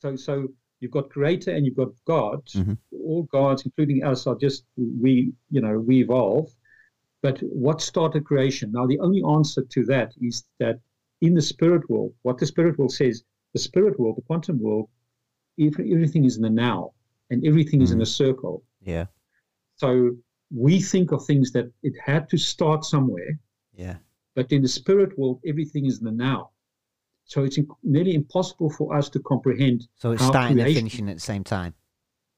so, 0.00 0.14
so 0.16 0.48
you've 0.82 0.90
got 0.98 1.08
creator 1.10 1.52
and 1.52 1.64
you've 1.64 1.76
got 1.76 1.92
God. 2.04 2.44
Mhm. 2.46 2.76
All 3.06 3.22
gods, 3.24 3.64
including 3.64 4.02
us, 4.04 4.26
are 4.26 4.36
just 4.36 4.64
we. 4.76 5.32
You 5.50 5.60
know, 5.60 5.78
we 5.78 6.00
evolve. 6.02 6.48
But 7.22 7.38
what 7.40 7.80
started 7.80 8.24
creation? 8.24 8.72
Now, 8.72 8.86
the 8.86 8.98
only 8.98 9.22
answer 9.36 9.62
to 9.62 9.84
that 9.84 10.12
is 10.20 10.44
that 10.58 10.80
in 11.20 11.34
the 11.34 11.42
spirit 11.42 11.88
world, 11.88 12.12
what 12.22 12.38
the 12.38 12.46
spirit 12.46 12.76
world 12.78 12.92
says, 12.92 13.22
the 13.52 13.60
spirit 13.60 13.98
world, 14.00 14.16
the 14.16 14.22
quantum 14.22 14.58
world, 14.60 14.88
everything 15.60 16.24
is 16.24 16.36
in 16.36 16.42
the 16.42 16.50
now, 16.50 16.92
and 17.30 17.46
everything 17.46 17.80
is 17.80 17.92
in 17.92 18.00
a 18.02 18.06
circle. 18.06 18.64
Yeah, 18.80 19.06
So 19.76 20.16
we 20.50 20.80
think 20.80 21.12
of 21.12 21.24
things 21.24 21.52
that 21.52 21.70
it 21.82 21.94
had 21.98 22.28
to 22.30 22.36
start 22.36 22.84
somewhere, 22.84 23.38
yeah, 23.72 23.98
but 24.34 24.50
in 24.50 24.62
the 24.62 24.68
spirit 24.68 25.16
world, 25.18 25.40
everything 25.46 25.86
is 25.86 25.98
in 26.00 26.04
the 26.04 26.12
now. 26.12 26.50
So 27.32 27.44
it's 27.44 27.56
in- 27.56 27.66
nearly 27.82 28.14
impossible 28.14 28.68
for 28.68 28.94
us 28.94 29.08
to 29.08 29.18
comprehend 29.20 29.88
So 29.96 30.12
it's 30.12 30.22
how 30.22 30.28
starting 30.28 30.60
and 30.60 30.74
finishing 30.74 31.08
at 31.08 31.16
the 31.16 31.20
same 31.32 31.44
time. 31.44 31.72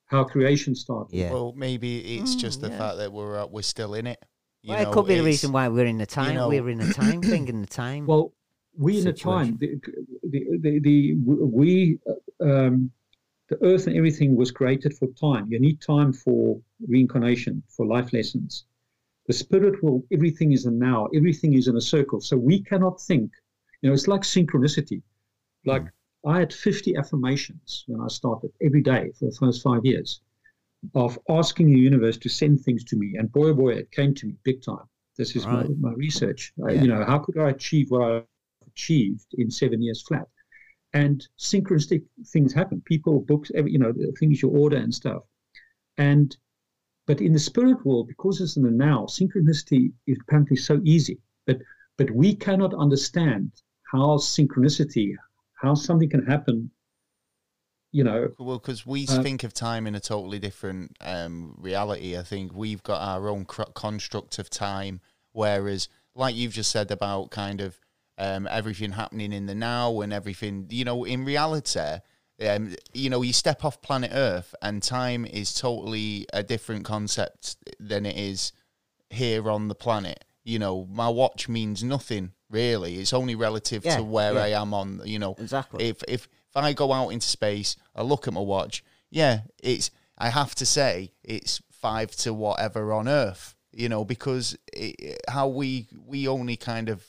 how 0.07 0.23
creation 0.23 0.73
started. 0.77 1.17
Yeah. 1.17 1.33
Well, 1.33 1.53
maybe 1.57 2.19
it's 2.19 2.37
Mm, 2.37 2.39
just 2.39 2.61
the 2.61 2.69
yeah. 2.69 2.79
fact 2.79 2.99
that 2.99 3.13
we're 3.13 3.37
uh, 3.41 3.47
we're 3.47 3.63
still 3.63 3.95
in 3.95 4.07
it. 4.07 4.21
You 4.63 4.71
well, 4.71 4.83
know, 4.85 4.91
it 4.91 4.95
could 4.95 5.07
be 5.09 5.17
the 5.17 5.25
reason 5.25 5.51
why 5.51 5.67
we're 5.67 5.87
in 5.87 5.99
the 5.99 6.07
time. 6.07 6.35
know- 6.37 6.49
we're 6.49 6.69
in 6.69 6.79
the 6.79 6.93
time 7.05 7.23
thing 7.23 7.49
in 7.49 7.61
the 7.61 7.67
time. 7.67 8.07
Well, 8.07 8.33
we 8.77 8.99
in 8.99 9.05
the 9.05 9.13
time, 9.13 9.57
the, 9.59 9.81
the, 10.33 10.41
the, 10.65 10.79
the 10.89 11.15
we, 11.61 11.99
uh, 12.13 12.45
um, 12.51 12.91
the 13.49 13.57
earth 13.65 13.89
and 13.89 13.97
everything 13.97 14.37
was 14.37 14.51
created 14.53 14.93
for 14.99 15.09
time. 15.29 15.45
You 15.53 15.59
need 15.59 15.81
time 15.81 16.13
for 16.13 16.61
reincarnation, 16.87 17.63
for 17.69 17.85
life 17.87 18.13
lessons. 18.13 18.67
The 19.27 19.33
spirit 19.33 19.83
world, 19.83 20.05
everything 20.13 20.53
is 20.53 20.67
a 20.67 20.71
now, 20.71 21.07
everything 21.19 21.55
is 21.55 21.67
in 21.67 21.77
a 21.77 21.81
circle. 21.81 22.21
So 22.21 22.37
we 22.37 22.63
cannot 22.63 23.01
think, 23.01 23.31
you 23.85 23.91
know, 23.91 23.95
it's 23.95 24.09
like 24.09 24.23
synchronicity. 24.23 25.03
Like 25.67 25.85
I 26.27 26.39
had 26.39 26.55
50 26.55 26.97
affirmations 26.97 27.85
when 27.87 28.01
I 28.01 28.09
started 28.09 28.51
every 28.63 28.81
day 28.81 29.13
for 29.19 29.27
the 29.27 29.37
first 29.39 29.63
five 29.63 29.85
years 29.85 30.23
of 30.95 31.19
asking 31.29 31.67
the 31.67 31.79
universe 31.79 32.17
to 32.19 32.31
send 32.31 32.63
things 32.63 32.83
to 32.85 32.97
me. 32.97 33.17
And 33.19 33.31
boy, 33.31 33.49
oh 33.51 33.55
boy, 33.55 33.75
it 33.75 33.91
came 33.91 34.15
to 34.15 34.27
me 34.29 34.37
big 34.43 34.63
time. 34.63 34.87
This 35.19 35.37
is 35.37 35.45
Right. 35.45 35.69
my, 35.69 35.91
my 35.91 35.95
research. 35.97 36.55
Uh, 36.63 36.69
Yeah. 36.69 36.83
you 36.83 36.89
know, 36.89 37.05
how 37.05 37.19
could 37.19 37.37
I 37.37 37.51
achieve 37.51 37.91
what 37.91 38.03
I 38.11 38.23
achieved 38.67 39.27
in 39.35 39.51
seven 39.51 39.83
years 39.83 40.01
flat? 40.01 40.29
And 40.95 41.29
synchronistic 41.39 42.05
things 42.29 42.55
happen. 42.55 42.81
People, 42.87 43.21
books, 43.21 43.51
every, 43.55 43.73
you 43.73 43.79
know, 43.79 43.93
the 43.93 44.13
things 44.19 44.41
you 44.41 44.49
order 44.49 44.79
and 44.79 44.95
stuff. 44.95 45.25
And 45.99 46.35
but 47.07 47.21
in 47.21 47.35
the 47.35 47.39
spirit 47.39 47.85
world, 47.85 48.09
because 48.09 48.41
it's 48.41 48.57
in 48.57 48.63
the 48.63 48.71
now, 48.71 49.05
synchronicity 49.05 49.93
is 50.07 50.17
apparently 50.23 50.57
so 50.57 50.81
easy. 50.85 51.19
But 51.47 51.59
but 51.99 52.11
we 52.13 52.35
cannot 52.35 52.73
understand 52.73 53.53
how 53.95 54.17
synchronicity, 54.19 55.15
how 55.55 55.75
something 55.75 56.11
can 56.11 56.25
happen. 56.27 56.71
You 57.93 58.03
know, 58.03 58.33
Well, 58.41 58.59
because 58.59 58.85
we 58.85 59.07
Uh, 59.09 59.23
think 59.23 59.45
of 59.45 59.55
time 59.55 59.87
in 59.87 59.95
a 59.95 60.01
totally 60.01 60.41
different 60.41 60.97
um, 61.01 61.55
reality. 61.59 62.19
I 62.19 62.25
think 62.25 62.53
we've 62.53 62.83
got 62.83 63.01
our 63.01 63.29
own 63.29 63.45
cr- 63.45 63.71
construct 63.73 64.41
of 64.41 64.51
time, 64.51 65.01
whereas, 65.31 65.89
like 66.15 66.35
you've 66.35 66.55
just 66.55 66.73
said 66.73 66.91
about 66.91 67.31
kind 67.31 67.61
of 67.61 67.81
um, 68.19 68.49
everything 68.51 68.93
happening 68.93 69.33
in 69.33 69.47
the 69.47 69.55
now 69.55 70.01
and 70.01 70.13
everything, 70.13 70.67
you 70.71 70.85
know, 70.85 71.05
in 71.05 71.25
reality, 71.25 71.99
um, 72.41 72.75
you 72.93 73.11
know, 73.11 73.23
you 73.23 73.33
step 73.33 73.65
off 73.65 73.81
planet 73.81 74.11
Earth 74.13 74.57
and 74.61 74.83
time 74.83 75.25
is 75.25 75.55
totally 75.55 76.27
a 76.33 76.43
different 76.43 76.85
concept 76.85 77.57
than 77.79 78.05
it 78.05 78.17
is 78.17 78.53
here 79.11 79.49
on 79.49 79.69
the 79.69 79.75
planet. 79.77 80.25
You 80.45 80.59
know, 80.59 80.87
my 80.93 81.09
watch 81.09 81.49
means 81.49 81.83
nothing 81.83 82.33
really. 82.51 82.97
It's 82.99 83.13
only 83.15 83.35
relative 83.35 83.85
Yeah, 83.85 83.97
to 83.97 84.03
where 84.05 84.35
yeah. 84.35 84.43
I 84.45 84.49
am 84.63 84.75
on. 84.75 85.01
You 85.05 85.19
know, 85.19 85.35
Exactly. 85.39 85.89
If 85.89 86.03
if 86.07 86.29
if 86.51 86.57
I 86.57 86.73
go 86.75 86.93
out 86.93 87.09
into 87.09 87.27
space, 87.27 87.77
I 87.97 88.03
look 88.03 88.29
at 88.29 88.35
my 88.35 88.41
watch. 88.41 88.85
Yeah, 89.11 89.41
it's. 89.63 89.91
I 90.19 90.29
have 90.29 90.55
to 90.57 90.67
say 90.67 91.13
it's 91.25 91.61
five 91.73 92.15
to 92.17 92.33
whatever 92.35 92.93
on 92.93 93.09
Earth. 93.09 93.57
You 93.73 93.89
know, 93.89 94.05
because 94.05 94.57
it, 94.73 95.21
how 95.29 95.49
we 95.49 95.89
we 96.07 96.29
only 96.29 96.57
kind 96.57 96.89
of 96.89 97.03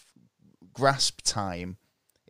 grasp 0.74 1.22
time 1.24 1.78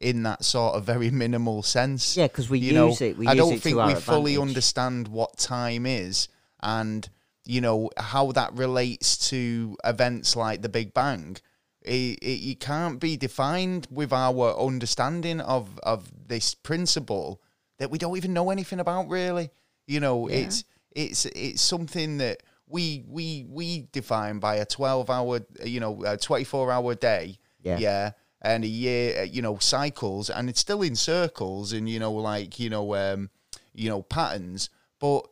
in 0.02 0.23
that 0.23 0.44
sort 0.44 0.76
of 0.76 0.84
very 0.84 1.10
minimal 1.10 1.64
sense. 1.64 2.18
Yeah, 2.18 2.27
because 2.27 2.49
we 2.49 2.60
you 2.60 2.73
know, 2.73 2.90
use 2.90 3.02
it- 3.02 3.18
we 3.18 3.27
I 3.27 3.32
use 3.34 3.38
don't 3.40 3.53
it 3.53 3.56
to 3.57 3.61
think 3.61 3.77
we 3.77 3.95
fully 3.95 4.34
advantage. 4.34 4.49
understand 4.49 5.07
what 5.07 5.38
time 5.38 5.86
is 5.86 6.27
and 6.61 7.07
you 7.45 7.61
know 7.61 7.89
how 7.97 8.31
that 8.34 8.53
relates 8.53 9.30
to 9.30 9.77
events 9.84 10.35
like 10.35 10.61
the 10.61 10.69
Big 10.69 10.93
Bang. 10.93 11.38
It, 11.81 12.17
it, 12.19 12.51
it 12.51 12.59
can't 12.59 12.99
be 12.99 13.15
defined 13.15 13.88
with 13.91 14.11
our 14.11 14.59
understanding 14.59 15.39
of 15.41 15.80
of 15.84 16.11
this 16.27 16.55
principle 16.55 17.41
that 17.77 17.91
we 17.91 17.97
don't 17.97 18.17
even 18.17 18.34
know 18.34 18.49
anything 18.49 18.80
about 18.80 19.09
really. 19.09 19.51
You 19.88 19.99
know, 19.99 20.27
it's 20.27 20.63
it's 20.95 21.26
it's 21.27 21.61
something 21.61 22.17
that 22.17 22.41
we 22.67 23.03
we 23.07 23.45
we 23.47 23.88
define 23.91 24.39
by 24.39 24.55
a 24.55 24.65
twelve 24.65 25.09
hour, 25.09 25.41
you 25.63 25.80
know, 25.80 26.03
a 26.03 26.17
twenty 26.17 26.45
four 26.45 26.72
hour 26.72 26.95
day. 26.95 27.38
Yeah. 27.61 27.77
Yeah. 27.77 28.11
And 28.41 28.63
a 28.63 28.67
year, 28.67 29.23
you 29.23 29.41
know, 29.41 29.57
cycles, 29.57 30.30
and 30.30 30.49
it's 30.49 30.59
still 30.59 30.84
in 30.84 30.95
circles, 30.95 31.73
and 31.73 31.89
you 31.89 31.99
know, 31.99 32.13
like 32.13 32.59
you 32.59 32.69
know, 32.69 32.95
um, 32.95 33.30
you 33.73 33.89
know, 33.89 34.03
patterns. 34.03 34.69
But 34.99 35.27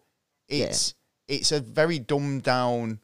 it's 0.48 0.96
it's 1.28 1.52
a 1.52 1.60
very 1.60 2.00
dumbed 2.00 2.44
down, 2.44 3.00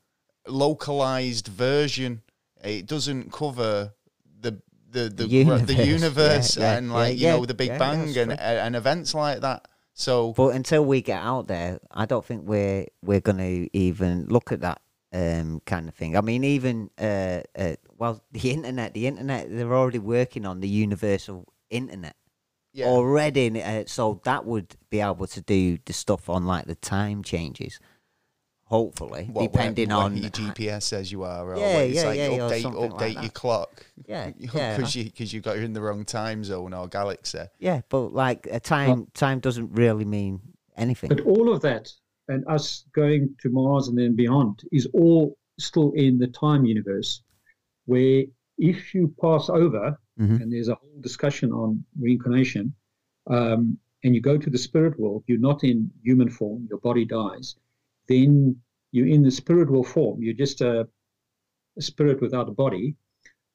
localized 0.48 1.48
version. 1.48 2.22
It 2.64 2.86
doesn't 2.86 3.32
cover 3.32 3.94
the 4.40 4.62
the 4.92 5.04
the, 5.04 5.10
The 5.10 5.26
the 5.26 5.28
universe. 5.28 5.78
universe 5.78 6.58
Yeah, 6.58 6.72
yeah, 6.72 6.78
and 6.78 6.94
like 6.94 7.20
yeah, 7.20 7.34
you 7.34 7.40
know 7.40 7.46
the 7.46 7.54
Big 7.54 7.78
Bang 7.78 8.18
and 8.18 8.32
true. 8.32 8.32
and 8.32 8.76
events 8.76 9.14
like 9.14 9.42
that. 9.42 9.68
So 9.94 10.34
But 10.34 10.56
until 10.56 10.86
we 10.86 11.02
get 11.02 11.22
out 11.22 11.48
there, 11.48 11.80
I 11.92 12.06
don't 12.06 12.24
think 12.26 12.48
we're 12.48 12.88
we're 13.02 13.20
going 13.22 13.38
to 13.38 13.78
even 13.78 14.28
look 14.28 14.52
at 14.52 14.62
that 14.62 14.82
um, 15.12 15.62
kind 15.66 15.90
of 15.90 15.96
thing. 15.96 16.16
I 16.16 16.22
mean, 16.22 16.44
even 16.44 16.90
uh, 16.98 17.42
uh, 17.58 17.76
well, 17.98 18.24
the 18.32 18.52
internet, 18.52 18.94
the 18.94 19.08
internet, 19.08 19.48
they're 19.50 19.76
already 19.76 20.00
working 20.00 20.46
on 20.46 20.60
the 20.62 20.70
universal 20.70 21.46
internet 21.70 22.16
yeah, 22.74 22.86
already, 22.86 23.62
uh, 23.62 23.84
so 23.88 24.22
that 24.24 24.46
would 24.46 24.76
be 24.90 25.02
able 25.02 25.28
to 25.28 25.42
do 25.42 25.80
the 25.86 25.94
stuff 25.94 26.30
on 26.30 26.46
like 26.46 26.66
the 26.66 26.76
time 26.76 27.24
changes. 27.24 27.80
Hopefully, 28.70 29.28
what- 29.34 29.52
depending 29.52 29.90
where 29.90 29.98
on 29.98 30.16
your 30.16 30.30
GPS 30.30 30.84
says 30.84 31.12
you 31.12 31.24
are, 31.24 31.54
or 31.54 31.58
Yeah, 31.58 31.80
it's 31.80 31.96
yeah, 31.96 32.04
like 32.04 32.18
yeah, 32.18 32.30
update 32.30 32.62
something 32.62 32.92
update 32.92 33.00
like 33.00 33.14
your 33.16 33.22
that. 33.24 33.34
clock. 33.34 33.86
yeah, 34.08 34.32
yeah, 34.38 34.76
because 34.78 34.96
you 34.96 35.06
because 35.06 35.34
you 35.34 35.42
got 35.42 35.58
you 35.58 35.64
in 35.64 35.74
the 35.74 35.82
wrong 35.82 36.06
time 36.06 36.44
zone 36.44 36.74
or 36.76 36.88
galaxy. 36.88 37.40
yeah. 37.60 37.82
But 37.90 38.14
like 38.14 38.48
a 38.52 38.60
time, 38.60 39.08
time 39.16 39.40
doesn't 39.40 39.72
really 39.74 40.06
mean 40.06 40.42
anything. 40.78 41.10
But 41.10 41.22
all 41.22 41.52
of 41.52 41.62
that 41.62 41.92
and 42.28 42.46
us 42.48 42.86
going 42.94 43.36
to 43.42 43.50
Mars 43.50 43.88
and 43.88 43.98
then 43.98 44.16
beyond 44.16 44.62
is 44.72 44.86
all 44.94 45.36
still 45.58 45.92
in 45.94 46.20
the 46.20 46.28
time 46.28 46.64
universe, 46.66 47.24
where 47.88 48.24
if 48.60 48.94
you 48.94 49.12
pass 49.20 49.50
over, 49.50 49.98
Mhm. 50.20 50.42
and 50.42 50.54
there's 50.54 50.68
a 50.68 50.76
whole 50.76 51.02
discussion 51.02 51.52
on 51.52 51.84
reincarnation, 52.00 52.72
um, 53.28 53.80
and 54.04 54.14
you 54.14 54.22
go 54.22 54.38
to 54.38 54.50
the 54.52 54.58
spirit 54.60 55.00
world, 55.00 55.24
you're 55.26 55.40
not 55.40 55.64
in 55.64 55.90
human 56.04 56.30
form, 56.30 56.68
your 56.70 56.80
body 56.80 57.04
dies, 57.04 57.56
then 58.10 58.58
you're 58.92 59.08
in 59.08 59.24
the 59.24 59.32
spiritual 59.32 59.84
form. 59.84 60.22
You're 60.22 60.34
just 60.34 60.62
a, 60.62 60.88
a 61.78 61.82
spirit 61.82 62.22
without 62.22 62.50
a 62.50 62.52
body. 62.52 62.96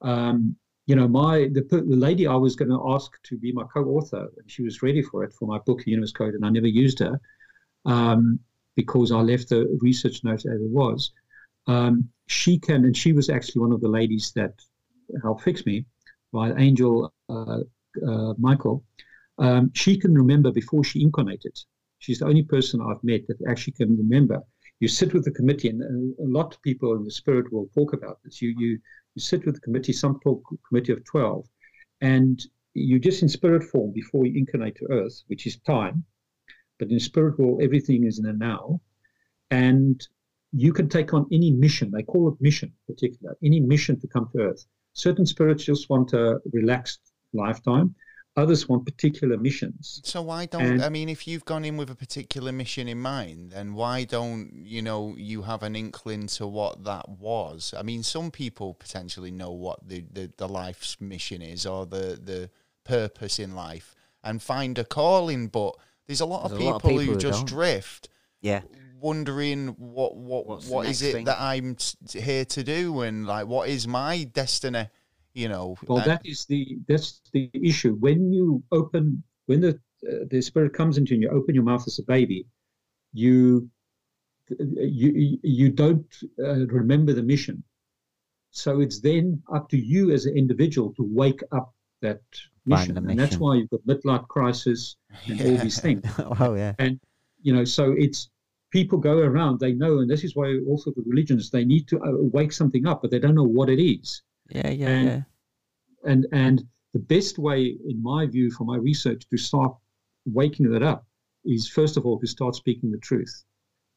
Um, 0.00 0.56
you 0.86 0.96
know, 0.96 1.08
my 1.08 1.48
the, 1.52 1.62
the 1.62 1.96
lady 1.96 2.26
I 2.26 2.34
was 2.34 2.56
going 2.56 2.70
to 2.70 2.92
ask 2.94 3.10
to 3.24 3.36
be 3.36 3.52
my 3.52 3.64
co-author, 3.72 4.28
and 4.38 4.50
she 4.50 4.62
was 4.62 4.82
ready 4.82 5.02
for 5.02 5.24
it 5.24 5.32
for 5.38 5.46
my 5.46 5.58
book, 5.58 5.82
The 5.84 5.90
Universe 5.90 6.12
Code, 6.12 6.34
and 6.34 6.44
I 6.44 6.50
never 6.50 6.66
used 6.66 6.98
her 7.00 7.20
um, 7.84 8.38
because 8.76 9.12
I 9.12 9.20
left 9.20 9.48
the 9.48 9.78
research 9.80 10.22
note 10.24 10.44
as 10.46 10.60
it 10.60 10.70
was. 10.70 11.10
Um, 11.66 12.08
she 12.26 12.58
can, 12.58 12.84
and 12.84 12.96
she 12.96 13.12
was 13.12 13.28
actually 13.30 13.62
one 13.62 13.72
of 13.72 13.80
the 13.80 13.88
ladies 13.88 14.32
that 14.36 14.54
helped 15.22 15.42
fix 15.42 15.66
me, 15.66 15.86
by 16.32 16.52
Angel 16.54 17.12
uh, 17.28 17.60
uh, 18.06 18.34
Michael. 18.38 18.84
Um, 19.38 19.70
she 19.74 19.96
can 19.98 20.14
remember 20.14 20.52
before 20.52 20.84
she 20.84 21.02
incarnated. 21.02 21.58
She's 22.04 22.18
the 22.18 22.26
only 22.26 22.42
person 22.42 22.82
I've 22.82 23.02
met 23.02 23.26
that 23.28 23.38
actually 23.48 23.72
can 23.72 23.96
remember. 23.96 24.38
You 24.80 24.88
sit 24.88 25.14
with 25.14 25.24
the 25.24 25.30
committee, 25.30 25.70
and 25.70 25.80
a 26.18 26.30
lot 26.38 26.52
of 26.54 26.60
people 26.60 26.94
in 26.96 27.04
the 27.04 27.10
spirit 27.10 27.50
will 27.50 27.70
talk 27.74 27.94
about 27.94 28.18
this. 28.22 28.42
You 28.42 28.50
you 28.58 28.78
you 29.14 29.20
sit 29.30 29.46
with 29.46 29.54
the 29.54 29.62
committee, 29.62 29.94
some 29.94 30.20
talk 30.20 30.42
committee 30.68 30.92
of 30.92 31.02
twelve, 31.04 31.46
and 32.02 32.38
you're 32.74 32.98
just 32.98 33.22
in 33.22 33.28
spirit 33.30 33.64
form 33.64 33.90
before 33.92 34.26
you 34.26 34.38
incarnate 34.38 34.76
to 34.76 34.86
Earth, 34.90 35.22
which 35.28 35.46
is 35.46 35.56
time. 35.60 36.04
But 36.78 36.90
in 36.90 37.00
spirit 37.00 37.38
world, 37.38 37.62
everything 37.62 38.04
is 38.04 38.18
in 38.18 38.26
a 38.26 38.34
now, 38.34 38.82
and 39.50 40.06
you 40.52 40.74
can 40.74 40.90
take 40.90 41.14
on 41.14 41.26
any 41.32 41.52
mission. 41.52 41.90
They 41.90 42.02
call 42.02 42.28
it 42.28 42.38
mission, 42.38 42.70
particular 42.86 43.34
any 43.42 43.60
mission 43.60 43.98
to 44.00 44.08
come 44.08 44.28
to 44.32 44.42
Earth. 44.48 44.66
Certain 44.92 45.24
spirits 45.24 45.64
just 45.64 45.88
want 45.88 46.12
a 46.12 46.38
relaxed 46.52 47.00
lifetime. 47.32 47.94
Others 48.36 48.68
want 48.68 48.84
particular 48.84 49.36
missions. 49.36 50.00
So 50.04 50.20
why 50.22 50.46
don't 50.46 50.62
And- 50.62 50.82
I 50.82 50.88
mean 50.88 51.08
if 51.08 51.28
you've 51.28 51.44
gone 51.44 51.64
in 51.64 51.76
with 51.76 51.88
a 51.90 51.94
particular 51.94 52.50
mission 52.50 52.88
in 52.88 53.00
mind, 53.00 53.52
then 53.52 53.74
why 53.74 54.02
don't 54.04 54.52
you 54.66 54.82
know 54.82 55.14
you 55.16 55.42
have 55.42 55.62
an 55.62 55.76
inkling 55.76 56.26
to 56.28 56.46
what 56.46 56.82
that 56.84 57.08
was? 57.08 57.72
I 57.76 57.82
mean, 57.82 58.02
some 58.02 58.30
people 58.32 58.74
potentially 58.74 59.30
know 59.30 59.52
what 59.52 59.86
the, 59.88 60.04
the, 60.12 60.32
the 60.36 60.48
life's 60.48 61.00
mission 61.00 61.42
is 61.42 61.64
or 61.64 61.86
the 61.86 62.18
the 62.22 62.50
purpose 62.84 63.38
in 63.38 63.54
life 63.54 63.94
and 64.24 64.42
find 64.42 64.78
a 64.78 64.84
calling, 64.84 65.46
but 65.48 65.76
there's 66.06 66.20
a 66.20 66.26
lot, 66.26 66.44
of, 66.44 66.50
people 66.58 66.66
a 66.66 66.70
lot 66.70 66.76
of 66.76 66.82
people 66.82 67.04
who 67.04 67.12
who 67.12 67.18
just 67.18 67.38
don't. 67.46 67.48
drift 67.48 68.08
Yeah. 68.40 68.62
wondering 69.00 69.68
what 69.78 70.16
what 70.16 70.46
What's 70.46 70.66
what 70.68 70.86
is 70.86 71.02
it 71.02 71.12
thing? 71.12 71.24
that 71.26 71.40
I'm 71.40 71.76
s- 71.78 71.96
here 72.12 72.44
to 72.46 72.64
do 72.64 73.02
and 73.02 73.26
like 73.26 73.46
what 73.46 73.68
is 73.68 73.86
my 73.86 74.24
destiny, 74.24 74.88
you 75.34 75.48
know? 75.48 75.76
Well, 75.86 76.04
that 76.04 76.22
is 76.24 76.46
the 76.46 76.78
that's 76.88 77.20
the 77.32 77.50
issue. 77.52 77.94
When 77.94 78.32
you 78.32 78.62
open, 78.72 79.22
when 79.46 79.60
the 79.60 79.80
uh, 80.08 80.24
the 80.30 80.40
spirit 80.40 80.72
comes 80.72 80.98
into 80.98 81.10
you, 81.10 81.14
and 81.16 81.22
you 81.22 81.30
open 81.30 81.54
your 81.54 81.64
mouth 81.64 81.84
as 81.86 81.98
a 81.98 82.04
baby, 82.04 82.46
you 83.12 83.68
you 84.58 85.38
you 85.42 85.70
don't 85.70 86.06
uh, 86.42 86.66
remember 86.66 87.12
the 87.12 87.22
mission. 87.22 87.62
So 88.50 88.80
it's 88.80 89.00
then 89.00 89.42
up 89.52 89.68
to 89.70 89.76
you 89.76 90.12
as 90.12 90.26
an 90.26 90.36
individual 90.36 90.94
to 90.94 91.06
wake 91.10 91.42
up 91.50 91.74
that 92.00 92.20
Find 92.68 92.88
mission, 92.88 93.10
and 93.10 93.18
that's 93.18 93.36
why 93.36 93.56
you've 93.56 93.70
got 93.70 93.80
midlife 93.86 94.28
crisis 94.28 94.96
and 95.26 95.40
all 95.40 95.56
these 95.56 95.80
things. 95.80 96.04
oh 96.40 96.54
yeah. 96.54 96.74
And 96.78 97.00
you 97.44 97.52
know 97.54 97.64
so 97.64 97.94
it's 97.96 98.30
people 98.70 98.98
go 98.98 99.18
around 99.18 99.60
they 99.60 99.72
know 99.72 100.00
and 100.00 100.10
this 100.10 100.24
is 100.24 100.34
why 100.34 100.58
also 100.66 100.90
the 100.90 101.04
religions 101.06 101.50
they 101.50 101.64
need 101.64 101.86
to 101.86 101.96
uh, 102.00 102.10
wake 102.38 102.50
something 102.50 102.86
up 102.86 103.00
but 103.02 103.10
they 103.12 103.20
don't 103.20 103.36
know 103.36 103.52
what 103.58 103.68
it 103.68 103.80
is 103.80 104.22
Yeah, 104.50 104.70
yeah, 104.70 104.88
And- 104.88 105.08
yeah. 105.08 105.22
and 106.10 106.26
and 106.32 106.64
the 106.92 106.98
best 107.00 107.38
way 107.38 107.76
in 107.88 108.02
my 108.02 108.26
view 108.26 108.50
for 108.50 108.64
my 108.64 108.76
research 108.76 109.22
to 109.30 109.36
start 109.36 109.74
waking 110.26 110.70
that 110.70 110.82
up 110.82 111.06
is 111.44 111.68
first 111.68 111.96
of 111.96 112.06
all 112.06 112.18
to 112.20 112.26
start 112.26 112.54
speaking 112.54 112.90
the 112.90 112.98
truth 112.98 113.44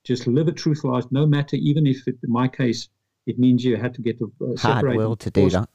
just 0.04 0.26
live 0.28 0.48
a 0.48 0.52
truth 0.52 0.84
life 0.84 1.06
no 1.12 1.26
matter 1.26 1.56
even 1.58 1.86
if 1.88 2.08
it, 2.08 2.16
in 2.24 2.32
my 2.32 2.48
case 2.48 2.90
it 3.26 3.38
means 3.38 3.64
you 3.64 3.76
had 3.78 3.94
to 3.94 4.02
get 4.02 4.20
a 4.22 4.26
uh, 4.44 4.56
Hard 4.58 4.96
will 4.96 5.16
to 5.18 5.30
do 5.30 5.50
that. 5.52 5.70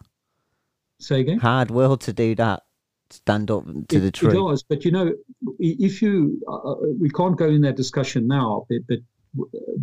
say 1.01 1.21
again 1.21 1.39
Hard 1.39 1.71
will 1.71 1.97
to 1.99 2.13
do 2.13 2.35
that. 2.37 2.63
Stand 3.11 3.51
up 3.51 3.65
to 3.67 3.97
it, 3.97 4.01
the 4.01 4.11
truth. 4.11 4.33
It 4.33 4.37
does, 4.39 4.63
but 4.63 4.87
you 4.87 4.91
know, 4.91 5.13
if 5.59 6.01
you, 6.01 6.41
uh, 6.49 6.77
we 6.99 7.11
can't 7.11 7.37
go 7.37 7.47
in 7.47 7.61
that 7.61 7.77
discussion 7.77 8.27
now, 8.27 8.65
but, 8.71 8.79
but 8.89 8.99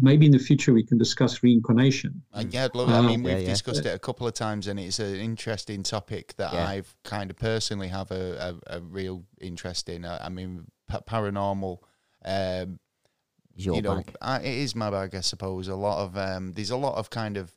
maybe 0.01 0.25
in 0.25 0.31
the 0.31 0.39
future 0.39 0.73
we 0.73 0.83
can 0.83 0.97
discuss 0.97 1.41
reincarnation. 1.43 2.21
Uh, 2.33 2.43
yeah, 2.49 2.67
look, 2.73 2.89
I 2.89 2.97
Um, 2.99 3.07
mean, 3.07 3.23
Yeah, 3.23 3.35
we've 3.35 3.43
yeah. 3.43 3.49
discussed 3.53 3.85
it 3.85 3.93
a 3.95 3.99
couple 3.99 4.27
of 4.27 4.33
times, 4.33 4.67
and 4.67 4.79
it's 4.79 4.99
an 4.99 5.15
interesting 5.15 5.83
topic 5.83 6.35
that 6.37 6.53
Yeah. 6.53 6.67
I've 6.67 6.95
kind 7.03 7.29
of 7.31 7.37
personally 7.37 7.87
have 7.87 8.11
a, 8.11 8.59
a, 8.67 8.77
a 8.77 8.81
real 8.81 9.25
interest 9.41 9.89
in. 9.89 10.05
I, 10.05 10.25
I 10.25 10.29
mean, 10.29 10.65
pa- 10.87 11.01
paranormal, 11.01 11.79
um, 12.25 12.79
your 13.55 13.75
you 13.75 13.81
know, 13.81 13.95
bag. 13.97 14.15
I, 14.21 14.39
it 14.39 14.57
is 14.57 14.75
my 14.75 14.89
bag, 14.89 15.15
I 15.15 15.21
suppose. 15.21 15.67
A 15.67 15.75
lot 15.75 16.03
of 16.05 16.17
um, 16.17 16.53
there's 16.53 16.69
a 16.71 16.77
lot 16.77 16.95
of 16.97 17.09
kind 17.09 17.35
of, 17.37 17.51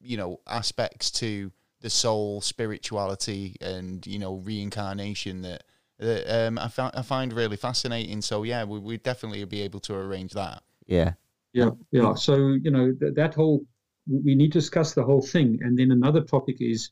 you 0.00 0.16
know, 0.16 0.40
aspects 0.46 1.10
to 1.12 1.52
the 1.80 1.90
soul, 1.90 2.40
spirituality, 2.40 3.56
and 3.60 4.06
you 4.06 4.18
know, 4.18 4.34
reincarnation 4.36 5.42
that. 5.42 5.64
that 5.98 6.46
um, 6.48 6.58
I, 6.58 6.68
fi- 6.68 6.90
I 6.94 7.02
find 7.02 7.32
really 7.32 7.56
fascinating. 7.56 8.22
So 8.22 8.42
yeah, 8.42 8.64
we 8.64 8.78
we 8.80 8.98
definitely 8.98 9.44
be 9.44 9.62
able 9.62 9.80
to 9.80 9.94
arrange 9.94 10.32
that. 10.32 10.62
Yeah. 10.86 11.12
Yeah, 11.52 11.70
yeah. 11.90 12.14
So 12.14 12.54
you 12.54 12.70
know 12.70 12.92
th- 12.92 13.14
that 13.14 13.34
whole, 13.34 13.64
we 14.06 14.34
need 14.34 14.52
to 14.52 14.58
discuss 14.58 14.94
the 14.94 15.04
whole 15.04 15.20
thing, 15.22 15.58
and 15.62 15.78
then 15.78 15.90
another 15.90 16.22
topic 16.22 16.56
is, 16.60 16.90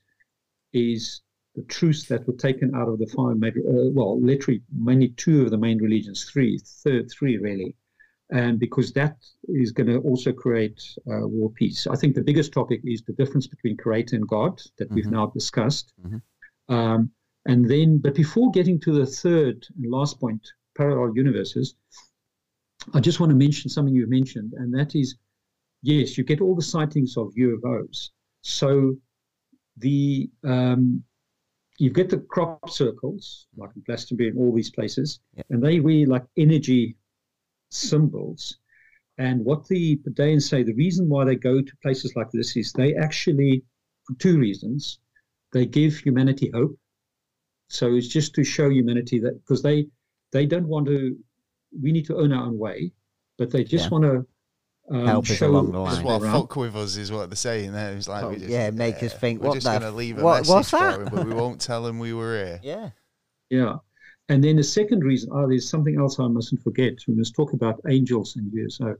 is 0.72 1.22
the 1.54 1.62
truths 1.62 2.04
that 2.06 2.26
were 2.26 2.34
taken 2.34 2.74
out 2.74 2.88
of 2.88 2.98
the 2.98 3.06
five 3.06 3.36
major, 3.38 3.60
uh, 3.60 3.90
well, 3.90 4.20
literally 4.20 4.62
mainly 4.72 5.08
two 5.16 5.42
of 5.42 5.50
the 5.50 5.58
main 5.58 5.78
religions, 5.78 6.24
three, 6.24 6.58
third, 6.84 7.10
three 7.10 7.38
really, 7.38 7.74
and 8.30 8.58
because 8.60 8.92
that 8.92 9.16
is 9.48 9.72
going 9.72 9.88
to 9.88 9.98
also 10.00 10.30
create 10.32 10.80
uh, 11.10 11.26
world 11.26 11.54
peace. 11.54 11.86
I 11.86 11.96
think 11.96 12.14
the 12.14 12.22
biggest 12.22 12.52
topic 12.52 12.82
is 12.84 13.02
the 13.02 13.14
difference 13.14 13.46
between 13.46 13.76
creator 13.78 14.14
and 14.16 14.28
God 14.28 14.60
that 14.78 14.90
we've 14.90 15.06
Mhm. 15.06 15.12
now 15.12 15.26
discussed, 15.26 15.92
Mhm. 16.06 16.20
um, 16.68 17.10
and 17.46 17.66
then, 17.68 17.98
but 17.98 18.14
before 18.14 18.50
getting 18.50 18.78
to 18.80 18.92
the 18.92 19.06
third 19.06 19.66
and 19.76 19.90
last 19.90 20.20
point, 20.20 20.46
parallel 20.76 21.16
universes, 21.16 21.74
I 22.94 23.00
just 23.00 23.20
want 23.20 23.30
to 23.30 23.36
mention 23.36 23.70
something 23.70 23.94
you 23.94 24.06
mentioned, 24.08 24.52
and 24.56 24.72
that 24.74 24.94
is, 24.94 25.16
yes, 25.82 26.16
you 26.16 26.24
get 26.24 26.40
all 26.40 26.54
the 26.54 26.62
sightings 26.62 27.16
of 27.16 27.32
UFOs. 27.34 28.10
So 28.42 28.96
the 29.76 30.30
um, 30.44 31.02
you 31.78 31.90
get 31.90 32.10
the 32.10 32.18
crop 32.18 32.68
circles, 32.70 33.46
like 33.56 33.70
in 33.76 33.82
Glastonbury 33.86 34.28
and 34.30 34.38
all 34.38 34.54
these 34.54 34.70
places, 34.70 35.20
Yeah. 35.36 35.42
and 35.50 35.62
they 35.62 35.80
really 35.80 36.06
like 36.06 36.24
energy 36.36 36.96
symbols. 37.70 38.58
And 39.18 39.44
what 39.44 39.66
the 39.68 39.96
Pleiadians 39.98 40.42
say, 40.48 40.62
the 40.62 40.74
reason 40.74 41.08
why 41.08 41.24
they 41.24 41.36
go 41.36 41.60
to 41.60 41.76
places 41.82 42.16
like 42.16 42.30
this 42.32 42.56
is 42.56 42.72
they 42.72 42.94
actually, 42.94 43.62
for 44.06 44.14
two 44.18 44.38
reasons, 44.38 44.98
they 45.52 45.66
give 45.66 45.96
humanity 45.98 46.50
hope. 46.54 46.76
So 47.68 47.94
it's 47.94 48.08
just 48.08 48.34
to 48.34 48.44
show 48.44 48.68
humanity 48.70 49.18
that 49.20 49.34
because 49.40 49.62
they 49.62 49.86
they 50.32 50.46
don't 50.46 50.68
want 50.68 50.86
to, 50.86 51.16
we 51.82 51.92
need 51.92 52.06
to 52.06 52.16
earn 52.18 52.32
our 52.32 52.46
own 52.46 52.58
way, 52.58 52.92
but 53.38 53.50
they 53.50 53.64
just 53.64 53.84
Yeah. 53.86 53.90
want 53.90 54.04
to 54.04 54.26
um, 54.92 55.06
Help 55.06 55.24
us 55.30 55.36
show 55.36 55.48
along 55.48 55.70
the 55.70 55.84
Just 55.84 55.96
line. 55.98 56.04
what 56.04 56.22
around. 56.22 56.40
fuck 56.40 56.56
with 56.56 56.74
us 56.74 56.96
is 56.96 57.12
what 57.12 57.30
they're 57.30 57.36
saying 57.36 57.72
there. 57.72 57.92
It's 57.92 58.08
like 58.08 58.24
Oh, 58.24 58.30
we 58.30 58.36
just, 58.38 58.48
yeah, 58.48 58.70
make 58.70 59.00
us 59.04 59.12
think, 59.14 59.40
We're 59.40 59.48
what 59.50 59.54
just 59.54 59.66
the 59.66 59.78
gonna 59.78 59.92
leave 59.92 60.18
a 60.18 60.22
what- 60.24 60.38
message 60.40 60.52
what's 60.52 60.70
for 60.70 60.78
that? 60.80 61.00
him, 61.00 61.08
but 61.14 61.26
we 61.26 61.32
won't 61.32 61.60
tell 61.60 61.86
him 61.86 62.00
we 62.00 62.12
were 62.12 62.34
here. 62.44 62.60
Yeah. 62.64 62.90
Yeah. 63.50 63.76
And 64.30 64.42
then 64.42 64.56
the 64.56 64.64
second 64.64 65.04
reason, 65.04 65.30
oh, 65.32 65.46
there's 65.48 65.68
something 65.68 65.96
else 65.96 66.18
I 66.18 66.26
mustn't 66.26 66.60
forget. 66.62 66.94
We 67.06 67.14
must 67.14 67.36
talk 67.36 67.52
about 67.52 67.80
angels 67.88 68.34
and 68.34 68.52
you. 68.52 68.68
So 68.68 68.96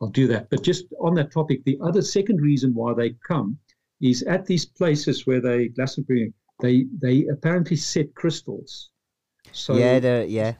I'll 0.00 0.08
do 0.08 0.26
that. 0.28 0.50
But 0.50 0.62
just 0.64 0.86
on 1.00 1.14
that 1.14 1.30
topic, 1.30 1.62
the 1.64 1.78
other 1.80 2.02
second 2.02 2.40
reason 2.40 2.74
why 2.74 2.92
they 2.94 3.10
come 3.24 3.56
is 4.00 4.22
at 4.24 4.46
these 4.46 4.64
places 4.66 5.26
where 5.28 5.40
they, 5.40 5.68
Glastonbury, 5.68 6.32
they, 6.60 6.86
they 7.00 7.26
apparently 7.26 7.76
set 7.76 8.12
crystals. 8.16 8.90
So 9.52 9.76
yeah, 9.76 10.00
the, 10.00 10.26
yeah. 10.28 10.54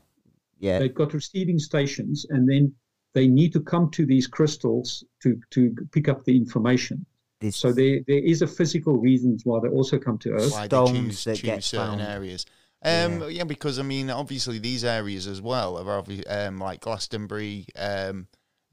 Yeah. 0.61 0.78
they've 0.78 0.95
got 0.95 1.15
receiving 1.15 1.59
stations 1.59 2.27
and 2.31 2.49
then 2.49 2.73
they 3.15 3.27
need 3.27 3.53
to 3.55 3.61
come 3.61 3.91
to 3.91 4.07
these 4.07 4.27
crystals 4.28 5.03
to, 5.23 5.41
to 5.51 5.74
pick 5.91 6.09
up 6.09 6.24
the 6.24 6.37
information. 6.37 7.05
This, 7.41 7.57
So 7.57 7.73
there, 7.73 8.01
there 8.07 8.19
is 8.23 8.43
a 8.43 8.47
physical 8.47 8.97
reasons 8.99 9.43
why 9.45 9.59
they 9.61 9.69
also 9.69 9.99
come 9.99 10.19
to 10.19 10.32
Earth. 10.32 10.53
Why 10.53 10.66
Stones 10.66 10.93
they 10.93 11.01
choose, 11.01 11.24
that 11.24 11.37
choose 11.37 11.43
get 11.43 11.65
certain 11.65 11.99
found. 11.99 12.03
areas. 12.03 12.47
Um, 12.82 13.20
Yeah. 13.23 13.27
yeah. 13.28 13.45
because 13.45 13.78
I 13.78 13.82
mean, 13.82 14.11
obviously 14.11 14.59
these 14.59 14.85
areas 14.85 15.27
as 15.27 15.41
well 15.41 15.77
are 15.78 16.03
obvi- 16.03 16.31
um, 16.31 16.59
like 16.59 16.81
Glastonbury, 16.81 17.66
um, 17.77 18.28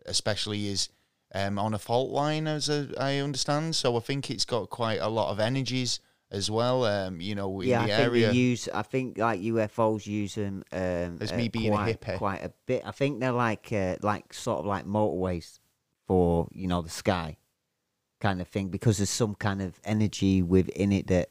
especially 0.05 0.68
is 0.68 0.89
um, 1.34 1.57
on 1.57 1.73
a 1.73 1.80
fault 1.80 2.11
line, 2.11 2.47
as 2.47 2.69
a, 2.69 2.89
I 2.99 3.18
understand. 3.18 3.76
So 3.76 3.95
I 3.97 4.01
think 4.01 4.30
it's 4.30 4.45
got 4.45 4.69
quite 4.69 4.99
a 4.99 5.09
lot 5.09 5.31
of 5.31 5.39
energies 5.39 5.99
as 6.32 6.52
well. 6.52 6.86
Um, 6.86 7.22
you 7.22 7.36
know, 7.36 7.62
in 7.62 7.70
yeah, 7.70 7.86
the 7.86 7.94
I 7.94 7.98
think 7.98 8.08
area. 8.08 8.28
they 8.28 8.34
use. 8.34 8.70
I 8.74 8.82
think 8.82 9.18
like 9.18 9.41
UFOs 9.41 10.06
use 10.06 10.36
them. 10.36 10.64
Um, 10.72 11.18
As 11.22 11.32
uh, 11.32 11.36
me 11.36 11.48
being 11.48 11.74
a 11.74 11.76
quite, 11.76 12.02
hippie. 12.02 12.18
quite 12.18 12.44
a 12.44 12.52
bit. 12.66 12.84
I 12.86 12.91
think 12.91 13.20
they're 13.20 13.32
like, 13.32 13.72
uh, 13.72 13.98
like 14.02 14.34
sort 14.34 14.60
of 14.60 14.66
like 14.66 14.86
motorways 14.86 15.60
for 16.08 16.48
you 16.52 16.68
know 16.68 16.82
the 16.82 16.90
sky, 16.90 17.38
kind 18.20 18.41
of 18.41 18.48
thing. 18.48 18.70
Because 18.70 18.98
there's 18.98 19.10
some 19.10 19.36
kind 19.36 19.62
of 19.62 19.80
energy 19.84 20.41
within 20.41 20.91
it 20.91 21.08
that 21.08 21.30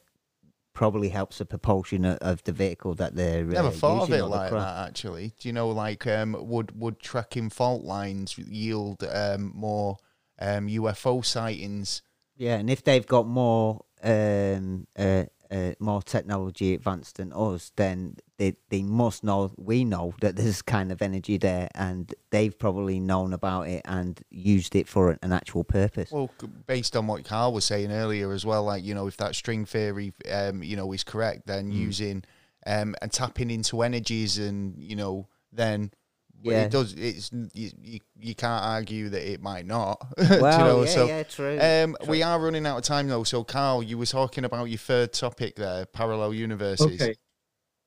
probably 0.73 1.09
helps 1.09 1.39
the 1.39 1.47
propulsion 1.47 2.05
of, 2.05 2.19
of 2.19 2.45
the 2.45 2.53
vehicle 2.53 2.95
that 2.95 3.15
they're. 3.15 3.45
Never 3.45 3.69
uh, 3.69 3.73
thought 3.73 4.03
of 4.05 4.13
it 4.13 4.25
like 4.25 4.51
that. 4.51 4.89
Actually, 4.89 5.35
do 5.39 5.49
you 5.49 5.53
know, 5.53 5.69
like, 5.71 6.07
um, 6.07 6.37
would 6.39 6.79
would 6.79 7.01
tracking 7.01 7.51
fault 7.51 7.85
lines 7.85 8.39
yield 8.39 9.05
um, 9.11 9.53
more 9.55 9.99
um, 10.39 10.69
UFO 10.69 11.25
sightings? 11.25 12.03
Yeah, 12.37 12.57
and 12.57 12.69
if 12.69 12.85
they've 12.85 13.07
got 13.07 13.27
more 13.27 13.86
um 14.03 14.87
uh, 14.99 15.25
uh 15.51 15.73
more 15.79 16.03
technology 16.03 16.75
advanced 16.75 17.17
than 17.17 17.33
us, 17.33 17.73
then 17.77 18.17
they 18.39 18.55
they 18.69 18.83
must 18.83 19.25
know 19.25 19.53
we 19.57 19.85
know 19.85 20.15
that 20.21 20.37
there's 20.37 20.63
kind 20.63 20.93
of 20.93 21.01
energy 21.03 21.39
there, 21.39 21.69
and 21.75 22.15
they've 22.31 22.59
probably 22.59 23.01
known 23.01 23.33
about 23.33 23.69
it 23.69 23.83
and 23.85 24.21
used 24.31 24.75
it 24.75 24.89
for 24.89 25.19
an 25.23 25.33
actual 25.33 25.65
purpose. 25.65 26.11
Well, 26.13 26.31
based 26.67 26.97
on 26.97 27.07
what 27.07 27.25
Carl 27.25 27.53
was 27.53 27.65
saying 27.65 27.91
earlier 27.93 28.33
as 28.33 28.45
well, 28.45 28.65
like 28.65 28.85
you 28.85 28.95
know, 28.95 29.07
if 29.07 29.17
that 29.19 29.35
string 29.35 29.65
theory, 29.65 30.13
um, 30.31 30.63
you 30.63 30.77
know, 30.77 30.93
is 30.93 31.05
correct, 31.05 31.47
then 31.47 31.71
Mm. 31.71 31.77
using 31.77 32.25
um 32.67 32.95
and 33.01 33.13
tapping 33.13 33.51
into 33.51 33.83
energies, 33.83 34.39
and 34.39 34.77
you 34.83 34.97
know, 34.97 35.29
then 35.53 35.93
Yeah. 36.43 36.65
it 36.65 36.71
does. 36.71 36.95
It's 36.95 37.31
you, 37.33 37.71
you, 37.83 38.01
you 38.21 38.35
can't 38.35 38.63
argue 38.65 39.09
that 39.09 39.31
it 39.31 39.43
might 39.43 39.67
not. 39.67 40.07
Do 40.17 40.25
you 40.25 40.41
know? 40.41 40.83
yeah, 40.83 40.91
so 40.91 41.07
yeah, 41.07 41.23
true. 41.25 41.59
um, 41.61 41.97
we 42.09 42.23
are 42.23 42.39
running 42.39 42.67
out 42.67 42.79
of 42.79 42.85
time 42.85 43.09
though. 43.09 43.25
So 43.25 43.43
Carl, 43.45 43.83
you 43.83 43.99
were 43.99 44.07
talking 44.07 44.45
about 44.45 44.67
your 44.67 44.79
third 44.79 45.13
topic 45.13 45.57
there, 45.57 45.87
parallel 45.87 46.35
universes. 46.35 47.01
Okay. 47.01 47.15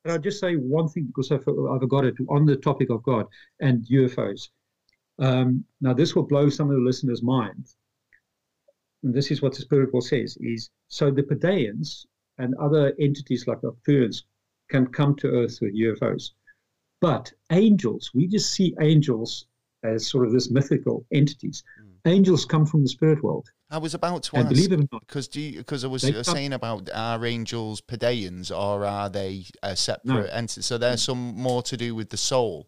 And 0.04 0.12
I'll 0.12 0.18
just 0.18 0.40
say 0.40 0.54
one 0.54 0.88
thing 0.88 1.06
because 1.06 1.30
I, 1.30 1.36
I 1.36 1.78
forgot 1.78 2.04
it 2.04 2.14
on 2.28 2.46
the 2.46 2.56
topic 2.56 2.90
of 2.90 3.02
God 3.02 3.26
and 3.60 3.84
UFOs. 3.86 4.48
Um, 5.18 5.64
now, 5.80 5.92
this 5.92 6.14
will 6.14 6.22
blow 6.22 6.48
some 6.48 6.70
of 6.70 6.76
the 6.76 6.82
listeners' 6.82 7.22
minds. 7.22 7.76
And 9.02 9.14
this 9.14 9.30
is 9.30 9.42
what 9.42 9.54
the 9.54 9.60
Spirit 9.62 9.92
World 9.92 10.04
says: 10.04 10.36
is 10.40 10.70
so 10.88 11.10
the 11.10 11.22
Pleiadians 11.22 12.06
and 12.38 12.54
other 12.56 12.94
entities 12.98 13.46
like 13.46 13.60
the 13.60 13.72
Arcturians 13.72 14.22
can 14.70 14.86
come 14.86 15.14
to 15.16 15.28
Earth 15.28 15.58
with 15.60 15.76
UFOs, 15.76 16.30
but 17.00 17.32
angels, 17.50 18.10
we 18.14 18.26
just 18.26 18.52
see 18.52 18.74
angels 18.80 19.46
as 19.82 20.06
sort 20.06 20.26
of 20.26 20.32
this 20.32 20.50
mythical 20.50 21.06
entities. 21.12 21.62
Mm. 21.82 22.10
Angels 22.10 22.44
come 22.44 22.66
from 22.66 22.82
the 22.82 22.88
spirit 22.88 23.22
world. 23.22 23.50
I 23.70 23.78
was 23.78 23.94
about 23.94 24.24
to 24.24 24.36
and 24.36 24.46
ask, 24.46 24.54
believe 24.54 24.72
it 24.72 24.80
or 24.80 24.88
not, 24.92 25.06
because 25.06 25.28
because 25.28 25.84
I 25.84 25.86
was 25.86 26.04
uh, 26.04 26.22
saying 26.22 26.52
about 26.52 26.90
are 26.92 27.24
angels 27.24 27.80
Pleiadians 27.80 28.50
or 28.50 28.84
are 28.84 29.08
they 29.08 29.46
a 29.62 29.76
separate 29.76 30.04
no. 30.04 30.24
entity? 30.24 30.62
So 30.62 30.76
there's 30.76 31.02
some 31.02 31.36
more 31.36 31.62
to 31.62 31.76
do 31.76 31.94
with 31.94 32.10
the 32.10 32.16
soul. 32.16 32.66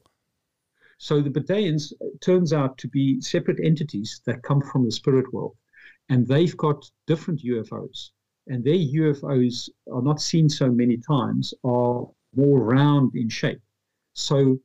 So 0.99 1.21
the 1.21 1.31
Pleiadians 1.31 1.93
uh, 2.01 2.05
turns 2.21 2.53
out 2.53 2.79
to 2.79 2.89
be 2.89 3.21
separate 3.21 3.59
entities 3.63 4.21
that 4.27 4.43
come 4.43 4.61
from 4.61 4.85
the 4.85 4.93
spirit 4.93 5.33
world, 5.35 5.57
and 6.09 6.27
they've 6.27 6.57
got 6.57 6.89
different 7.09 7.43
UFOs, 7.43 8.11
and 8.47 8.63
their 8.65 8.75
UFOs 8.75 9.69
are 9.93 10.03
not 10.03 10.21
seen 10.21 10.49
so 10.49 10.71
many 10.71 10.99
times, 10.99 11.53
are 11.65 12.09
more 12.35 12.61
round 12.61 13.17
in 13.17 13.29
shape. 13.29 13.61
So 14.15 14.59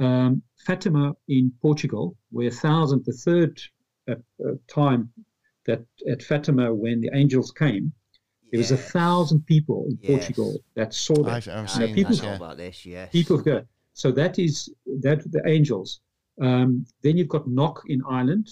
um, 0.00 0.42
Fatima 0.66 1.14
in 1.28 1.52
Portugal, 1.62 2.16
where 2.30 2.50
thousand, 2.50 3.04
the 3.04 3.12
third 3.12 3.60
uh, 4.08 4.14
uh, 4.44 4.52
time 4.68 5.10
that 5.66 5.84
at 6.10 6.22
Fatima 6.22 6.74
when 6.74 7.00
the 7.00 7.10
angels 7.14 7.50
came, 7.50 7.92
there 8.50 8.60
yes. 8.60 8.70
was 8.70 8.80
a 8.80 8.82
thousand 8.82 9.46
people 9.46 9.86
in 9.88 9.98
yes. 10.00 10.10
Portugal 10.10 10.58
that 10.74 10.94
saw 10.94 11.14
that. 11.24 11.48
I've, 11.48 11.48
I've 11.48 11.70
seen 11.70 11.94
people 11.94 12.14
that, 12.16 12.22
yeah. 12.22 12.36
about 12.36 12.56
this. 12.56 12.86
Yes, 12.86 13.10
people 13.10 13.38
go. 13.38 13.64
So 13.94 14.12
that 14.12 14.38
is 14.38 14.72
that 15.02 15.30
the 15.30 15.42
angels. 15.46 16.00
Um, 16.40 16.84
then 17.02 17.16
you've 17.16 17.28
got 17.28 17.48
Knock 17.48 17.82
in 17.86 18.02
Ireland. 18.08 18.48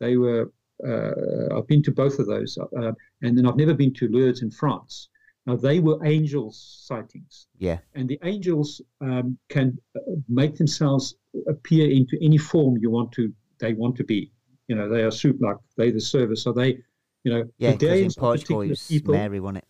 They 0.00 0.16
were. 0.16 0.52
Uh, 0.86 1.56
I've 1.56 1.66
been 1.66 1.82
to 1.84 1.90
both 1.90 2.18
of 2.18 2.26
those, 2.26 2.58
uh, 2.58 2.92
and 3.22 3.36
then 3.36 3.46
I've 3.46 3.56
never 3.56 3.72
been 3.72 3.94
to 3.94 4.08
Lourdes 4.08 4.42
in 4.42 4.50
France. 4.50 5.08
Now, 5.46 5.54
they 5.54 5.78
were 5.78 6.04
angels 6.04 6.82
sightings. 6.84 7.46
Yeah. 7.58 7.78
And 7.94 8.08
the 8.08 8.18
angels 8.24 8.82
um, 9.00 9.38
can 9.48 9.78
uh, 9.94 10.00
make 10.28 10.56
themselves 10.56 11.14
appear 11.48 11.88
into 11.88 12.18
any 12.20 12.36
form 12.36 12.78
you 12.78 12.90
want 12.90 13.12
to, 13.12 13.32
they 13.60 13.72
want 13.72 13.96
to 13.96 14.04
be. 14.04 14.32
You 14.66 14.74
know, 14.74 14.88
they 14.88 15.02
are 15.02 15.12
super 15.12 15.46
like 15.46 15.56
they 15.76 15.92
the 15.92 16.00
service. 16.00 16.42
So 16.42 16.52
they, 16.52 16.78
you 17.22 17.32
know, 17.32 17.44
yeah, 17.58 17.72
because 17.72 18.00
in 18.00 18.10
Portugal, 18.10 18.62
it 18.62 18.70
was 18.70 18.88
people, 18.88 19.14
Mary, 19.14 19.38
wasn't 19.38 19.58
it? 19.58 19.68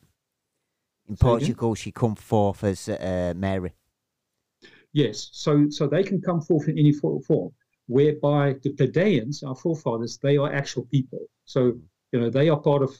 In 1.10 1.16
Portugal, 1.16 1.74
she 1.74 1.92
come 1.92 2.14
forth 2.14 2.64
as 2.64 2.88
uh, 2.88 3.34
Mary. 3.36 3.72
Yes. 4.94 5.28
So, 5.32 5.66
so 5.68 5.86
they 5.86 6.02
can 6.02 6.22
come 6.22 6.40
forth 6.40 6.68
in 6.68 6.78
any 6.78 6.92
form, 6.92 7.52
whereby 7.86 8.54
the 8.62 8.72
Pleiadians, 8.72 9.46
our 9.46 9.54
forefathers, 9.54 10.18
they 10.22 10.38
are 10.38 10.50
actual 10.50 10.86
people. 10.86 11.26
So, 11.44 11.78
you 12.12 12.20
know, 12.20 12.30
they 12.30 12.48
are 12.48 12.58
part 12.58 12.82
of 12.82 12.96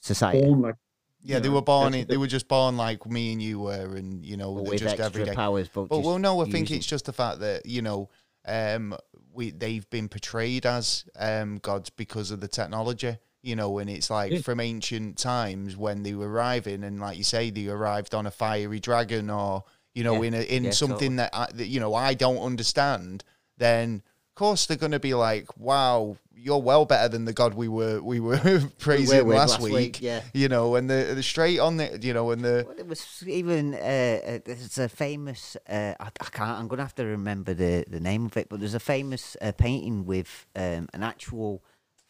society. 0.00 0.40
Born 0.40 0.62
like 0.62 0.74
yeah, 1.22 1.38
they 1.40 1.48
were 1.48 1.62
born. 1.62 1.94
In, 1.94 2.06
they 2.06 2.16
were 2.16 2.26
just 2.26 2.48
born 2.48 2.76
like 2.76 3.04
me 3.06 3.32
and 3.32 3.42
you 3.42 3.60
were, 3.60 3.96
and 3.96 4.24
you 4.24 4.36
know, 4.36 4.52
with 4.52 4.80
just 4.80 5.00
everyday 5.00 5.34
powers. 5.34 5.68
But, 5.68 5.88
but 5.88 6.00
well, 6.00 6.18
no, 6.18 6.40
I 6.40 6.50
think 6.50 6.70
it's 6.70 6.86
just 6.86 7.06
the 7.06 7.12
fact 7.12 7.40
that 7.40 7.66
you 7.66 7.82
know, 7.82 8.08
um, 8.46 8.96
we 9.32 9.50
they've 9.50 9.88
been 9.90 10.08
portrayed 10.08 10.64
as 10.66 11.04
um 11.18 11.58
gods 11.58 11.90
because 11.90 12.30
of 12.30 12.40
the 12.40 12.48
technology. 12.48 13.16
You 13.42 13.56
know, 13.56 13.78
and 13.78 13.88
it's 13.88 14.10
like 14.10 14.32
yeah. 14.32 14.40
from 14.40 14.58
ancient 14.60 15.16
times 15.16 15.76
when 15.76 16.02
they 16.02 16.14
were 16.14 16.28
arriving, 16.28 16.84
and 16.84 17.00
like 17.00 17.16
you 17.16 17.24
say, 17.24 17.50
they 17.50 17.68
arrived 17.68 18.14
on 18.14 18.26
a 18.26 18.30
fiery 18.30 18.80
dragon, 18.80 19.30
or 19.30 19.64
you 19.94 20.04
know, 20.04 20.22
yeah. 20.22 20.28
in 20.28 20.34
a, 20.34 20.40
in 20.42 20.64
yeah, 20.64 20.70
something 20.70 21.16
totally. 21.16 21.16
that, 21.16 21.30
I, 21.32 21.46
that 21.54 21.66
you 21.66 21.80
know 21.80 21.94
I 21.94 22.14
don't 22.14 22.38
understand. 22.38 23.24
Then 23.56 24.02
course 24.38 24.66
they're 24.66 24.76
going 24.76 24.92
to 24.92 25.00
be 25.00 25.14
like, 25.14 25.58
"Wow, 25.58 26.16
you're 26.34 26.62
well 26.62 26.84
better 26.84 27.08
than 27.08 27.24
the 27.24 27.32
God 27.32 27.54
we 27.54 27.68
were 27.68 28.00
we 28.00 28.20
were 28.20 28.38
praising 28.78 29.26
we 29.26 29.34
last, 29.34 29.54
last 29.54 29.62
week. 29.62 29.74
week." 29.74 30.02
Yeah, 30.02 30.22
you 30.32 30.48
know, 30.48 30.76
and 30.76 30.88
the 30.88 31.12
the 31.14 31.22
straight 31.22 31.58
on 31.58 31.76
the 31.76 31.98
you 32.00 32.14
know, 32.14 32.30
and 32.30 32.42
the 32.42 32.64
well, 32.66 32.78
it 32.78 32.86
was 32.86 33.24
even 33.26 33.74
uh, 33.74 33.76
uh, 33.76 34.38
there's 34.44 34.78
a 34.78 34.88
famous 34.88 35.56
uh, 35.68 35.94
I, 35.98 36.06
I, 36.06 36.24
can't 36.30 36.58
I'm 36.58 36.68
going 36.68 36.78
to 36.78 36.84
have 36.84 36.94
to 36.94 37.04
remember 37.04 37.52
the 37.52 37.84
the 37.88 38.00
name 38.00 38.26
of 38.26 38.36
it, 38.36 38.48
but 38.48 38.60
there's 38.60 38.74
a 38.74 38.80
famous 38.80 39.36
uh, 39.42 39.52
painting 39.52 40.06
with 40.06 40.46
um, 40.54 40.88
an 40.94 41.02
actual 41.02 41.62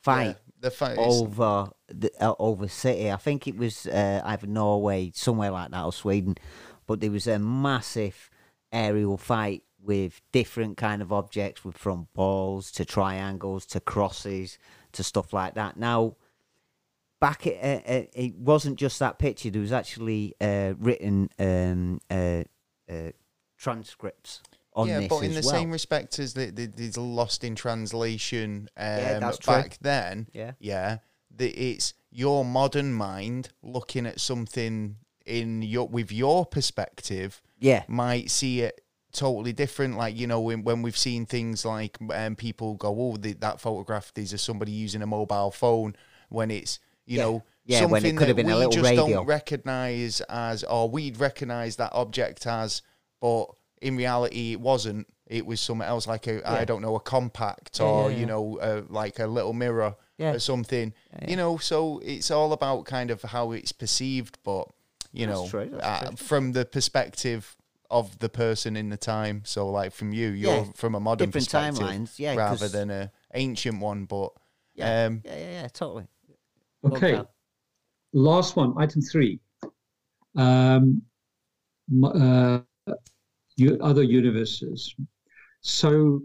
fight. 0.03 0.27
Yeah, 0.27 0.35
the 0.61 0.71
fight 0.71 0.99
over 0.99 1.71
the 1.89 2.11
uh, 2.21 2.35
over 2.39 2.69
city. 2.69 3.11
I 3.11 3.17
think 3.17 3.49
it 3.49 3.57
was 3.57 3.87
uh, 3.87 4.21
either 4.25 4.47
Norway, 4.47 5.13
somewhere 5.15 5.51
like 5.51 5.71
that, 5.71 5.85
or 5.85 5.93
Sweden, 5.93 6.37
but 6.87 7.01
there 7.01 7.11
was 7.11 7.27
a 7.27 7.39
massive 7.39 8.31
aerial 8.71 9.17
fight 9.17 9.63
with 9.83 10.21
different 10.33 10.77
kind 10.77 11.03
of 11.03 11.13
objects, 11.13 11.65
with 11.65 11.77
from 11.77 12.09
balls 12.15 12.71
to 12.73 12.85
triangles 12.85 13.67
to 13.67 13.81
crosses 13.81 14.59
to 14.93 15.03
stuff 15.03 15.33
like 15.33 15.55
that. 15.55 15.77
Now, 15.77 16.17
back 17.21 17.47
it, 17.47 17.85
uh, 17.87 18.09
it 18.13 18.37
wasn't 18.37 18.79
just 18.79 18.99
that 18.99 19.19
picture. 19.19 19.51
There 19.51 19.61
was 19.61 19.73
actually 19.73 20.35
uh, 20.41 20.75
written 20.79 21.31
um, 21.39 22.01
uh, 22.11 22.45
uh, 22.91 23.13
transcripts 23.57 24.43
on 24.75 24.89
yeah, 24.89 25.01
this 25.01 25.09
but 25.09 25.21
in 25.21 25.31
the 25.31 25.43
well. 25.45 25.51
same 25.51 25.71
respect 25.71 26.19
as 26.19 26.35
the, 26.35 26.47
the, 26.51 26.67
the 26.67 27.01
lost 27.01 27.43
in 27.43 27.55
translation 27.55 28.69
um, 28.77 28.87
yeah, 28.87 29.19
that's 29.19 29.39
back 29.39 29.71
true. 29.71 29.79
then. 29.81 30.29
Yeah, 30.33 30.53
yeah, 30.61 30.99
the, 31.35 31.49
it's 31.51 31.95
your 32.11 32.45
modern 32.45 32.93
mind 32.93 33.51
looking 33.63 34.07
at 34.07 34.21
something 34.21 34.97
in 35.27 35.63
your 35.63 35.89
with 35.89 36.13
your 36.13 36.47
perspective. 36.47 37.43
Yeah, 37.59 37.83
might 37.89 38.31
see 38.31 38.61
it 38.61 38.81
totally 39.19 39.53
different. 39.53 39.97
Like 39.97 40.17
you 40.17 40.27
know, 40.27 40.41
when, 40.41 40.63
when 40.63 40.83
we've 40.83 40.97
seen 40.97 41.27
things 41.27 41.65
like 41.65 41.99
um, 42.11 42.37
people 42.37 42.75
go, 42.75 42.95
"Oh, 42.97 43.17
the, 43.17 43.33
that 43.35 43.61
photograph 43.61 44.13
is 44.17 44.33
of 44.33 44.41
somebody 44.41 44.73
using 44.73 45.03
a 45.03 45.07
mobile 45.07 45.51
phone," 45.51 45.97
when 46.29 46.51
it's 46.51 46.79
you 47.05 47.19
yeah. 47.19 47.25
know 47.25 47.43
yeah, 47.65 47.81
something 47.81 48.15
that 48.17 48.37
we 48.37 48.43
just 48.45 48.79
radio. 48.79 49.09
don't 49.09 49.27
recognize 49.27 50.21
as, 50.23 50.65
or 50.65 50.89
we'd 50.89 51.19
recognize 51.19 51.77
that 51.77 51.93
object 51.93 52.47
as, 52.47 52.83
but 53.21 53.47
in 53.83 53.97
reality, 53.97 54.53
it 54.53 54.61
wasn't. 54.61 55.07
It 55.27 55.45
was 55.45 55.61
something 55.61 55.87
else, 55.87 56.07
like 56.07 56.27
a 56.27 56.37
yeah. 56.37 56.53
I 56.53 56.65
don't 56.65 56.81
know, 56.81 56.95
a 56.95 57.01
compact 57.01 57.81
or 57.81 58.11
you 58.11 58.25
know, 58.25 58.59
uh, 58.61 58.83
like 58.89 59.19
a 59.19 59.27
little 59.27 59.53
mirror 59.53 59.97
or 60.19 60.39
something. 60.39 60.95
You 61.27 61.37
know, 61.37 61.59
so 61.59 62.01
it's 62.05 62.31
all 62.31 62.53
about 62.53 62.87
kind 62.87 63.11
of 63.11 63.23
how 63.23 63.53
it's 63.53 63.73
perceived, 63.73 64.39
but 64.45 64.69
you 65.13 65.27
That's 65.27 65.53
know. 65.53 65.79
Uh, 65.81 66.13
from 66.13 66.53
the 66.53 66.65
perspective 66.65 67.57
of 67.91 68.19
the 68.19 68.29
person 68.29 68.77
in 68.77 68.91
the 68.91 68.97
time. 68.97 69.43
So, 69.45 69.69
like 69.69 69.93
from 69.93 70.13
you, 70.13 70.29
you're 70.29 70.53
yeah. 70.53 70.65
from 70.75 70.95
a 70.95 71.01
modern 71.01 71.31
different 71.31 71.49
timelines, 71.49 72.19
yeah, 72.19 72.35
rather 72.35 72.69
than 72.69 72.91
a 72.91 73.13
ancient 73.35 73.81
one. 73.81 74.05
But 74.05 74.33
yeah, 74.75 75.07
um, 75.07 75.23
yeah, 75.25 75.37
yeah, 75.37 75.51
yeah, 75.63 75.69
totally. 75.69 76.07
Okay, 76.85 77.23
last 78.13 78.57
one, 78.57 78.75
item 78.79 79.03
three. 79.03 79.41
Um, 80.37 81.03
uh, 82.05 82.61
other 83.81 84.03
universes. 84.03 84.95
So 85.61 86.23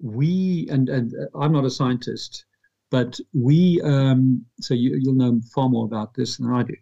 we 0.00 0.66
and 0.70 0.88
and 0.88 1.14
I'm 1.34 1.52
not 1.52 1.64
a 1.64 1.70
scientist, 1.70 2.44
but 2.90 3.18
we 3.32 3.80
um, 3.82 4.44
so 4.60 4.74
you, 4.74 4.98
you'll 5.00 5.14
know 5.14 5.40
far 5.54 5.68
more 5.68 5.86
about 5.86 6.14
this 6.14 6.36
than 6.36 6.52
I 6.52 6.64
do. 6.64 6.74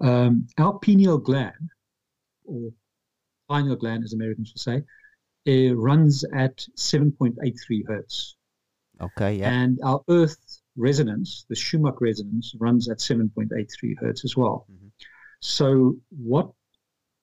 Um, 0.00 0.46
our 0.58 0.78
pineal 0.78 1.18
gland, 1.18 1.70
or 2.44 2.70
pineal 3.48 3.76
gland 3.76 4.04
as 4.04 4.12
Americans 4.12 4.52
would 4.52 4.60
say, 4.60 4.82
it 5.44 5.76
runs 5.76 6.24
at 6.34 6.56
7.83 6.76 7.86
hertz. 7.86 8.36
Okay, 9.00 9.34
yeah. 9.34 9.50
And 9.50 9.78
our 9.84 10.02
Earth 10.08 10.60
resonance, 10.76 11.46
the 11.48 11.54
Schumann 11.54 11.94
resonance, 12.00 12.54
runs 12.58 12.88
at 12.88 12.98
7.83 12.98 13.94
hertz 13.98 14.24
as 14.24 14.36
well. 14.36 14.66
Mm-hmm. 14.70 14.88
So, 15.40 15.96
what 16.10 16.50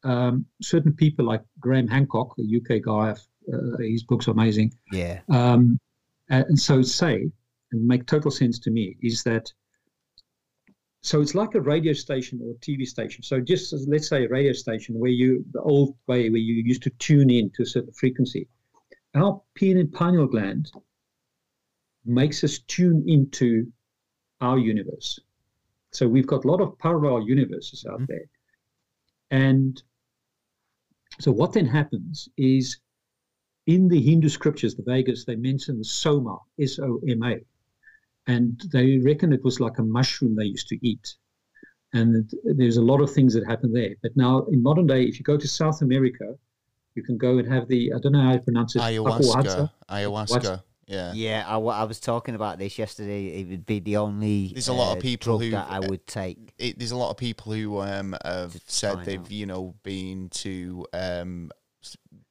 um, 0.03 0.45
certain 0.61 0.93
people 0.93 1.25
like 1.25 1.41
Graham 1.59 1.87
Hancock, 1.87 2.35
a 2.37 2.43
UK 2.43 2.81
guy, 2.83 3.15
uh, 3.51 3.77
his 3.79 4.03
book's 4.03 4.27
are 4.27 4.31
amazing. 4.31 4.73
Yeah. 4.91 5.21
Um, 5.29 5.79
and 6.29 6.57
so 6.57 6.81
say, 6.81 7.29
and 7.71 7.87
make 7.87 8.05
total 8.05 8.31
sense 8.31 8.59
to 8.59 8.71
me, 8.71 8.95
is 9.01 9.23
that 9.23 9.51
so 11.03 11.19
it's 11.19 11.35
like 11.35 11.53
a 11.53 11.59
radio 11.59 11.91
station 11.91 12.39
or 12.41 12.51
a 12.51 12.55
TV 12.55 12.87
station. 12.87 13.23
So 13.23 13.41
just 13.41 13.73
as, 13.73 13.85
let's 13.89 14.07
say 14.07 14.23
a 14.23 14.29
radio 14.29 14.53
station 14.53 14.97
where 14.97 15.11
you, 15.11 15.43
the 15.51 15.61
old 15.61 15.97
way 16.07 16.29
where 16.29 16.39
you 16.39 16.63
used 16.63 16.81
to 16.83 16.89
tune 16.91 17.29
in 17.29 17.51
to 17.55 17.63
a 17.63 17.65
certain 17.65 17.91
frequency. 17.91 18.47
Our 19.13 19.41
pineal 19.55 20.27
gland 20.27 20.71
makes 22.05 22.41
us 22.45 22.59
tune 22.59 23.03
into 23.05 23.69
our 24.39 24.57
universe. 24.57 25.19
So 25.91 26.07
we've 26.07 26.25
got 26.25 26.45
a 26.45 26.47
lot 26.47 26.61
of 26.61 26.79
parallel 26.79 27.27
universes 27.27 27.85
out 27.85 27.99
mm-hmm. 27.99 28.05
there. 28.07 28.25
And 29.29 29.83
so 31.19 31.33
what 31.33 31.51
then 31.51 31.67
happens 31.67 32.29
is 32.37 32.77
in 33.67 33.89
the 33.89 34.01
Hindu 34.01 34.29
scriptures, 34.29 34.75
the 34.75 34.83
Vedas, 34.83 35.25
they 35.25 35.35
mention 35.35 35.79
the 35.79 35.85
soma, 35.85 36.37
S-O-M-A 36.59 37.41
and 38.27 38.61
they 38.71 38.97
reckon 38.99 39.33
it 39.33 39.43
was 39.43 39.59
like 39.59 39.77
a 39.79 39.83
mushroom 39.83 40.35
they 40.35 40.45
used 40.45 40.67
to 40.69 40.77
eat. 40.87 41.15
and 41.93 42.31
there's 42.43 42.77
a 42.77 42.81
lot 42.81 43.01
of 43.01 43.11
things 43.11 43.33
that 43.35 43.45
happen 43.45 43.71
there. 43.71 43.93
But 44.01 44.17
now 44.17 44.45
in 44.51 44.63
modern 44.63 44.87
day, 44.87 45.03
if 45.03 45.19
you 45.19 45.23
go 45.23 45.37
to 45.37 45.47
South 45.47 45.81
America, 45.81 46.35
you 46.95 47.03
can 47.03 47.17
go 47.17 47.37
and 47.37 47.47
have 47.51 47.67
the 47.67 47.93
I 47.93 47.99
don't 47.99 48.13
know 48.13 48.21
how 48.21 48.33
to 48.33 48.39
pronounce 48.39 48.75
it 48.75 48.81
ayahuasca. 48.81 49.69
Ayahuasca. 49.89 50.63
Yeah. 50.85 51.13
Yeah, 51.13 51.45
I, 51.47 51.57
I 51.57 51.83
was 51.85 51.99
talking 51.99 52.35
about 52.35 52.59
this 52.59 52.77
yesterday. 52.77 53.39
It 53.39 53.47
would 53.47 53.65
be 53.65 53.79
the 53.79 53.97
only. 53.97 54.49
There's 54.53 54.67
a 54.67 54.73
lot 54.73 54.91
of 54.91 54.97
uh, 54.97 55.01
people 55.01 55.39
who, 55.39 55.51
that 55.51 55.67
I 55.69 55.77
uh, 55.77 55.87
would 55.89 56.05
take. 56.07 56.53
It, 56.57 56.77
there's 56.77 56.91
a 56.91 56.97
lot 56.97 57.09
of 57.09 57.17
people 57.17 57.53
who 57.53 57.79
um, 57.79 58.15
have 58.25 58.59
said 58.67 59.05
they've 59.05 59.19
out. 59.19 59.31
you 59.31 59.45
know 59.45 59.75
been 59.83 60.29
to 60.29 60.85
um, 60.93 61.51
s- 61.55 61.62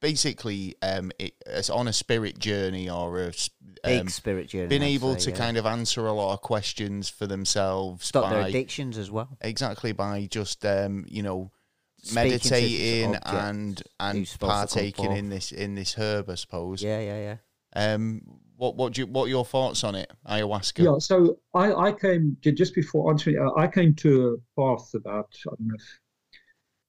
basically 0.03 0.75
um, 0.83 1.11
it, 1.17 1.33
it's 1.47 1.69
on 1.69 1.87
a 1.87 1.93
spirit 1.93 2.37
journey 2.37 2.89
or 2.89 3.21
a 3.21 3.27
s- 3.29 3.49
Big 3.83 4.01
um, 4.01 4.09
spirit 4.09 4.49
journey. 4.49 4.67
been 4.67 4.83
I'd 4.83 4.87
able 4.87 5.13
say, 5.13 5.25
to 5.25 5.31
yeah. 5.31 5.37
kind 5.37 5.57
of 5.57 5.65
answer 5.65 6.05
a 6.05 6.13
lot 6.13 6.33
of 6.33 6.41
questions 6.41 7.09
for 7.09 7.25
themselves 7.25 8.05
stop 8.05 8.29
their 8.29 8.41
addictions 8.41 8.97
as 8.97 9.09
well. 9.09 9.37
exactly 9.41 9.93
by 9.93 10.27
just 10.29 10.65
um, 10.65 11.05
you 11.07 11.23
know 11.23 11.51
Speaking 11.97 12.15
meditating 12.15 13.15
and 13.25 13.81
and 13.99 14.17
who's 14.17 14.31
supposed 14.31 14.73
to 14.73 14.91
come 14.91 15.05
partaking 15.05 15.11
in 15.17 15.29
this 15.29 15.53
in 15.53 15.75
this 15.75 15.93
herb, 15.93 16.29
I 16.29 16.35
suppose. 16.35 16.83
Yeah, 16.83 16.99
yeah, 16.99 17.37
yeah. 17.75 17.93
Um, 17.93 18.21
what 18.57 18.75
what 18.75 18.93
do 18.93 19.01
you, 19.01 19.07
what 19.07 19.25
are 19.25 19.29
your 19.29 19.45
thoughts 19.45 19.85
on 19.85 19.95
it, 19.95 20.11
ayahuasca? 20.27 20.83
Yeah, 20.83 20.97
so 20.99 21.39
I, 21.53 21.73
I 21.73 21.91
came 21.93 22.35
just 22.41 22.75
before 22.75 23.09
answering. 23.09 23.39
Uh, 23.39 23.57
I 23.57 23.67
came 23.67 23.93
to 23.95 24.37
a 24.57 24.61
path 24.61 24.93
about 24.93 25.33
I 25.47 25.51
don't 25.51 25.61
know, 25.61 25.75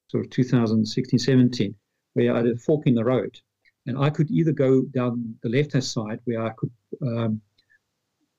sort 0.08 0.24
of 0.24 0.30
2016, 0.30 1.18
17, 1.18 1.74
where 2.14 2.32
I 2.32 2.38
had 2.38 2.46
a 2.46 2.56
fork 2.56 2.86
in 2.86 2.94
the 2.94 3.04
road, 3.04 3.38
and 3.86 3.98
I 3.98 4.10
could 4.10 4.30
either 4.30 4.52
go 4.52 4.82
down 4.82 5.36
the 5.42 5.48
left 5.48 5.72
hand 5.72 5.84
side 5.84 6.20
where 6.24 6.42
I 6.42 6.50
could. 6.50 6.70
Um, 7.02 7.40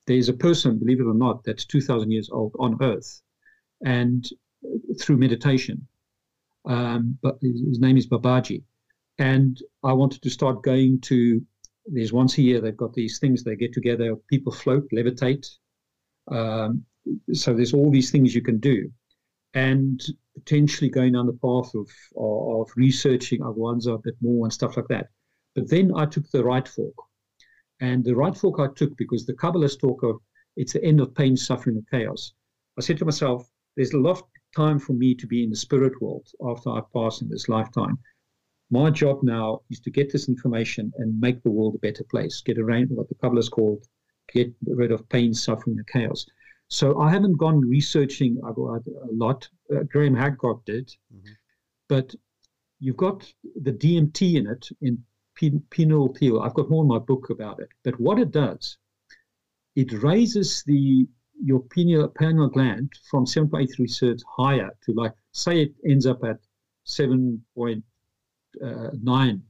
there's 0.06 0.28
a 0.28 0.34
person, 0.34 0.78
believe 0.78 1.00
it 1.00 1.06
or 1.06 1.14
not, 1.14 1.42
that's 1.42 1.64
2,000 1.64 2.12
years 2.12 2.30
old 2.30 2.54
on 2.60 2.78
Earth, 2.80 3.22
and 3.84 4.24
uh, 4.64 4.94
through 5.00 5.16
meditation, 5.16 5.86
um, 6.64 7.18
but 7.22 7.38
his, 7.42 7.60
his 7.60 7.80
name 7.80 7.96
is 7.96 8.06
Babaji, 8.06 8.62
and 9.18 9.60
I 9.82 9.92
wanted 9.92 10.22
to 10.22 10.30
start 10.30 10.62
going 10.62 11.00
to 11.02 11.44
there's 11.86 12.12
once 12.12 12.36
a 12.38 12.42
year 12.42 12.60
they've 12.60 12.76
got 12.76 12.94
these 12.94 13.18
things 13.18 13.42
they 13.42 13.56
get 13.56 13.72
together 13.72 14.16
people 14.28 14.52
float 14.52 14.88
levitate. 14.92 15.46
Um, 16.28 16.84
so 17.32 17.54
there's 17.54 17.74
all 17.74 17.90
these 17.90 18.10
things 18.10 18.34
you 18.34 18.42
can 18.42 18.58
do. 18.58 18.90
And 19.54 20.02
potentially 20.36 20.90
going 20.90 21.12
down 21.14 21.26
the 21.26 21.32
path 21.32 21.74
of, 21.74 21.88
of, 22.16 22.60
of 22.60 22.70
researching 22.76 23.40
ayahuasca 23.40 23.94
a 23.94 23.98
bit 23.98 24.16
more 24.20 24.46
and 24.46 24.52
stuff 24.52 24.76
like 24.76 24.88
that. 24.88 25.08
But 25.54 25.68
then 25.68 25.92
i 25.96 26.04
took 26.06 26.30
the 26.30 26.44
right 26.44 26.68
fork. 26.68 26.94
And 27.80 28.04
the 28.04 28.14
right 28.14 28.36
fork 28.36 28.60
i 28.60 28.68
took 28.74 28.96
because 28.96 29.26
the 29.26 29.34
kabbalists 29.34 29.80
talk 29.80 30.02
of 30.02 30.20
it's 30.56 30.72
the 30.72 30.84
end 30.84 31.00
of 31.00 31.14
pain 31.14 31.36
suffering 31.36 31.76
and 31.76 31.90
chaos. 31.90 32.32
I 32.78 32.82
said 32.82 32.98
to 32.98 33.04
myself 33.04 33.48
there's 33.76 33.92
a 33.92 33.98
lot 33.98 34.18
of 34.18 34.24
time 34.54 34.78
for 34.78 34.92
me 34.92 35.14
to 35.14 35.26
be 35.26 35.42
in 35.44 35.50
the 35.50 35.56
spirit 35.56 36.00
world 36.00 36.26
after 36.46 36.70
i 36.70 36.80
pass 36.94 37.20
in 37.22 37.28
this 37.28 37.48
lifetime. 37.48 37.98
My 38.70 38.90
job 38.90 39.22
now 39.22 39.60
is 39.70 39.80
to 39.80 39.90
get 39.90 40.10
this 40.10 40.28
information 40.28 40.92
and 40.98 41.20
make 41.20 41.42
the 41.42 41.50
world 41.50 41.76
a 41.76 41.86
better 41.86 42.04
place, 42.04 42.40
get 42.40 42.58
around 42.58 42.90
what 42.90 43.08
the 43.08 43.14
Kabbalists 43.14 43.50
called 43.50 43.86
get 44.32 44.52
rid 44.66 44.90
of 44.90 45.08
pain, 45.08 45.32
suffering, 45.32 45.76
and 45.78 45.86
chaos. 45.86 46.26
So 46.68 46.98
I 47.00 47.10
haven't 47.10 47.36
gone 47.38 47.60
researching 47.60 48.38
a 48.44 48.50
a 48.50 48.80
lot. 49.12 49.48
Uh, 49.72 49.82
Graham 49.84 50.14
Hancock 50.14 50.64
did, 50.64 50.94
Mhm. 51.14 51.36
but 51.88 52.14
you've 52.80 52.96
got 52.96 53.32
the 53.62 53.72
DMT 53.72 54.36
in 54.36 54.46
it 54.46 54.68
in 54.80 55.04
pen- 55.38 55.64
peel. 55.70 56.40
I've 56.40 56.54
got 56.54 56.70
more 56.70 56.82
in 56.82 56.88
my 56.88 56.98
book 56.98 57.30
about 57.30 57.60
it. 57.60 57.68
But 57.84 58.00
what 58.00 58.18
it 58.18 58.30
does, 58.32 58.78
it 59.74 59.92
raises 59.92 60.62
the 60.64 61.06
your 61.42 61.60
pineal, 61.60 62.08
pineal 62.08 62.48
gland 62.48 62.90
from 63.10 63.26
7.83 63.26 63.90
hertz 64.00 64.24
higher 64.38 64.70
to 64.84 64.92
like 64.92 65.12
say 65.32 65.62
it 65.64 65.74
ends 65.84 66.06
up 66.06 66.24
at 66.24 66.40
7.9 66.84 69.42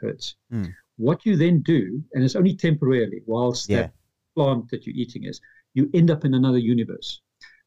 hertz. 0.00 0.36
Hmm. 0.50 0.66
What 0.96 1.26
you 1.26 1.36
then 1.36 1.60
do, 1.62 2.04
and 2.12 2.22
it's 2.22 2.36
only 2.36 2.54
temporarily, 2.56 3.22
whilst 3.26 3.68
Yeah. 3.68 3.82
that 3.82 3.94
plant 4.36 4.70
that 4.70 4.86
you're 4.86 4.94
eating 4.96 5.24
is, 5.24 5.40
you 5.74 5.90
end 5.94 6.10
up 6.10 6.24
in 6.24 6.34
another 6.34 6.58
universe. 6.58 7.20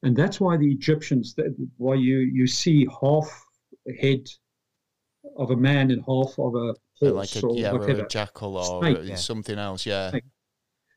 And 0.03 0.15
that's 0.15 0.39
why 0.39 0.57
the 0.57 0.71
Egyptians, 0.71 1.35
why 1.77 1.95
you, 1.95 2.19
you 2.19 2.47
see 2.47 2.87
half 3.01 3.29
a 3.87 3.93
head 3.93 4.27
of 5.37 5.51
a 5.51 5.55
man 5.55 5.91
and 5.91 6.01
half 6.07 6.37
of 6.39 6.55
a 6.55 6.73
horse 6.99 7.35
like 7.35 7.43
a, 7.43 7.45
or 7.45 7.55
yeah, 7.57 7.71
or 7.71 7.89
a 7.89 8.07
jackal 8.07 8.57
or 8.57 8.81
Snake. 8.81 8.97
Yeah. 9.03 9.15
something 9.15 9.57
else. 9.57 9.85
Yeah. 9.85 10.11
Snake. 10.11 10.23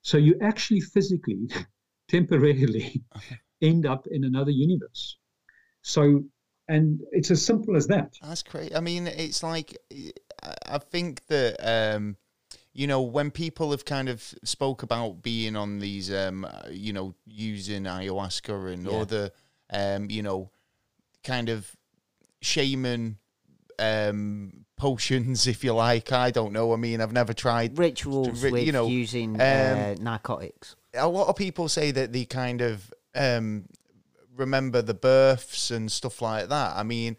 So 0.02 0.16
you 0.18 0.36
actually 0.42 0.80
physically, 0.80 1.48
temporarily 2.08 3.02
end 3.62 3.86
up 3.86 4.06
in 4.10 4.24
another 4.24 4.50
universe. 4.50 5.16
So, 5.82 6.22
and 6.68 7.00
it's 7.12 7.30
as 7.30 7.44
simple 7.44 7.76
as 7.76 7.86
that. 7.88 8.12
That's 8.22 8.42
great. 8.42 8.76
I 8.76 8.80
mean, 8.80 9.06
it's 9.06 9.42
like 9.42 9.76
I- 9.92 10.12
I 10.66 10.78
think 10.78 11.26
that 11.26 11.56
um, 11.60 12.16
you 12.72 12.86
know 12.86 13.02
when 13.02 13.30
people 13.30 13.70
have 13.72 13.84
kind 13.84 14.08
of 14.08 14.22
spoke 14.44 14.82
about 14.82 15.22
being 15.22 15.56
on 15.56 15.78
these, 15.80 16.12
um, 16.12 16.44
uh, 16.44 16.68
you 16.70 16.92
know, 16.92 17.14
using 17.26 17.84
ayahuasca 17.84 18.72
and 18.72 18.86
Yeah. 18.86 18.92
other, 18.92 19.30
um, 19.70 20.10
you 20.10 20.22
know, 20.22 20.50
kind 21.24 21.48
of 21.48 21.76
shaman 22.40 23.18
um, 23.78 24.64
potions, 24.76 25.46
if 25.54 25.64
you 25.64 25.74
like. 25.74 26.12
I 26.12 26.30
don't 26.30 26.52
know. 26.52 26.72
I 26.72 26.76
mean, 26.76 27.00
I've 27.00 27.12
never 27.12 27.32
tried. 27.32 27.78
Rituals 27.78 28.42
ri- 28.42 28.50
with 28.52 28.66
you 28.66 28.72
know, 28.72 28.86
using 28.86 29.40
uh, 29.40 29.94
um, 29.96 30.04
narcotics. 30.04 30.76
a 30.94 31.08
lot 31.08 31.28
of 31.28 31.36
people 31.36 31.68
say 31.68 31.90
that 31.90 32.12
they 32.12 32.24
kind 32.24 32.60
of 32.60 32.92
um, 33.14 33.66
remember 34.36 34.82
the 34.82 34.94
births 34.94 35.70
and 35.70 35.90
stuff 35.90 36.22
like 36.22 36.48
that. 36.48 36.76
I 36.76 36.82
mean, 36.82 37.16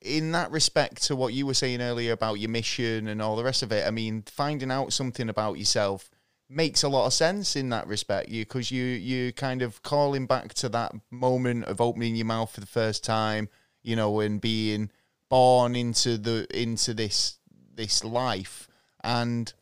in 0.00 0.32
that 0.32 0.50
respect 0.50 1.02
to 1.04 1.16
what 1.16 1.34
you 1.34 1.46
were 1.46 1.54
saying 1.54 1.80
earlier 1.80 2.12
about 2.12 2.40
your 2.40 2.50
mission 2.50 3.08
and 3.08 3.20
all 3.20 3.36
the 3.36 3.44
rest 3.44 3.62
of 3.62 3.72
it, 3.72 3.86
I 3.86 3.90
mean, 3.90 4.22
finding 4.26 4.70
out 4.70 4.92
something 4.92 5.28
about 5.28 5.58
yourself 5.58 6.10
makes 6.48 6.82
a 6.82 6.88
lot 6.88 7.06
of 7.06 7.12
sense 7.12 7.54
in 7.54 7.68
that 7.70 7.86
respect. 7.86 8.28
You 8.28 8.44
because 8.44 8.70
you 8.70 8.84
you 8.84 9.32
kind 9.32 9.62
of 9.62 9.82
calling 9.82 10.26
back 10.26 10.54
to 10.54 10.68
that 10.70 10.92
moment 11.10 11.64
of 11.64 11.80
opening 11.80 12.16
your 12.16 12.26
mouth 12.26 12.50
for 12.50 12.60
the 12.60 12.66
first 12.66 13.04
time, 13.04 13.48
you 13.82 13.94
know, 13.94 14.20
and 14.20 14.40
being 14.40 14.90
born 15.28 15.76
into 15.76 16.18
the 16.18 16.46
into 16.50 16.92
this 16.92 17.38
this 17.74 18.04
life 18.04 18.68
and 19.02 19.54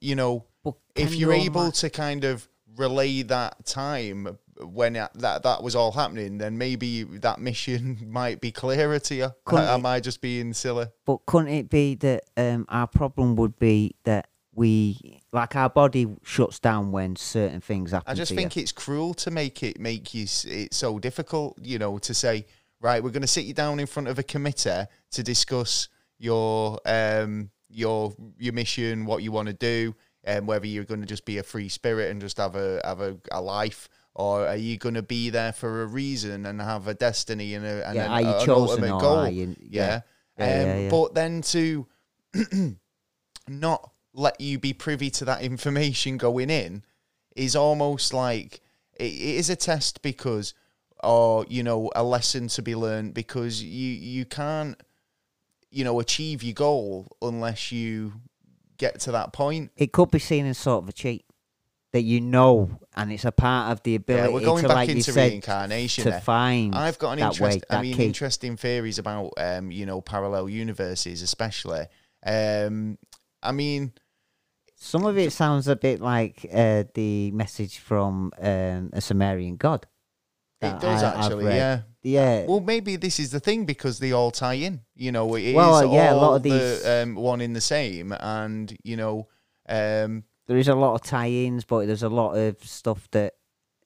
you 0.00 0.16
know 0.16 0.44
if 0.96 1.14
you're 1.14 1.34
your 1.34 1.44
able 1.44 1.70
to 1.70 1.90
kind 1.90 2.24
of 2.24 2.48
relay 2.76 3.22
that 3.22 3.64
time 3.66 4.38
when 4.60 4.96
it, 4.96 5.10
that 5.14 5.42
that 5.42 5.62
was 5.62 5.74
all 5.74 5.92
happening, 5.92 6.38
then 6.38 6.56
maybe 6.58 7.02
that 7.04 7.38
mission 7.40 7.98
might 8.06 8.40
be 8.40 8.52
clearer 8.52 8.98
to 9.00 9.14
you. 9.14 9.30
Couldn't 9.44 9.66
Am 9.66 9.80
it- 9.84 9.88
I 9.88 10.00
just 10.00 10.20
being 10.20 10.52
silly? 10.52 10.86
But 11.04 11.26
couldn't 11.26 11.48
it 11.52 11.70
be 11.70 11.94
that 11.96 12.24
um, 12.36 12.66
our 12.68 12.86
problem 12.86 13.36
would 13.36 13.58
be 13.58 13.94
that 14.04 14.28
we, 14.56 15.20
like, 15.32 15.56
our 15.56 15.68
body 15.68 16.06
shuts 16.22 16.60
down 16.60 16.92
when 16.92 17.16
certain 17.16 17.60
things 17.60 17.90
happen? 17.90 18.10
I 18.10 18.14
just 18.14 18.32
think 18.32 18.54
you? 18.56 18.62
it's 18.62 18.70
cruel 18.72 19.12
to 19.14 19.30
make 19.30 19.62
it 19.62 19.80
make 19.80 20.14
you 20.14 20.26
it 20.44 20.72
so 20.72 20.98
difficult. 20.98 21.58
You 21.60 21.78
know, 21.78 21.98
to 21.98 22.14
say 22.14 22.46
right, 22.80 23.02
we're 23.02 23.10
going 23.10 23.22
to 23.22 23.26
sit 23.28 23.44
you 23.46 23.54
down 23.54 23.80
in 23.80 23.86
front 23.86 24.08
of 24.08 24.18
a 24.18 24.22
committee 24.22 24.84
to 25.10 25.22
discuss 25.22 25.88
your 26.18 26.78
um 26.86 27.50
your 27.68 28.14
your 28.38 28.52
mission, 28.52 29.04
what 29.06 29.22
you 29.22 29.32
want 29.32 29.48
to 29.48 29.54
do, 29.54 29.94
and 30.22 30.46
whether 30.46 30.66
you're 30.66 30.84
going 30.84 31.00
to 31.00 31.06
just 31.06 31.24
be 31.24 31.38
a 31.38 31.42
free 31.42 31.68
spirit 31.68 32.10
and 32.10 32.20
just 32.20 32.36
have 32.36 32.54
a 32.54 32.80
have 32.84 33.00
a, 33.00 33.16
a 33.32 33.40
life. 33.40 33.88
Or 34.14 34.46
are 34.46 34.56
you 34.56 34.78
going 34.78 34.94
to 34.94 35.02
be 35.02 35.30
there 35.30 35.52
for 35.52 35.82
a 35.82 35.86
reason 35.86 36.46
and 36.46 36.60
have 36.60 36.86
a 36.86 36.94
destiny 36.94 37.54
and 37.54 37.64
a 37.64 37.86
and 37.86 37.96
yeah, 37.96 38.04
an, 38.04 38.12
are 38.12 38.20
you 38.20 38.44
an 38.44 38.50
ultimate 38.50 39.00
goal? 39.00 39.28
you? 39.28 39.56
yeah. 39.60 40.02
Yeah, 40.38 40.44
um, 40.44 40.66
yeah, 40.66 40.78
yeah. 40.78 40.90
But 40.90 41.14
then 41.14 41.42
to 41.42 41.86
not 43.48 43.90
let 44.12 44.40
you 44.40 44.58
be 44.58 44.72
privy 44.72 45.10
to 45.10 45.24
that 45.24 45.42
information 45.42 46.16
going 46.16 46.50
in 46.50 46.84
is 47.34 47.56
almost 47.56 48.14
like 48.14 48.60
it, 48.94 49.04
it 49.04 49.36
is 49.36 49.50
a 49.50 49.56
test 49.56 50.02
because, 50.02 50.54
or 51.02 51.44
you 51.48 51.62
know, 51.62 51.90
a 51.96 52.04
lesson 52.04 52.48
to 52.48 52.62
be 52.62 52.76
learned 52.76 53.14
because 53.14 53.62
you 53.62 53.90
you 53.90 54.24
can't, 54.24 54.80
you 55.70 55.84
know, 55.84 55.98
achieve 55.98 56.42
your 56.42 56.54
goal 56.54 57.16
unless 57.20 57.72
you 57.72 58.12
get 58.78 59.00
to 59.00 59.12
that 59.12 59.32
point. 59.32 59.72
It 59.76 59.92
could 59.92 60.10
be 60.10 60.20
seen 60.20 60.46
as 60.46 60.58
sort 60.58 60.84
of 60.84 60.88
a 60.88 60.92
cheat 60.92 61.24
that 61.94 62.02
you 62.02 62.20
know, 62.20 62.68
and 62.96 63.12
it's 63.12 63.24
a 63.24 63.30
part 63.30 63.70
of 63.70 63.80
the 63.84 63.92
Yeah, 63.92 63.96
ability 63.98 64.34
we're 64.34 64.40
going 64.40 64.62
to, 64.62 64.68
back 64.68 64.74
like 64.78 64.88
you 64.88 64.96
into 64.96 65.12
said, 65.12 65.30
reincarnation. 65.30 66.02
to 66.04 66.10
there. 66.10 66.20
find. 66.20 66.74
I've 66.74 66.98
got 66.98 67.12
an 67.12 67.20
that 67.20 67.38
way, 67.38 67.52
interest. 67.52 67.64
I 67.70 67.82
mean, 67.82 67.94
key. 67.96 68.04
interesting 68.06 68.56
theories 68.56 68.98
about 68.98 69.32
um, 69.36 69.70
you 69.70 69.86
know, 69.86 70.00
parallel 70.00 70.48
universes, 70.48 71.22
especially. 71.22 71.86
Um, 72.26 72.98
I 73.42 73.52
mean, 73.52 73.92
Some 74.76 75.06
of 75.06 75.16
it 75.16 75.32
sounds 75.32 75.68
a 75.68 75.76
bit 75.76 76.00
like 76.00 76.44
uh, 76.52 76.82
the 76.94 77.30
message 77.30 77.78
from 77.78 78.32
um, 78.40 78.90
a 78.92 79.00
Sumerian 79.00 79.56
god. 79.56 79.86
it 80.60 80.80
does 80.80 81.02
I- 81.02 81.14
actually. 81.24 81.54
Yeah. 81.54 81.82
Yeah. 82.02 82.44
Well, 82.46 82.60
maybe 82.60 82.96
this 82.96 83.18
is 83.20 83.30
the 83.30 83.40
thing 83.40 83.64
because 83.66 83.98
they 84.00 84.12
all 84.12 84.30
tie 84.30 84.54
in. 84.54 84.80
You 84.96 85.12
know, 85.12 85.36
it 85.36 85.44
is 85.44 85.54
Well, 85.54 85.92
yeah, 85.94 86.12
a 86.12 86.16
lot 86.16 86.34
of 86.36 86.42
these- 86.42 86.82
the, 86.82 87.02
um, 87.04 87.14
one 87.14 87.40
in 87.40 87.52
the 87.54 87.60
same, 87.62 88.12
and 88.12 88.76
you 88.82 88.96
know, 88.96 89.28
um, 89.68 90.24
there 90.46 90.56
is 90.56 90.68
a 90.68 90.74
lot 90.74 90.94
of 90.94 91.02
tie-ins, 91.02 91.64
but 91.64 91.86
there's 91.86 92.02
a 92.02 92.08
lot 92.08 92.34
of 92.34 92.62
stuff 92.64 93.08
that 93.12 93.34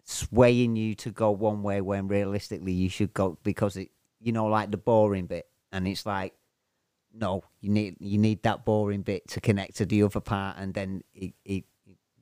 swaying 0.05 0.74
you 0.74 0.94
to 0.94 1.10
go 1.10 1.30
one 1.30 1.62
way 1.62 1.80
when 1.80 2.09
realistically 2.09 2.72
you 2.72 2.89
should 2.89 3.12
go 3.12 3.36
because 3.43 3.76
it 3.76 3.90
you 4.20 4.32
know 4.32 4.47
like 4.47 4.70
the 4.70 4.78
boring 4.78 5.26
bit 5.26 5.47
and 5.70 5.86
it's 5.86 6.06
like 6.06 6.32
no 7.12 7.43
you 7.60 7.68
need 7.68 7.94
you 8.01 8.16
need 8.16 8.43
that 8.43 8.64
boring 8.64 9.02
bit 9.02 9.28
to 9.28 9.39
connect 9.39 9.76
to 9.76 9.85
the 9.85 10.02
other 10.02 10.20
part 10.20 10.56
and 10.59 10.72
then 10.72 11.02
it, 11.14 11.35
it 11.44 11.64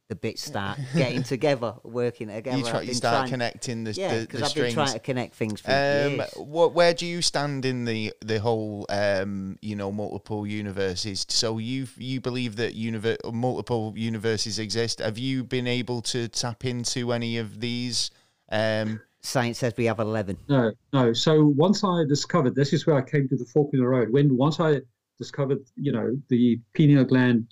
the 0.08 0.14
bits 0.14 0.42
start 0.44 0.78
getting 0.94 1.22
together 1.22 1.74
working 1.82 2.28
together 2.28 2.58
You, 2.58 2.64
try, 2.64 2.80
you 2.82 2.94
start 2.94 3.14
trying- 3.22 3.30
connecting 3.30 3.84
the, 3.84 3.92
yeah 3.92 4.14
the, 4.14 4.20
because 4.20 4.42
I've 4.42 4.54
been 4.54 4.72
trying 4.72 4.92
to 4.92 4.98
connect 5.00 5.34
things 5.34 5.60
for 5.60 5.70
Um, 5.70 5.76
years. 6.16 6.30
what, 6.36 6.74
where 6.74 6.94
do 6.94 7.06
you 7.06 7.22
stand 7.22 7.64
in 7.64 7.84
the 7.84 8.12
the 8.24 8.38
whole 8.38 8.86
um, 8.88 9.58
you 9.62 9.74
know 9.74 9.90
multiple 9.90 10.46
universes? 10.46 11.26
So 11.28 11.58
you 11.58 11.86
you 11.96 12.20
believe 12.20 12.56
that 12.56 12.76
univer- 12.76 13.32
multiple 13.32 13.92
universes 13.96 14.58
exist? 14.58 15.00
Have 15.00 15.18
you 15.18 15.42
been 15.42 15.66
able 15.66 16.02
to 16.02 16.28
tap 16.28 16.64
into 16.64 17.12
any 17.12 17.38
of 17.38 17.60
these? 17.60 18.10
Um, 18.50 19.00
Science 19.22 19.58
says 19.58 19.74
we 19.76 19.86
have 19.86 19.98
11 19.98 20.36
No, 20.48 20.70
no. 20.92 21.12
So 21.12 21.46
once 21.56 21.82
I 21.82 22.04
discovered 22.08 22.54
this 22.54 22.72
is 22.72 22.86
where 22.86 22.94
I 22.96 23.02
came 23.02 23.28
to 23.28 23.36
the 23.36 23.44
fork 23.46 23.70
in 23.72 23.80
the 23.80 23.86
road. 23.88 24.10
When 24.12 24.36
once 24.36 24.60
I 24.60 24.82
discovered, 25.18 25.58
you 25.74 25.90
know, 25.90 26.16
the 26.28 26.60
pineal 26.74 27.02
gland, 27.02 27.48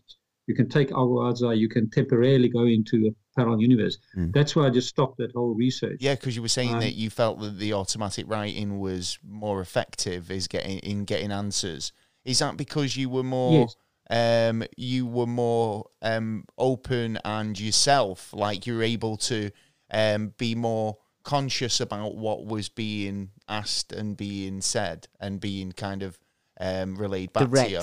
you 0.46 0.54
can 0.54 0.68
take 0.68 0.90
ayahuasca, 0.90 1.56
you 1.56 1.68
can 1.68 1.88
temporarily 1.90 2.48
go 2.48 2.64
into 2.64 3.06
a 3.08 3.10
parallel 3.36 3.60
universe. 3.60 3.98
Mm. 4.16 4.32
That's 4.32 4.54
why 4.54 4.66
I 4.66 4.70
just 4.70 4.88
stopped 4.88 5.18
that 5.18 5.32
whole 5.32 5.54
research. 5.54 5.98
yeah, 6.00 6.14
because 6.14 6.36
you 6.36 6.42
were 6.42 6.48
saying 6.48 6.74
Um, 6.74 6.80
that 6.80 6.94
you 6.94 7.10
felt 7.10 7.40
that 7.40 7.58
the 7.58 7.72
automatic 7.72 8.26
writing 8.28 8.78
was 8.78 9.18
more 9.26 9.60
effective 9.60 10.30
is 10.30 10.46
getting 10.48 10.78
in 10.80 11.04
getting 11.04 11.32
answers. 11.32 11.92
Is 12.24 12.38
that 12.38 12.56
because 12.56 12.96
you 12.96 13.08
were 13.08 13.22
more? 13.22 13.60
Yes. 13.60 13.76
Um, 14.10 14.64
you 14.76 15.06
were 15.06 15.26
more 15.26 15.86
um, 16.02 16.44
open 16.58 17.18
and 17.24 17.58
yourself, 17.58 18.34
like 18.34 18.66
you 18.66 18.76
were 18.76 18.82
able 18.82 19.16
to 19.16 19.50
um, 19.90 20.34
be 20.36 20.54
more 20.54 20.98
conscious 21.22 21.80
about 21.80 22.14
what 22.14 22.44
was 22.44 22.68
being 22.68 23.30
asked 23.48 23.92
and 23.94 24.14
being 24.14 24.60
said 24.60 25.08
and 25.20 25.40
being 25.40 25.72
kind 25.72 26.02
of 26.02 26.18
um, 26.60 26.96
relayed 26.96 27.32
back 27.32 27.50
to 27.50 27.70
you. 27.70 27.80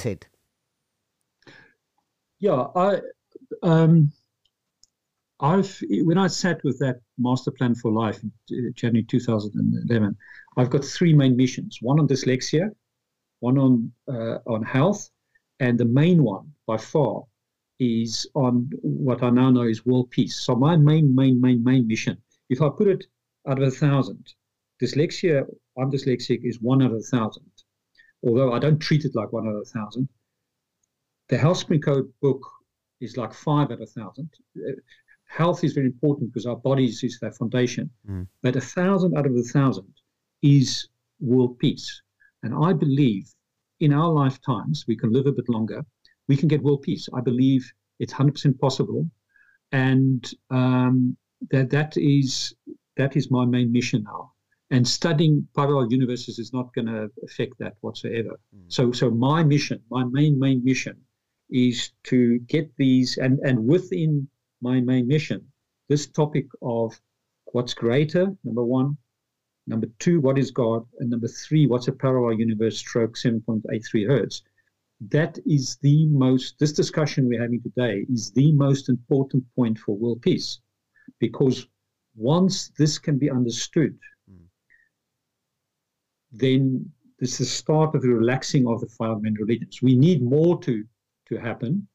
Yeah, 2.42 2.66
I, 2.76 3.02
um, 3.62 4.12
I've 5.40 5.80
when 5.90 6.18
I 6.18 6.26
sat 6.26 6.64
with 6.64 6.80
that 6.80 7.00
master 7.20 7.52
plan 7.52 7.76
for 7.76 7.92
life 7.92 8.20
in 8.24 8.32
uh, 8.52 8.72
January 8.74 9.06
2011, 9.08 10.18
I've 10.58 10.72
got 10.72 10.84
three 10.84 11.14
main 11.14 11.38
missions: 11.38 11.78
one 11.82 12.00
on 12.00 12.08
dyslexia, 12.08 12.72
one 13.42 13.60
on 13.60 13.92
uh, 14.08 14.40
on 14.48 14.64
health, 14.64 15.12
and 15.60 15.80
the 15.80 15.86
main 15.86 16.24
one 16.24 16.52
by 16.66 16.78
far 16.78 17.24
is 17.80 18.28
on 18.34 18.72
what 18.82 19.22
I 19.22 19.30
now 19.30 19.52
know 19.52 19.62
is 19.62 19.86
world 19.86 20.10
peace. 20.10 20.40
So 20.40 20.56
my 20.56 20.76
main, 20.78 21.14
main, 21.14 21.40
main, 21.40 21.64
main 21.64 21.88
mission, 21.88 22.18
if 22.50 22.62
I 22.64 22.70
put 22.70 22.88
it 22.88 23.06
out 23.48 23.62
of 23.62 23.68
a 23.68 23.72
thousand, 23.72 24.34
dyslexia, 24.82 25.46
I'm 25.78 25.92
dyslexic, 25.92 26.42
is 26.44 26.60
one 26.60 26.82
out 26.82 26.92
of 26.92 26.98
a 26.98 27.02
thousand. 27.02 27.52
Although 28.24 28.54
I 28.54 28.58
don't 28.60 28.80
treat 28.80 29.06
it 29.06 29.14
like 29.14 29.32
one 29.32 29.48
out 29.48 29.56
of 29.56 29.62
a 29.62 29.66
thousand. 29.66 30.10
The 31.32 31.38
Health 31.38 31.60
Spring 31.60 31.80
Code 31.80 32.12
book 32.22 32.46
is 33.00 33.16
like 33.16 33.34
five 33.34 33.72
out 33.72 33.76
of 33.76 33.82
a 33.82 33.86
thousand. 33.86 34.30
Uh, 34.58 34.74
Health 35.30 35.64
is 35.64 35.72
very 35.72 35.86
important 35.88 36.30
because 36.30 36.46
our 36.46 36.58
bodies 36.58 37.02
is 37.06 37.18
their 37.20 37.32
foundation. 37.32 37.90
Mm. 38.06 38.28
But 38.44 38.58
a 38.58 38.62
thousand 38.62 39.18
out 39.18 39.26
of 39.26 39.34
a 39.34 39.44
thousand 39.44 39.94
is 40.42 40.90
world 41.22 41.58
peace. 41.58 42.02
And 42.44 42.54
I 42.54 42.74
believe 42.74 43.34
in 43.80 43.94
our 43.94 44.10
lifetimes, 44.10 44.84
we 44.90 44.98
can 44.98 45.14
live 45.14 45.26
a 45.26 45.32
bit 45.32 45.48
longer, 45.48 45.86
we 46.28 46.36
can 46.36 46.50
get 46.50 46.62
world 46.62 46.82
peace. 46.82 47.08
I 47.14 47.22
believe 47.22 47.66
it's 48.00 48.14
100% 48.14 48.60
possible. 48.60 49.10
And 49.72 50.30
um, 50.50 51.16
that, 51.50 51.70
that, 51.70 51.96
is, 51.96 52.54
that 52.98 53.16
is 53.16 53.32
my 53.32 53.46
main 53.46 53.72
mission 53.72 54.04
now. 54.04 54.34
And 54.70 54.86
studying 54.86 55.48
parallel 55.56 55.94
universes 55.94 56.40
is 56.40 56.52
not 56.52 56.74
going 56.74 56.88
to 56.88 57.10
affect 57.24 57.54
that 57.60 57.76
whatsoever. 57.80 58.38
So, 58.68 58.92
so 58.92 59.10
my 59.10 59.44
mission, 59.44 59.82
my 59.90 60.04
main, 60.04 60.38
main 60.38 60.62
mission 60.62 60.98
is 61.52 61.92
to 62.06 62.40
get 62.40 62.72
these, 62.78 63.18
and, 63.18 63.40
and 63.40 63.68
within 63.68 64.28
my 64.62 64.80
main 64.82 65.08
mission, 65.08 65.46
this 65.90 66.08
topic 66.08 66.48
of 66.62 67.00
what's 67.52 67.74
greater, 67.74 68.36
number 68.44 68.64
one, 68.64 68.98
number 69.68 69.88
two, 70.00 70.22
what 70.22 70.38
is 70.38 70.52
God, 70.52 70.86
and 71.00 71.10
number 71.10 71.28
three, 71.28 71.68
what's 71.68 71.88
a 71.88 71.92
parallel 71.92 72.40
universe 72.40 72.78
stroke 72.78 73.16
7.83 73.16 74.08
hertz. 74.08 74.44
That 75.10 75.40
is 75.46 75.78
the 75.82 76.06
most, 76.08 76.60
this 76.60 76.72
discussion 76.74 77.28
we're 77.28 77.42
having 77.42 77.62
today 77.62 78.06
is 78.12 78.32
the 78.32 78.52
most 78.54 78.88
important 78.88 79.44
point 79.56 79.78
for 79.80 79.98
world 79.98 80.22
peace. 80.22 80.60
Because 81.20 81.68
once 82.16 82.70
this 82.78 83.00
can 83.00 83.18
be 83.18 83.30
understood, 83.30 83.98
Mm. 84.30 84.48
then 86.32 86.92
this 87.20 87.34
is 87.34 87.38
the 87.40 87.46
start 87.46 87.96
of 87.96 88.02
the 88.02 88.10
relaxing 88.10 88.68
of 88.68 88.82
the 88.82 88.88
five 88.88 89.22
main 89.22 89.34
religions. 89.36 89.82
We 89.82 89.96
need 89.96 90.22
more 90.22 90.60
to, 90.62 90.86
to 91.32 91.40
happen. 91.40 91.88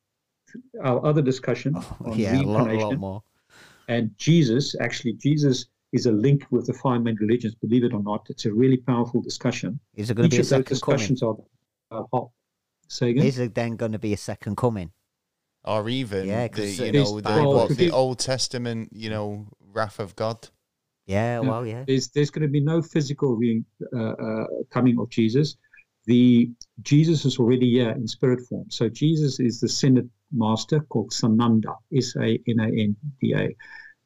Our 0.83 1.05
other 1.05 1.23
discussion 1.23 1.75
on 1.77 1.85
Oh, 2.05 2.15
yeah 2.17 2.41
a 2.41 2.43
lot, 2.43 2.71
a 2.71 2.81
lot 2.81 2.97
reincarnation 2.97 3.01
more 3.01 3.23
and 3.89 4.11
Jesus, 4.19 4.75
actually, 4.81 5.13
Jesus 5.13 5.67
is 5.93 6.07
a 6.07 6.13
link 6.13 6.45
with 6.51 6.67
the 6.67 6.73
five 6.73 7.03
main 7.03 7.17
religions, 7.21 7.55
believe 7.55 7.85
it 7.85 7.93
or 7.93 8.03
not. 8.03 8.27
It's 8.29 8.45
a 8.47 8.53
really 8.53 8.79
powerful 8.79 9.21
discussion. 9.21 9.79
is 9.95 10.09
there 10.09 10.15
going 10.17 10.27
Each 10.29 10.39
to 10.39 10.43
be 10.43 10.49
a 10.55 10.57
of 10.59 10.65
those 10.65 10.67
second 10.67 10.81
coming 10.81 10.99
discussions 10.99 11.23
are, 11.23 11.37
are 11.93 12.07
hot. 12.13 12.31
Say 12.89 13.11
again? 13.11 13.25
is 13.27 13.37
there 13.37 13.49
then 13.49 13.77
going 13.77 13.93
to 13.93 13.99
be 13.99 14.13
a 14.13 14.17
second 14.17 14.57
coming 14.57 14.91
or 15.65 15.89
even 15.89 16.27
Yeah, 16.27 16.49
the 16.49 16.55
'cause 16.55 16.79
you 16.79 16.93
know 16.93 17.21
the, 17.21 17.45
what, 17.45 17.77
the 17.77 17.91
Old 17.91 18.19
Testament, 18.19 18.91
you 18.93 19.11
know, 19.11 19.47
wrath 19.73 19.99
of 20.01 20.17
God. 20.17 20.49
yeah 21.07 21.41
Yeah. 21.41 21.49
well 21.51 21.65
yeah 21.67 21.85
There's, 21.87 22.09
there's 22.09 22.31
going 22.31 22.43
to 22.51 22.55
be 22.59 22.61
no 22.61 22.83
physical 22.83 23.37
re, 23.37 23.63
uh, 23.95 24.15
uh, 24.27 24.47
coming 24.71 24.99
of 24.99 25.09
Jesus. 25.11 25.57
The 26.07 26.51
Jesus 26.83 27.25
is 27.25 27.39
already 27.39 27.71
here 27.73 27.91
in 27.91 28.07
spirit 28.07 28.41
form. 28.49 28.71
So 28.71 28.89
Jesus 28.89 29.41
is 29.41 29.61
the 29.61 29.67
ascended 29.67 30.09
master 30.33 30.81
called 30.81 31.11
Sananda, 31.11 31.75
S-A-N-A-N-D-A. 31.95 33.57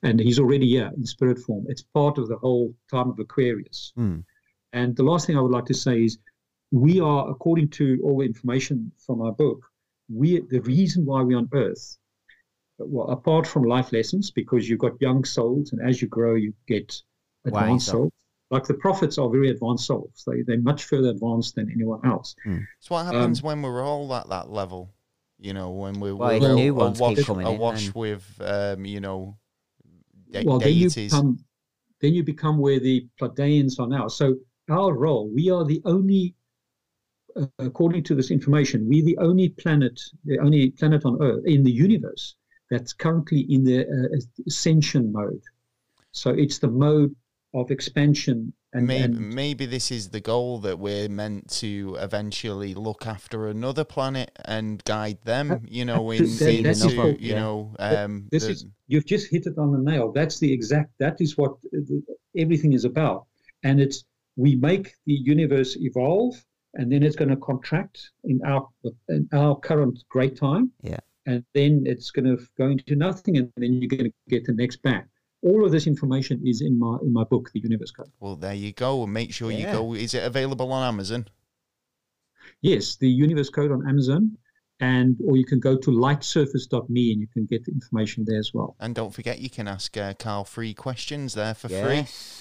And 0.02 0.18
he's 0.18 0.38
already 0.38 0.68
here 0.68 0.90
in 0.96 1.04
spirit 1.04 1.38
form. 1.38 1.66
It's 1.68 1.82
part 1.82 2.16
of 2.16 2.28
the 2.28 2.38
whole 2.38 2.74
time 2.90 3.10
of 3.10 3.18
Aquarius. 3.18 3.92
Mm. 3.98 4.24
And 4.72 4.96
the 4.96 5.02
last 5.02 5.26
thing 5.26 5.36
I 5.36 5.40
would 5.40 5.52
like 5.52 5.66
to 5.66 5.74
say 5.74 6.04
is 6.04 6.18
we 6.70 7.00
are, 7.00 7.28
according 7.28 7.68
to 7.70 8.00
all 8.02 8.18
the 8.18 8.24
information 8.24 8.92
from 9.04 9.20
our 9.20 9.32
book, 9.32 9.60
we 10.08 10.40
the 10.48 10.60
reason 10.60 11.04
why 11.04 11.22
we're 11.22 11.38
on 11.38 11.48
Earth, 11.52 11.98
well, 12.78 13.08
apart 13.08 13.46
from 13.46 13.64
life 13.64 13.92
lessons, 13.92 14.30
because 14.30 14.68
you've 14.68 14.78
got 14.78 15.00
young 15.00 15.24
souls, 15.24 15.72
and 15.72 15.86
as 15.86 16.00
you 16.00 16.08
grow, 16.08 16.34
you 16.34 16.54
get 16.66 16.94
advanced 17.44 17.88
souls. 17.88 18.12
Like 18.50 18.64
the 18.66 18.74
prophets 18.74 19.16
are 19.16 19.28
very 19.30 19.50
advanced 19.50 19.86
souls. 19.86 20.24
They, 20.26 20.42
they're 20.42 20.60
much 20.60 20.84
further 20.84 21.10
advanced 21.10 21.54
than 21.54 21.70
anyone 21.70 22.04
else. 22.04 22.34
So 22.80 22.94
what 22.94 23.06
Um, 23.06 23.14
happens 23.14 23.42
when 23.42 23.62
we're 23.62 23.82
all 23.84 24.12
at 24.14 24.28
that 24.28 24.50
level? 24.50 24.92
You 25.38 25.54
know, 25.54 25.70
when 25.70 26.00
we're, 26.00 26.16
Well, 26.16 26.38
we're 26.40 26.54
new 26.54 26.72
all 26.74 26.86
ones 26.86 26.98
keep 26.98 27.18
awash, 27.18 27.26
coming 27.26 27.46
in, 27.46 27.54
awash 27.54 27.84
then- 27.84 27.92
with, 27.94 28.40
um, 28.44 28.84
you 28.84 29.00
know, 29.00 29.38
de- 30.32 30.44
well, 30.44 30.58
then 30.58 30.74
you 30.74 30.90
become 30.90 31.38
then 32.00 32.14
you 32.14 32.24
become 32.24 32.56
where 32.58 32.80
the 32.80 33.06
Pleiadians 33.20 33.78
are 33.78 33.86
now. 33.86 34.08
So 34.08 34.36
our 34.70 34.94
role, 34.94 35.28
we 35.28 35.50
are 35.50 35.64
the 35.66 35.82
only, 35.84 36.34
uh, 37.36 37.44
according 37.58 38.04
to 38.04 38.14
this 38.14 38.30
information, 38.30 38.88
we're 38.88 39.04
the 39.04 39.18
only 39.18 39.50
planet, 39.50 40.00
the 40.24 40.38
only 40.38 40.70
planet 40.70 41.04
on 41.04 41.20
Earth 41.22 41.44
in 41.44 41.62
the 41.62 41.70
universe 41.70 42.36
that's 42.70 42.94
currently 42.94 43.40
in 43.52 43.64
the 43.64 43.80
uh, 43.86 44.16
ascension 44.46 45.12
mode. 45.12 45.42
So 46.12 46.30
it's 46.30 46.58
the 46.58 46.68
mode 46.68 47.14
of 47.52 47.70
expansion 47.70 48.52
and, 48.72 48.86
maybe, 48.86 49.02
and 49.02 49.34
maybe 49.34 49.66
this 49.66 49.90
is 49.90 50.10
the 50.10 50.20
goal 50.20 50.58
that 50.60 50.78
we're 50.78 51.08
meant 51.08 51.50
to 51.58 51.96
eventually 51.98 52.72
look 52.74 53.04
after 53.04 53.48
another 53.48 53.82
planet 53.82 54.30
and 54.44 54.82
guide 54.84 55.18
them. 55.24 55.66
You 55.68 55.84
know, 55.84 56.10
in. 56.12 56.24
That- 56.24 56.50
into 56.50 57.16
you 57.18 57.32
yeah. 57.32 57.40
know, 57.40 57.74
um, 57.80 58.28
this 58.30 58.44
the, 58.44 58.50
is 58.50 58.66
you've 58.86 59.06
just 59.06 59.28
hit 59.30 59.46
it 59.46 59.58
on 59.58 59.72
the 59.72 59.90
nail. 59.90 60.12
That's 60.12 60.38
the 60.38 60.52
exact. 60.52 60.92
That 60.98 61.20
is 61.20 61.36
what 61.36 61.52
uh, 61.76 61.80
everything 62.36 62.72
is 62.72 62.84
about. 62.84 63.26
And 63.64 63.80
it's 63.80 64.04
we 64.36 64.54
make 64.54 64.94
the 65.06 65.14
universe 65.14 65.76
evolve, 65.76 66.34
and 66.74 66.92
then 66.92 67.02
it's 67.02 67.16
going 67.16 67.30
to 67.30 67.36
contract 67.36 68.10
in 68.24 68.40
our 68.44 68.68
in 69.08 69.28
our 69.32 69.56
current 69.56 70.04
great 70.08 70.36
time. 70.36 70.70
Yeah. 70.82 70.98
And 71.26 71.44
then 71.54 71.82
it's 71.86 72.10
going 72.10 72.24
to 72.24 72.42
go 72.56 72.66
into 72.66 72.94
nothing, 72.94 73.36
and 73.36 73.52
then 73.56 73.74
you're 73.74 73.88
going 73.88 74.04
to 74.04 74.12
get 74.28 74.44
the 74.44 74.52
next 74.52 74.76
bang. 74.82 75.04
All 75.42 75.64
of 75.64 75.72
this 75.72 75.86
information 75.86 76.42
is 76.46 76.60
in 76.60 76.78
my 76.78 76.98
in 77.02 77.12
my 77.12 77.24
book, 77.24 77.50
The 77.52 77.60
Universe 77.60 77.90
Code. 77.90 78.10
well, 78.20 78.36
there 78.36 78.54
you 78.54 78.72
go. 78.72 79.04
And 79.04 79.12
make 79.12 79.32
sure 79.32 79.50
you 79.50 79.64
go. 79.66 79.94
Is 79.94 80.14
it 80.14 80.22
available 80.24 80.70
on 80.72 80.86
Amazon? 80.86 81.26
Yes, 82.62 82.96
the 82.96 83.08
Universe 83.08 83.48
Code 83.48 83.72
on 83.72 83.88
Amazon, 83.88 84.36
and 84.80 85.16
or 85.26 85.36
you 85.36 85.44
can 85.44 85.60
go 85.60 85.76
to 85.76 85.90
lightsurfers.me 85.90 87.12
and 87.12 87.20
you 87.20 87.26
can 87.32 87.44
get 87.46 87.64
the 87.64 87.72
information 87.72 88.24
there 88.26 88.38
as 88.38 88.52
well. 88.54 88.76
And 88.80 88.94
don't 88.94 89.12
forget, 89.12 89.38
you 89.38 89.50
can 89.50 89.68
ask 89.68 89.96
uh, 89.96 90.14
Carl 90.18 90.44
free 90.44 90.74
questions 90.74 91.34
there 91.34 91.54
for 91.54 91.68
Yes. 91.68 91.84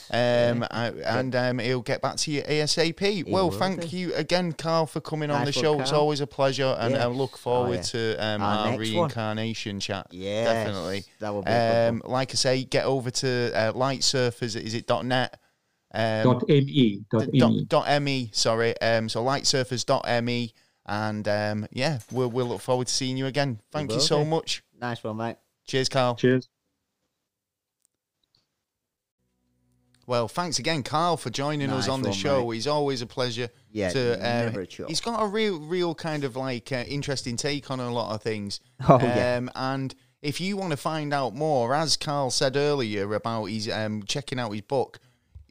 free. 0.09 0.17
Um, 0.17 0.65
I- 0.71 0.93
and 1.05 1.35
um, 1.35 1.59
he'll 1.59 1.81
get 1.81 2.01
back 2.01 2.15
to 2.17 2.31
you 2.31 2.41
ASAP. 2.43 3.29
well, 3.29 3.51
thank 3.51 3.89
do. 3.89 3.97
you 3.97 4.13
again, 4.15 4.53
Carl, 4.53 4.85
for 4.85 5.01
coming 5.01 5.29
on 5.29 5.41
the 5.41 5.45
one, 5.45 5.51
show. 5.51 5.79
It's 5.81 5.91
always 5.91 6.21
a 6.21 6.27
pleasure, 6.27 6.75
and 6.79 6.95
I 6.95 7.07
Yes. 7.07 7.15
look 7.15 7.33
Oh, 7.33 7.37
forward 7.37 7.75
yeah. 7.75 7.81
to 7.81 8.15
um, 8.25 8.41
Our 8.41 8.57
our, 8.57 8.65
next 8.71 8.77
one. 8.77 8.79
reincarnation 8.79 9.79
chat. 9.79 10.07
Yeah, 10.11 10.45
definitely. 10.45 11.03
that 11.19 11.33
will 11.33 11.43
be 11.43 11.51
a 11.51 11.89
Um, 11.89 12.01
like 12.05 12.31
I 12.31 12.35
say, 12.35 12.63
get 12.63 12.85
over 12.85 13.11
to 13.11 13.51
uh, 13.53 13.71
Light 13.75 13.99
Surfers. 14.01 14.55
Is 14.55 14.73
it 14.73 14.89
.net? 15.03 15.39
Um, 15.91 16.23
dot 16.23 16.47
me 16.47 17.01
dot 17.11 17.25
the 17.25 17.31
me. 17.31 17.39
dot, 17.39 17.87
dot 17.87 18.01
me 18.03 18.29
sorry 18.31 18.79
um 18.79 19.09
so 19.09 19.23
lightsurfers.me 19.25 20.53
and 20.89 21.27
um 21.27 21.67
yeah 21.71 21.99
we'll, 22.11 22.29
we'll 22.29 22.47
look 22.47 22.59
forward 22.61 22.87
to 22.87 22.93
seeing 22.93 23.15
you 23.15 23.27
again 23.27 23.59
thank 23.71 23.91
you 23.91 23.97
will 23.97 24.01
so 24.03 24.23
do. 24.23 24.29
much 24.29 24.63
Nice 24.81 25.03
one, 25.03 25.17
mate. 25.17 25.37
cheers 25.67 25.87
carl 25.87 26.15
Cheers. 26.15 26.49
well 30.07 30.27
thanks 30.27 30.57
again 30.59 30.81
carl 30.83 31.15
for 31.17 31.29
joining 31.29 31.69
us 31.69 31.85
Nice 31.85 31.89
on 31.93 32.01
the 32.01 32.09
one, 32.09 32.17
show 32.17 32.47
mate. 32.47 32.55
he's 32.55 32.67
always 32.67 33.01
a 33.01 33.05
pleasure 33.05 33.49
Yeah, 33.71 33.89
to 33.89 34.17
never 34.17 34.61
a 34.61 34.67
chore. 34.67 34.87
he's 34.87 35.01
got 35.01 35.21
a 35.21 35.27
real 35.27 35.59
real 35.59 35.93
kind 35.95 36.23
of 36.23 36.35
like 36.35 36.71
uh, 36.71 36.83
interesting 36.87 37.37
take 37.37 37.69
on 37.69 37.79
a 37.79 37.91
lot 37.93 38.13
of 38.15 38.21
things 38.21 38.59
Oh, 38.87 38.99
yeah. 39.01 39.35
um 39.37 39.51
and 39.55 39.93
if 40.21 40.41
you 40.41 40.57
want 40.57 40.71
to 40.71 40.77
find 40.77 41.13
out 41.13 41.35
more 41.35 41.75
as 41.75 41.95
carl 41.97 42.31
said 42.31 42.55
earlier 42.55 43.13
about 43.13 43.45
his 43.45 43.69
um 43.69 44.03
checking 44.03 44.39
out 44.39 44.51
his 44.51 44.61
book 44.61 44.99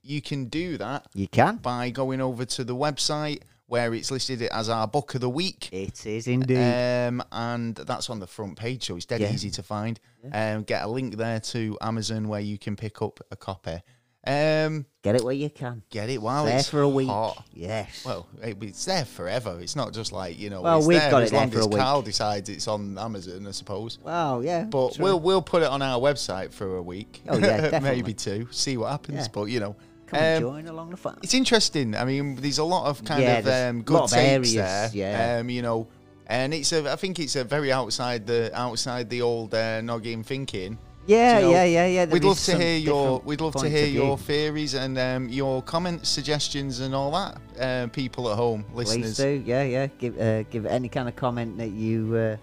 you 0.02 0.20
can 0.22 0.46
do 0.46 0.78
that 0.78 1.06
You 1.14 1.28
can. 1.28 1.56
by 1.56 1.90
going 1.90 2.20
over 2.20 2.44
to 2.46 2.64
the 2.64 2.74
website 2.74 3.42
where 3.68 3.94
it's 3.94 4.10
listed 4.10 4.42
as 4.42 4.68
our 4.68 4.88
book 4.88 5.14
of 5.14 5.20
the 5.20 5.28
week. 5.30 5.68
It 5.72 6.04
is 6.06 6.26
indeed. 6.26 6.56
Um, 6.58 7.22
and 7.30 7.74
that's 7.76 8.10
on 8.10 8.18
the 8.18 8.26
front 8.26 8.56
page, 8.58 8.86
so 8.86 8.96
it's 8.96 9.06
dead 9.06 9.20
Yeah. 9.20 9.32
easy 9.32 9.50
to 9.52 9.62
find. 9.62 10.00
Um, 10.32 10.62
get 10.64 10.82
a 10.82 10.88
link 10.88 11.16
there 11.16 11.38
to 11.40 11.78
Amazon 11.80 12.28
where 12.28 12.40
you 12.40 12.58
can 12.58 12.76
pick 12.76 13.00
up 13.02 13.20
a 13.30 13.36
copy. 13.36 13.80
Um, 14.26 14.84
Get 15.02 15.14
it 15.14 15.24
where 15.24 15.32
you 15.32 15.48
can. 15.48 15.82
get 15.90 16.10
it 16.10 16.20
while 16.20 16.44
there 16.44 16.56
it's 16.58 16.70
there 16.70 16.80
for 16.80 16.82
a 16.82 16.88
week. 16.88 17.08
hot. 17.08 17.44
Yes. 17.54 18.04
Well, 18.04 18.26
it, 18.42 18.62
it's 18.62 18.84
there 18.84 19.04
forever. 19.06 19.58
It's 19.60 19.76
not 19.76 19.94
just 19.94 20.12
like 20.12 20.38
you 20.38 20.50
know. 20.50 20.60
Well, 20.60 20.86
we've 20.86 20.98
got 20.98 21.22
as 21.22 21.28
it 21.28 21.32
there 21.32 21.40
long 21.40 21.50
for 21.50 21.58
as 21.60 21.64
a 21.66 21.68
week. 21.68 21.78
Carl 21.78 22.02
decides 22.02 22.48
it's 22.50 22.68
on 22.68 22.98
Amazon, 22.98 23.46
I 23.46 23.52
suppose. 23.52 23.98
Well, 24.02 24.44
yeah. 24.44 24.64
But 24.64 24.98
we'll 24.98 25.20
we'll 25.20 25.40
put 25.40 25.62
it 25.62 25.68
on 25.68 25.80
our 25.82 25.98
website 26.00 26.52
for 26.52 26.76
a 26.76 26.82
week. 26.82 27.22
Oh, 27.28 27.38
yeah, 27.38 27.78
maybe 27.82 28.12
two. 28.12 28.48
See 28.50 28.76
what 28.76 28.90
happens. 28.90 29.18
Yeah. 29.18 29.26
But 29.32 29.44
you 29.44 29.60
know, 29.60 29.76
come 30.08 30.18
and 30.20 30.44
um, 30.44 30.50
join 30.50 30.66
along 30.68 30.90
the 30.90 30.96
fun. 30.96 31.18
it's 31.22 31.34
interesting. 31.34 31.94
I 31.94 32.04
mean, 32.04 32.36
there's 32.36 32.58
a 32.58 32.64
lot 32.64 32.86
of 32.88 33.04
kind 33.04 33.22
Yeah, 33.22 33.38
of 33.38 33.46
um, 33.46 33.80
a 33.80 33.82
good 33.82 33.94
lot 33.94 34.04
of 34.04 34.10
takes 34.10 34.54
areas, 34.54 34.54
there. 34.54 34.90
yeah. 34.94 35.38
Um, 35.40 35.50
you 35.50 35.62
know, 35.62 35.86
and 36.26 36.52
it's 36.52 36.72
a. 36.72 36.90
I 36.92 36.96
think 36.96 37.18
it's 37.18 37.36
a 37.36 37.44
very 37.44 37.70
outside 37.72 38.26
the 38.26 38.50
outside 38.54 39.08
the 39.10 39.22
old 39.22 39.54
uh, 39.54 39.80
noggin 39.80 40.22
thinking. 40.24 40.78
Yeah, 41.06 41.38
you 41.38 41.44
know, 41.46 41.50
yeah, 41.52 41.64
yeah, 41.64 41.86
yeah. 41.86 42.04
there 42.04 42.12
We'd 42.12 42.24
love 42.24 42.38
to 42.40 42.58
hear 42.58 42.76
your. 42.76 43.20
We'd 43.24 43.40
love 43.40 43.54
to 43.56 43.68
hear 43.68 43.86
your 43.86 44.18
theories 44.18 44.74
and 44.74 44.98
um, 44.98 45.28
your 45.30 45.62
comments, 45.62 46.10
suggestions, 46.10 46.80
and 46.80 46.94
all 46.94 47.10
that. 47.12 47.38
Uh, 47.58 47.86
people 47.86 48.28
at 48.30 48.36
home, 48.36 48.62
Please 48.74 48.88
listeners. 48.94 49.16
do. 49.16 49.42
Yeah, 49.46 49.62
yeah. 49.62 49.86
Give 49.98 50.20
uh, 50.20 50.42
give 50.50 50.66
any 50.66 50.90
kind 50.90 51.08
of 51.08 51.16
comment 51.16 51.56
that 51.56 51.70
you 51.70 52.14
uh, 52.14 52.36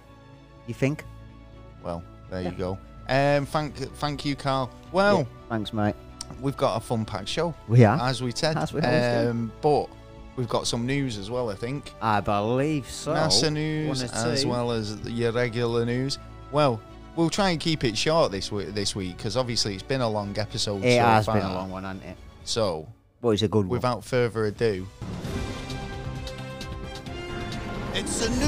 you 0.65 0.73
think. 0.73 1.03
Well, 1.83 2.01
there 2.31 2.41
Yeah. 2.41 2.49
you 2.51 2.57
go. 2.57 2.77
Um, 3.07 3.45
thank, 3.45 3.75
thank 3.97 4.25
you, 4.25 4.35
Carl. 4.35 4.71
Well, 4.91 5.19
Yeah, 5.19 5.25
thanks, 5.47 5.71
mate. 5.71 5.93
We've 6.41 6.57
got 6.57 6.77
a 6.77 6.79
fun 6.79 7.05
packed 7.05 7.27
show, 7.29 7.53
We 7.67 7.83
are. 7.85 7.99
as 8.01 8.21
we 8.21 8.31
said. 8.35 8.57
As 8.57 8.73
we 8.73 8.81
um, 8.81 9.51
but 9.61 9.87
we've 10.35 10.49
got 10.49 10.67
some 10.67 10.85
news 10.85 11.17
as 11.17 11.29
well. 11.29 11.49
I 11.49 11.55
think. 11.55 11.91
I 12.01 12.19
believe 12.21 12.89
so. 12.89 13.13
NASA 13.13 13.51
news 13.51 14.03
as 14.03 14.45
well 14.45 14.71
as 14.71 14.97
your 15.05 15.31
regular 15.31 15.85
news. 15.85 16.17
Well, 16.51 16.79
we'll 17.15 17.29
try 17.29 17.49
and 17.51 17.59
keep 17.59 17.83
it 17.83 17.97
short 17.97 18.31
this 18.31 18.51
week. 18.51 18.73
This 18.73 18.95
week, 18.95 19.17
because 19.17 19.37
obviously 19.37 19.73
it's 19.73 19.83
been 19.83 20.01
a 20.01 20.09
long 20.09 20.37
episode. 20.37 20.83
It 20.83 20.97
so 20.97 21.05
has 21.05 21.25
far. 21.25 21.35
been 21.35 21.45
a 21.45 21.53
long 21.53 21.69
one, 21.71 21.83
hasn't 21.83 22.03
it? 22.03 22.17
So, 22.43 22.87
But 23.21 23.29
it's 23.29 23.41
a 23.41 23.47
good 23.47 23.65
one. 23.65 23.69
without 23.69 24.03
further 24.03 24.45
ado, 24.45 24.87
it's 27.93 28.19
the 28.19 28.29
news. 28.29 28.45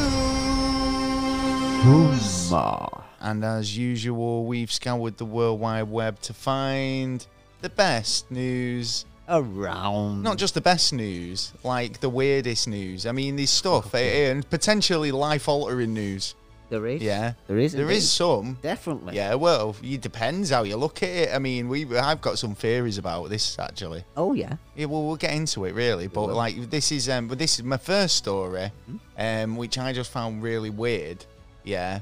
And 3.20 3.44
as 3.44 3.76
usual, 3.78 4.46
we've 4.46 4.72
scoured 4.72 5.18
the 5.18 5.26
World 5.26 5.60
Wide 5.60 5.84
Web 5.84 6.20
to 6.22 6.34
find 6.34 7.26
the 7.62 7.70
best 7.70 8.30
news. 8.32 9.06
Around. 9.30 10.24
Not 10.24 10.38
just 10.38 10.54
the 10.54 10.62
best 10.62 10.94
news, 10.94 11.52
like 11.64 12.00
the 12.00 12.08
weirdest 12.10 12.68
news. 12.68 13.06
I 13.06 13.12
mean, 13.12 13.36
there's 13.36 13.50
stuff 13.50 13.94
eh, 13.94 14.30
and 14.32 14.50
potentially 14.50 15.12
life-altering 15.12 15.94
news. 15.94 16.34
there 16.70 16.86
is. 16.88 17.02
Yeah, 17.02 17.34
There 17.48 17.58
is. 17.58 17.74
there 17.74 17.82
indeed. 17.84 17.98
is 17.98 18.10
some. 18.10 18.58
Definitely. 18.62 19.16
Yeah, 19.18 19.34
well, 19.36 19.76
it 19.84 20.00
depends 20.00 20.50
how 20.52 20.64
you 20.64 20.78
look 20.78 21.04
at 21.04 21.10
it. 21.10 21.30
I 21.36 21.40
mean, 21.40 21.68
we 21.68 21.86
I've 21.98 22.22
got 22.22 22.40
some 22.40 22.56
theories 22.56 22.98
about 22.98 23.30
this 23.30 23.60
actually. 23.60 24.06
Oh 24.16 24.34
yeah. 24.34 24.56
Yeah, 24.78 24.86
well, 24.86 25.04
we'll 25.06 25.18
get 25.18 25.34
into 25.34 25.66
it 25.66 25.74
really, 25.74 26.08
but 26.08 26.28
will. 26.28 26.36
like 26.36 26.70
this 26.70 26.94
is 26.94 27.10
um, 27.10 27.28
but 27.28 27.38
this 27.38 27.60
is 27.60 27.66
my 27.66 27.78
first 27.78 28.16
story, 28.16 28.72
um, 29.18 29.58
which 29.58 29.78
I 29.78 29.92
just 29.92 30.10
found 30.12 30.42
really 30.42 30.70
weird. 30.70 31.26
Yeah. 31.66 32.00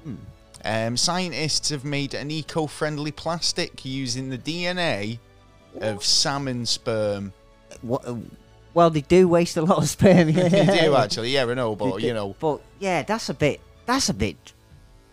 Um, 0.64 0.96
scientists 0.98 1.70
have 1.70 1.86
made 1.86 2.14
an 2.16 2.30
eco-friendly 2.32 3.12
plastic 3.12 3.84
using 3.86 4.30
the 4.30 4.38
DNA 4.38 5.18
of 5.82 6.04
salmon 6.04 6.66
sperm. 6.66 7.34
What, 7.82 8.08
uh, 8.08 8.16
well, 8.74 8.90
they 8.90 9.02
do 9.02 9.28
waste 9.28 9.58
a 9.58 9.62
lot 9.62 9.78
of 9.78 9.90
sperm. 9.90 10.30
Yeah. 10.30 10.48
they 10.50 10.82
do 10.82 10.96
actually, 10.96 11.32
yeah, 11.32 11.46
I 11.46 11.54
know, 11.54 11.76
but 11.76 12.02
you 12.02 12.14
know, 12.14 12.36
But 12.40 12.62
yeah, 12.80 13.04
that's 13.04 13.30
a 13.30 13.34
bit. 13.34 13.62
That's 13.86 14.10
a 14.10 14.14
bit. 14.14 14.54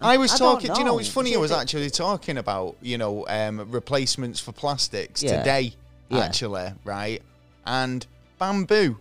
I 0.01 0.17
was 0.17 0.35
I 0.35 0.39
talking. 0.39 0.73
Do 0.73 0.81
you 0.81 0.85
know? 0.85 0.99
It's 0.99 1.09
funny. 1.09 1.35
I 1.35 1.39
was 1.39 1.53
actually 1.53 1.91
talking 1.91 2.39
about 2.39 2.77
you 2.83 2.99
know 2.99 3.25
um, 3.29 3.71
replacements 3.71 4.41
for 4.41 4.53
plastics 4.53 5.23
Yeah. 5.23 5.39
today. 5.39 5.75
Yeah. 6.09 6.19
Actually, 6.19 6.73
right? 6.85 7.23
And 7.65 8.05
bamboo 8.39 8.99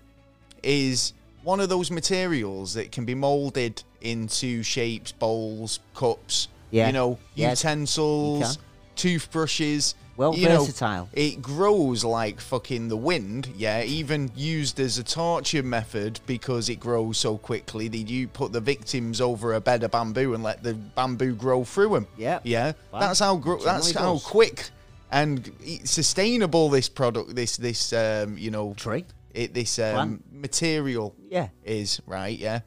is 0.64 1.14
one 1.44 1.60
of 1.60 1.70
those 1.70 1.90
materials 1.90 2.76
that 2.76 2.92
can 2.92 3.06
be 3.06 3.16
molded 3.16 3.84
into 4.02 4.64
shapes, 4.64 5.12
bowls, 5.12 5.80
cups. 5.96 6.48
Yeah. 6.70 6.88
You 6.88 6.94
know, 6.94 7.20
utensils, 7.36 8.56
you 8.56 8.62
toothbrushes. 8.96 9.96
Well 10.18 10.36
you 10.36 10.48
know, 10.50 10.60
versatile. 10.66 11.10
it 11.14 11.42
grows 11.42 12.04
like 12.04 12.40
fucking 12.42 12.90
the 12.90 12.98
wind, 12.98 13.50
yeah. 13.56 13.82
Even 13.84 14.30
used 14.36 14.80
as 14.80 14.98
a 14.98 15.04
torture 15.04 15.64
method 15.64 16.20
because 16.26 16.70
it 16.70 16.80
grows 16.80 17.18
so 17.18 17.38
quickly. 17.38 17.88
That 17.88 17.98
you 18.10 18.28
put 18.28 18.52
the 18.52 18.60
victims 18.62 19.22
over 19.22 19.54
a 19.54 19.62
bed 19.62 19.84
of 19.84 19.92
bamboo 19.92 20.34
and 20.34 20.44
let 20.44 20.62
the 20.64 20.74
bamboo 20.74 21.34
grow 21.36 21.64
through 21.64 21.90
them. 21.94 22.08
Yep. 22.18 22.42
yeah. 22.44 22.74
Wow. 22.92 23.00
That's 23.00 23.20
how 23.20 23.36
gro- 23.38 23.64
that's 23.64 23.92
how 23.92 24.14
does. 24.14 24.24
quick 24.24 24.70
and 25.12 25.52
sustainable 25.84 26.70
this 26.70 26.90
product, 26.90 27.36
this 27.36 27.58
this 27.58 27.94
um 27.94 28.38
you 28.38 28.52
know 28.52 28.74
Tree. 28.76 29.06
it 29.34 29.54
this 29.54 29.80
um 29.80 30.24
material 30.32 31.16
Yeah. 31.30 31.50
is 31.64 32.02
right. 32.06 32.38
Yeah. 32.38 32.62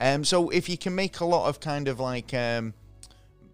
Um. 0.00 0.24
So 0.24 0.50
if 0.50 0.68
you 0.68 0.78
can 0.78 0.94
make 0.94 1.20
a 1.20 1.24
lot 1.24 1.48
of 1.48 1.60
kind 1.60 1.88
of 1.88 2.00
like 2.00 2.32
um 2.34 2.74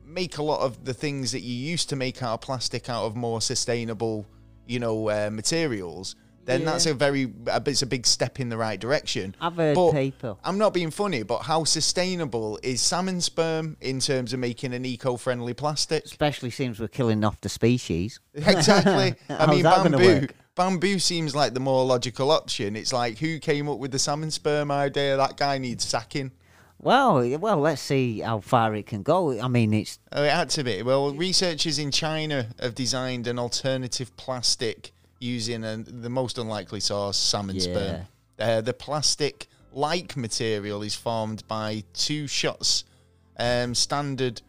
make 0.07 0.39
a 0.39 0.43
lot 0.43 0.61
of 0.61 0.85
the 0.85 0.95
things 0.95 1.33
that 1.33 1.41
you 1.41 1.55
used 1.55 1.89
to 1.91 1.97
make 1.97 2.23
out 2.23 2.35
of 2.35 2.41
plastic 2.41 2.89
out 2.89 3.05
of 3.05 3.17
more 3.17 3.41
sustainable, 3.41 4.25
you 4.67 4.79
know, 4.79 5.09
uh, 5.11 5.29
materials, 5.31 6.15
then 6.45 6.61
Yeah. 6.61 6.67
that's 6.73 6.87
a 6.87 6.95
very 6.95 7.33
a, 7.49 7.61
it's 7.67 7.83
a 7.83 7.87
big 7.87 8.07
step 8.07 8.39
in 8.39 8.49
the 8.49 8.57
right 8.57 8.79
direction. 8.79 9.35
I've 9.41 9.57
heard 9.57 9.75
But 9.75 9.93
people. 9.93 10.39
I'm 10.45 10.59
not 10.59 10.73
being 10.73 10.93
funny, 10.93 11.25
but 11.25 11.39
how 11.43 11.65
sustainable 11.65 12.59
is 12.63 12.81
salmon 12.81 13.21
sperm 13.21 13.77
in 13.81 13.99
terms 14.01 14.33
of 14.33 14.39
making 14.39 14.73
an 14.73 14.85
eco-friendly 14.85 15.55
plastic? 15.55 16.05
Especially 16.05 16.51
since 16.51 16.79
we're 16.79 16.87
killing 16.89 17.25
off 17.25 17.41
the 17.41 17.49
species. 17.49 18.21
Exactly. 18.35 19.15
I 19.29 19.47
mean, 19.51 19.65
bamboo. 19.65 20.29
Bamboo 20.55 20.99
seems 21.01 21.35
like 21.35 21.53
the 21.53 21.61
more 21.61 21.85
logical 21.85 22.31
option. 22.31 22.77
It's 22.77 22.93
like 22.93 23.19
who 23.19 23.39
came 23.41 23.69
up 23.69 23.79
with 23.79 23.91
the 23.91 23.99
salmon 23.99 24.31
sperm 24.31 24.71
idea? 24.71 25.17
That 25.17 25.37
guy 25.37 25.59
needs 25.59 25.85
sacking. 25.85 26.31
Well, 26.79 27.39
well, 27.39 27.59
let's 27.59 27.81
see 27.83 28.21
how 28.21 28.41
far 28.41 28.75
it 28.75 28.87
can 28.87 29.03
go. 29.03 29.41
I 29.41 29.49
mean, 29.49 29.73
it's 29.73 29.99
Oh, 30.13 30.23
it 30.23 30.31
had 30.31 30.51
to 30.51 30.65
be. 30.65 30.83
Well, 30.83 31.15
researchers 31.15 31.79
in 31.79 31.91
China 31.91 32.49
have 32.61 32.75
designed 32.75 33.27
an 33.27 33.39
alternative 33.39 34.15
plastic 34.17 34.93
using 35.19 35.65
a, 35.65 35.79
the 35.79 36.11
most 36.11 36.39
unlikely 36.39 36.81
source, 36.81 37.17
salmon 37.17 37.59
sperm. 37.61 38.03
Uh, 38.39 38.61
the 38.61 38.75
plastic-like 38.75 40.17
material 40.17 40.83
is 40.83 40.95
formed 40.95 41.43
by 41.49 41.83
two 41.95 42.27
shots, 42.27 42.85
um, 43.39 43.75
standard 43.75 44.43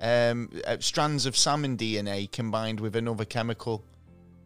um, 0.00 0.50
uh, 0.66 0.76
strands 0.80 1.26
of 1.26 1.36
salmon 1.36 1.76
DNA 1.76 2.30
combined 2.30 2.80
with 2.80 2.96
another 2.96 3.24
chemical. 3.24 3.84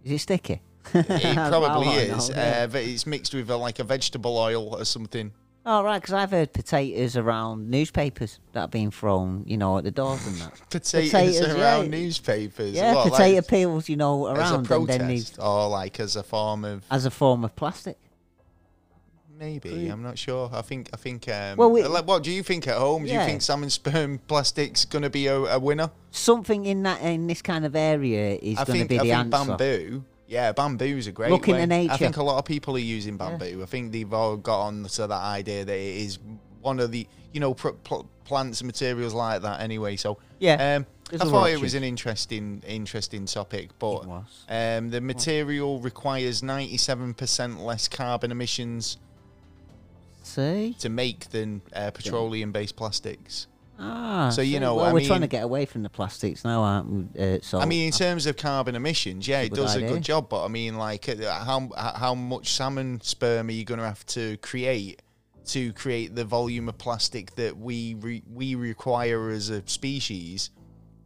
is 0.05 0.13
it 0.13 0.19
sticky? 0.19 0.61
It 0.95 1.35
probably 1.35 1.89
I 1.89 1.95
is, 2.01 2.31
know, 2.31 2.37
yeah. 2.37 2.63
uh, 2.63 2.67
but 2.67 2.83
it's 2.83 3.07
mixed 3.07 3.35
with 3.35 3.51
a, 3.51 3.57
like 3.57 3.79
a 3.79 3.85
vegetable 3.85 4.37
oil 4.39 4.75
or 4.75 4.85
something. 4.85 5.33
Oh, 5.67 5.83
right, 5.83 6.01
because 6.01 6.15
I've 6.15 6.31
heard 6.31 6.53
potatoes 6.55 7.17
around 7.17 7.69
newspapers 7.69 8.39
that 8.53 8.61
are 8.61 8.69
being 8.69 8.91
thrown, 8.91 9.45
you 9.47 9.59
know, 9.59 9.77
at 9.79 9.85
the 9.85 9.91
doors 9.91 10.27
and 10.27 10.37
that. 10.37 10.55
Potatoes, 10.71 11.11
Potatoes, 11.11 11.55
around 11.55 11.85
yeah. 11.85 11.91
newspapers. 11.91 12.73
Yeah, 12.73 12.95
What, 12.95 13.13
potato 13.13 13.37
like, 13.37 13.49
peels, 13.49 13.89
you 13.89 13.97
know, 13.97 14.27
as 14.29 14.39
a 14.39 14.41
around 14.41 14.55
and 14.55 14.87
then 14.89 14.99
protest 15.09 15.39
or 15.39 15.69
like 15.69 16.01
as 16.01 16.17
a 16.17 16.23
form 16.23 16.65
of 16.65 16.85
as 16.91 17.05
a 17.05 17.11
form 17.11 17.45
of 17.45 17.55
plastic. 17.55 17.99
Maybe. 19.39 19.87
I'm 19.89 20.03
not 20.03 20.19
sure. 20.19 20.51
I 20.53 20.63
think 20.63 20.89
I 20.93 20.97
think. 20.97 21.29
Um, 21.29 21.57
Well, 21.59 21.71
we- 21.71 21.85
like, 21.85 22.07
what 22.07 22.23
do 22.25 22.31
you 22.33 22.43
think 22.43 22.67
at 22.67 22.77
home? 22.77 23.05
Do 23.05 23.13
you 23.13 23.21
think 23.21 23.43
salmon 23.43 23.71
sperm 23.71 24.19
plastic's 24.27 24.85
going 24.85 25.03
to 25.03 25.11
be 25.11 25.27
a, 25.29 25.37
a 25.37 25.59
winner? 25.59 25.91
Something 26.11 26.65
in 26.65 26.83
that 26.85 27.03
in 27.03 27.27
this 27.29 27.43
kind 27.43 27.65
of 27.65 27.77
area 27.77 28.37
is 28.43 28.57
going 28.65 28.81
to 28.83 28.89
be 28.89 28.99
I 28.99 29.03
the 29.03 29.09
think 29.11 29.35
answer. 29.35 29.57
bamboo. 29.57 30.05
Yeah, 30.29 30.53
bamboo's 30.53 31.07
a 31.07 31.13
great. 31.13 31.31
Look 31.31 31.49
into 31.49 31.61
way. 31.61 31.67
nature. 31.67 31.93
I 31.95 31.97
think 31.97 32.19
a 32.19 32.23
lot 32.23 32.39
of 32.39 32.45
people 32.45 32.77
are 32.77 32.79
using 32.81 33.17
bamboo. 33.17 33.63
I 33.63 33.67
think 33.67 33.93
they've 33.93 34.13
all 34.13 34.37
got 34.37 34.61
on 34.67 34.85
to 34.85 35.07
that 35.07 35.13
idea 35.23 35.65
that 35.65 35.75
it 35.75 35.97
is 35.97 36.19
one 36.61 36.79
of 36.81 36.91
the 36.93 37.07
you 37.33 37.41
know 37.41 37.55
pr- 37.55 37.71
pl- 37.71 38.09
plants 38.25 38.61
and 38.61 38.67
materials 38.69 39.15
like 39.15 39.41
that 39.43 39.61
anyway. 39.61 39.97
So 39.97 40.19
Yeah, 40.39 40.77
um, 40.77 40.87
there's 41.09 41.23
I 41.23 41.25
a 41.25 41.29
thought 41.31 41.51
it 41.51 41.55
of 41.55 41.63
was 41.63 41.73
an 41.75 41.83
interesting 41.83 42.63
interesting 42.67 43.25
topic, 43.25 43.71
but 43.79 44.03
It 44.03 44.07
was. 44.07 44.45
um, 44.51 44.91
the 44.91 45.01
material 45.01 45.81
requires 45.81 46.43
ninety 46.43 46.77
seven 46.77 47.15
percent 47.15 47.61
less 47.61 47.89
carbon 47.89 48.31
emissions 48.31 48.99
See? 50.23 50.77
to 50.81 50.91
make 50.91 51.31
than 51.31 51.63
uh, 51.75 51.91
petroleum 51.91 52.53
based 52.53 52.77
plastics. 52.77 53.47
Ah, 53.79 54.31
So, 54.31 54.43
you 54.43 54.59
know, 54.59 54.75
well, 54.75 54.87
I 54.87 54.93
we're 54.93 55.07
trying 55.07 55.21
to 55.21 55.27
get 55.29 55.45
away 55.45 55.65
from 55.65 55.83
the 55.83 55.89
plastics 55.89 56.45
now, 56.45 56.63
aren't 56.63 56.91
we? 56.91 57.21
Uh, 57.21 57.39
so 57.43 57.61
I 57.61 57.65
mean, 57.65 57.87
in 57.87 57.93
terms 57.93 58.27
of 58.27 58.37
carbon 58.37 58.75
emissions, 58.75 59.29
yeah, 59.29 59.41
it 59.43 59.55
does 59.55 59.77
a 59.77 59.81
good 59.81 60.03
job. 60.03 60.29
But 60.29 60.45
I 60.45 60.49
mean, 60.49 60.77
like, 60.77 61.09
uh, 61.09 61.45
how 61.45 61.69
how 61.77 62.15
much 62.15 62.53
salmon 62.53 63.01
sperm 63.03 63.49
are 63.49 63.53
you 63.53 63.65
going 63.65 63.79
to 63.81 63.87
have 63.87 64.05
to 64.07 64.37
create 64.39 65.03
to 65.47 65.73
create 65.73 66.15
the 66.15 66.25
volume 66.25 66.69
of 66.69 66.77
plastic 66.77 67.35
that 67.37 67.57
we 67.57 67.95
re- 67.95 68.23
we 68.33 68.55
require 68.55 69.31
as 69.31 69.49
a 69.51 69.63
species? 69.67 70.51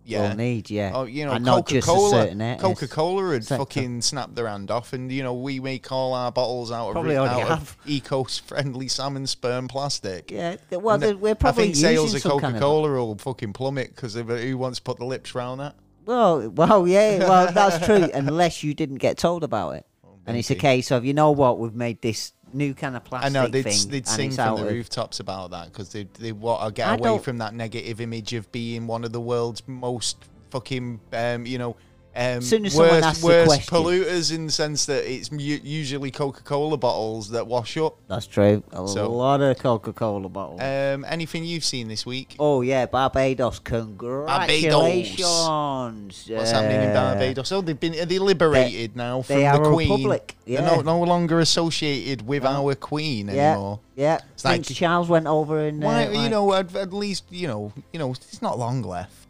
Yeah. 0.04 0.28
we'll 0.28 0.36
need, 0.36 0.68
yeah. 0.68 0.92
Oh, 0.94 1.04
you 1.04 1.24
know, 1.24 1.32
and 1.32 1.44
Coca 1.46 1.80
Cola, 1.80 2.56
Coca 2.58 2.88
Cola 2.88 3.28
would 3.28 3.44
sector. 3.44 3.60
fucking 3.60 4.02
snap 4.02 4.34
their 4.34 4.48
hand 4.48 4.70
off, 4.70 4.92
and 4.92 5.10
you 5.12 5.22
know 5.22 5.34
we 5.34 5.60
make 5.60 5.90
all 5.92 6.12
our 6.14 6.32
bottles 6.32 6.72
out 6.72 6.88
of 6.88 6.92
Probably 6.94 7.12
re- 7.12 7.18
out 7.18 7.50
of 7.50 7.76
eco-friendly 7.86 8.88
salmon 8.88 9.26
sperm 9.26 9.68
plastic. 9.68 10.30
Yeah, 10.30 10.56
well, 10.70 10.98
we're 11.16 11.34
probably 11.34 11.62
I 11.64 11.66
think 11.66 11.76
sales 11.76 12.14
of 12.14 12.22
Coca 12.22 12.40
kind 12.42 12.56
of- 12.56 12.62
Cola 12.62 12.90
will 12.90 13.16
fucking 13.16 13.52
plummet 13.52 13.94
because 13.94 14.16
uh, 14.16 14.22
who 14.22 14.58
wants 14.58 14.78
to 14.78 14.82
put 14.82 14.98
the 14.98 15.04
lips 15.04 15.34
round 15.34 15.60
that? 15.60 15.74
Well, 16.04 16.48
well, 16.50 16.88
yeah, 16.88 17.18
well, 17.18 17.52
that's 17.52 17.84
true. 17.86 18.08
Unless 18.14 18.62
you 18.64 18.74
didn't 18.74 18.96
get 18.96 19.18
told 19.18 19.44
about 19.44 19.76
it, 19.76 19.86
oh, 20.04 20.18
and 20.26 20.36
it's 20.36 20.50
a 20.50 20.56
case 20.56 20.90
of 20.90 21.04
you 21.04 21.14
know 21.14 21.30
what, 21.30 21.58
we've 21.60 21.74
made 21.74 22.02
this 22.02 22.32
new 22.54 22.74
kind 22.74 22.96
of 22.96 23.04
plastic. 23.04 23.30
I 23.30 23.32
know 23.32 23.48
they'd, 23.48 23.62
thing, 23.62 23.90
they'd 23.90 24.06
sing 24.06 24.30
from 24.32 24.56
the 24.56 24.66
of- 24.66 24.72
rooftops 24.72 25.20
about 25.20 25.50
that 25.50 25.72
because 25.72 25.90
they 25.90 26.06
they 26.18 26.32
want 26.32 26.66
to 26.66 26.72
get 26.72 26.88
I 26.88 26.94
away 26.94 27.18
from 27.18 27.38
that 27.38 27.54
negative 27.54 28.00
image 28.00 28.32
of 28.32 28.50
being 28.52 28.86
one 28.86 29.04
of 29.04 29.12
the 29.12 29.20
world's 29.20 29.62
most 29.66 30.16
fucking 30.50 31.00
um, 31.12 31.46
you 31.46 31.58
know. 31.58 31.76
Um, 32.14 32.42
Soon 32.42 32.66
as 32.66 32.74
someone 32.74 32.90
worst, 32.96 33.06
asks 33.06 33.22
worst 33.22 33.48
question- 33.48 33.74
polluters 33.78 34.34
in 34.34 34.44
the 34.46 34.52
sense 34.52 34.84
that 34.84 35.10
it's 35.10 35.32
mu- 35.32 35.38
usually 35.40 36.10
Coca-Cola 36.10 36.76
bottles 36.76 37.30
that 37.30 37.46
wash 37.46 37.78
up. 37.78 37.96
That's 38.06 38.26
true. 38.26 38.62
A 38.72 38.86
So- 38.86 39.10
lot 39.10 39.40
of 39.40 39.58
Coca-Cola 39.58 40.28
bottles. 40.28 40.60
Um, 40.60 41.06
anything 41.08 41.44
you've 41.44 41.64
seen 41.64 41.88
this 41.88 42.04
week? 42.04 42.36
oh 42.38 42.60
yeah, 42.60 42.84
Barbados! 42.86 43.58
Congratulations! 43.60 46.28
What's 46.28 46.50
happening 46.50 46.82
in 46.82 46.90
Uh, 46.90 46.94
Barbados? 47.14 47.52
Oh, 47.52 47.60
they've 47.60 47.78
been 47.78 47.94
are 47.98 48.04
they 48.04 48.18
liberated 48.18 48.96
now 48.96 49.22
from 49.22 49.36
they 49.36 49.42
the 49.50 49.58
Queen. 49.58 49.90
republic, 49.90 50.36
They're 50.46 50.62
no, 50.62 50.80
no 50.80 51.00
longer 51.02 51.40
associated 51.40 52.26
with 52.26 52.42
No. 52.44 52.50
our 52.68 52.74
Queen 52.74 53.28
Yeah, 53.28 53.52
anymore. 53.52 53.80
yeah. 53.96 54.18
It's 54.34 54.44
like- 54.44 54.62
Charles 54.64 55.08
went 55.08 55.26
over 55.26 55.66
and 55.66 55.82
uh, 55.82 55.86
Why, 55.86 56.08
you 56.10 56.28
know, 56.28 56.52
at, 56.54 56.74
at 56.74 56.92
least 56.92 57.24
you 57.30 57.46
know, 57.48 57.72
you 57.92 57.98
know, 57.98 58.12
it's 58.12 58.42
not 58.42 58.58
long 58.58 58.82
left. 58.82 59.21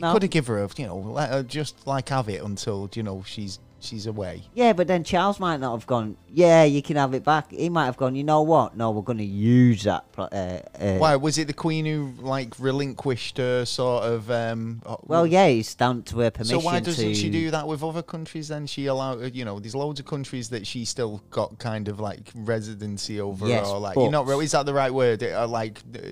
No. 0.00 0.12
Could 0.12 0.22
have 0.22 0.30
give 0.30 0.46
her 0.46 0.62
a, 0.62 0.68
you 0.76 0.86
know, 0.86 0.96
let 0.96 1.30
her 1.30 1.42
just 1.42 1.86
like 1.86 2.08
have 2.10 2.28
it 2.28 2.42
until 2.42 2.88
you 2.94 3.02
know 3.02 3.22
she's 3.26 3.58
she's 3.80 4.06
away. 4.06 4.42
Yeah, 4.54 4.72
but 4.72 4.86
then 4.88 5.02
Charles 5.04 5.38
might 5.40 5.58
not 5.60 5.72
have 5.72 5.86
gone. 5.86 6.16
Yeah, 6.32 6.64
you 6.64 6.82
can 6.82 6.96
have 6.96 7.14
it 7.14 7.24
back. 7.24 7.50
He 7.52 7.68
might 7.68 7.86
have 7.86 7.96
gone. 7.96 8.14
You 8.16 8.24
know 8.24 8.42
what? 8.42 8.76
No, 8.76 8.90
we're 8.90 9.02
going 9.02 9.18
to 9.18 9.24
use 9.24 9.84
that. 9.84 10.04
Uh, 10.16 10.24
uh, 10.24 10.98
Why 10.98 11.14
was 11.16 11.38
it 11.38 11.46
the 11.46 11.52
Queen 11.52 11.84
who 11.84 12.12
like 12.20 12.54
relinquished 12.58 13.38
her 13.38 13.64
sort 13.64 14.04
of? 14.04 14.30
um 14.30 14.82
uh, 14.86 14.96
Well, 15.04 15.26
yeah, 15.26 15.46
it's 15.46 15.74
down 15.74 16.02
to 16.04 16.20
her 16.20 16.30
permission. 16.30 16.60
So 16.60 16.64
why 16.64 16.80
doesn't 16.80 17.04
to... 17.04 17.14
she 17.14 17.30
do 17.30 17.50
that 17.50 17.66
with 17.66 17.82
other 17.84 18.02
countries? 18.02 18.48
Then 18.48 18.66
she 18.66 18.86
allowed, 18.86 19.34
you 19.34 19.44
know, 19.44 19.58
there's 19.60 19.74
loads 19.76 20.00
of 20.00 20.06
countries 20.06 20.48
that 20.50 20.66
she 20.66 20.84
still 20.84 21.22
got 21.30 21.58
kind 21.58 21.88
of 21.88 21.98
like 22.00 22.30
residency 22.34 23.20
over, 23.20 23.46
Yes, 23.46 23.66
or 23.68 23.78
like 23.78 23.96
you're 23.96 24.10
not. 24.10 24.26
but- 24.26 24.36
re- 24.36 24.44
Is 24.44 24.52
that 24.52 24.66
the 24.66 24.74
right 24.74 24.92
word? 24.92 25.22
Uh, 25.22 25.46
like 25.46 25.80
uh, 25.94 26.10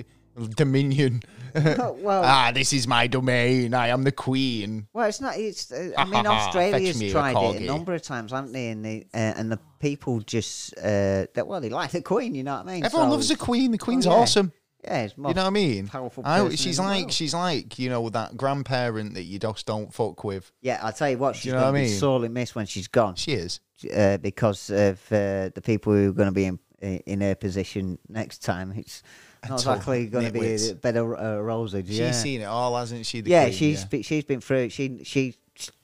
well- 1.99 2.23
ah, 2.25 2.51
this 2.55 2.73
is 2.73 2.87
my 2.87 3.07
domain. 3.07 3.75
I 3.75 3.89
am 3.89 4.05
the 4.05 4.13
Queen. 4.13 4.87
Well, 4.93 5.09
it's 5.09 5.21
not. 5.21 5.37
It's. 5.37 5.73
Uh, 5.73 5.93
I 5.97 6.05
mean, 6.05 6.25
Fetch 6.25 6.27
Australia's 6.27 6.99
me 7.01 7.09
a 7.09 7.13
tried 7.13 7.37
it 7.57 7.63
a 7.63 7.65
number 7.67 7.95
of 7.95 8.03
times, 8.03 8.33
haven't 8.33 8.53
they? 8.53 8.69
And 8.69 8.85
the 8.85 9.07
uh, 9.15 9.17
and 9.19 9.51
the 9.51 9.59
people 9.81 10.21
just 10.21 10.77
uh, 10.79 11.27
that 11.35 11.47
well, 11.47 11.61
they 11.61 11.69
like 11.71 11.91
the 11.91 12.03
Queen. 12.03 12.35
You 12.35 12.43
know 12.45 12.57
what 12.57 12.67
I 12.67 12.73
mean? 12.75 12.85
Everyone 12.85 13.09
So 13.09 13.13
loves 13.13 13.29
the 13.29 13.37
Queen. 13.37 13.71
The 13.73 13.79
Queen's 13.79 14.07
yeah. 14.07 14.13
awesome. 14.13 14.53
Yeah, 14.85 15.05
You 15.05 15.11
know 15.17 15.25
what 15.33 15.39
I 15.39 15.51
mean? 15.51 15.89
powerful 15.89 16.23
I, 16.25 16.49
she's 16.55 16.79
like 16.79 17.11
she's 17.11 17.35
like 17.35 17.77
you 17.77 17.89
know 17.91 18.09
that 18.11 18.37
grandparent 18.37 19.15
that 19.15 19.25
you 19.25 19.39
just 19.41 19.67
don't 19.67 19.93
fuck 19.93 20.23
with. 20.23 20.53
Yeah, 20.61 20.79
I'll 20.81 20.93
tell 20.93 21.11
you 21.11 21.19
what. 21.19 21.35
She's 21.35 21.53
know 21.53 21.59
going 21.61 21.73
what 21.73 21.73
to 21.73 21.79
I 21.79 21.83
be 21.87 21.89
mean? 21.91 21.99
sorely 21.99 22.29
missed 22.29 22.55
when 22.55 22.67
she's 22.67 22.87
gone, 22.87 23.17
She 23.17 23.33
is. 23.33 23.59
uh, 23.93 24.19
because 24.19 24.71
of 24.71 25.01
uh, 25.11 25.51
the 25.55 25.63
people 25.65 25.93
who 25.93 26.11
are 26.11 26.13
going 26.13 26.29
to 26.29 26.33
be 26.33 26.45
in 26.45 26.59
in 26.81 27.21
her 27.21 27.35
position 27.35 27.99
next 28.09 28.45
time. 28.45 28.73
It's 28.77 29.03
not 29.49 29.61
exactly 29.61 30.07
going 30.07 30.27
to 30.27 30.33
be 30.33 30.55
a 30.71 30.75
better 30.75 31.17
uh, 31.17 31.39
roses. 31.41 31.87
She's 31.89 32.17
seen 32.17 32.41
it 32.41 32.45
all, 32.45 32.77
hasn't 32.77 33.07
she? 33.07 33.21
The 33.21 33.31
yeah, 33.31 33.45
Queen, 33.45 33.53
she's 33.55 33.81
yeah. 33.83 33.87
Been, 33.89 34.03
she's 34.03 34.25
been 34.25 34.41
through. 34.41 34.57
it. 34.59 34.73
She 34.73 35.01
she 35.05 35.35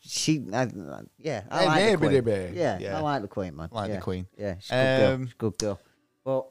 she. 0.01 0.45
uh, 0.53 0.67
yeah, 1.19 1.43
I 1.51 1.59
Hey, 1.61 1.67
like 1.67 1.77
the 2.01 2.07
baby, 2.09 2.21
queen. 2.23 2.25
baby. 2.25 2.59
Yeah, 2.59 2.79
Yeah. 2.79 2.99
I 2.99 3.01
like 3.01 3.23
the 3.23 3.29
queen, 3.29 3.57
man. 3.57 3.69
Like 3.73 3.91
the. 3.93 3.99
Queen. 3.99 4.27
Yeah, 4.39 4.55
she's 4.61 4.71
a 4.73 4.75
good 4.75 4.99
girl. 5.01 5.13
Um, 5.15 5.31
good 5.39 5.59
girl. 5.59 5.81
But 6.25 6.47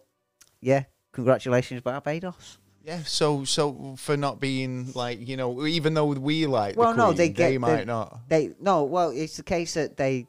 yeah, 0.61 0.83
congratulations, 1.11 1.81
Barbados. 1.81 2.57
Yeah, 2.83 3.03
so 3.03 3.43
so 3.45 3.95
for 3.97 4.17
not 4.17 4.39
being 4.39 4.91
like 4.95 5.27
you 5.27 5.37
know, 5.37 5.67
even 5.67 5.93
though 5.93 6.07
we 6.07 6.47
like 6.47 6.75
Well, 6.77 6.91
the 6.93 6.97
no, 6.97 7.05
Queen, 7.07 7.17
they 7.17 7.27
they, 7.29 7.51
get- 7.51 7.61
might 7.61 7.75
they- 7.77 7.85
not. 7.85 8.19
They 8.27 8.51
no, 8.59 8.83
well, 8.85 9.11
it's 9.11 9.37
the 9.37 9.43
case 9.43 9.75
that 9.75 9.97
they 9.97 10.25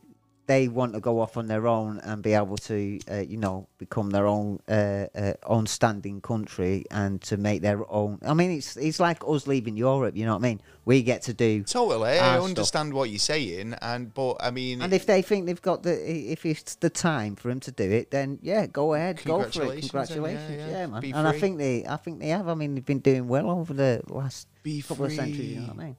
they 0.52 0.68
want 0.68 0.92
to 0.94 1.00
go 1.00 1.14
off 1.20 1.36
on 1.36 1.46
their 1.48 1.66
own 1.66 1.98
and 2.00 2.22
be 2.22 2.34
able 2.34 2.58
to, 2.58 2.98
uh, 3.10 3.16
you 3.32 3.38
know, 3.44 3.66
become 3.78 4.10
their 4.10 4.26
own 4.26 4.48
uh, 4.68 5.06
uh, 5.24 5.32
own 5.54 5.66
standing 5.66 6.20
country 6.20 6.84
and 6.90 7.20
to 7.22 7.36
make 7.36 7.62
their 7.62 7.80
own. 7.90 8.18
I 8.32 8.34
mean, 8.34 8.50
it's 8.58 8.76
it's 8.76 9.00
like 9.00 9.20
us 9.26 9.46
leaving 9.46 9.76
Europe. 9.76 10.14
You 10.16 10.26
know 10.26 10.34
what 10.36 10.44
I 10.44 10.48
mean? 10.48 10.60
We 10.84 11.02
get 11.02 11.22
to 11.22 11.34
do. 11.34 11.62
Totally, 11.62 12.10
I 12.10 12.34
stuff. 12.36 12.44
understand 12.50 12.92
what 12.92 13.08
you're 13.08 13.18
saying, 13.34 13.74
and 13.80 14.12
but 14.12 14.34
I 14.40 14.50
mean, 14.50 14.82
And 14.82 14.92
if 14.92 15.04
they 15.06 15.22
think 15.22 15.46
they've 15.46 15.66
got 15.70 15.82
the, 15.84 15.94
if 16.34 16.44
it's 16.44 16.74
the 16.76 16.90
time 16.90 17.36
for 17.36 17.48
them 17.48 17.60
to 17.60 17.72
do 17.72 17.88
it, 17.90 18.10
then 18.10 18.38
yeah, 18.42 18.66
go 18.66 18.94
ahead, 18.94 19.22
go 19.24 19.42
for 19.44 19.72
it. 19.72 19.80
Congratulations, 19.80 20.50
yeah, 20.50 20.66
yeah, 20.66 20.70
yeah, 20.70 20.86
man. 20.86 21.04
And 21.14 21.26
I 21.28 21.38
think 21.38 21.58
they, 21.58 21.86
I 21.86 21.96
think 21.96 22.20
they 22.20 22.28
have. 22.28 22.48
I 22.48 22.54
mean, 22.54 22.74
they've 22.74 22.84
been 22.94 22.98
doing 23.10 23.28
well 23.28 23.48
over 23.50 23.72
the 23.72 24.02
last 24.08 24.48
be 24.62 24.82
couple 24.82 25.06
of 25.06 25.12
centuries. 25.12 25.52
You 25.54 25.60
know 25.60 25.68
what 25.68 25.80
I 25.80 25.84
mean? 25.84 25.96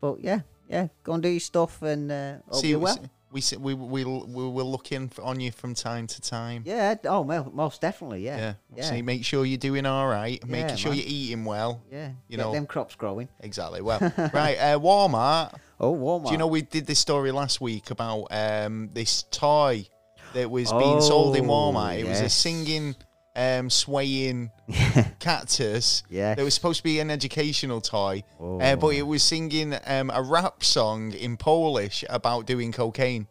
But 0.00 0.20
yeah, 0.20 0.40
yeah, 0.68 0.88
go 1.02 1.14
and 1.14 1.22
do 1.22 1.28
your 1.28 1.40
stuff 1.40 1.82
and 1.82 2.12
uh, 2.12 2.36
hope 2.48 2.60
See, 2.62 2.68
you're 2.70 2.78
well. 2.78 2.96
see- 2.96 3.10
we 3.32 3.42
we 3.58 3.74
we 3.74 4.04
we're 4.04 4.62
looking 4.62 5.10
on 5.22 5.40
you 5.40 5.50
from 5.52 5.74
time 5.74 6.06
to 6.06 6.20
time. 6.20 6.62
Yeah. 6.64 6.94
Oh, 7.04 7.22
well, 7.22 7.50
most 7.52 7.80
definitely. 7.80 8.24
Yeah. 8.24 8.36
Yeah. 8.38 8.54
Yeah. 8.76 8.82
So 8.84 9.02
make 9.02 9.24
sure 9.24 9.44
you're 9.44 9.58
doing 9.58 9.84
all 9.86 10.06
right. 10.06 10.38
Yeah, 10.44 10.50
making 10.50 10.76
sure 10.76 10.90
man. 10.92 10.98
you're 11.00 11.08
eating 11.08 11.44
well. 11.44 11.82
yeah. 11.90 12.08
you 12.28 12.36
Get 12.36 12.44
know- 12.44 12.52
them 12.52 12.66
crops 12.66 12.94
growing. 12.94 13.28
Exactly. 13.40 13.82
Well, 13.82 14.00
right. 14.32 14.56
Uh, 14.58 14.78
Walmart. 14.78 15.54
Oh, 15.78 15.94
Walmart. 15.94 16.26
Do 16.26 16.32
you 16.32 16.38
know 16.38 16.46
we 16.46 16.62
did 16.62 16.86
this 16.86 16.98
story 16.98 17.30
last 17.32 17.60
week 17.60 17.90
about 17.90 18.28
um, 18.30 18.90
this 18.94 19.24
toy 19.30 19.86
that 20.32 20.50
was 20.50 20.72
being 20.72 21.00
sold 21.00 21.36
in 21.36 21.44
Oh, 21.46 21.48
Walmart? 21.48 21.98
It 21.98 22.06
was 22.08 22.20
a 22.20 22.28
singing, 22.30 22.94
um, 23.36 23.70
swaying 23.70 24.50
cactus. 25.20 26.02
Yeah. 26.10 26.34
That 26.34 26.42
was 26.42 26.54
supposed 26.54 26.78
to 26.78 26.84
be 26.84 27.00
an 27.00 27.10
educational 27.10 27.80
toy, 27.80 28.24
uh, 28.40 28.76
but 28.76 28.86
Oh. 28.86 28.90
it 28.90 29.02
was 29.06 29.22
singing 29.22 29.74
um, 29.86 30.10
a 30.12 30.22
rap 30.22 30.64
song 30.64 31.12
in 31.12 31.36
Polish 31.36 32.04
about 32.08 32.46
doing 32.46 32.72
cocaine. 32.72 33.26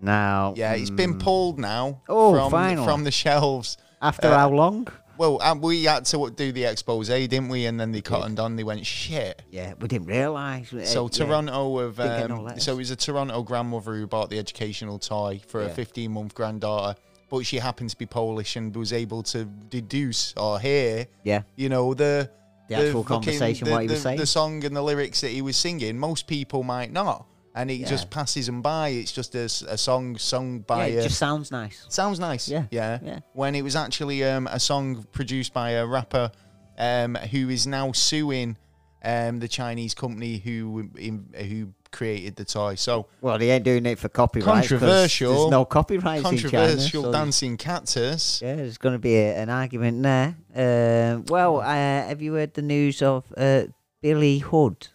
now? 0.00 0.54
Yeah, 0.56 0.72
it's 0.74 0.90
been 0.90 1.14
mm, 1.14 1.20
pulled 1.22 1.58
now 1.58 2.00
Oh, 2.08 2.32
from 2.34 2.50
finally. 2.50 2.86
from 2.86 3.04
the 3.04 3.10
shelves. 3.10 3.76
After 4.00 4.28
uh, 4.28 4.38
how 4.38 4.50
long? 4.50 4.88
Well, 5.18 5.42
um, 5.42 5.60
we 5.60 5.84
had 5.84 6.06
to 6.06 6.30
do 6.30 6.50
the 6.50 6.64
expose, 6.64 7.08
didn't 7.08 7.50
we? 7.50 7.66
And 7.66 7.78
then 7.78 7.92
they 7.92 8.00
cottoned 8.00 8.40
on. 8.40 8.56
They 8.56 8.64
went 8.64 8.86
shit. 8.86 9.42
Yeah, 9.50 9.74
we 9.78 9.86
didn't 9.88 10.06
realise. 10.06 10.72
Uh, 10.72 10.86
So 10.86 11.04
yeah. 11.04 11.08
Toronto 11.26 11.78
of 11.80 11.96
get 11.98 12.30
no 12.30 12.48
um, 12.48 12.58
so 12.58 12.72
it 12.72 12.76
was 12.76 12.90
a 12.90 12.96
Toronto 12.96 13.42
grandmother 13.42 13.92
who 13.96 14.06
bought 14.06 14.30
the 14.30 14.38
educational 14.38 14.98
toy 14.98 15.42
for 15.46 15.62
a 15.62 15.68
15 15.68 16.10
month 16.10 16.34
granddaughter, 16.34 16.98
but 17.30 17.46
she 17.46 17.58
happened 17.58 17.90
to 17.90 17.96
be 17.96 18.06
Polish 18.06 18.56
and 18.56 18.74
was 18.76 18.92
able 18.92 19.22
to 19.22 19.44
deduce 19.70 20.34
or 20.36 20.58
hear, 20.60 21.06
Yeah. 21.24 21.42
you 21.56 21.68
know, 21.68 21.94
the 21.94 22.28
The 22.68 22.74
actual 22.76 23.02
fucking- 23.04 23.16
conversation, 23.24 23.64
the, 23.66 23.70
what 23.72 23.82
he 23.82 23.88
was 23.88 24.02
saying. 24.02 24.18
the 24.18 24.26
song 24.26 24.64
and 24.64 24.76
the 24.76 24.82
lyrics 24.82 25.20
that 25.22 25.30
he 25.30 25.40
was 25.42 25.56
singing. 25.56 25.98
Most 25.98 26.26
people 26.26 26.62
might 26.62 26.92
not, 26.92 27.26
and 27.54 27.70
it 27.70 27.74
Yeah. 27.80 27.88
just 27.88 28.10
passes 28.10 28.46
them 28.46 28.62
by. 28.62 28.88
It's 28.90 29.12
just 29.12 29.34
a, 29.34 29.44
a 29.68 29.78
song 29.78 30.18
sung 30.18 30.60
by 30.60 30.88
yeah, 30.88 30.94
a 30.94 30.98
it 31.00 31.02
just 31.04 31.18
sounds 31.18 31.50
nice. 31.50 31.84
Sounds 31.88 32.18
nice. 32.20 32.48
Yeah, 32.48 32.64
Yeah. 32.70 32.98
yeah. 33.02 33.18
When 33.32 33.54
it 33.54 33.62
was 33.62 33.74
actually 33.76 34.22
um, 34.24 34.46
a 34.48 34.60
song 34.60 35.04
produced 35.12 35.52
by 35.54 35.70
a 35.70 35.86
rapper 35.86 36.30
um, 36.78 37.14
who 37.14 37.48
is 37.48 37.66
now 37.66 37.92
suing 37.92 38.56
um, 39.04 39.38
the 39.40 39.48
Chinese 39.48 39.94
company 39.94 40.38
who 40.38 40.90
in, 40.96 41.26
who 41.34 41.72
created 41.90 42.36
the 42.36 42.44
toy. 42.44 42.74
So 42.76 43.06
Well, 43.20 43.38
they 43.38 43.50
ain't 43.50 43.64
doing 43.64 43.84
it 43.86 43.98
for 43.98 44.08
copyright. 44.08 44.44
Controversial. 44.68 45.34
There's 45.34 45.50
no 45.50 45.64
copyright. 45.64 46.22
controversial 46.22 46.64
in 46.64 46.78
China. 46.78 46.88
so- 47.04 47.12
dancing 47.12 47.56
cactus. 47.56 48.40
Yeah, 48.42 48.56
there's 48.56 48.78
going 48.78 48.94
to 48.94 48.98
be 48.98 49.16
a, 49.16 49.36
an 49.36 49.50
argument 49.50 50.02
there. 50.02 50.36
Uh, 50.54 51.22
well, 51.28 51.60
uh, 51.60 51.64
have 51.64 52.20
you 52.22 52.34
heard 52.34 52.54
the 52.54 52.62
news 52.62 53.02
of 53.02 53.24
uh, 53.36 53.64
Billy 54.02 54.38
Hood, 54.38 54.88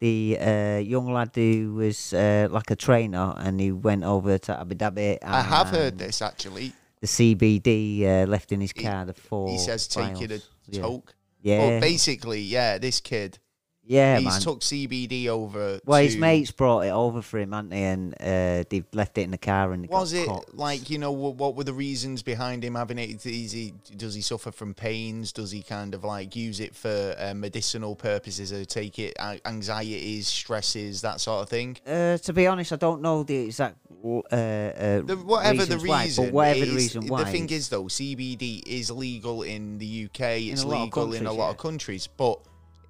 the 0.00 0.36
uh, 0.40 0.78
young 0.78 1.12
lad 1.12 1.30
who 1.34 1.74
was 1.74 2.12
uh, 2.12 2.48
like 2.50 2.70
a 2.70 2.76
trainer 2.76 3.34
and 3.38 3.60
he 3.60 3.72
went 3.72 4.04
over 4.04 4.38
to 4.38 4.58
Abu 4.60 4.74
Dhabi? 4.74 5.18
I 5.22 5.40
have 5.42 5.68
heard 5.68 5.98
this 5.98 6.20
actually. 6.22 6.72
The 7.00 7.06
CBD 7.06 8.02
uh, 8.04 8.26
left 8.26 8.50
in 8.52 8.60
his 8.60 8.72
He- 8.74 8.82
car. 8.82 9.04
The 9.04 9.14
four. 9.14 9.48
he 9.50 9.58
says 9.58 9.86
take 9.86 10.20
it 10.22 10.30
a 10.30 10.70
toke. 10.72 11.14
Yeah, 11.42 11.74
But 11.74 11.80
basically, 11.82 12.40
yeah, 12.40 12.78
this 12.78 13.00
kid, 13.00 13.38
yeah, 13.86 14.16
he's 14.18 14.24
man. 14.24 14.40
took 14.40 14.60
CBD 14.60 15.28
over. 15.28 15.78
well, 15.84 15.98
to, 16.00 16.04
his 16.04 16.16
mates 16.16 16.50
brought 16.50 16.80
it 16.80 16.90
over 16.90 17.20
for 17.20 17.38
him, 17.38 17.52
hadn't 17.52 17.70
they? 17.70 17.82
And 17.82 18.14
uh, 18.14 18.64
they 18.68 18.84
left 18.92 19.18
it 19.18 19.22
in 19.22 19.30
the 19.30 19.38
car 19.38 19.72
and 19.72 19.88
Was 19.88 20.12
it 20.12 20.26
caught. 20.26 20.54
like 20.54 20.88
you 20.88 20.98
know 20.98 21.12
what, 21.12 21.34
what 21.34 21.54
were 21.54 21.64
the 21.64 21.74
reasons 21.74 22.22
behind 22.22 22.64
him 22.64 22.74
having 22.74 22.98
it? 22.98 23.24
Is 23.26 23.52
he 23.52 23.74
does 23.96 24.14
he 24.14 24.22
suffer 24.22 24.50
from 24.52 24.72
pains? 24.72 25.32
Does 25.32 25.50
he 25.50 25.62
kind 25.62 25.94
of 25.94 26.02
like 26.02 26.34
use 26.34 26.60
it 26.60 26.74
for 26.74 27.14
uh, 27.18 27.34
medicinal 27.34 27.94
purposes 27.94 28.52
or 28.52 28.64
take 28.64 28.98
it 28.98 29.14
anxieties, 29.20 30.28
stresses, 30.28 31.02
that 31.02 31.20
sort 31.20 31.42
of 31.42 31.48
thing? 31.50 31.76
Uh, 31.86 32.16
to 32.18 32.32
be 32.32 32.46
honest, 32.46 32.72
I 32.72 32.76
don't 32.76 33.02
know 33.02 33.22
the 33.22 33.36
exact 33.36 33.76
uh, 34.04 34.34
uh, 34.36 35.00
The, 35.02 35.22
whatever 35.24 35.64
the 35.64 35.78
reasons 35.78 35.88
why, 35.88 36.04
reason, 36.04 36.24
but 36.24 36.32
whatever 36.32 36.62
it 36.62 36.66
the 36.66 36.74
reason 36.74 37.06
why. 37.06 37.24
The 37.24 37.30
thing 37.30 37.50
is, 37.50 37.68
though, 37.68 37.84
CBD 37.84 38.62
is 38.66 38.90
legal 38.90 39.42
in 39.42 39.78
the 39.78 40.06
UK. 40.06 40.20
It's 40.20 40.64
legal 40.64 41.12
in 41.12 41.26
a 41.26 41.32
lot 41.32 41.50
of 41.50 41.58
countries, 41.58 42.06
but 42.06 42.38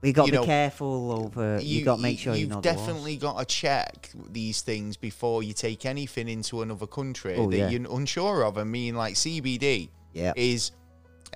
we 0.05 0.13
got 0.13 0.27
to 0.27 0.31
be 0.33 0.39
know, 0.39 0.45
careful 0.45 1.11
over. 1.13 1.59
You, 1.61 1.85
got 1.85 1.97
to 1.97 2.03
make 2.03 2.19
sure 2.19 2.35
you 2.35 2.41
you've 2.43 2.51
know 2.51 2.61
the 2.61 2.69
laws. 2.69 2.77
definitely 2.79 3.17
got 3.17 3.39
to 3.39 3.45
check 3.45 4.11
these 4.31 4.61
things 4.63 4.97
before 4.97 5.43
you 5.43 5.53
take 5.53 5.85
anything 5.87 6.29
into 6.29 6.63
another 6.63 6.87
country 6.87 7.35
Oh, 7.37 7.51
that 7.51 7.57
yeah. 7.57 7.69
you're 7.71 7.91
unsure 7.93 8.45
of. 8.45 8.59
I 8.59 8.65
mean, 8.65 8.95
like 8.95 9.15
CBD 9.15 9.89
Yeah. 10.13 10.33
is 10.37 10.71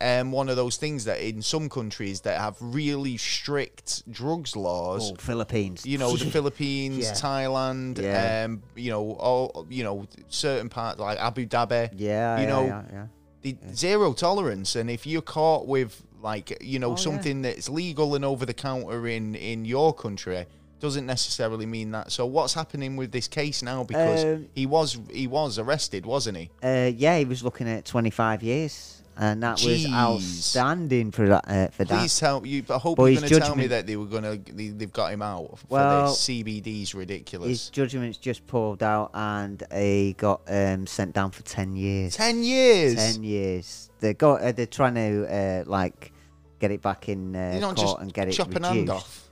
um, 0.01 0.31
one 0.31 0.49
of 0.49 0.55
those 0.55 0.77
things 0.77 1.07
that 1.07 1.21
in 1.21 1.43
some 1.43 1.69
countries 1.69 2.21
that 2.21 2.39
have 2.41 2.55
really 2.61 3.17
strict 3.17 4.09
drugs 4.13 4.55
laws. 4.55 5.11
Oh, 5.13 5.17
Philippines. 5.19 5.85
You 5.85 5.99
know, 5.99 6.15
the 6.17 6.27
Philippines, 6.31 6.99
Yeah. 7.05 7.13
Thailand, 7.13 7.99
Yeah. 8.01 8.45
um, 8.45 8.63
you 8.77 8.91
know, 8.93 9.13
all 9.15 9.67
you 9.69 9.83
know, 9.83 10.07
certain 10.29 10.69
parts 10.69 11.01
like 11.01 11.19
Abu 11.19 11.47
Dhabi. 11.47 11.91
yeah, 11.97 12.37
you 12.41 12.47
yeah, 12.47 12.49
know, 12.49 13.09
the 13.43 13.57
zero 13.75 14.13
tolerance 14.13 14.75
and 14.77 14.91
if 14.91 15.07
you're 15.07 15.23
caught 15.23 15.67
with 15.67 16.03
like 16.23 16.57
you 16.63 16.79
know 16.79 16.89
Oh, 16.89 16.91
yeah. 16.91 16.97
something 16.97 17.43
that's 17.43 17.69
legal 17.69 18.15
and 18.15 18.25
over 18.25 18.45
the 18.47 18.55
counter 18.55 19.07
in 19.07 19.35
in 19.35 19.65
your 19.65 19.93
country 19.95 20.47
doesn't 20.81 21.07
necessarily 21.07 21.67
mean 21.67 21.91
that. 21.91 22.13
So 22.13 22.25
what's 22.25 22.55
happening 22.55 22.97
with 22.97 23.11
this 23.11 23.27
case 23.27 23.63
now? 23.63 23.83
Because 23.83 24.25
Um, 24.25 24.49
he 24.55 24.65
was 24.67 24.99
he 25.13 25.27
was 25.27 25.59
arrested 25.59 26.07
wasn't 26.07 26.37
he? 26.39 26.51
Uh, 26.63 26.91
yeah, 26.97 27.19
he 27.19 27.25
was 27.25 27.43
looking 27.43 27.69
at 27.69 27.85
25 27.85 28.43
years, 28.45 28.98
and 29.19 29.43
that 29.43 29.61
was 29.65 29.85
outstanding 29.87 31.11
for 31.11 31.29
that. 31.29 31.45
Uh, 31.49 31.69
for 31.69 31.85
that. 31.85 31.99
please 31.99 32.19
tell 32.19 32.47
you 32.47 32.63
i 32.71 32.79
hope 32.79 32.97
But 32.97 33.05
you're 33.05 33.21
going 33.21 33.33
to 33.33 33.41
tell 33.41 33.57
me 33.57 33.67
that 33.67 33.87
they 33.87 33.97
were 33.97 34.07
going 34.07 34.23
to 34.23 34.53
they, 34.53 34.69
they've 34.69 34.93
got 34.93 35.13
him 35.13 35.23
out 35.23 35.59
for 35.59 35.67
Well, 35.69 36.11
this 36.11 36.29
cbd's 36.29 36.95
ridiculous 36.95 37.49
His 37.49 37.71
judgment's 37.71 38.19
just 38.19 38.47
pulled 38.47 38.83
out, 38.83 39.11
and 39.13 39.63
he 39.75 40.15
got 40.17 40.43
um, 40.49 40.87
sent 40.87 41.15
down 41.15 41.33
for 41.33 41.43
10 41.43 41.75
years. 41.77 42.15
10 42.17 42.43
years 42.45 42.95
10 42.95 43.25
years. 43.25 43.91
They 44.01 44.15
got. 44.15 44.41
Uh, 44.41 44.53
they're 44.53 44.67
trying 44.67 44.95
to 44.95 45.27
uh, 45.27 45.65
like 45.67 46.13
get 46.61 46.71
it 46.71 46.81
back 46.81 47.09
in 47.09 47.35
uh, 47.35 47.59
court 47.61 47.77
just 47.77 47.99
and 47.99 48.13
get 48.13 48.29
it 48.29 48.33
chop 48.33 48.55
an 48.55 48.63
hand 48.63 48.91
off 48.91 49.29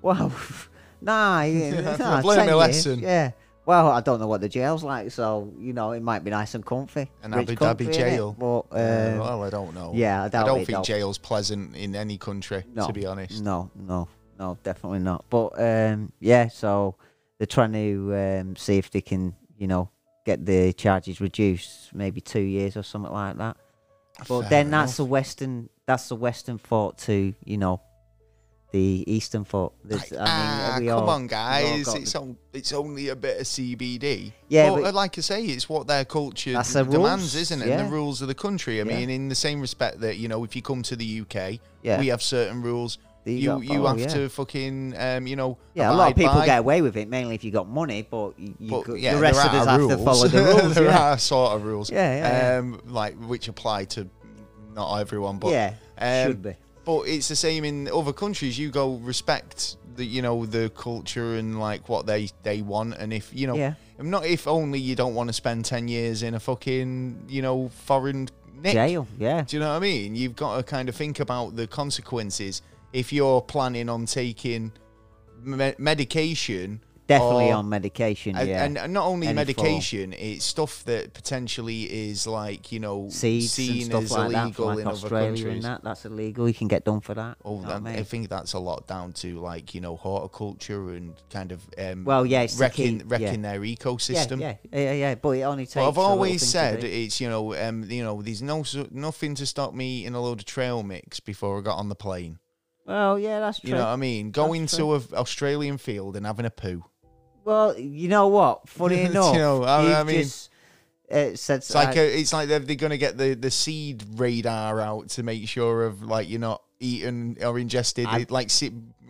Well, 0.00 0.32
nah, 1.00 1.42
nah, 1.42 1.42
10 1.42 2.22
my 2.22 2.22
years, 2.22 2.54
lesson. 2.54 3.00
Yeah. 3.00 3.32
Well, 3.66 3.88
I 3.88 4.00
don't 4.02 4.20
know 4.20 4.26
what 4.26 4.40
the 4.42 4.48
jail's 4.48 4.84
like, 4.84 5.10
so 5.10 5.52
you 5.58 5.72
know 5.72 5.92
it 5.92 6.02
might 6.02 6.22
be 6.22 6.30
nice 6.30 6.54
and 6.54 6.64
comfy. 6.64 7.10
An 7.22 7.32
Rich 7.32 7.50
Abu 7.62 7.86
Dhabi 7.86 7.92
jail. 7.94 8.36
But 8.38 8.60
Uh, 8.70 8.74
uh, 8.74 9.16
well 9.20 9.42
i 9.44 9.50
don't 9.50 9.74
know 9.74 9.92
yeah, 9.94 10.22
I 10.22 10.26
i 10.26 10.28
don't 10.28 10.66
think 10.66 10.78
though. 10.78 10.82
jail's 10.82 11.16
pleasant 11.18 11.74
in 11.74 11.94
any 11.96 12.18
country 12.18 12.64
No, 12.74 12.86
to 12.86 12.92
be 12.92 13.06
honest 13.06 13.42
No, 13.42 13.70
no, 13.74 14.08
no, 14.38 14.58
definitely 14.62 14.98
not. 15.00 15.24
But 15.30 15.58
um, 15.60 16.12
yeah, 16.20 16.48
so 16.48 16.96
they're 17.38 17.46
trying 17.46 17.72
to 17.72 18.14
um, 18.14 18.56
see 18.56 18.76
if 18.78 18.90
they 18.90 19.00
can, 19.00 19.34
you 19.56 19.66
know, 19.66 19.88
get 20.26 20.44
the 20.44 20.72
charges 20.74 21.20
reduced, 21.20 21.94
maybe 21.94 22.20
two 22.20 22.40
years 22.40 22.76
or 22.76 22.82
something 22.82 23.12
like 23.12 23.36
that. 23.38 23.56
But 24.28 24.40
Fair 24.42 24.50
then 24.50 24.70
that's 24.70 24.90
enough. 24.92 24.96
the 24.98 25.04
western, 25.06 25.68
that's 25.86 26.08
the 26.08 26.16
western 26.16 26.58
thought 26.58 26.98
to, 26.98 27.34
you 27.44 27.58
know, 27.58 27.80
the 28.74 29.04
eastern 29.06 29.44
fort. 29.44 29.72
There's- 29.84 30.10
I 30.12 30.16
mean, 30.80 30.88
ah, 30.90 30.96
come 30.96 31.04
all- 31.04 31.10
on, 31.10 31.26
guys! 31.28 31.86
It's 31.94 32.12
the- 32.12 32.18
on, 32.18 32.36
it's 32.52 32.72
only 32.72 33.08
a 33.08 33.14
bit 33.14 33.40
of 33.40 33.46
CBD. 33.46 34.32
Yeah, 34.48 34.70
but, 34.70 34.82
but- 34.82 34.94
like 34.94 35.16
I 35.16 35.20
say, 35.20 35.44
it's 35.44 35.68
what 35.68 35.86
their 35.86 36.04
culture 36.04 36.50
demands, 36.50 36.92
rules, 36.92 37.34
isn't 37.36 37.62
it? 37.62 37.68
yeah. 37.68 37.78
And 37.78 37.88
the 37.88 37.92
rules 37.92 38.20
of 38.20 38.26
the 38.26 38.34
country. 38.34 38.80
I 38.80 38.84
Yeah. 38.84 38.96
mean, 38.96 39.10
in 39.10 39.28
the 39.28 39.36
same 39.36 39.60
respect 39.60 40.00
that 40.00 40.16
you 40.16 40.26
know, 40.26 40.42
if 40.42 40.56
you 40.56 40.62
come 40.62 40.82
to 40.82 40.96
the 40.96 41.06
UK, 41.20 41.60
yeah, 41.82 42.00
we 42.00 42.08
have 42.08 42.20
certain 42.20 42.62
rules. 42.62 42.98
You 43.24 43.46
got- 43.46 43.64
you 43.64 43.84
oh, 43.84 43.86
have 43.86 44.00
yeah. 44.00 44.06
to 44.08 44.28
fucking 44.28 44.94
um, 44.98 45.26
you 45.28 45.36
know. 45.36 45.56
Yeah, 45.74 45.92
a 45.92 45.94
lot 45.94 46.10
of 46.10 46.16
people 46.16 46.34
by. 46.34 46.44
get 46.46 46.58
away 46.58 46.82
with 46.82 46.96
it, 46.96 47.08
mainly 47.08 47.36
if 47.36 47.44
you 47.44 47.52
got 47.52 47.68
money, 47.68 48.02
but, 48.02 48.32
you, 48.38 48.54
you 48.58 48.70
But, 48.70 48.84
go- 48.86 48.94
yeah, 48.94 49.14
the 49.14 49.20
rest 49.20 49.38
of 49.46 49.54
us 49.54 49.66
are 49.68 49.78
have 49.80 49.88
to 49.88 49.98
follow 50.04 50.26
the 50.26 50.42
rules. 50.62 50.74
there 50.74 50.84
yeah. 50.86 51.12
are 51.12 51.18
sort 51.18 51.52
of 51.54 51.64
rules. 51.64 51.90
Yeah, 51.92 52.16
yeah, 52.16 52.50
yeah. 52.52 52.58
Um, 52.58 52.80
like 52.88 53.14
which 53.18 53.46
apply 53.46 53.84
to 53.94 54.08
not 54.74 54.96
everyone, 54.96 55.38
but 55.38 55.52
yeah, 55.52 55.74
um, 55.96 56.26
should 56.26 56.42
be. 56.42 56.56
But 56.84 57.02
it's 57.08 57.28
the 57.28 57.36
same 57.36 57.64
in 57.64 57.88
other 57.88 58.12
countries. 58.12 58.58
You 58.58 58.70
go 58.70 58.94
respect 58.96 59.76
the 59.96 60.04
you 60.04 60.22
know 60.22 60.44
the 60.44 60.70
culture 60.70 61.36
and 61.36 61.58
like 61.60 61.88
what 61.88 62.06
they 62.06 62.28
they 62.42 62.62
want, 62.62 62.94
and 62.98 63.12
if 63.12 63.30
you 63.32 63.46
know, 63.46 63.54
Yeah. 63.54 63.74
not 63.98 64.26
if 64.26 64.46
only 64.46 64.78
you 64.80 64.94
don't 64.94 65.14
want 65.14 65.28
to 65.28 65.32
spend 65.32 65.64
ten 65.64 65.88
years 65.88 66.22
in 66.22 66.34
a 66.34 66.40
fucking 66.40 67.26
you 67.28 67.42
know 67.42 67.68
foreign 67.70 68.28
nick. 68.60 68.72
Jail, 68.74 69.06
yeah. 69.18 69.42
Do 69.42 69.56
you 69.56 69.60
know 69.60 69.70
what 69.70 69.76
I 69.76 69.80
mean? 69.80 70.14
You've 70.16 70.36
got 70.36 70.56
to 70.56 70.62
kind 70.62 70.88
of 70.88 70.94
think 70.96 71.20
about 71.20 71.56
the 71.56 71.66
consequences 71.66 72.60
if 72.92 73.12
you're 73.12 73.40
planning 73.40 73.88
on 73.88 74.06
taking 74.06 74.72
me- 75.42 75.74
medication. 75.78 76.80
Definitely 77.06 77.50
on 77.50 77.68
medication, 77.68 78.34
and, 78.34 78.48
yeah. 78.48 78.64
and 78.64 78.92
not 78.92 79.04
only 79.06 79.26
Any 79.26 79.36
medication, 79.36 80.14
it's 80.14 80.44
stuff 80.44 80.84
that 80.84 81.12
potentially 81.12 81.82
is 81.82 82.26
like 82.26 82.72
you 82.72 82.80
know 82.80 83.08
Seeds 83.10 83.52
seen 83.52 83.84
stuff 83.84 84.04
as 84.04 84.10
like 84.12 84.32
that 84.32 84.42
illegal 84.44 84.66
like 84.66 84.78
in 84.78 84.86
other 84.86 84.94
Australia 84.94 85.28
countries. 85.28 85.54
and 85.54 85.62
that. 85.64 85.84
That's 85.84 86.06
illegal. 86.06 86.48
You 86.48 86.54
can 86.54 86.68
get 86.68 86.84
done 86.84 87.00
for 87.00 87.12
that. 87.12 87.36
Oh, 87.44 87.56
you 87.56 87.62
know 87.62 87.68
what 87.68 87.76
I 87.76 87.80
that- 87.80 87.98
I, 87.98 88.02
think 88.04 88.30
that's 88.30 88.54
a 88.54 88.58
lot 88.58 88.86
down 88.86 89.12
to 89.14 89.38
like 89.38 89.74
you 89.74 89.82
know 89.82 89.96
horticulture 89.96 90.92
and 90.92 91.14
kind 91.30 91.52
of 91.52 91.60
um, 91.76 92.04
Well, 92.04 92.24
yeah, 92.24 92.46
wrecking 92.56 93.06
wrecking 93.06 93.44
yeah. 93.44 93.52
their 93.52 93.60
ecosystem. 93.60 94.40
yeah, 94.40 94.56
yeah, 94.72 94.92
yeah. 94.92 95.14
But 95.14 95.30
it 95.30 95.42
only 95.42 95.66
takes. 95.66 95.74
But 95.74 95.88
I've 95.88 95.98
always 95.98 96.46
said 96.46 96.84
it's 96.84 97.20
you 97.20 97.28
know 97.28 97.54
um 97.54 97.84
you 97.90 98.02
know 98.02 98.22
there's 98.22 98.40
no 98.40 98.64
nothing 98.90 99.34
to 99.34 99.44
stop 99.44 99.74
me 99.74 100.00
eating 100.00 100.14
a 100.14 100.22
load 100.22 100.38
of 100.38 100.46
trail 100.46 100.82
mix 100.82 101.20
before 101.20 101.58
I 101.58 101.60
got 101.60 101.76
on 101.76 101.90
the 101.90 101.94
plane. 101.94 102.38
Well, 102.86 103.18
yeah, 103.18 103.40
that's 103.40 103.60
true. 103.60 103.70
You 103.70 103.74
know 103.76 103.82
what 103.84 103.88
I 103.88 103.96
mean? 103.96 104.30
Going 104.30 104.66
to 104.66 104.94
an 104.94 105.02
Australian 105.14 105.78
field 105.78 106.16
and 106.16 106.26
having 106.26 106.44
a 106.46 106.50
poo. 106.50 106.84
Well, 107.44 107.78
you 107.78 108.08
know 108.08 108.28
what? 108.28 108.68
Funny 108.68 109.00
You 109.02 109.10
enough, 109.10 109.34
know, 109.34 109.62
I- 109.64 110.00
I 110.00 110.02
mean- 110.04 110.22
just, 110.22 110.50
uh, 111.10 111.34
said 111.36 111.58
It's 111.58 111.74
like 111.74 111.96
a, 111.96 112.18
it's 112.20 112.32
like 112.32 112.48
they're, 112.48 112.58
they're 112.60 112.76
gonna 112.76 112.96
get 112.96 113.18
the 113.18 113.34
the 113.34 113.50
seed 113.50 114.02
radar 114.16 114.80
out 114.80 115.08
to 115.10 115.22
make 115.22 115.46
sure 115.48 115.84
of 115.84 116.02
like 116.02 116.28
you're 116.30 116.40
not 116.40 116.62
eating 116.80 117.36
or 117.42 117.58
ingested 117.58 118.06
I've- 118.06 118.26
like 118.30 118.48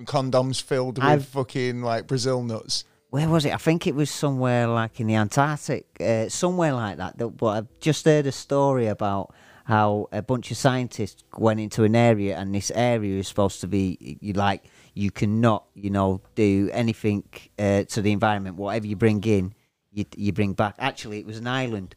condoms 0.05 0.61
filled 0.61 0.99
with 0.99 1.05
I've- 1.07 1.25
fucking 1.25 1.83
like 1.83 2.07
Brazil 2.07 2.43
nuts. 2.43 2.85
where 3.11 3.29
was 3.29 3.45
it? 3.45 3.55
I 3.55 3.59
think 3.59 3.87
it 3.87 3.95
was 3.95 4.11
somewhere 4.11 4.67
like 4.67 4.99
in 5.01 5.07
the 5.07 5.15
Antarctic, 5.15 5.87
uh, 6.01 6.29
somewhere 6.29 6.73
like 6.75 6.97
that. 6.99 7.17
that- 7.19 7.29
But 7.37 7.47
I've 7.47 7.69
just 7.81 8.05
heard 8.05 8.27
a 8.27 8.33
story 8.33 8.89
about 8.89 9.33
how 9.65 10.09
a 10.13 10.21
bunch 10.21 10.51
of 10.51 10.57
scientists 10.57 11.23
went 11.39 11.59
into 11.61 11.85
an 11.85 11.95
area, 11.97 12.37
and 12.37 12.55
this 12.55 12.71
area 12.75 13.19
is 13.21 13.29
supposed 13.29 13.61
to 13.61 13.67
be 13.69 14.19
you 14.21 14.33
like 14.35 14.65
you 14.95 15.11
cannot, 15.11 15.67
you 15.75 15.91
know, 15.91 16.21
do 16.35 16.71
anything 16.73 17.25
uh, 17.59 17.83
to 17.85 18.01
the 18.01 18.13
environment. 18.13 18.57
Whatever 18.57 18.87
you 18.87 18.97
bring 18.97 19.23
in, 19.25 19.55
you 19.93 20.05
you 20.17 20.33
bring 20.33 20.55
back. 20.55 20.77
Actually, 20.79 21.19
it 21.19 21.27
was 21.27 21.39
an 21.39 21.47
island, 21.47 21.97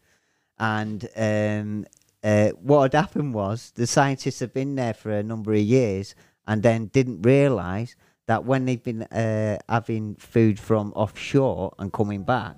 and 0.58 1.08
um, 1.16 1.86
uh, 2.24 2.50
what 2.50 2.82
had 2.82 2.94
happened 2.94 3.34
was 3.34 3.72
the 3.76 3.88
scientists 3.88 4.40
had 4.40 4.54
been 4.54 4.76
there 4.76 4.94
for 4.94 5.12
a 5.12 5.24
number 5.24 5.54
of 5.54 5.60
years, 5.60 6.16
and 6.48 6.64
then 6.64 6.88
didn't 6.88 7.22
realise 7.22 7.96
that 8.26 8.46
when 8.46 8.66
they've 8.66 8.84
been 8.84 9.04
uh, 9.04 9.58
having 9.70 10.16
food 10.16 10.60
from 10.60 10.92
offshore 10.94 11.74
and 11.80 11.94
coming 11.94 12.24
back, 12.24 12.58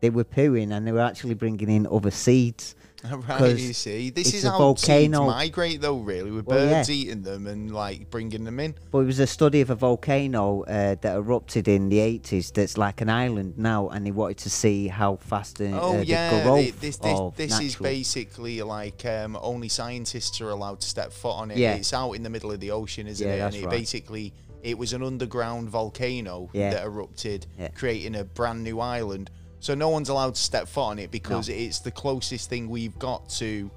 they 0.00 0.10
were 0.10 0.24
pooing 0.24 0.72
and 0.72 0.86
they 0.86 0.92
were 0.92 1.00
actually 1.00 1.34
bringing 1.34 1.68
in 1.68 1.86
other 1.86 2.10
seeds. 2.10 2.76
Right, 3.28 3.56
you 3.56 3.72
see, 3.72 4.10
this 4.10 4.34
is 4.34 4.44
a 4.44 4.50
how 4.50 4.58
volcano. 4.58 5.26
migrate, 5.26 5.80
though. 5.80 5.98
Really, 5.98 6.30
with 6.32 6.46
Well, 6.46 6.58
birds 6.58 6.88
yeah. 6.88 6.94
eating 6.96 7.22
them 7.22 7.46
and 7.46 7.72
like 7.72 8.10
bringing 8.10 8.44
them 8.44 8.58
in. 8.58 8.74
But 8.90 8.98
it 9.00 9.04
was 9.06 9.18
a 9.20 9.26
study 9.26 9.60
of 9.60 9.70
a 9.70 9.76
volcano 9.76 10.62
uh, 10.64 10.96
that 11.00 11.16
erupted 11.16 11.68
in 11.68 11.88
the 11.90 11.98
80s 11.98 12.52
that's 12.52 12.76
like 12.76 13.00
an 13.00 13.08
island 13.08 13.56
now, 13.56 13.88
and 13.88 14.04
they 14.04 14.10
wanted 14.10 14.38
to 14.38 14.50
see 14.50 14.88
how 14.88 15.16
fast 15.16 15.58
the, 15.58 15.70
Oh 15.80 15.98
uh, 15.98 16.02
yeah, 16.02 16.42
the 16.42 16.70
this 16.80 16.96
this, 16.96 17.20
this 17.36 17.60
is 17.60 17.76
basically 17.76 18.62
like 18.62 19.04
um, 19.06 19.38
only 19.40 19.68
scientists 19.68 20.40
are 20.40 20.50
allowed 20.50 20.80
to 20.80 20.88
step 20.88 21.12
foot 21.12 21.36
on 21.36 21.50
it. 21.52 21.58
Yeah. 21.58 21.74
It's 21.74 21.92
out 21.92 22.12
in 22.12 22.22
the 22.24 22.30
middle 22.30 22.50
of 22.50 22.58
the 22.58 22.72
ocean, 22.72 23.06
isn't 23.06 23.26
Yeah, 23.26 23.34
it? 23.34 23.40
and 23.40 23.54
it 23.54 23.62
right. 23.64 23.70
basically 23.70 24.32
it 24.64 24.76
was 24.76 24.92
an 24.92 25.04
underground 25.04 25.68
volcano 25.70 26.50
Yeah. 26.52 26.70
that 26.70 26.84
erupted, 26.84 27.46
creating 27.76 28.16
a 28.16 28.24
brand 28.24 28.64
new 28.64 28.80
island. 28.80 29.30
So 29.60 29.74
no 29.74 29.88
one's 29.88 30.08
allowed 30.08 30.34
to 30.36 30.40
step 30.40 30.68
foot 30.68 30.82
on 30.82 30.98
it 30.98 31.10
because 31.10 31.48
No. 31.48 31.54
it's 31.54 31.80
the 31.80 31.90
closest 31.90 32.48
thing 32.48 32.68
we've 32.70 32.98
got 32.98 33.28
to, 33.30 33.70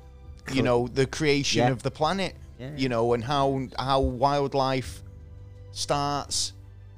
you 0.54 0.62
know, 0.62 0.88
the 0.88 1.06
creation 1.08 1.60
Yeah. 1.64 1.70
of 1.70 1.82
the 1.84 1.92
planet. 1.92 2.36
Yeah. 2.60 2.70
You 2.78 2.90
know, 2.90 3.14
and 3.14 3.24
how 3.24 3.68
how 3.80 4.00
wildlife 4.02 5.02
starts 5.72 6.54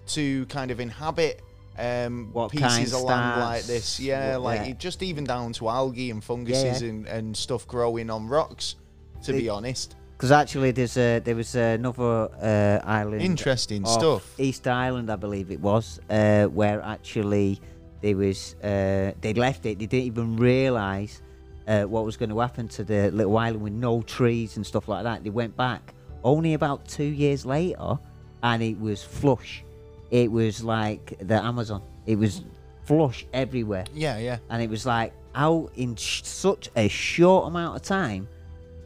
to 0.08 0.46
kind 0.48 0.72
of 0.72 0.80
inhabit 0.80 1.42
um, 1.80 2.30
What 2.34 2.52
pieces 2.52 2.94
of 2.94 3.02
land 3.02 3.40
like 3.42 3.64
this. 3.64 4.00
Yeah, 4.00 4.34
what- 4.38 4.44
like 4.44 4.60
yeah. 4.62 4.68
it- 4.72 4.80
just 4.80 5.02
even 5.02 5.24
down 5.24 5.54
to 5.54 5.70
algae 5.70 6.12
and 6.12 6.24
funguses 6.24 6.82
yeah. 6.84 6.90
And, 6.90 7.08
and 7.08 7.36
stuff 7.38 7.68
growing 7.68 8.10
on 8.10 8.28
rocks. 8.28 8.76
To 9.24 9.32
be 9.32 9.48
honest, 9.48 9.96
Because 10.18 10.32
actually, 10.32 10.72
there's 10.72 10.98
a, 10.98 11.20
there 11.20 11.34
was 11.36 11.56
another 11.56 12.28
uh, 12.42 12.86
island. 12.86 13.22
interesting 13.22 13.86
stuff. 13.86 14.38
East 14.38 14.68
Island, 14.68 15.10
I 15.10 15.16
believe 15.16 15.50
it 15.50 15.62
was, 15.62 16.02
uh, 16.10 16.44
where 16.48 16.82
actually 16.82 17.62
there 18.04 18.16
was 18.16 18.54
uh, 18.64 19.14
they 19.22 19.34
left 19.34 19.66
it. 19.66 19.80
They 19.80 19.88
didn't 19.88 20.06
even 20.06 20.36
realise 20.38 21.22
uh, 21.68 21.84
what 21.84 22.06
was 22.06 22.18
going 22.18 22.30
to 22.30 22.40
happen 22.40 22.68
to 22.68 22.84
the 22.84 23.10
little 23.12 23.36
island 23.38 23.64
with 23.64 23.74
no 23.74 24.02
trees 24.04 24.58
and 24.58 24.66
stuff 24.66 24.88
like 24.88 25.04
that. 25.06 25.24
They 25.24 25.32
went 25.32 25.56
back 25.58 25.94
only 26.24 26.54
about 26.54 26.88
two 26.88 27.06
years 27.06 27.46
later, 27.46 27.98
and 28.44 28.62
it 28.62 28.80
was 28.80 29.02
flush. 29.04 29.64
It 30.12 30.32
was 30.32 30.64
like 30.64 31.18
the 31.20 31.42
Amazon. 31.44 31.82
It 32.06 32.18
was 32.20 32.44
flush 32.86 33.26
everywhere, 33.34 33.86
Yeah, 33.94 34.18
yeah. 34.20 34.38
and 34.50 34.62
it 34.62 34.70
was 34.70 34.86
like 34.86 35.14
out 35.34 35.72
in 35.76 35.96
sh- 35.96 36.22
such 36.24 36.70
a 36.76 36.88
short 36.90 37.48
amount 37.48 37.76
of 37.78 37.82
time 37.82 38.28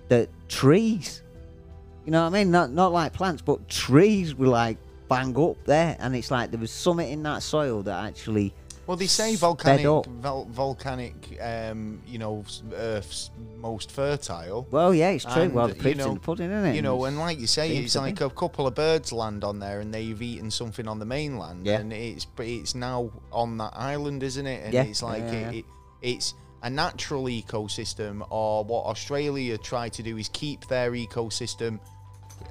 that 0.08 0.30
trees 0.48 1.24
you 2.06 2.12
know 2.12 2.22
what 2.24 2.34
I 2.34 2.40
mean? 2.40 2.52
Not 2.52 2.72
not 2.72 2.94
like 2.94 3.12
plants, 3.12 3.42
but 3.42 3.68
trees 3.68 4.34
were 4.34 4.48
like 4.48 4.78
bang 5.10 5.36
up 5.38 5.58
there, 5.66 5.98
and 6.00 6.16
it's 6.16 6.32
like 6.32 6.52
there 6.52 6.60
was 6.60 6.72
something 6.72 7.10
in 7.10 7.24
that 7.24 7.44
soil 7.44 7.82
that 7.84 8.06
actually. 8.06 8.54
Well, 8.88 8.96
they 8.96 9.08
say 9.08 9.36
volcanic, 9.36 9.86
vol- 9.86 10.46
volcanic, 10.50 11.38
um, 11.42 12.02
you 12.08 12.18
know, 12.20 12.46
Earth's 12.74 13.32
most 13.58 13.92
fertile. 13.92 14.66
Well, 14.72 14.96
yeah, 14.96 15.10
it's 15.10 15.26
true. 15.26 15.50
well, 15.50 15.68
the 15.68 15.74
And, 15.74 15.76
you 15.76 15.82
proof's 15.84 15.98
know- 15.98 16.08
in 16.08 16.14
the 16.14 16.20
pudding, 16.22 16.52
isn't 16.52 16.66
it? 16.72 16.76
You 16.76 16.82
know, 16.82 17.04
and 17.04 17.20
like 17.20 17.38
you 17.38 17.48
say, 17.48 17.76
it's 17.76 17.96
like 17.98 18.22
a 18.22 18.30
couple 18.30 18.66
of 18.66 18.76
birds 18.76 19.12
land 19.12 19.44
on 19.44 19.60
there, 19.60 19.82
and 19.82 19.94
they've 19.94 20.22
eaten 20.22 20.50
something 20.50 20.88
on 20.88 21.00
the 21.00 21.06
mainland, 21.06 21.66
Yeah. 21.66 21.80
and 21.80 21.92
it's 21.92 22.24
but 22.24 22.46
it's 22.46 22.76
now 22.76 23.12
on 23.32 23.58
that 23.58 23.74
island, 23.76 24.24
isn't 24.24 24.48
it? 24.48 24.64
And 24.64 24.74
Yeah, 24.74 24.84
it's 24.84 25.04
like 25.04 25.24
yeah, 25.24 25.50
it, 25.50 25.56
it, 25.58 25.66
it's 26.02 26.34
a 26.64 26.70
natural 26.70 27.26
ecosystem, 27.26 28.26
or 28.30 28.64
what 28.64 28.86
Australia 28.86 29.58
try 29.58 29.90
to 29.90 30.02
do 30.02 30.18
is 30.18 30.30
keep 30.30 30.66
their 30.68 30.92
ecosystem 30.94 31.80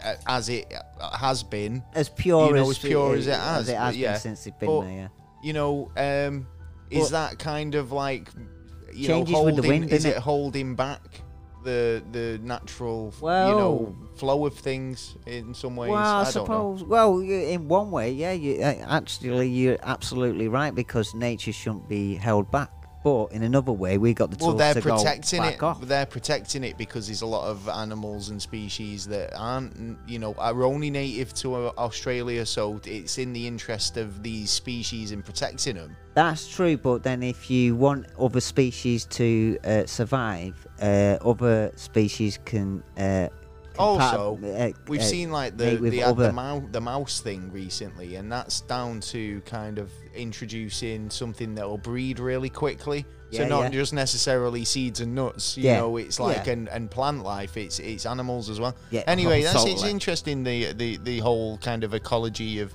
uh, 0.04 0.14
as 0.26 0.50
it 0.50 0.70
uh, 1.00 1.16
has 1.16 1.42
been. 1.42 1.82
as 1.94 2.10
pure 2.10 2.48
you 2.48 2.54
know, 2.56 2.62
as, 2.70 2.76
as 2.76 2.78
pure 2.78 3.14
as 3.14 3.26
it 3.26 3.30
as 3.30 3.38
has, 3.38 3.68
it 3.70 3.76
has 3.76 3.96
yeah. 3.96 4.12
been 4.12 4.20
since 4.20 4.46
it's 4.46 4.58
been 4.58 4.68
But- 4.68 4.80
there. 4.82 4.90
Yeah. 4.92 5.08
You 5.42 5.52
know, 5.52 5.90
um, 5.96 6.46
is 6.90 7.10
But- 7.10 7.30
that 7.30 7.38
kind 7.38 7.74
of 7.74 7.92
like 7.92 8.28
you 8.92 9.06
Changes 9.06 9.32
know 9.32 9.42
with 9.42 9.54
holding? 9.56 9.62
the 9.62 9.68
wind, 9.68 9.90
is 9.92 10.04
innit? 10.04 10.10
it 10.10 10.16
holding 10.18 10.74
back? 10.74 11.22
The, 11.64 12.00
the 12.12 12.38
natural 12.44 13.12
you 13.20 13.26
know 13.26 13.96
flow 14.14 14.46
of 14.46 14.54
things 14.54 15.16
in 15.26 15.52
some 15.52 15.74
ways 15.74 15.90
Well, 15.90 15.98
I, 16.00 16.20
I, 16.20 16.24
don't 16.24 16.34
know. 16.48 16.76
suppose. 16.76 16.84
Well, 16.84 17.18
in 17.18 17.66
one 17.66 17.90
way, 17.90 18.12
yeah. 18.12 18.30
You 18.32 18.62
uh, 18.62 18.84
actually, 18.86 19.48
you're 19.48 19.76
absolutely 19.82 20.46
right 20.46 20.72
because 20.72 21.12
nature 21.12 21.50
shouldn't 21.52 21.88
be 21.88 22.14
held 22.14 22.52
back. 22.52 22.70
But 23.06 23.30
in 23.30 23.44
another 23.44 23.70
way, 23.70 23.98
we 23.98 24.14
got 24.14 24.32
the 24.32 24.36
Well, 24.40 24.48
tools 24.50 24.58
they're 24.58 24.74
to 24.74 24.80
protecting 24.82 25.42
go 25.42 25.46
it. 25.46 25.50
back 25.52 25.62
off. 25.62 25.80
They're 25.80 26.06
protecting 26.06 26.64
it 26.64 26.76
because 26.76 27.06
there's 27.06 27.22
a 27.22 27.26
lot 27.26 27.46
of 27.48 27.68
animals 27.68 28.30
and 28.30 28.42
species 28.42 29.06
that 29.06 29.32
aren't, 29.38 29.96
you 30.08 30.18
know, 30.18 30.34
are 30.38 30.64
only 30.64 30.90
native 30.90 31.32
to 31.34 31.54
uh, 31.54 31.72
Australia. 31.78 32.44
So 32.44 32.80
it's 32.84 33.18
in 33.18 33.32
the 33.32 33.46
interest 33.46 33.96
of 33.96 34.24
these 34.24 34.50
species 34.50 35.12
in 35.12 35.22
protecting 35.22 35.76
them. 35.76 35.96
That's 36.14 36.48
true, 36.48 36.76
but 36.76 37.04
then 37.04 37.22
if 37.22 37.48
you 37.48 37.76
want 37.76 38.08
other 38.18 38.40
species 38.40 39.04
to 39.04 39.56
uh, 39.64 39.86
survive, 39.86 40.66
uh, 40.82 41.18
other 41.24 41.70
species 41.76 42.40
can. 42.44 42.82
Uh, 42.98 43.28
Also, 43.78 44.38
uh, 44.44 44.70
We've 44.88 45.00
uh, 45.00 45.04
seen 45.04 45.30
like 45.30 45.56
the 45.56 45.64
the, 45.64 45.70
had 45.70 45.92
the, 45.92 46.02
other- 46.02 46.32
mouse, 46.32 46.62
the 46.72 46.80
mouse 46.80 47.20
thing 47.20 47.50
recently, 47.52 48.16
and 48.16 48.30
that's 48.30 48.60
down 48.62 49.00
to 49.00 49.40
kind 49.42 49.78
of 49.78 49.90
introducing 50.14 51.10
something 51.10 51.54
that 51.54 51.68
will 51.68 51.78
breed 51.78 52.18
really 52.18 52.48
quickly. 52.50 53.04
so 53.32 53.42
Yeah, 53.42 53.48
not 53.48 53.62
yeah. 53.64 53.68
just 53.70 53.92
necessarily 53.92 54.64
seeds 54.64 55.00
and 55.00 55.14
nuts. 55.14 55.56
You 55.56 55.64
Yeah, 55.64 55.78
know, 55.80 55.96
it's 55.96 56.20
like 56.20 56.46
and, 56.46 56.68
and 56.68 56.90
plant 56.90 57.22
life. 57.22 57.56
It's 57.56 57.78
it's 57.78 58.06
animals 58.06 58.48
as 58.50 58.60
well. 58.60 58.76
Yeah, 58.90 59.02
Anyway, 59.06 59.42
that's 59.46 59.64
it's 59.64 59.84
interesting 59.84 60.42
the 60.44 60.72
the 60.72 60.96
the 60.98 61.18
whole 61.20 61.58
kind 61.58 61.84
of 61.84 61.94
ecology 61.94 62.60
of, 62.60 62.74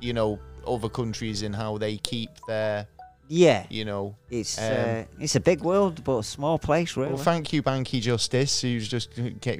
you 0.00 0.12
know, 0.12 0.38
other 0.66 0.88
countries 0.88 1.42
and 1.42 1.54
how 1.56 1.78
they 1.78 1.96
keep 1.98 2.30
their 2.46 2.86
Yeah, 3.28 3.66
you 3.68 3.84
know. 3.84 4.16
it's 4.30 4.58
um, 4.58 4.64
uh, 4.64 5.04
it's 5.20 5.36
a 5.36 5.40
big 5.40 5.60
world, 5.60 6.02
but 6.02 6.18
a 6.18 6.22
small 6.24 6.58
place, 6.58 6.96
really. 6.96 7.12
Well, 7.12 7.22
thank 7.22 7.52
you, 7.52 7.62
Banky 7.62 8.00
Justice, 8.00 8.62
who's 8.62 8.88
just 8.88 9.10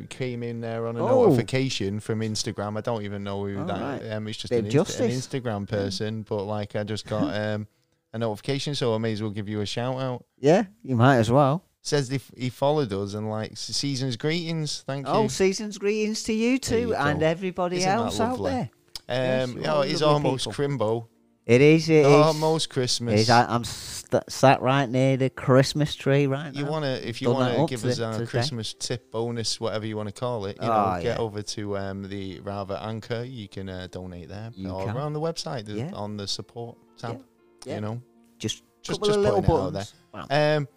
came 0.09 0.43
in 0.43 0.61
there 0.61 0.87
on 0.87 0.97
a 0.97 1.05
Oh. 1.07 1.27
notification 1.27 2.01
from 2.01 2.21
Instagram. 2.21 2.79
I 2.79 2.81
don't 2.81 3.03
even 3.03 3.23
know 3.23 3.45
who 3.47 3.59
All 3.59 3.67
that. 3.67 3.81
right. 3.81 4.13
Um, 4.13 4.27
it's 4.27 4.39
just 4.39 4.53
an, 4.53 4.65
an. 4.65 4.71
Instagram 4.73 5.69
person, 5.69 6.25
but 6.29 6.45
like 6.45 6.75
I 6.77 6.83
just 6.85 7.07
got 7.07 7.35
um 7.35 7.67
a 8.15 8.19
notification, 8.19 8.75
so 8.75 8.95
I 8.95 8.99
may 8.99 9.13
as 9.13 9.21
well 9.23 9.31
give 9.31 9.49
you 9.51 9.61
a 9.61 9.67
shout 9.67 10.01
out. 10.01 10.25
yeah, 10.39 10.65
you 10.83 10.97
might 10.97 11.17
as 11.19 11.31
well. 11.31 11.63
Says 11.83 12.11
if 12.11 12.31
he 12.37 12.49
followed 12.49 12.93
us 12.93 13.15
and 13.15 13.29
like 13.31 13.53
season's 13.57 14.17
greetings. 14.17 14.83
Thank 14.87 15.07
you. 15.07 15.13
Oh, 15.13 15.29
season's 15.29 15.79
greetings 15.79 16.23
to 16.25 16.33
you 16.33 16.59
too, 16.59 16.79
you 16.79 16.95
and 16.95 17.23
everybody 17.23 17.77
Isn't 17.79 17.91
else 17.91 18.19
out 18.19 18.43
there. 18.43 18.71
um, 19.09 19.59
you're 19.59 19.69
oh, 19.71 19.75
all 19.77 19.83
it's 19.83 20.03
almost 20.03 20.49
people. 20.51 20.53
Crimbo. 20.69 21.07
It 21.49 21.61
is. 21.63 21.89
It 21.89 22.05
is. 22.05 22.07
Almost 22.07 22.69
Christmas. 22.71 23.15
It 23.15 23.21
is. 23.21 23.31
I, 23.31 23.47
I'm 23.47 23.65
st- 23.65 24.23
sat 24.29 24.61
right 24.61 24.87
near 24.89 25.17
the 25.17 25.31
Christmas 25.31 25.95
tree 25.95 26.27
right 26.27 26.53
now. 26.53 26.61
you 26.61 26.67
want 26.67 26.85
to, 26.85 27.09
if 27.09 27.23
you 27.23 27.31
want 27.33 27.57
to 27.57 27.67
give 27.75 27.85
us 27.87 27.99
a. 27.99 28.27
Christmas 28.27 28.75
tip 28.75 29.11
bonus, 29.11 29.59
whatever 29.59 29.87
you 29.87 29.97
want 29.97 30.09
to 30.09 30.13
call 30.15 30.45
it, 30.45 30.59
you 30.61 30.69
know, 30.69 30.95
Oh, 30.97 31.03
get 31.03 31.17
yeah. 31.17 31.17
over 31.17 31.41
to 31.43 31.79
um, 31.79 32.03
the 32.09 32.41
Rather 32.41 32.77
Anchor. 32.83 33.25
You 33.25 33.49
can 33.49 33.69
uh, 33.71 33.89
donate 33.91 34.29
there, 34.29 34.51
You 34.55 34.69
or 34.71 34.85
can. 34.85 34.97
on 34.99 35.13
the 35.15 35.21
website 35.21 35.65
Yeah. 35.69 35.91
on 35.95 36.19
the 36.19 36.29
support 36.29 36.77
tab. 36.99 37.23
Yeah. 37.65 37.77
You 37.77 37.81
know, 37.81 38.03
just 38.39 38.63
Just- 38.83 39.03
just 39.03 39.19
little 39.19 39.41
putting 39.43 39.55
it 39.55 39.67
out 39.67 39.73
buttons. 39.73 39.95
Wow. 40.13 40.27
um, 40.59 40.69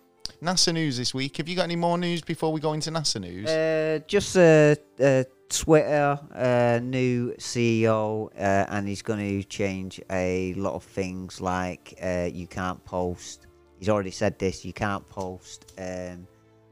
NASA 0.42 0.74
news 0.74 0.98
this 0.98 1.14
week. 1.14 1.36
Have 1.38 1.50
you 1.50 1.56
got 1.56 1.64
any 1.64 1.76
more 1.76 1.98
news 1.98 2.22
before 2.22 2.52
we 2.54 2.60
go 2.62 2.74
into 2.74 2.92
NASA 2.92 3.20
news? 3.20 3.50
Uh, 3.50 4.00
just 4.08 4.36
uh, 4.38 4.76
uh, 5.04 5.24
Twitter, 5.52 6.18
uh, 6.34 6.80
new 6.82 7.34
CEO, 7.34 8.28
uh, 8.36 8.66
and 8.70 8.88
he's 8.88 9.02
going 9.02 9.20
to 9.20 9.44
change 9.48 10.02
a 10.10 10.54
lot 10.56 10.74
of 10.74 10.84
things. 10.84 11.42
Like 11.42 11.94
uh, 12.02 12.30
you 12.32 12.48
can't 12.48 12.84
post. 12.86 13.48
He's 13.78 13.90
already 13.90 14.12
said 14.12 14.40
this. 14.40 14.64
You 14.64 14.74
can't 14.74 15.08
post 15.10 15.74
um, 15.78 16.26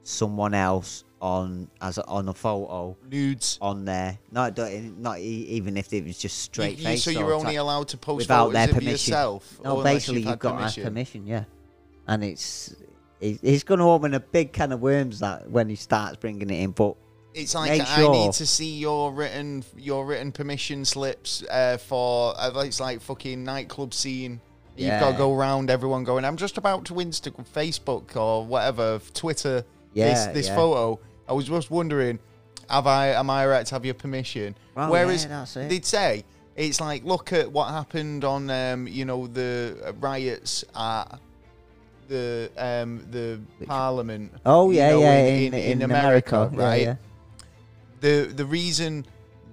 someone 0.04 0.54
else 0.54 1.04
on 1.22 1.70
as 1.82 1.98
a, 1.98 2.06
on 2.06 2.30
a 2.30 2.34
photo 2.34 2.96
Nudes. 3.12 3.58
on 3.62 3.84
there. 3.84 4.18
Not 4.32 4.58
not 4.98 5.20
even 5.20 5.76
if 5.76 5.92
it 5.92 6.06
was 6.06 6.18
just 6.18 6.38
straight 6.38 6.78
you- 6.78 6.86
face. 6.86 7.04
so 7.04 7.12
you're 7.12 7.34
only 7.34 7.52
type- 7.54 7.60
allowed 7.60 7.90
to 7.90 7.98
post 7.98 8.20
without 8.20 8.54
their 8.54 8.68
permission. 8.68 8.92
yourself. 8.92 9.60
No, 9.64 9.84
basically 9.84 10.22
you've 10.22 10.30
you've 10.30 10.40
got 10.40 10.56
permission. 10.58 10.84
permission, 10.84 11.28
yeah. 11.28 11.44
And 12.08 12.24
it's 12.24 12.76
he's 13.20 13.64
going 13.66 13.80
to 13.80 13.86
open 13.86 14.14
a 14.14 14.20
big 14.22 14.54
can 14.54 14.72
of 14.72 14.80
worms 14.82 15.20
that 15.20 15.50
when 15.50 15.68
he 15.68 15.76
starts 15.76 16.16
bringing 16.16 16.50
it 16.50 16.64
in. 16.64 16.72
But 16.72 16.96
It's 17.34 17.54
like 17.54 17.72
Make 17.72 17.82
I 17.82 17.96
sure- 17.96 18.12
need 18.12 18.34
to 18.34 18.46
see 18.46 18.78
your 18.78 19.14
written 19.14 19.64
your 19.78 20.06
written 20.06 20.32
permission 20.32 20.84
slips 20.84 21.44
uh, 21.50 21.78
for 21.78 22.34
uh, 22.38 22.52
it's 22.66 22.80
like 22.80 23.02
fucking 23.02 23.44
nightclub 23.44 23.94
scene. 23.94 24.42
You've 24.76 25.00
got 25.00 25.12
to 25.12 25.18
go 25.18 25.36
around 25.36 25.70
everyone 25.70 26.06
going. 26.06 26.24
I'm 26.24 26.38
just 26.38 26.58
about 26.58 26.86
to 26.86 26.94
Instagram, 26.94 27.46
Facebook 27.54 28.16
or 28.16 28.46
whatever, 28.46 29.02
Twitter. 29.14 29.66
this 29.94 30.26
Yeah, 30.26 30.32
this 30.32 30.48
yeah. 30.48 30.56
photo. 30.56 31.00
I 31.28 31.34
was 31.34 31.46
just 31.46 31.70
wondering, 31.70 32.18
have 32.70 32.88
I 32.88 33.08
am 33.10 33.30
I 33.30 33.46
right 33.46 33.66
to 33.66 33.76
have 33.76 33.84
your 33.86 33.94
permission? 33.94 34.56
Well, 34.76 34.90
Whereas 34.90 35.26
yeah, 35.26 35.46
they'd 35.68 35.86
say 35.86 36.24
it's 36.56 36.80
like 36.82 37.04
look 37.04 37.34
at 37.34 37.52
what 37.52 37.70
happened 37.70 38.24
on 38.24 38.50
um, 38.50 38.88
you 38.88 39.06
know 39.06 39.28
the 39.28 39.94
riots 40.00 40.64
at 40.76 41.20
the 42.08 42.50
um, 42.58 43.06
the 43.12 43.40
Parliament. 43.66 44.32
oh 44.46 44.72
you 44.72 44.78
yeah, 44.78 44.90
know, 44.92 45.00
yeah, 45.02 45.26
in, 45.26 45.54
in, 45.54 45.82
America, 45.84 46.50
yeah, 46.54 46.60
right? 46.60 46.98
Yeah. 48.02 48.26
the 48.26 48.34
the 48.34 48.46
reason 48.46 49.06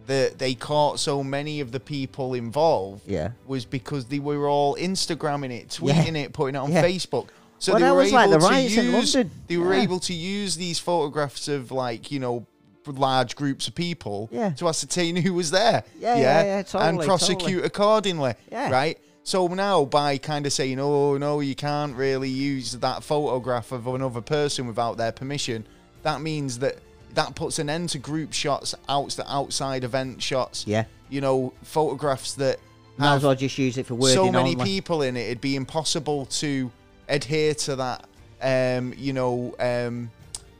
that 0.06 0.39
they 0.39 0.55
caught 0.55 1.01
so 1.01 1.24
many 1.24 1.60
of 1.60 1.73
the 1.73 1.81
people 1.81 2.35
involved 2.35 3.02
Yeah. 3.09 3.31
was 3.47 3.64
because 3.64 4.05
they 4.06 4.20
were 4.20 4.48
all 4.48 4.77
Instagramming 4.77 5.51
it, 5.51 5.78
Yeah. 5.82 5.94
tweeting 6.05 6.16
it, 6.16 6.32
putting 6.32 6.55
it 6.55 6.59
on 6.59 6.70
Yeah. 6.73 6.85
Facebook. 6.85 7.27
So 7.59 7.73
Well, 7.73 7.81
they 7.81 7.90
were 7.90 7.97
was 7.97 8.12
like 8.12 8.28
able 8.28 8.39
the 8.39 8.48
to 8.48 8.62
use 8.85 9.16
they 9.48 9.56
were 9.56 9.74
Yeah. 9.74 9.82
able 9.82 9.98
to 10.01 10.14
use 10.14 10.56
these 10.56 10.78
photographs 10.78 11.48
of 11.48 11.73
like 11.73 12.10
you 12.12 12.20
know 12.20 12.47
large 12.86 13.35
groups 13.35 13.66
of 13.66 13.74
people 13.74 14.28
Yeah. 14.31 14.51
to 14.51 14.68
ascertain 14.68 15.16
who 15.16 15.35
was 15.35 15.51
there. 15.51 15.82
Yeah, 15.98 16.14
yeah, 16.16 16.43
yeah, 16.44 16.56
and 16.59 16.66
totally, 16.68 17.05
prosecute 17.06 17.40
totally. 17.40 17.64
accordingly. 17.64 18.35
Yeah. 18.52 18.70
Right. 18.70 18.98
So 19.24 19.48
now, 19.48 19.85
by 19.86 20.18
kind 20.18 20.47
of 20.47 20.52
saying, 20.52 20.78
"Oh 20.78 21.16
no, 21.18 21.40
you 21.40 21.56
can't 21.56 21.97
really 21.97 22.28
use 22.31 22.70
that 22.73 23.02
photograph 23.02 23.73
of 23.73 23.89
another 23.89 24.20
person 24.20 24.68
without 24.68 24.98
their 24.98 25.10
permission," 25.10 25.66
that 26.05 26.20
means 26.20 26.60
that 26.60 26.77
that 27.16 27.34
puts 27.34 27.59
an 27.59 27.68
end 27.68 27.88
to 27.90 27.98
group 27.98 28.32
shots, 28.32 28.74
out 28.88 29.16
outside 29.26 29.82
event 29.84 30.22
shots. 30.22 30.64
Yeah. 30.66 30.84
you 31.10 31.20
know, 31.20 31.52
photographs 31.62 32.34
that 32.34 32.59
Might 32.98 33.16
as 33.16 33.22
well 33.24 33.34
just 33.34 33.59
use 33.59 33.76
it 33.78 33.86
for 33.86 33.94
wording 33.94 34.14
so 34.14 34.30
many 34.32 34.55
people 34.56 35.02
in 35.02 35.16
it, 35.16 35.22
it'd 35.22 35.40
be 35.40 35.56
impossible 35.56 36.26
to 36.26 36.70
adhere 37.09 37.55
to 37.55 37.76
that, 37.76 38.06
um, 38.43 38.94
you 38.97 39.12
know, 39.12 39.55
um, 39.59 40.10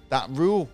that 0.09 0.29
rule. 0.31 0.69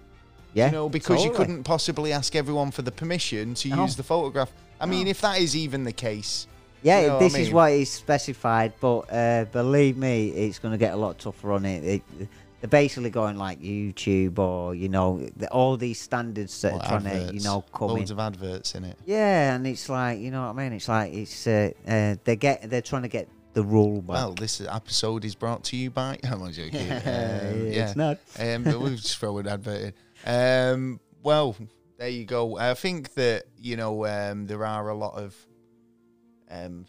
Yeah, 0.54 0.66
you 0.66 0.72
know, 0.72 0.88
because 0.90 1.24
you 1.24 1.30
couldn't 1.30 1.64
possibly 1.64 2.12
ask 2.12 2.36
everyone 2.36 2.70
for 2.72 2.82
the 2.82 2.92
permission 2.92 3.54
to 3.54 3.68
No. 3.68 3.82
use 3.84 3.96
the 3.96 4.02
photograph. 4.02 4.50
I 4.80 4.86
mean, 4.86 5.06
if 5.09 5.20
that 5.22 5.38
is 5.40 5.56
even 5.56 5.84
the 5.84 5.92
case, 5.92 6.46
Yeah, 6.82 7.00
you 7.00 7.06
know 7.06 7.12
what 7.14 7.20
this 7.20 7.34
I 7.34 7.38
is 7.38 7.46
mean? 7.48 7.54
what 7.54 7.72
is 7.72 7.90
specified, 7.90 8.72
but 8.78 8.98
uh, 9.10 9.44
believe 9.50 9.96
me, 9.96 10.28
it's 10.28 10.59
going 10.59 10.72
to 10.72 10.78
get 10.78 10.92
a 10.92 10.96
lot 10.96 11.18
tougher 11.18 11.52
on 11.52 11.64
it. 11.64 12.02
it. 12.20 12.28
They're 12.62 12.68
basically 12.68 13.10
going 13.10 13.39
like 13.39 13.60
YouTube 13.60 14.39
or 14.39 14.72
you 14.72 14.89
know 14.89 15.18
the, 15.36 15.51
all 15.51 15.76
these 15.76 16.01
standards 16.01 16.60
that 16.62 16.74
are 16.74 17.01
trying 17.01 17.26
to 17.26 17.34
you 17.34 17.40
know 17.40 17.64
come 17.74 17.90
in. 17.90 17.97
loads 17.97 18.12
of 18.12 18.20
adverts 18.20 18.76
in 18.76 18.84
it. 18.84 18.97
Yeah, 19.05 19.56
and 19.56 19.66
it's 19.66 19.89
like 19.89 20.20
you 20.20 20.30
know 20.30 20.43
what 20.43 20.51
I 20.51 20.52
mean. 20.52 20.72
It's 20.72 20.89
like 20.89 21.12
it's 21.12 21.44
uh, 21.48 21.72
uh, 21.89 22.14
they 22.22 22.36
get 22.36 22.70
they're 22.70 22.80
trying 22.80 23.02
to 23.02 23.09
get 23.09 23.28
the 23.52 23.64
rule 23.64 24.01
back. 24.01 24.14
Well, 24.14 24.34
this 24.34 24.60
episode 24.60 25.24
is 25.24 25.34
brought 25.34 25.64
to 25.64 25.76
you 25.76 25.90
by. 25.90 26.20
I'm 26.24 26.39
not 26.39 26.52
joking. 26.52 26.89
Um, 26.89 27.01
it's 27.02 27.76
yeah, 27.76 27.93
not. 27.97 28.18
um, 28.39 28.62
but 28.62 28.78
we'll 28.78 28.94
just 28.94 29.18
throw 29.18 29.39
an 29.39 29.48
advert 29.48 29.93
in. 30.24 30.72
Um, 30.72 31.01
well, 31.20 31.56
there 31.98 32.10
you 32.10 32.24
go. 32.24 32.59
I 32.59 32.74
think 32.74 33.14
that 33.14 33.47
you 33.59 33.76
know 33.76 34.06
um, 34.06 34.47
there 34.47 34.64
are 34.64 34.89
a 34.89 34.94
lot 34.94 35.14
of 35.14 35.34
um, 36.48 36.86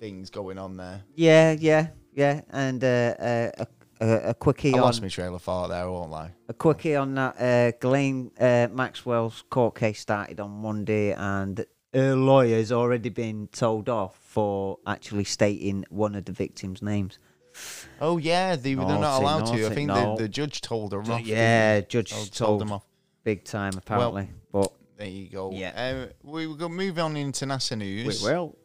things 0.00 0.30
going 0.30 0.56
on 0.56 0.78
there. 0.78 1.02
Yeah, 1.14 1.56
yeah, 1.58 1.88
yeah, 2.14 2.40
and 2.48 2.82
uh, 2.82 2.86
uh, 2.86 3.64
a, 4.02 4.34
quickie 4.34 4.74
I 4.74 4.78
on 4.78 4.84
lost 4.84 5.02
my 5.02 5.08
trail 5.08 5.34
of 5.34 5.42
thought 5.42 5.68
there, 5.68 5.90
won't 5.90 6.10
lie. 6.10 6.32
A 6.48 6.54
quickie 6.54 6.96
on 6.96 7.14
that. 7.14 7.40
Uh, 7.40 7.72
Ghislaine 7.78 8.30
uh, 8.38 8.68
Maxwell's 8.72 9.44
court 9.50 9.76
case 9.76 10.00
started 10.00 10.40
on 10.40 10.50
Monday, 10.50 11.12
and 11.12 11.64
her 11.94 12.16
lawyer's 12.16 12.72
already 12.72 13.08
been 13.10 13.48
told 13.48 13.88
off 13.88 14.18
for 14.18 14.78
actually 14.86 15.24
stating 15.24 15.84
one 15.90 16.14
of 16.14 16.24
the 16.24 16.32
victims' 16.32 16.82
names. 16.82 17.18
Oh 18.00 18.16
yeah, 18.16 18.56
they, 18.56 18.74
they're 18.74 18.84
not 18.84 19.00
Naughty, 19.00 19.22
allowed 19.24 19.46
to. 19.46 19.52
I 19.52 19.60
naughty, 19.60 19.74
think 19.74 19.88
no. 19.88 20.16
the, 20.16 20.22
the 20.22 20.28
judge 20.28 20.60
told 20.62 20.92
her 20.92 21.00
off. 21.00 21.06
didn't 21.06 21.26
yeah, 21.26 21.80
he? 21.80 21.86
judge 21.86 22.10
Told, 22.10 22.32
told, 22.32 22.60
them 22.62 22.72
off. 22.72 22.84
big 23.24 23.44
time 23.44 23.74
apparently, 23.76 24.30
but 24.50 24.72
There 24.96 25.06
you 25.06 25.28
go. 25.28 25.50
Yeah. 25.52 26.04
Um, 26.04 26.08
we 26.22 26.46
will 26.46 26.54
go 26.54 26.68
move 26.68 26.98
on 26.98 27.16
into 27.16 27.44
NASA 27.44 27.76
news. 27.76 28.22
we 28.22 28.30
will. 28.30 28.56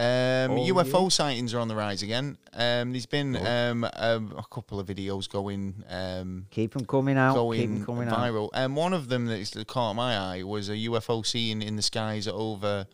Um, 0.00 0.52
Oh, 0.52 0.66
UFO 0.74 1.02
yeah. 1.04 1.08
sightings 1.10 1.52
are 1.52 1.58
on 1.58 1.68
the 1.68 1.76
rise 1.76 2.02
again. 2.02 2.38
Um, 2.54 2.92
there's 2.92 3.04
been 3.06 3.36
Oh. 3.36 3.44
um, 3.70 3.84
um, 3.92 4.34
a 4.38 4.44
couple 4.50 4.80
of 4.80 4.86
videos 4.86 5.28
going 5.28 5.84
um, 5.90 6.46
Keep 6.50 6.72
them 6.72 6.86
coming 6.86 7.18
out. 7.18 7.32
keep 7.34 7.36
going 7.36 7.74
them 7.74 7.84
coming 7.84 8.08
out. 8.08 8.18
viral. 8.18 8.48
And 8.54 8.74
one 8.76 8.94
of 8.94 9.08
them 9.08 9.26
that 9.26 9.64
caught 9.66 9.92
my 9.94 10.16
eye 10.16 10.42
was 10.42 10.68
a 10.70 10.76
UFO 10.76 11.24
seen 11.26 11.60
in 11.60 11.76
the 11.76 11.82
skies 11.82 12.26
over 12.26 12.86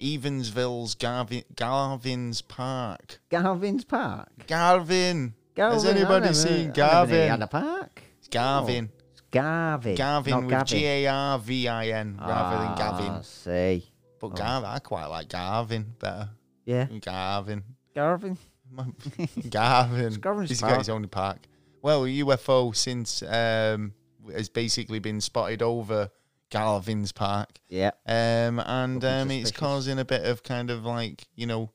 Evansville's 0.00 0.94
Garvin, 0.94 1.44
Garvin's 1.54 2.40
Park. 2.42 3.20
Garvin's 3.30 3.84
Park. 3.84 4.28
Garvin. 4.46 5.34
Has 5.56 5.82
Garvin, 5.84 5.86
I 5.88 5.90
anybody 6.00 6.20
never- 6.26 6.34
seen 6.34 6.48
I 6.48 6.54
never 6.56 6.62
knew 6.62 6.70
he 6.70 6.72
Garvin? 6.72 7.28
had 7.30 7.42
a 7.42 7.46
park. 7.46 8.02
It's 8.18 8.28
Garvin. 8.28 8.90
It's 9.12 9.22
Garvin. 9.30 9.94
Garvin 9.96 10.30
not 10.32 10.44
with 10.60 10.66
G 10.68 10.86
A 10.86 11.06
R 11.06 11.38
V 11.38 11.68
I 11.68 11.88
N 11.88 12.16
rather 12.20 12.56
than 12.58 12.66
Ah, 12.68 12.74
Gavin. 12.76 13.22
see. 13.24 13.90
But 14.20 14.26
oh. 14.28 14.30
Garvin, 14.30 14.70
I 14.70 14.78
quite 14.78 15.06
like 15.06 15.28
Garvin 15.28 15.94
better. 15.98 16.30
Yeah, 16.68 16.86
Garvin. 17.00 17.64
Garvin. 17.94 18.36
Garvin. 19.50 20.14
Garvin's 20.20 20.50
He's 20.50 20.60
park. 20.60 20.72
got 20.72 20.78
his 20.80 20.88
own 20.88 21.08
park. 21.08 21.38
Well, 21.80 22.02
UFO 22.02 22.74
since 22.76 23.22
um, 23.22 23.94
has 24.34 24.48
basically 24.48 24.98
been 24.98 25.20
spotted 25.20 25.62
over 25.62 26.10
Garvin's 26.50 27.12
park, 27.12 27.58
Yeah. 27.68 27.90
um, 28.06 28.58
and 28.60 28.94
Looking 29.02 29.08
um, 29.08 29.30
it's 29.30 29.48
suspicious. 29.50 29.58
causing 29.58 29.98
a 29.98 30.04
bit 30.04 30.24
of 30.26 30.42
kind 30.42 30.70
of 30.70 30.84
like 30.84 31.26
you 31.34 31.46
know, 31.46 31.70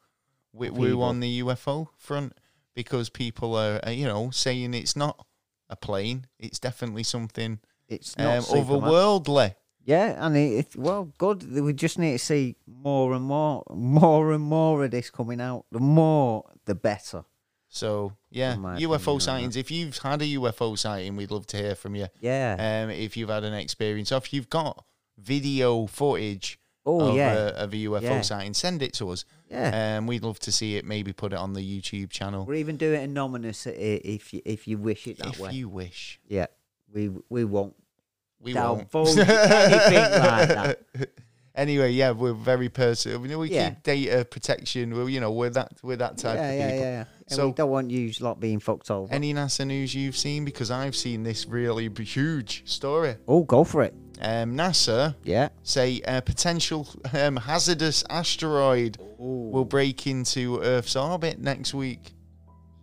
wit 0.52 0.74
woo 0.74 0.84
Upheaval. 0.86 1.04
on 1.04 1.20
the 1.22 1.42
UFO 1.42 1.88
front 1.98 2.34
because 2.76 3.10
people 3.10 3.56
are 3.56 3.80
uh, 3.86 3.90
you 3.90 4.06
know 4.06 4.30
saying 4.32 4.74
it's 4.74 4.96
not 4.96 5.26
a 5.70 5.76
plane, 5.76 6.28
it's 6.40 6.60
definitely 6.60 7.04
something 7.04 7.60
It's 7.88 8.18
not 8.18 8.38
um, 8.38 8.42
Superman. 8.44 8.82
otherworldly. 8.82 9.56
Yeah, 9.86 10.26
and 10.26 10.38
it, 10.38 10.76
well, 10.76 11.12
good. 11.18 11.52
We 11.52 11.74
just 11.74 12.00
need 12.00 12.14
to 12.14 12.20
see 12.20 12.56
more 12.66 13.14
and 13.14 13.26
more, 13.26 13.64
more 13.74 14.32
and 14.32 14.44
more 14.44 14.86
of 14.86 14.92
this 14.92 15.10
coming 15.10 15.42
out. 15.42 15.66
The 15.72 15.80
more, 15.80 16.46
the 16.66 16.76
better. 16.76 17.26
So 17.68 18.14
yeah, 18.30 18.54
In 18.54 18.62
my 18.62 18.74
opinion 18.76 18.92
UFO 18.92 19.22
sightings. 19.22 19.56
If 19.58 19.72
you've 19.72 19.98
had 19.98 20.22
a 20.22 20.26
UFO 20.26 20.78
sighting, 20.78 21.16
we'd 21.16 21.32
love 21.32 21.48
to 21.48 21.58
hear 21.58 21.76
from 21.76 21.96
you. 21.96 22.08
Yeah. 22.22 22.84
um, 22.84 22.92
if 22.92 23.18
you've 23.18 23.30
had 23.30 23.44
an 23.44 23.54
experience, 23.56 24.12
or 24.12 24.18
if 24.18 24.32
you've 24.32 24.50
got 24.50 24.86
video 25.18 25.88
footage 25.88 26.60
oh 26.86 27.10
of, 27.10 27.16
yeah. 27.16 27.34
a, 27.34 27.48
of 27.64 27.74
a 27.74 27.78
UFO 27.78 28.02
Yeah. 28.02 28.22
sighting, 28.22 28.54
send 28.54 28.84
it 28.84 28.94
to 28.94 29.10
us. 29.10 29.26
yeah. 29.50 29.98
Um, 29.98 30.06
we'd 30.08 30.24
love 30.24 30.40
to 30.42 30.52
see 30.52 30.76
it. 30.78 30.86
Maybe 30.86 31.14
put 31.14 31.34
it 31.34 31.40
on 31.40 31.54
the 31.54 31.62
YouTube 31.82 32.12
channel 32.12 32.46
or 32.48 32.54
even 32.54 32.78
do 32.78 32.94
it 32.94 33.02
anonymous 33.04 33.66
if 33.66 34.34
you 34.34 34.42
if 34.46 34.68
you 34.68 34.78
wish 34.78 35.08
it 35.08 35.18
that 35.18 35.30
if 35.30 35.40
way. 35.40 35.52
you 35.52 35.68
wish. 35.68 36.20
Yeah. 36.28 36.46
We 36.94 37.10
we 37.30 37.44
won't. 37.44 37.76
We 38.44 38.54
Divulge 38.54 38.88
won't. 38.94 39.18
anything 39.18 40.22
like 40.22 40.48
that. 40.50 40.80
Anyway, 41.56 41.92
yeah, 41.92 42.10
we're 42.10 42.34
very 42.34 42.68
personal. 42.68 43.20
We, 43.20 43.36
we 43.36 43.52
Yeah. 43.52 43.70
keep 43.70 43.84
data 43.84 44.26
protection. 44.26 44.96
We're, 44.96 45.08
you 45.08 45.20
know, 45.20 45.32
we're 45.32 45.52
that 45.52 45.74
we're 45.84 45.98
that 45.98 46.18
type 46.18 46.36
yeah, 46.38 46.50
of 46.50 46.58
yeah, 46.58 46.66
people. 46.66 46.80
yeah, 46.84 46.92
yeah. 46.92 47.06
And 47.28 47.32
So- 47.36 47.48
we 47.50 47.54
don't 47.54 47.70
want 47.70 47.92
you 47.92 48.12
lot 48.22 48.40
being 48.40 48.60
fucked 48.60 48.90
over. 48.90 49.14
Any 49.14 49.36
NASA 49.36 49.68
news 49.68 49.94
you've 49.94 50.18
seen? 50.18 50.46
Because 50.46 50.72
I've 50.72 50.96
seen 50.96 51.22
this 51.22 51.46
really 51.46 51.90
b- 51.90 52.06
huge 52.06 52.64
story. 52.66 53.18
oh, 53.28 53.44
go 53.44 53.64
for 53.64 53.84
it. 53.84 53.94
Um, 54.20 54.56
NASA 54.58 55.14
Yeah. 55.24 55.50
say 55.62 56.02
a 56.08 56.24
potential 56.24 56.88
um, 57.14 57.36
hazardous 57.36 58.04
asteroid 58.10 58.98
will 59.20 59.66
break 59.66 60.08
into 60.08 60.60
Earth's 60.60 60.96
orbit 60.96 61.38
next 61.40 61.76
week. 61.76 62.14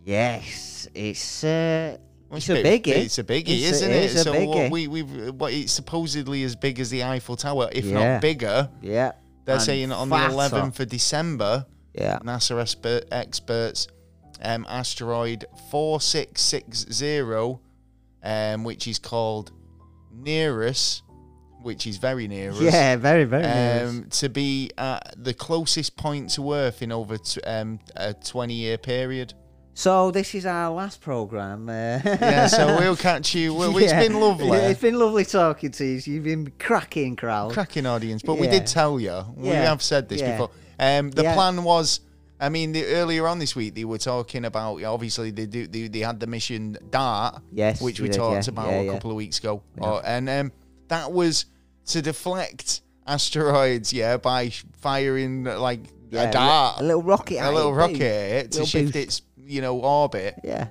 Yes, 0.05 0.87
it's 0.95 1.43
uh, 1.43 1.97
It's 2.33 2.49
a 2.49 2.63
biggie. 2.63 2.87
It's 2.87 3.17
a 3.17 3.23
biggie, 3.23 3.47
It's 3.49 3.71
isn't 3.77 3.91
it 3.91 3.95
it? 3.95 4.03
is 4.05 4.15
a 4.15 4.23
so 4.23 4.45
what 4.45 4.71
we 4.71 4.87
we've 4.87 5.33
what 5.35 5.51
it's 5.53 5.71
supposedly 5.71 6.43
as 6.43 6.55
big 6.55 6.79
as 6.79 6.89
the 6.89 7.03
Eiffel 7.03 7.35
Tower, 7.35 7.69
if 7.71 7.85
Yeah. 7.85 8.13
not 8.13 8.21
bigger. 8.21 8.69
yeah. 8.81 9.11
They're 9.45 9.55
And 9.55 9.63
saying 9.63 9.91
on 9.91 10.09
fatter. 10.09 10.29
the 10.29 10.33
11th 10.35 10.79
of 10.79 10.87
December, 10.89 11.65
Yeah. 11.93 12.19
NASA 12.23 12.59
expert, 12.61 13.05
experts, 13.11 13.87
um, 14.43 14.65
asteroid 14.69 15.45
4660, 15.71 17.59
um, 18.23 18.63
which 18.63 18.87
is 18.87 18.99
called 18.99 19.51
Nereus, 20.13 21.01
which 21.63 21.85
is 21.87 21.97
very 21.97 22.27
near 22.27 22.51
us. 22.51 22.61
Yeah, 22.61 22.95
very, 22.97 23.23
very. 23.23 23.45
Um, 23.45 24.07
to 24.11 24.29
be 24.29 24.71
at 24.77 25.15
the 25.17 25.33
closest 25.33 25.95
point 25.97 26.29
to 26.31 26.53
Earth 26.53 26.81
in 26.81 26.91
over 26.91 27.17
t- 27.17 27.41
um, 27.41 27.79
a 27.95 28.13
20 28.13 28.53
year 28.53 28.77
period. 28.77 29.33
So 29.73 30.11
this 30.11 30.35
is 30.35 30.45
our 30.45 30.69
last 30.71 31.01
program. 31.01 31.69
Uh, 31.69 31.99
Yeah, 32.03 32.47
so 32.47 32.77
we'll 32.79 32.95
catch 32.97 33.33
you. 33.33 33.53
Well, 33.53 33.75
It's 33.77 33.91
Yeah. 33.91 33.99
been 34.01 34.19
lovely. 34.19 34.47
Yeah, 34.47 34.67
it's 34.69 34.81
been 34.81 34.99
lovely 34.99 35.25
talking 35.25 35.71
to 35.71 35.85
you. 35.85 36.01
You've 36.05 36.23
been 36.23 36.51
cracking 36.59 37.15
crowd. 37.15 37.53
cracking 37.53 37.85
audience. 37.85 38.21
But 38.21 38.35
we 38.37 38.47
did 38.47 38.67
tell 38.67 38.99
you. 38.99 39.23
We 39.35 39.49
Yeah. 39.49 39.63
have 39.69 39.81
said 39.81 40.09
this 40.09 40.19
Yeah. 40.21 40.31
before. 40.33 40.49
Um, 40.79 41.11
the 41.11 41.23
Yeah. 41.23 41.33
plan 41.35 41.63
was. 41.63 42.01
I 42.39 42.49
mean, 42.49 42.71
the, 42.71 42.83
earlier 42.85 43.27
on 43.27 43.37
this 43.37 43.55
week 43.55 43.75
they 43.75 43.85
were 43.85 43.99
talking 43.99 44.45
about. 44.45 44.83
Obviously, 44.83 45.29
they 45.31 45.45
do. 45.45 45.67
They, 45.67 45.87
they 45.87 45.99
had 45.99 46.19
the 46.19 46.25
mission 46.27 46.75
Dart, 46.89 47.39
Yes, 47.51 47.79
which 47.79 47.99
we 47.99 48.07
did, 48.09 48.17
talked 48.17 48.47
yeah, 48.47 48.51
about 48.51 48.69
yeah, 48.71 48.79
a 48.79 48.83
yeah. 48.85 48.93
couple 48.93 49.11
of 49.11 49.15
weeks 49.17 49.37
ago, 49.37 49.61
Or- 49.77 50.01
and 50.03 50.27
um, 50.27 50.51
that 50.87 51.11
was 51.11 51.45
to 51.87 52.01
deflect 52.01 52.81
asteroids. 53.05 53.93
Yeah, 53.93 54.17
by 54.17 54.51
firing 54.79 55.43
like 55.43 55.81
Yeah, 56.09 56.29
a 56.29 56.31
dart, 56.31 56.79
a 56.79 56.83
little 56.83 57.03
rocket, 57.03 57.37
a 57.39 57.51
little 57.51 57.75
rocket 57.75 58.01
it 58.01 58.51
to 58.53 58.59
Little 58.61 58.65
shift 58.65 58.93
boost. 58.93 58.95
its 58.95 59.21
you 59.45 59.61
know 59.61 59.79
orbit. 59.79 60.39
Yeah. 60.43 60.67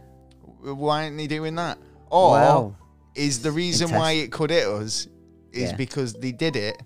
Why 0.61 1.05
aren't 1.05 1.17
they 1.17 1.27
doing 1.27 1.55
that? 1.57 1.79
Or 2.11 2.33
Well, 2.33 2.77
is 3.15 3.43
the 3.43 3.53
reason 3.53 3.91
why 3.93 4.13
it 4.13 4.31
could 4.33 4.51
hit 4.51 4.67
us 4.67 5.09
is 5.53 5.71
Yeah. 5.71 5.77
because 5.77 6.13
they 6.15 6.33
did 6.33 6.57
it 6.57 6.81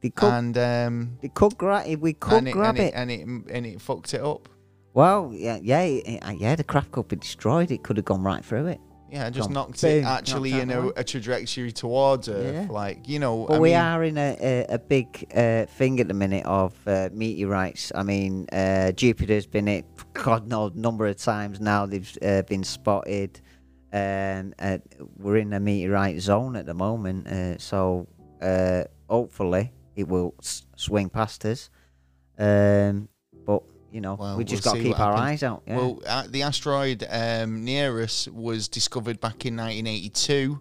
they 0.00 0.10
could, 0.10 0.32
and 0.32 0.58
um 0.58 1.18
they 1.20 1.28
could 1.28 1.56
grab 1.58 1.86
it. 1.86 2.00
We 2.00 2.12
could 2.12 2.38
and 2.38 2.48
it, 2.48 2.52
grab 2.52 2.76
and 2.76 2.78
it. 2.78 2.86
it 2.86 2.94
and 2.94 3.10
it 3.10 3.20
and 3.54 3.66
it 3.66 3.80
fucked 3.80 4.14
it 4.14 4.20
up. 4.20 4.48
Well, 4.94 5.32
yeah, 5.34 5.58
yeah, 5.62 5.82
it, 5.82 6.22
yeah. 6.38 6.56
The 6.56 6.64
craft 6.64 6.92
could 6.92 7.08
be 7.08 7.16
destroyed. 7.16 7.70
It 7.70 7.82
could 7.82 7.96
have 7.96 8.06
gone 8.06 8.22
right 8.22 8.44
through 8.44 8.66
it. 8.66 8.80
Yeah, 9.10 9.30
just 9.30 9.48
Gone. 9.48 9.54
knocked 9.54 9.80
Boom, 9.80 9.90
it 9.90 10.04
actually 10.04 10.50
knocked 10.50 10.62
in 10.62 10.70
a, 10.70 10.88
a 10.96 11.04
trajectory 11.04 11.72
towards 11.72 12.28
Earth. 12.28 12.54
Yeah. 12.54 12.66
Like 12.72 13.08
you 13.08 13.18
know, 13.18 13.46
But 13.48 13.54
I 13.54 13.58
we 13.58 13.70
mean, 13.70 13.78
are 13.78 14.04
in 14.04 14.18
a, 14.18 14.36
a, 14.40 14.74
a 14.74 14.78
big 14.78 15.26
uh, 15.34 15.64
thing 15.66 15.98
at 16.00 16.08
the 16.08 16.14
minute 16.14 16.44
of 16.44 16.74
uh, 16.86 17.08
meteorites. 17.12 17.90
I 17.94 18.02
mean, 18.02 18.46
uh, 18.52 18.92
Jupiter's 18.92 19.46
been 19.46 19.66
it 19.68 19.86
God 20.12 20.46
knows 20.46 20.74
number 20.74 21.06
of 21.06 21.16
times 21.16 21.58
now. 21.60 21.86
They've 21.86 22.18
uh, 22.22 22.42
been 22.42 22.64
spotted, 22.64 23.40
and 23.92 24.54
uh, 24.58 24.78
we're 25.16 25.38
in 25.38 25.52
a 25.54 25.60
meteorite 25.60 26.20
zone 26.20 26.54
at 26.56 26.66
the 26.66 26.74
moment. 26.74 27.26
Uh, 27.28 27.56
so 27.58 28.06
uh, 28.42 28.84
hopefully 29.08 29.72
it 29.96 30.06
will 30.06 30.34
s- 30.40 30.66
swing 30.76 31.08
past 31.08 31.44
us. 31.46 31.70
Um, 32.38 33.08
you 33.90 34.00
know, 34.00 34.14
Well, 34.14 34.36
we 34.36 34.44
just 34.44 34.64
we'll 34.64 34.74
got 34.74 34.78
to 34.78 34.84
keep 34.84 35.00
our 35.00 35.12
happens. 35.12 35.30
eyes 35.30 35.42
out. 35.42 35.62
Yeah. 35.66 35.76
Well, 35.76 36.02
uh, 36.06 36.24
the 36.28 36.42
asteroid 36.42 37.06
um, 37.08 37.64
near 37.64 38.00
us 38.02 38.28
was 38.28 38.68
discovered 38.68 39.20
back 39.20 39.46
in 39.46 39.56
1982, 39.56 40.60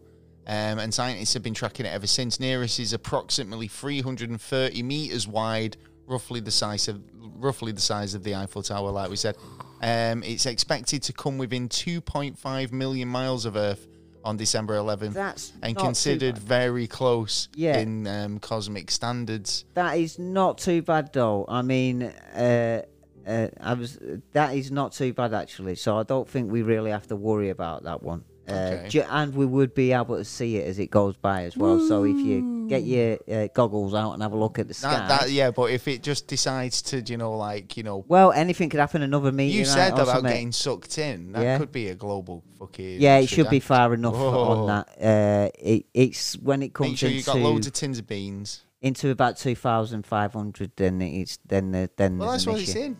Um, 0.50 0.80
and 0.80 0.94
scientists 0.94 1.34
have 1.34 1.44
been 1.44 1.54
tracking 1.54 1.86
it 1.86 1.90
ever 1.90 2.08
since. 2.08 2.40
Nereus 2.40 2.80
is 2.80 2.94
approximately 2.94 3.68
330 3.68 4.82
meters 4.84 5.28
wide, 5.28 5.76
roughly 6.06 6.40
the 6.40 6.52
size 6.52 6.88
of 6.88 7.02
roughly 7.40 7.72
the 7.74 7.82
size 7.82 8.14
of 8.16 8.24
the 8.24 8.34
Eiffel 8.34 8.64
Tower, 8.64 8.90
like 8.92 9.10
we 9.10 9.16
said. 9.18 9.36
Um, 9.82 10.24
it's 10.24 10.46
expected 10.46 11.04
to 11.04 11.14
come 11.14 11.38
within 11.38 11.68
2.5 11.70 12.72
million 12.72 13.08
miles 13.10 13.46
of 13.46 13.56
Earth 13.58 13.88
on 14.24 14.36
December 14.38 14.76
11th, 14.76 15.14
That's 15.14 15.54
and 15.62 15.78
considered 15.78 16.38
very 16.38 16.88
close 16.88 17.48
Yeah. 17.56 17.78
in 17.78 18.08
um, 18.08 18.40
cosmic 18.40 18.90
standards. 18.90 19.66
That 19.76 19.98
is 20.00 20.18
not 20.18 20.58
too 20.58 20.82
bad 20.82 21.12
though. 21.14 21.46
I 21.48 21.62
mean, 21.62 22.04
uh, 22.04 22.82
uh, 23.28 23.48
I 23.60 23.74
was 23.74 24.00
that 24.34 24.56
is 24.56 24.72
not 24.72 24.94
too 24.94 25.14
bad 25.14 25.34
actually. 25.34 25.76
So 25.76 25.98
I 25.98 26.04
don't 26.04 26.28
think 26.28 26.52
we 26.52 26.62
really 26.62 26.92
have 26.92 27.08
to 27.08 27.16
worry 27.16 27.50
about 27.50 27.84
that 27.84 28.02
one. 28.04 28.24
Uh, 28.50 28.54
Okay. 28.54 28.88
ju- 28.88 29.04
and 29.10 29.36
we 29.36 29.46
would 29.46 29.76
be 29.76 29.92
able 29.92 30.16
to 30.16 30.24
see 30.24 30.56
it 30.56 30.66
as 30.70 30.80
it 30.80 30.90
goes 30.90 31.18
by 31.18 31.44
as 31.44 31.58
well. 31.58 31.86
So 31.86 32.06
if 32.06 32.16
you 32.16 32.66
get 32.70 32.84
your 32.84 33.18
uh, 33.30 33.48
goggles 33.54 33.94
out 33.94 34.14
and 34.14 34.22
have 34.24 34.32
a 34.32 34.38
look 34.38 34.58
at 34.58 34.70
the 34.70 34.74
sky, 34.74 34.94
That, 34.94 35.10
that, 35.24 35.30
yeah, 35.32 35.52
but 35.52 35.70
if 35.72 35.86
it 35.90 36.02
just 36.02 36.28
decides 36.28 36.82
to, 36.84 37.02
you 37.02 37.18
know, 37.18 37.36
like, 37.36 37.76
you 37.76 37.84
know, 37.84 38.06
well, 38.08 38.32
anything 38.32 38.70
could 38.70 38.80
happen. 38.80 39.02
Another 39.02 39.34
meeting. 39.34 39.58
you 39.60 39.66
said 39.66 39.92
about 39.92 40.08
something. 40.08 40.32
getting 40.32 40.52
sucked 40.54 40.98
in, 40.98 41.34
that 41.34 41.44
Yeah. 41.44 41.58
could 41.58 41.74
be 41.74 41.90
a 41.90 41.96
global 41.96 42.42
fucking. 42.58 43.02
Yeah, 43.02 43.18
it 43.18 43.28
should 43.28 43.50
be 43.50 43.60
far 43.60 43.94
enough 43.94 44.14
Whoa. 44.16 44.44
on 44.52 44.68
that. 44.68 44.88
Uh, 44.98 45.50
it, 45.60 45.86
it's 45.94 46.38
when 46.38 46.62
it 46.64 46.74
comes 46.74 46.92
Make 46.92 46.98
sure 47.00 47.10
you 47.10 47.18
into 47.18 47.26
got 47.32 47.40
loads 47.40 47.68
of 47.68 47.74
tins 47.74 48.00
of 48.00 48.08
beans. 48.08 48.64
into 48.82 49.10
about 49.10 49.36
two 49.36 49.56
thousand 49.56 50.06
five 50.06 50.32
hundred, 50.32 50.72
then 50.78 51.02
it's 51.02 51.38
then 51.46 51.72
the, 51.74 51.90
then 51.98 52.18
Well, 52.18 52.32
that's 52.32 52.48
what 52.48 52.62
issue. 52.62 52.64
it's 52.72 52.76
in. 52.76 52.98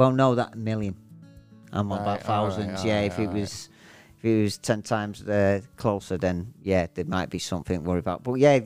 Well, 0.00 0.12
no, 0.12 0.34
that 0.34 0.56
million. 0.56 0.96
I'm 1.74 1.92
on 1.92 1.98
Right, 1.98 2.04
about 2.04 2.22
thousands. 2.22 2.82
yeah, 2.82 3.02
if 3.02 3.18
it 3.18 3.28
was, 3.28 3.68
if 4.16 4.24
it 4.24 4.42
was 4.44 4.56
ten 4.56 4.80
times 4.80 5.20
uh, 5.22 5.60
closer, 5.76 6.16
then 6.16 6.54
yeah, 6.62 6.86
there 6.94 7.04
might 7.04 7.28
be 7.28 7.38
something 7.38 7.82
to 7.82 7.86
worry 7.86 7.98
about. 7.98 8.22
But 8.22 8.36
yeah, 8.36 8.58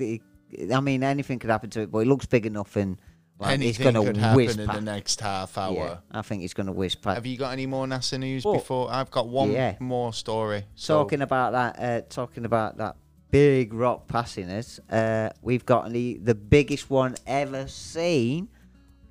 I 0.73 0.81
mean, 0.81 1.03
anything 1.03 1.41
could 1.41 1.51
happen 1.51 1.71
to 1.71 1.81
it. 1.81 1.91
But 1.91 1.99
it 1.99 2.07
looks 2.07 2.27
big 2.27 2.47
enough, 2.47 2.77
and 2.77 3.01
like, 3.41 3.55
it's 3.61 3.81
Anything 3.81 3.95
going 3.95 4.07
could 4.07 4.15
to 4.15 4.21
happen 4.21 4.61
in 4.61 4.67
past. 4.69 4.79
the 4.79 4.85
next 4.85 5.21
half 5.23 5.59
hour. 5.59 5.75
yeah, 5.75 5.97
I 6.13 6.23
think 6.23 6.45
it's 6.45 6.55
going 6.55 6.69
to 6.69 6.73
whiz 6.73 6.95
past. 6.95 7.17
Have 7.17 7.27
you 7.27 7.37
got 7.37 7.51
any 7.51 7.67
more 7.67 7.85
NASA 7.85 8.17
news 8.17 8.45
Well, 8.45 8.55
before? 8.55 8.89
I've 8.93 9.11
got 9.11 9.27
one 9.27 9.51
yeah. 9.51 9.75
more 9.81 10.13
story. 10.13 10.67
So, 10.77 11.03
talking 11.03 11.21
about 11.21 11.51
that, 11.51 11.79
uh, 11.81 12.07
talking 12.09 12.45
about 12.45 12.77
that 12.77 12.95
big 13.33 13.75
rock 13.75 14.07
passing 14.07 14.49
us, 14.51 14.79
uh, 14.89 15.31
we've 15.43 15.67
got 15.67 15.91
the 15.91 16.21
the 16.23 16.37
biggest 16.37 16.89
one 16.91 17.17
ever 17.27 17.67
seen 17.67 18.51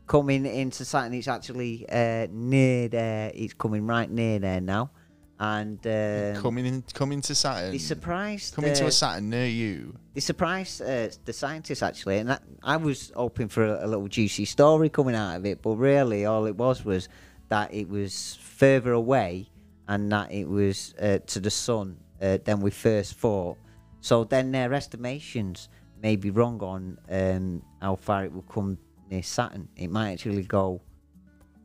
coming 0.08 0.46
into 0.46 0.86
Saturn. 0.86 1.14
It's 1.14 1.28
actually 1.28 1.86
uh, 1.90 2.28
near 2.32 2.88
there. 2.88 3.32
It's 3.34 3.54
coming 3.54 3.86
right 3.86 4.10
near 4.10 4.40
there 4.40 4.62
now, 4.62 4.92
and 5.40 5.80
um, 5.86 6.42
coming 6.42 6.66
in, 6.66 6.84
coming 6.94 7.22
to 7.22 7.36
Saturn. 7.36 7.72
they 7.72 7.78
surprised. 7.78 8.56
coming 8.56 8.74
to 8.74 8.86
a 8.86 8.92
Saturn 8.92 9.30
near 9.30 9.48
you. 9.48 9.98
they 10.14 10.22
surprised 10.22 10.82
uh, 10.82 11.10
the 11.26 11.34
scientists 11.34 11.84
actually, 11.84 12.20
and 12.20 12.30
that, 12.30 12.44
I 12.62 12.78
was 12.78 13.12
hoping 13.16 13.48
for 13.48 13.66
a, 13.66 13.86
a 13.86 13.88
little 13.88 14.08
juicy 14.08 14.46
story 14.46 14.90
coming 14.90 15.16
out 15.16 15.38
of 15.38 15.46
it, 15.46 15.62
but 15.62 15.76
really 15.76 16.26
all 16.26 16.46
it 16.46 16.56
was 16.56 16.84
was 16.86 17.10
that 17.50 17.74
it 17.74 17.90
was 17.90 18.36
further 18.42 18.94
away 18.94 19.50
and 19.88 20.12
that 20.12 20.32
it 20.32 20.46
was 20.46 20.94
uh, 21.00 21.20
to 21.28 21.40
the 21.40 21.52
sun 21.52 21.98
uh, 22.22 22.38
than 22.46 22.62
we 22.62 22.72
first 22.72 23.16
thought. 23.16 23.58
So 24.02 24.24
then 24.24 24.52
their 24.52 24.74
estimations 24.74 25.70
may 26.02 26.16
be 26.16 26.30
wrong 26.30 26.62
on 26.62 26.98
um, 27.10 27.62
how 27.82 27.96
far 27.96 28.26
it 28.26 28.34
will 28.34 28.44
come 28.44 28.78
near 29.14 29.24
Saturn. 29.24 29.70
It 29.78 29.90
might 29.90 30.12
actually 30.14 30.44
go 30.44 30.82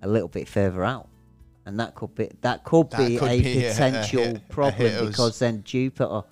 a 0.03 0.09
little 0.09 0.29
bit 0.29 0.47
further 0.49 0.85
out. 0.85 1.09
And 1.67 1.79
that 1.81 1.95
could 1.95 2.15
be 2.15 2.31
that 2.43 2.65
could 2.65 2.91
That 2.91 2.99
be 3.09 3.17
could 3.19 3.29
a 3.31 3.43
be 3.43 3.65
a- 3.65 3.69
a 3.69 3.73
potential 3.73 4.23
hit- 4.25 4.37
a 4.37 4.41
problem 4.49 4.87
us. 4.95 5.09
because 5.09 5.39
then 5.39 5.63
Jupiter 5.65 6.23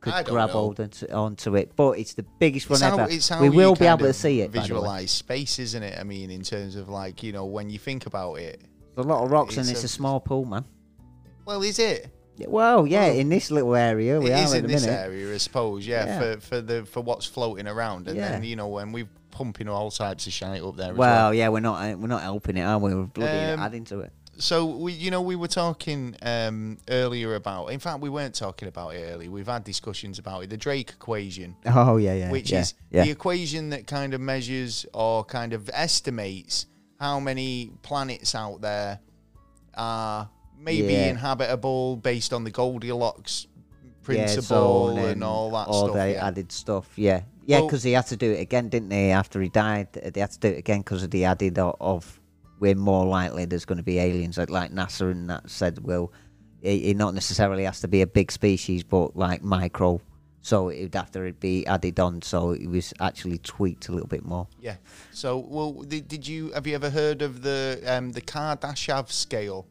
could 0.00 0.24
grab 0.24 0.48
know. 0.48 0.52
hold 0.54 0.80
onto, 0.80 1.06
onto 1.12 1.54
it. 1.56 1.72
But 1.76 1.98
it's 1.98 2.14
the 2.14 2.24
biggest 2.38 2.68
one 2.70 2.76
It's 2.76 2.82
how, 2.82 2.98
ever. 2.98 3.10
it's 3.10 3.28
how 3.28 3.40
we 3.40 3.50
will 3.50 3.74
be 3.76 3.86
able 3.86 4.06
to 4.06 4.12
see 4.12 4.40
it. 4.40 4.48
by 4.48 4.52
the 4.52 4.58
way. 4.58 4.62
Visualize 4.62 5.10
space, 5.10 5.58
isn't 5.58 5.82
it? 5.82 5.98
I 5.98 6.02
mean, 6.02 6.30
in 6.30 6.42
terms 6.42 6.74
of 6.76 6.88
like 6.88 7.22
you 7.22 7.32
know 7.32 7.44
when 7.44 7.70
you 7.70 7.78
think 7.78 8.06
about 8.06 8.34
it. 8.36 8.62
There's 8.96 9.06
a 9.06 9.08
lot 9.08 9.22
of 9.22 9.30
rocks 9.30 9.56
and 9.58 9.68
it's 9.68 9.82
a- 9.82 9.86
a 9.86 9.88
small 9.88 10.18
pool, 10.20 10.44
man. 10.44 10.64
Well, 11.44 11.62
is 11.62 11.78
it? 11.78 12.08
Well, 12.48 12.86
yeah, 12.86 13.08
Well, 13.08 13.18
in 13.18 13.28
this 13.28 13.50
little 13.50 13.76
area 13.76 14.18
we 14.18 14.30
it 14.30 14.32
are 14.32 14.42
is 14.44 14.54
in 14.54 14.66
this 14.66 14.82
minute. 14.86 14.98
area, 14.98 15.34
I 15.34 15.36
suppose. 15.36 15.86
Yeah, 15.86 16.06
Yeah. 16.06 16.18
for 16.36 16.40
for 16.40 16.60
the 16.62 16.84
for 16.86 17.00
what's 17.02 17.26
floating 17.26 17.68
around, 17.68 18.08
and 18.08 18.18
then 18.18 18.42
you 18.42 18.56
know 18.56 18.66
when 18.68 18.90
we're 18.92 19.08
pumping 19.30 19.68
all 19.68 19.90
types 19.90 20.26
of 20.26 20.32
shit 20.32 20.62
up 20.62 20.76
there. 20.76 20.92
as 20.92 20.96
well. 20.96 21.26
Well, 21.26 21.34
yeah, 21.34 21.48
we're 21.48 21.60
not 21.60 21.76
uh, 21.82 21.96
we're 21.96 22.06
not 22.08 22.22
helping 22.22 22.56
it, 22.56 22.62
are 22.62 22.78
we? 22.78 22.94
We're 22.94 23.04
bloody 23.04 23.52
Um, 23.52 23.60
adding 23.60 23.84
to 23.86 24.00
it. 24.00 24.12
So 24.38 24.64
we, 24.64 24.92
you 24.92 25.10
know, 25.10 25.20
we 25.20 25.36
were 25.36 25.48
talking 25.48 26.16
um, 26.22 26.78
earlier 26.88 27.34
about. 27.34 27.66
In 27.66 27.78
fact, 27.78 28.00
we 28.00 28.08
weren't 28.08 28.34
talking 28.34 28.68
about 28.68 28.94
it 28.94 29.02
earlier. 29.12 29.30
We've 29.30 29.46
had 29.46 29.64
discussions 29.64 30.18
about 30.18 30.44
it. 30.44 30.48
The 30.50 30.56
Drake 30.56 30.90
equation, 30.90 31.56
Oh 31.66 31.98
yeah, 31.98 32.14
yeah. 32.14 32.30
which 32.30 32.50
yeah, 32.50 32.60
is 32.60 32.74
yeah. 32.90 33.04
the 33.04 33.10
equation 33.10 33.68
that 33.70 33.86
kind 33.86 34.14
of 34.14 34.20
measures 34.22 34.86
or 34.94 35.24
kind 35.24 35.52
of 35.52 35.68
estimates 35.74 36.64
how 36.98 37.20
many 37.20 37.72
planets 37.82 38.34
out 38.34 38.62
there 38.62 39.00
are 39.74 40.30
maybe 40.58 40.92
Yeah. 40.94 41.08
inhabitable 41.10 41.96
based 41.96 42.32
on 42.32 42.44
the 42.44 42.50
Goldilocks 42.50 43.46
Yeah, 43.84 43.90
principle 44.02 44.96
zone 44.96 44.98
and, 44.98 45.24
all 45.24 45.50
that 45.50 45.68
all 45.68 45.84
stuff. 45.88 45.96
the 45.96 46.12
yeah. 46.12 46.26
added 46.26 46.50
stuff. 46.52 46.90
Yeah, 46.96 47.22
yeah, 47.50 47.58
Well- 47.58 47.66
because 47.66 47.82
they 47.82 47.92
had 47.92 48.06
to 48.06 48.16
do 48.16 48.30
it 48.32 48.40
again, 48.40 48.68
didn't 48.68 48.90
they? 48.90 49.10
After 49.10 49.40
he 49.40 49.48
died, 49.48 49.92
they 49.92 50.20
had 50.20 50.30
to 50.30 50.38
do 50.38 50.48
it 50.48 50.58
again 50.58 50.80
because 50.80 51.02
of 51.02 51.10
the 51.10 51.24
added 51.24 51.58
o- 51.58 51.76
of 51.80 52.20
we're 52.60 52.76
more 52.76 53.04
likely 53.06 53.44
there's 53.44 53.64
going 53.64 53.78
to 53.78 53.84
be 53.84 53.98
aliens. 53.98 54.38
Like, 54.38 54.50
like 54.50 54.70
NASA 54.70 55.10
and 55.10 55.28
that 55.30 55.50
said, 55.50 55.82
well, 55.82 56.12
it, 56.62 56.82
it 56.90 56.96
not 56.96 57.14
necessarily 57.14 57.64
has 57.64 57.80
to 57.80 57.88
be 57.88 58.02
a 58.02 58.06
big 58.06 58.30
species, 58.30 58.84
but 58.84 59.16
like 59.16 59.42
micro. 59.42 60.00
So 60.42 60.68
it 60.68 60.82
would 60.82 60.94
have 60.94 61.10
to 61.12 61.32
be 61.32 61.66
added 61.66 61.98
on. 61.98 62.22
So 62.22 62.52
it 62.52 62.68
was 62.68 62.94
actually 63.00 63.38
tweaked 63.38 63.88
a 63.88 63.92
little 63.92 64.08
bit 64.08 64.24
more. 64.24 64.46
Yeah. 64.60 64.76
So, 65.12 65.38
well, 65.38 65.72
did, 65.72 66.06
did 66.06 66.28
you 66.28 66.52
have 66.52 66.66
you 66.66 66.74
ever 66.76 66.90
heard 66.90 67.20
of 67.22 67.42
the 67.42 67.82
um, 67.86 68.12
the 68.12 68.20
Kardashev 68.22 69.10
scale? 69.10 69.66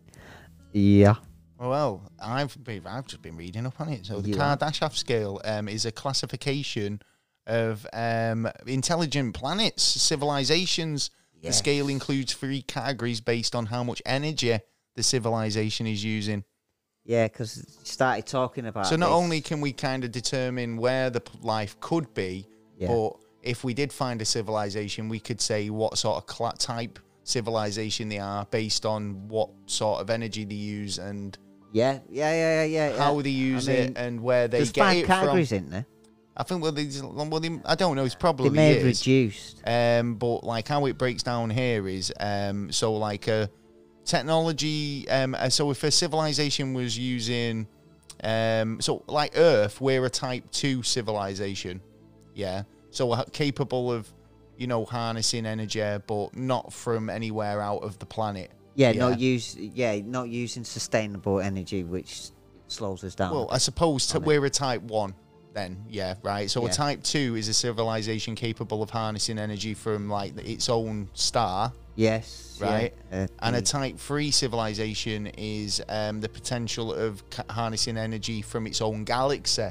Yeah. 0.74 1.16
Well, 1.60 2.02
I've 2.22 2.62
been, 2.64 2.88
I've 2.88 3.06
just 3.06 3.22
been 3.22 3.36
reading 3.36 3.66
up 3.66 3.80
on 3.82 3.90
it. 3.90 4.06
So 4.06 4.22
the 4.22 4.36
have? 4.38 4.60
Kardashev 4.60 4.94
scale 4.96 5.42
um, 5.44 5.68
is 5.68 5.86
a 5.86 5.92
classification 5.92 7.02
of 7.48 7.86
um, 7.94 8.48
intelligent 8.68 9.34
planets, 9.36 9.84
civilizations. 9.84 11.12
The 11.42 11.54
scale 11.54 11.88
includes 11.88 12.34
three 12.34 12.62
categories 12.64 13.22
based 13.22 13.56
on 13.56 13.68
how 13.68 13.84
much 13.84 14.02
energy 14.06 14.60
the 14.96 15.04
civilization 15.04 15.88
is 15.88 16.04
using. 16.04 16.44
Yeah, 17.06 17.28
because 17.28 17.66
started 17.84 18.26
talking 18.28 18.66
about. 18.66 18.88
So 18.88 18.98
not 18.98 19.08
this. 19.08 19.14
only 19.16 19.42
can 19.42 19.62
we 19.62 19.72
kind 19.72 20.04
of 20.04 20.12
determine 20.12 20.76
where 20.78 21.10
the 21.10 21.22
life 21.42 21.80
could 21.80 22.14
be, 22.14 22.46
Yeah. 22.78 22.90
but 22.90 23.14
if 23.42 23.64
we 23.64 23.74
did 23.74 23.94
find 23.94 24.22
a 24.22 24.26
civilization, 24.26 25.08
we 25.08 25.20
could 25.20 25.40
say 25.40 25.70
what 25.70 25.98
sort 25.98 26.18
of 26.18 26.26
cla 26.28 26.54
type 26.60 27.00
civilization 27.24 28.10
they 28.10 28.20
are 28.20 28.46
based 28.46 28.86
on 28.86 29.28
what 29.30 29.50
sort 29.66 30.02
of 30.02 30.10
energy 30.10 30.44
they 30.44 30.56
use 30.56 30.98
and 30.98 31.38
Yeah, 31.72 32.00
yeah, 32.10 32.32
yeah, 32.34 32.64
yeah, 32.66 32.90
yeah. 32.90 32.98
how 32.98 33.22
they 33.22 33.30
use 33.30 33.70
I 33.70 33.74
it 33.74 33.94
and 33.98 34.22
where 34.22 34.48
they 34.48 34.58
There's 34.58 34.72
get 34.72 34.82
five 34.84 34.98
it 34.98 35.06
categories 35.08 35.50
from. 35.50 35.58
in 35.60 35.70
there. 35.70 35.86
I 36.40 36.44
think 36.44 36.64
well, 36.64 36.72
these, 36.72 37.04
well 37.04 37.40
they, 37.42 37.60
I 37.66 37.76
don't 37.76 37.98
know. 37.98 38.06
It's 38.06 38.16
They 38.16 38.20
probably 38.20 38.50
may 38.50 38.70
have 38.76 38.88
is. 38.88 39.02
reduced. 39.02 39.62
Um, 39.68 40.16
but 40.16 40.46
like 40.46 40.70
how 40.70 40.86
it 40.86 40.98
breaks 40.98 41.22
down 41.22 41.50
here 41.50 41.86
is 41.88 42.14
um, 42.20 42.72
so 42.72 42.94
like 42.96 43.28
a 43.28 43.50
technology. 44.06 45.08
Um, 45.10 45.36
uh, 45.36 45.50
so 45.50 45.70
if 45.72 45.84
a 45.84 45.92
civilization 45.92 46.74
was 46.74 46.98
using, 46.98 47.68
um, 48.24 48.80
so 48.82 49.04
like 49.08 49.34
Earth, 49.36 49.82
we're 49.82 50.06
a 50.06 50.10
Type 50.10 50.50
Two 50.52 50.82
civilization, 50.82 51.82
yeah. 52.34 52.64
So 52.92 53.08
we're 53.08 53.24
capable 53.34 53.92
of, 53.92 54.12
you 54.58 54.66
know, 54.68 54.86
harnessing 54.86 55.46
energy, 55.46 55.82
but 56.08 56.36
not 56.36 56.74
from 56.74 57.10
anywhere 57.10 57.62
out 57.62 57.84
of 57.84 58.00
the 58.00 58.06
planet. 58.06 58.52
Yeah, 58.76 58.92
Yeah. 58.92 59.10
not 59.10 59.20
use. 59.20 59.56
Yeah, 59.58 60.00
not 60.06 60.30
using 60.30 60.64
sustainable 60.64 61.40
energy, 61.42 61.84
which 61.84 62.32
slows 62.68 63.04
us 63.04 63.14
down. 63.14 63.34
Well, 63.34 63.50
I 63.52 63.58
suppose 63.58 64.08
t- 64.08 64.18
we're 64.20 64.46
a 64.46 64.50
Type 64.50 64.82
One. 64.84 65.14
Then, 65.54 65.84
yeah, 65.90 66.16
right. 66.24 66.50
So 66.50 66.66
a 66.66 66.70
Type 66.70 67.04
Two 67.04 67.36
is 67.36 67.48
a 67.48 67.54
civilization 67.54 68.36
capable 68.36 68.84
of 68.84 68.90
harnessing 68.90 69.40
energy 69.40 69.74
from 69.74 70.10
like 70.10 70.38
its 70.38 70.70
own 70.70 71.10
star, 71.14 71.74
yes, 71.96 72.58
yeah, 72.62 72.72
right? 72.72 72.94
uh, 73.12 73.28
And 73.40 73.56
a 73.56 73.62
type 73.62 73.98
3 73.98 74.32
civilization 74.32 75.28
is 75.38 75.82
um, 75.90 76.22
the 76.22 76.30
potential 76.30 76.94
of 76.94 77.24
harnessing 77.50 77.98
energy 77.98 78.42
from 78.42 78.68
its 78.68 78.82
own 78.82 79.04
galaxy. 79.04 79.70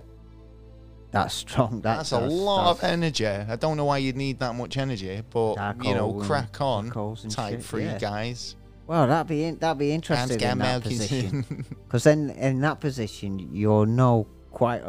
that's 1.10 1.34
strong. 1.34 1.80
That, 1.82 1.98
That's, 1.98 2.12
a 2.12 2.20
lot 2.20 2.70
of 2.70 2.84
energy. 2.84 3.26
I 3.26 3.56
don't 3.56 3.76
know 3.76 3.84
why 3.86 3.98
you'd 3.98 4.16
need 4.16 4.40
that 4.40 4.54
much 4.54 4.76
energy, 4.76 5.22
but 5.30 5.54
Dark 5.54 5.84
you 5.84 5.94
know, 5.94 6.12
crack 6.14 6.60
on, 6.60 6.84
black 6.84 6.94
holes 6.94 7.24
and 7.24 7.32
type 7.32 7.60
shit, 7.60 7.64
3 7.64 7.84
yeah. 7.84 7.98
guys. 7.98 8.56
Well, 8.86 9.06
that'd 9.06 9.26
be 9.26 9.44
in, 9.44 9.58
that'd 9.58 9.78
be 9.78 9.92
interesting 9.92 10.40
in 10.40 10.58
that 10.58 10.82
position. 10.82 11.64
Because 11.88 12.04
then 12.04 12.30
in 12.30 12.60
that 12.60 12.80
position, 12.80 13.48
you're 13.54 13.86
no 13.86 14.26
quite 14.50 14.82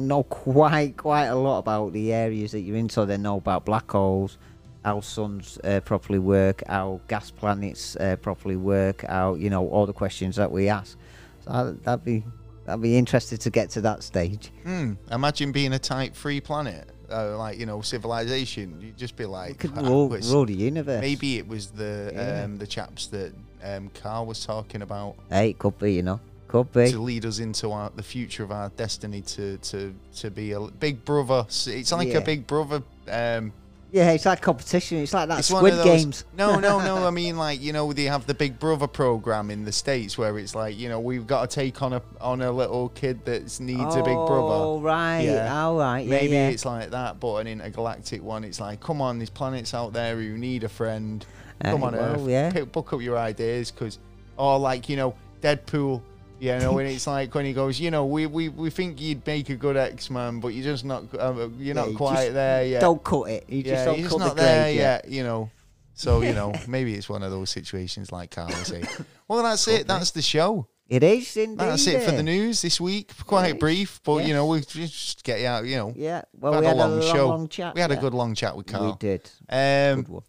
know 0.00 0.22
quite 0.24 0.96
quite 0.96 1.26
a 1.26 1.34
lot 1.34 1.58
about 1.58 1.92
the 1.92 2.12
areas 2.12 2.52
that 2.52 2.60
you're 2.60 2.76
in. 2.76 2.88
So 2.88 3.04
they 3.04 3.16
know 3.16 3.36
about 3.36 3.64
black 3.64 3.90
holes, 3.90 4.38
how 4.84 5.00
suns 5.00 5.58
uh, 5.64 5.80
properly 5.80 6.18
work, 6.18 6.62
how 6.66 7.00
gas 7.08 7.30
planets 7.30 7.96
uh, 7.96 8.16
properly 8.16 8.56
work, 8.56 9.04
how 9.08 9.34
you 9.34 9.50
know 9.50 9.68
all 9.68 9.86
the 9.86 9.92
questions 9.92 10.36
that 10.36 10.50
we 10.50 10.68
ask. 10.68 10.96
So 11.44 11.50
that- 11.52 11.84
that'd 11.84 12.04
be 12.04 12.24
I'd 12.66 12.80
be 12.80 12.96
interested 12.96 13.40
to 13.42 13.50
get 13.50 13.68
to 13.70 13.82
that 13.82 14.02
stage. 14.02 14.50
Hmm. 14.62 14.94
Imagine 15.10 15.52
being 15.52 15.74
a 15.74 15.78
type 15.78 16.16
free 16.16 16.40
planet, 16.40 16.88
uh, 17.12 17.36
like 17.36 17.58
you 17.58 17.66
know, 17.66 17.82
civilization. 17.82 18.80
You'd 18.80 18.96
just 18.96 19.16
be 19.16 19.24
We 19.24 19.30
like, 19.30 19.58
could 19.58 19.72
"Ah, 19.76 19.82
rule, 19.82 20.08
rule 20.08 20.46
the 20.46 20.54
universe. 20.54 21.02
maybe 21.02 21.36
it 21.36 21.46
was 21.46 21.66
the 21.72 22.10
Yeah. 22.14 22.44
um, 22.44 22.56
the 22.56 22.66
chaps 22.66 23.08
that 23.08 23.34
um, 23.62 23.90
Carl 23.94 24.24
was 24.26 24.44
talking 24.46 24.80
about 24.82 25.16
Hey, 25.30 25.50
it 25.50 25.58
could 25.58 25.78
be, 25.78 25.92
you 25.92 26.02
know. 26.02 26.20
Could 26.62 26.72
be. 26.72 26.90
to 26.92 26.98
lead 27.00 27.24
us 27.26 27.38
into 27.40 27.70
our, 27.72 27.90
the 27.94 28.02
future 28.02 28.44
of 28.44 28.52
our 28.52 28.68
destiny 28.70 29.20
to 29.22 29.58
to 29.58 29.94
to 30.16 30.30
be 30.30 30.52
a 30.52 30.60
big 30.60 31.04
brother. 31.04 31.44
It's 31.48 31.92
like 31.92 32.08
Yeah. 32.08 32.18
a 32.18 32.20
big 32.24 32.46
brother. 32.46 32.82
Um, 33.10 33.52
Yeah, 33.92 34.10
it's 34.10 34.26
like 34.26 34.40
competition. 34.40 34.98
It's 34.98 35.14
like 35.14 35.28
that 35.28 35.38
it's 35.38 35.50
one 35.52 35.60
Squid 35.60 35.72
of 35.74 35.78
those, 35.84 36.02
Games. 36.04 36.24
No, 36.36 36.58
no, 36.58 36.80
no. 36.80 37.06
I 37.06 37.10
mean, 37.22 37.36
like 37.36 37.60
you 37.62 37.72
know, 37.72 37.92
they 37.92 38.04
have 38.04 38.26
the 38.26 38.34
Big 38.34 38.58
Brother 38.58 38.88
program 38.88 39.50
in 39.52 39.64
the 39.64 39.70
states 39.72 40.18
where 40.18 40.36
it's 40.38 40.54
like 40.54 40.76
you 40.76 40.88
know 40.88 40.98
we've 40.98 41.26
got 41.28 41.48
to 41.48 41.54
take 41.54 41.80
on 41.82 41.92
a 41.92 42.02
on 42.20 42.40
a 42.42 42.50
little 42.50 42.88
kid 42.88 43.24
that 43.26 43.42
needs 43.60 43.94
a 43.94 44.02
big 44.02 44.14
brother. 44.14 44.54
Oh, 44.64 44.80
right. 44.80 45.20
Yeah. 45.22 45.62
All 45.64 45.76
right. 45.78 46.00
Yeah, 46.04 46.10
Maybe 46.10 46.32
yeah. 46.34 46.48
it's 46.48 46.64
like 46.64 46.90
that, 46.90 47.20
but 47.20 47.36
an 47.36 47.46
intergalactic 47.46 48.22
one. 48.22 48.42
It's 48.44 48.58
like, 48.60 48.80
come 48.80 49.00
on, 49.00 49.18
there's 49.18 49.30
planets 49.30 49.74
out 49.74 49.92
there 49.92 50.16
who 50.16 50.36
need 50.38 50.64
a 50.64 50.68
friend. 50.68 51.24
Come 51.62 51.80
Hey, 51.80 51.86
on, 51.86 51.92
well, 51.92 52.02
Earth, 52.20 52.28
yeah. 52.28 52.50
pick, 52.50 52.72
book 52.72 52.92
up 52.92 53.00
your 53.00 53.16
ideas, 53.16 53.70
because, 53.70 53.98
or 54.36 54.58
like 54.58 54.88
you 54.88 54.96
know, 54.96 55.14
Deadpool. 55.40 56.02
You 56.40 56.58
know, 56.58 56.78
and 56.78 56.88
it's 56.88 57.06
like 57.06 57.34
when 57.34 57.46
he 57.46 57.52
goes, 57.52 57.78
you 57.80 57.90
know, 57.90 58.04
we, 58.06 58.26
we, 58.26 58.48
we 58.48 58.68
think 58.68 59.00
you'd 59.00 59.26
make 59.26 59.48
a 59.50 59.56
good 59.56 59.76
X 59.76 60.10
Man, 60.10 60.40
but 60.40 60.48
you're 60.48 60.64
just 60.64 60.84
not, 60.84 61.04
uh, 61.18 61.32
you're 61.34 61.50
Yeah, 61.58 61.72
not 61.74 61.94
quite 61.94 62.30
there 62.30 62.64
yet. 62.66 62.80
Don't 62.80 63.02
cut 63.02 63.30
it. 63.30 63.44
You 63.48 63.62
yeah, 63.64 63.94
just 63.94 64.10
cut 64.10 64.18
not 64.18 64.36
the 64.36 64.42
there 64.42 64.72
yet. 64.72 65.08
You 65.08 65.22
know, 65.22 65.50
so 65.94 66.22
you 66.22 66.34
know, 66.34 66.52
maybe 66.68 66.94
it's 66.94 67.08
one 67.08 67.22
of 67.22 67.30
those 67.30 67.50
situations 67.50 68.10
like 68.12 68.30
Carl 68.32 68.50
saying. 68.50 68.86
Well, 69.28 69.42
that's 69.42 69.66
it. 69.68 69.86
That's 69.86 70.10
the 70.10 70.22
show. 70.22 70.66
It 70.86 71.02
is 71.02 71.36
indeed. 71.38 71.58
That's 71.60 71.86
it 71.86 72.02
for 72.02 72.10
eh? 72.10 72.16
the 72.16 72.22
news 72.22 72.60
this 72.60 72.78
week. 72.78 73.12
Quite 73.24 73.58
brief, 73.58 74.00
but 74.04 74.26
you 74.26 74.34
know, 74.34 74.46
we 74.46 74.60
just 74.60 75.24
get 75.24 75.40
you 75.40 75.46
out. 75.46 75.64
You 75.64 75.76
know, 75.76 75.92
Yeah. 75.96 76.22
Well, 76.38 76.52
we 76.52 76.58
we 76.58 76.66
had 76.66 76.76
had 76.76 76.86
a 76.86 76.88
long 76.88 77.02
show. 77.14 77.28
long 77.28 77.48
chat. 77.48 77.74
we 77.74 77.80
had 77.80 77.90
a 77.90 77.96
good 77.96 78.12
long 78.12 78.34
chat 78.34 78.54
with 78.56 78.66
Carl. 78.66 78.90
We 78.90 78.96
did. 78.98 79.30
Um, 79.48 80.02
Good 80.02 80.08
one. 80.08 80.22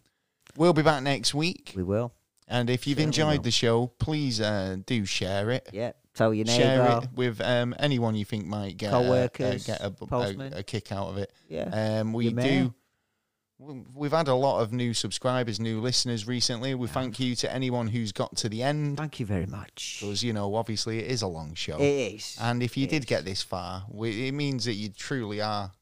we'll 0.56 0.72
be 0.72 0.82
back 0.82 1.02
next 1.02 1.34
week, 1.34 1.74
We 1.76 1.82
will. 1.82 2.12
And 2.48 2.70
if 2.70 2.86
you've 2.86 2.98
enjoyed 2.98 3.42
the 3.42 3.50
show, 3.50 3.88
please 3.98 4.40
uh, 4.40 4.76
do 4.86 5.04
share 5.04 5.50
it. 5.50 5.68
Yeah. 5.72 5.92
Tell 6.14 6.32
your 6.32 6.46
neighbour. 6.46 6.62
Share 6.62 6.98
it 7.02 7.08
with 7.14 7.40
um, 7.42 7.74
anyone 7.78 8.14
you 8.14 8.24
think 8.24 8.46
might 8.46 8.76
get 8.78 8.92
uh, 8.92 9.02
Co-workers, 9.02 9.66
get 9.66 9.80
a, 9.82 9.92
a, 10.10 10.58
a 10.58 10.62
kick 10.62 10.90
out 10.90 11.08
of 11.08 11.18
it. 11.18 11.30
Yeah. 11.48 12.00
Um, 12.00 12.12
we 12.14 12.32
do. 12.32 12.72
we- 13.58 13.82
We've 13.94 14.12
had 14.12 14.28
a 14.28 14.34
lot 14.34 14.60
of 14.60 14.70
new 14.74 14.92
subscribers, 14.92 15.58
new 15.58 15.80
listeners 15.80 16.26
recently. 16.26 16.74
We 16.74 16.88
thank 16.88 17.18
you 17.18 17.34
to 17.36 17.50
anyone 17.50 17.86
who's 17.86 18.12
got 18.12 18.36
to 18.36 18.50
the 18.50 18.62
end, 18.62 18.98
Thank 18.98 19.18
you 19.18 19.24
very 19.24 19.46
much. 19.46 19.98
because 20.00 20.22
you 20.22 20.34
know, 20.34 20.54
obviously, 20.54 20.98
it 20.98 21.10
is 21.10 21.22
a 21.22 21.26
long 21.26 21.54
show. 21.54 21.78
It 21.78 22.14
is. 22.14 22.36
And 22.38 22.62
if 22.62 22.76
you 22.76 22.84
It 22.84 22.90
did 22.90 23.04
is. 23.04 23.06
get 23.06 23.24
this 23.24 23.42
far, 23.42 23.84
we, 23.90 24.28
it 24.28 24.32
means 24.32 24.66
that 24.66 24.74
you 24.74 24.90
truly 24.90 25.40
are, 25.40 25.72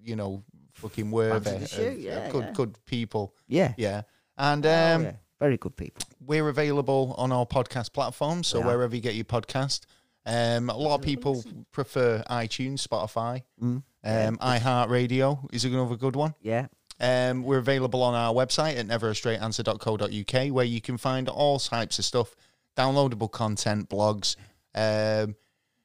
you 0.00 0.14
know, 0.14 0.44
fucking 0.74 1.10
worthy 1.10 1.50
the 1.50 1.56
of, 1.88 1.98
yeah, 1.98 2.30
good, 2.30 2.44
yeah. 2.44 2.52
good 2.52 2.78
people. 2.86 3.34
Yeah. 3.48 3.74
Yeah. 3.78 4.02
And 4.38 4.64
Oh, 4.64 4.94
um, 4.94 5.02
yeah. 5.02 5.12
Very 5.40 5.56
good 5.56 5.76
people. 5.76 6.02
we're 6.24 6.48
available 6.48 7.14
on 7.18 7.32
all 7.32 7.46
podcast 7.46 7.92
platforms. 7.92 8.46
So 8.48 8.60
We 8.60 8.66
wherever 8.66 8.94
you 8.94 9.02
get 9.02 9.14
your 9.14 9.24
podcast, 9.26 9.80
um, 10.26 10.70
a 10.70 10.76
lot 10.76 10.94
of 10.94 11.02
people 11.02 11.44
prefer 11.72 12.22
iTunes, 12.30 12.86
Spotify, 12.86 13.42
Mm. 13.62 13.82
um, 14.04 14.36
iHeartRadio 14.38 15.52
is 15.52 15.64
another 15.64 15.96
good 15.96 16.16
one. 16.16 16.34
Yeah. 16.40 16.66
Um, 17.00 17.42
we're 17.42 17.58
available 17.58 18.02
on 18.02 18.14
our 18.14 18.32
website 18.32 18.78
at 18.78 18.86
neverastraightanswer.co.uk 18.86 20.52
where 20.52 20.64
you 20.64 20.80
can 20.80 20.96
find 20.96 21.28
all 21.28 21.58
types 21.58 21.98
of 21.98 22.04
stuff, 22.04 22.34
downloadable 22.76 23.30
content, 23.30 23.88
blogs, 23.88 24.36
um, 24.74 25.34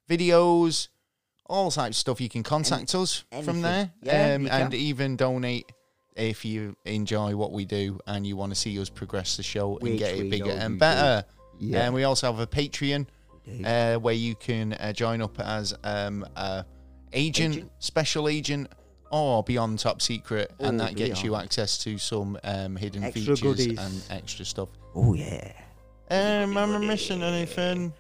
videos, 0.10 0.88
all 1.48 1.72
types 1.72 1.98
of 1.98 2.00
stuff. 2.00 2.22
You 2.22 2.30
can 2.30 2.44
contact 2.44 2.94
us 2.96 3.24
from 3.44 3.62
there 3.62 3.92
Yeah, 4.04 4.36
um, 4.36 4.48
and 4.48 4.72
can. 4.72 4.74
even 4.80 5.16
donate 5.18 5.72
if 6.20 6.44
you 6.46 6.76
enjoy 6.86 7.36
what 7.36 7.52
we 7.52 7.66
do 7.66 8.00
and 8.08 8.26
you 8.28 8.36
want 8.36 8.52
to 8.54 8.56
see 8.60 8.78
us 8.80 8.90
progress 8.90 9.38
the 9.38 9.44
show 9.44 9.78
and 9.78 9.90
Which 9.90 10.00
get 10.00 10.16
it 10.16 10.30
bigger 10.30 10.52
and 10.52 10.62
you 10.64 10.70
do. 10.70 10.78
better. 10.80 11.26
Yeah. 11.60 11.86
And 11.86 11.94
we 11.94 12.04
also 12.04 12.28
have 12.32 12.40
a 12.40 12.48
Patreon 12.48 13.08
uh, 13.66 13.96
where 13.98 14.14
you 14.14 14.36
can 14.36 14.74
uh, 14.74 14.94
join 14.94 15.22
up 15.22 15.40
as 15.40 15.74
um, 15.84 16.26
a 16.36 16.66
agent, 17.14 17.56
Agent. 17.56 17.72
special 17.80 18.28
agent, 18.30 18.70
or 19.12 19.44
beyond 19.44 19.80
top 19.80 20.02
secret, 20.02 20.52
and 20.60 20.80
Oh, 20.80 20.86
that 20.86 20.96
gets 20.96 21.24
you 21.24 21.36
access 21.36 21.78
to 21.80 21.98
some 21.98 22.38
um, 22.44 22.76
hidden 22.76 23.04
Extra 23.04 23.22
features 23.22 23.42
goodies. 23.42 23.80
and 23.80 24.04
extra 24.12 24.46
stuff. 24.46 24.70
Oh, 24.94 25.14
yeah. 25.16 25.52
Um, 26.12 26.56
am 26.58 26.76
I 26.76 26.78
missing 26.78 27.24
anything? 27.24 27.92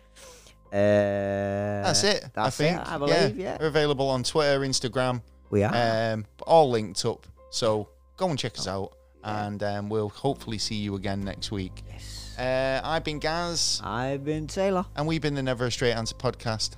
Uh, 0.72 1.82
That's 1.84 2.04
it. 2.04 2.26
That's 2.34 2.48
I 2.48 2.50
think. 2.64 2.80
it, 2.82 2.88
I 2.88 2.98
believe, 2.98 3.38
yeah. 3.38 3.58
We're 3.60 3.68
available 3.68 4.08
on 4.10 4.24
Twitter, 4.24 4.60
Instagram, 4.60 5.22
We 5.50 5.64
are. 5.64 6.14
um, 6.14 6.26
all 6.46 6.70
linked 6.70 7.04
up. 7.06 7.26
So 7.50 7.90
go 8.20 8.30
and 8.30 8.38
check 8.38 8.58
us 8.60 8.68
out, 8.68 8.91
and 9.24 9.64
um, 9.64 9.90
we'll 9.90 10.10
hopefully 10.10 10.58
see 10.58 10.76
you 10.76 10.96
again 10.96 11.24
next 11.24 11.52
week. 11.52 11.82
yes. 11.90 12.36
Uh, 12.38 12.80
I've 12.84 13.04
been 13.04 13.20
Gaz, 13.20 13.82
I've 13.84 14.24
been 14.24 14.48
Taylor. 14.48 14.86
and 14.96 15.08
we've 15.08 15.22
been 15.22 15.36
the 15.36 15.44
Never 15.44 15.66
a 15.66 15.72
Straight 15.72 15.94
Answer 15.94 16.16
podcast. 16.16 16.76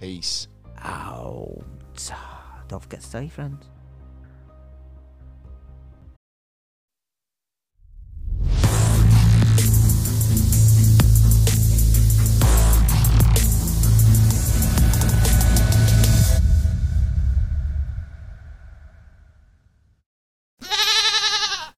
Peace. 0.00 0.48
Out. 0.82 1.64
Don't 2.68 2.80
forget 2.80 3.00
to 3.00 3.10
tell 3.10 3.22
your 3.22 3.30
friends. 3.30 3.69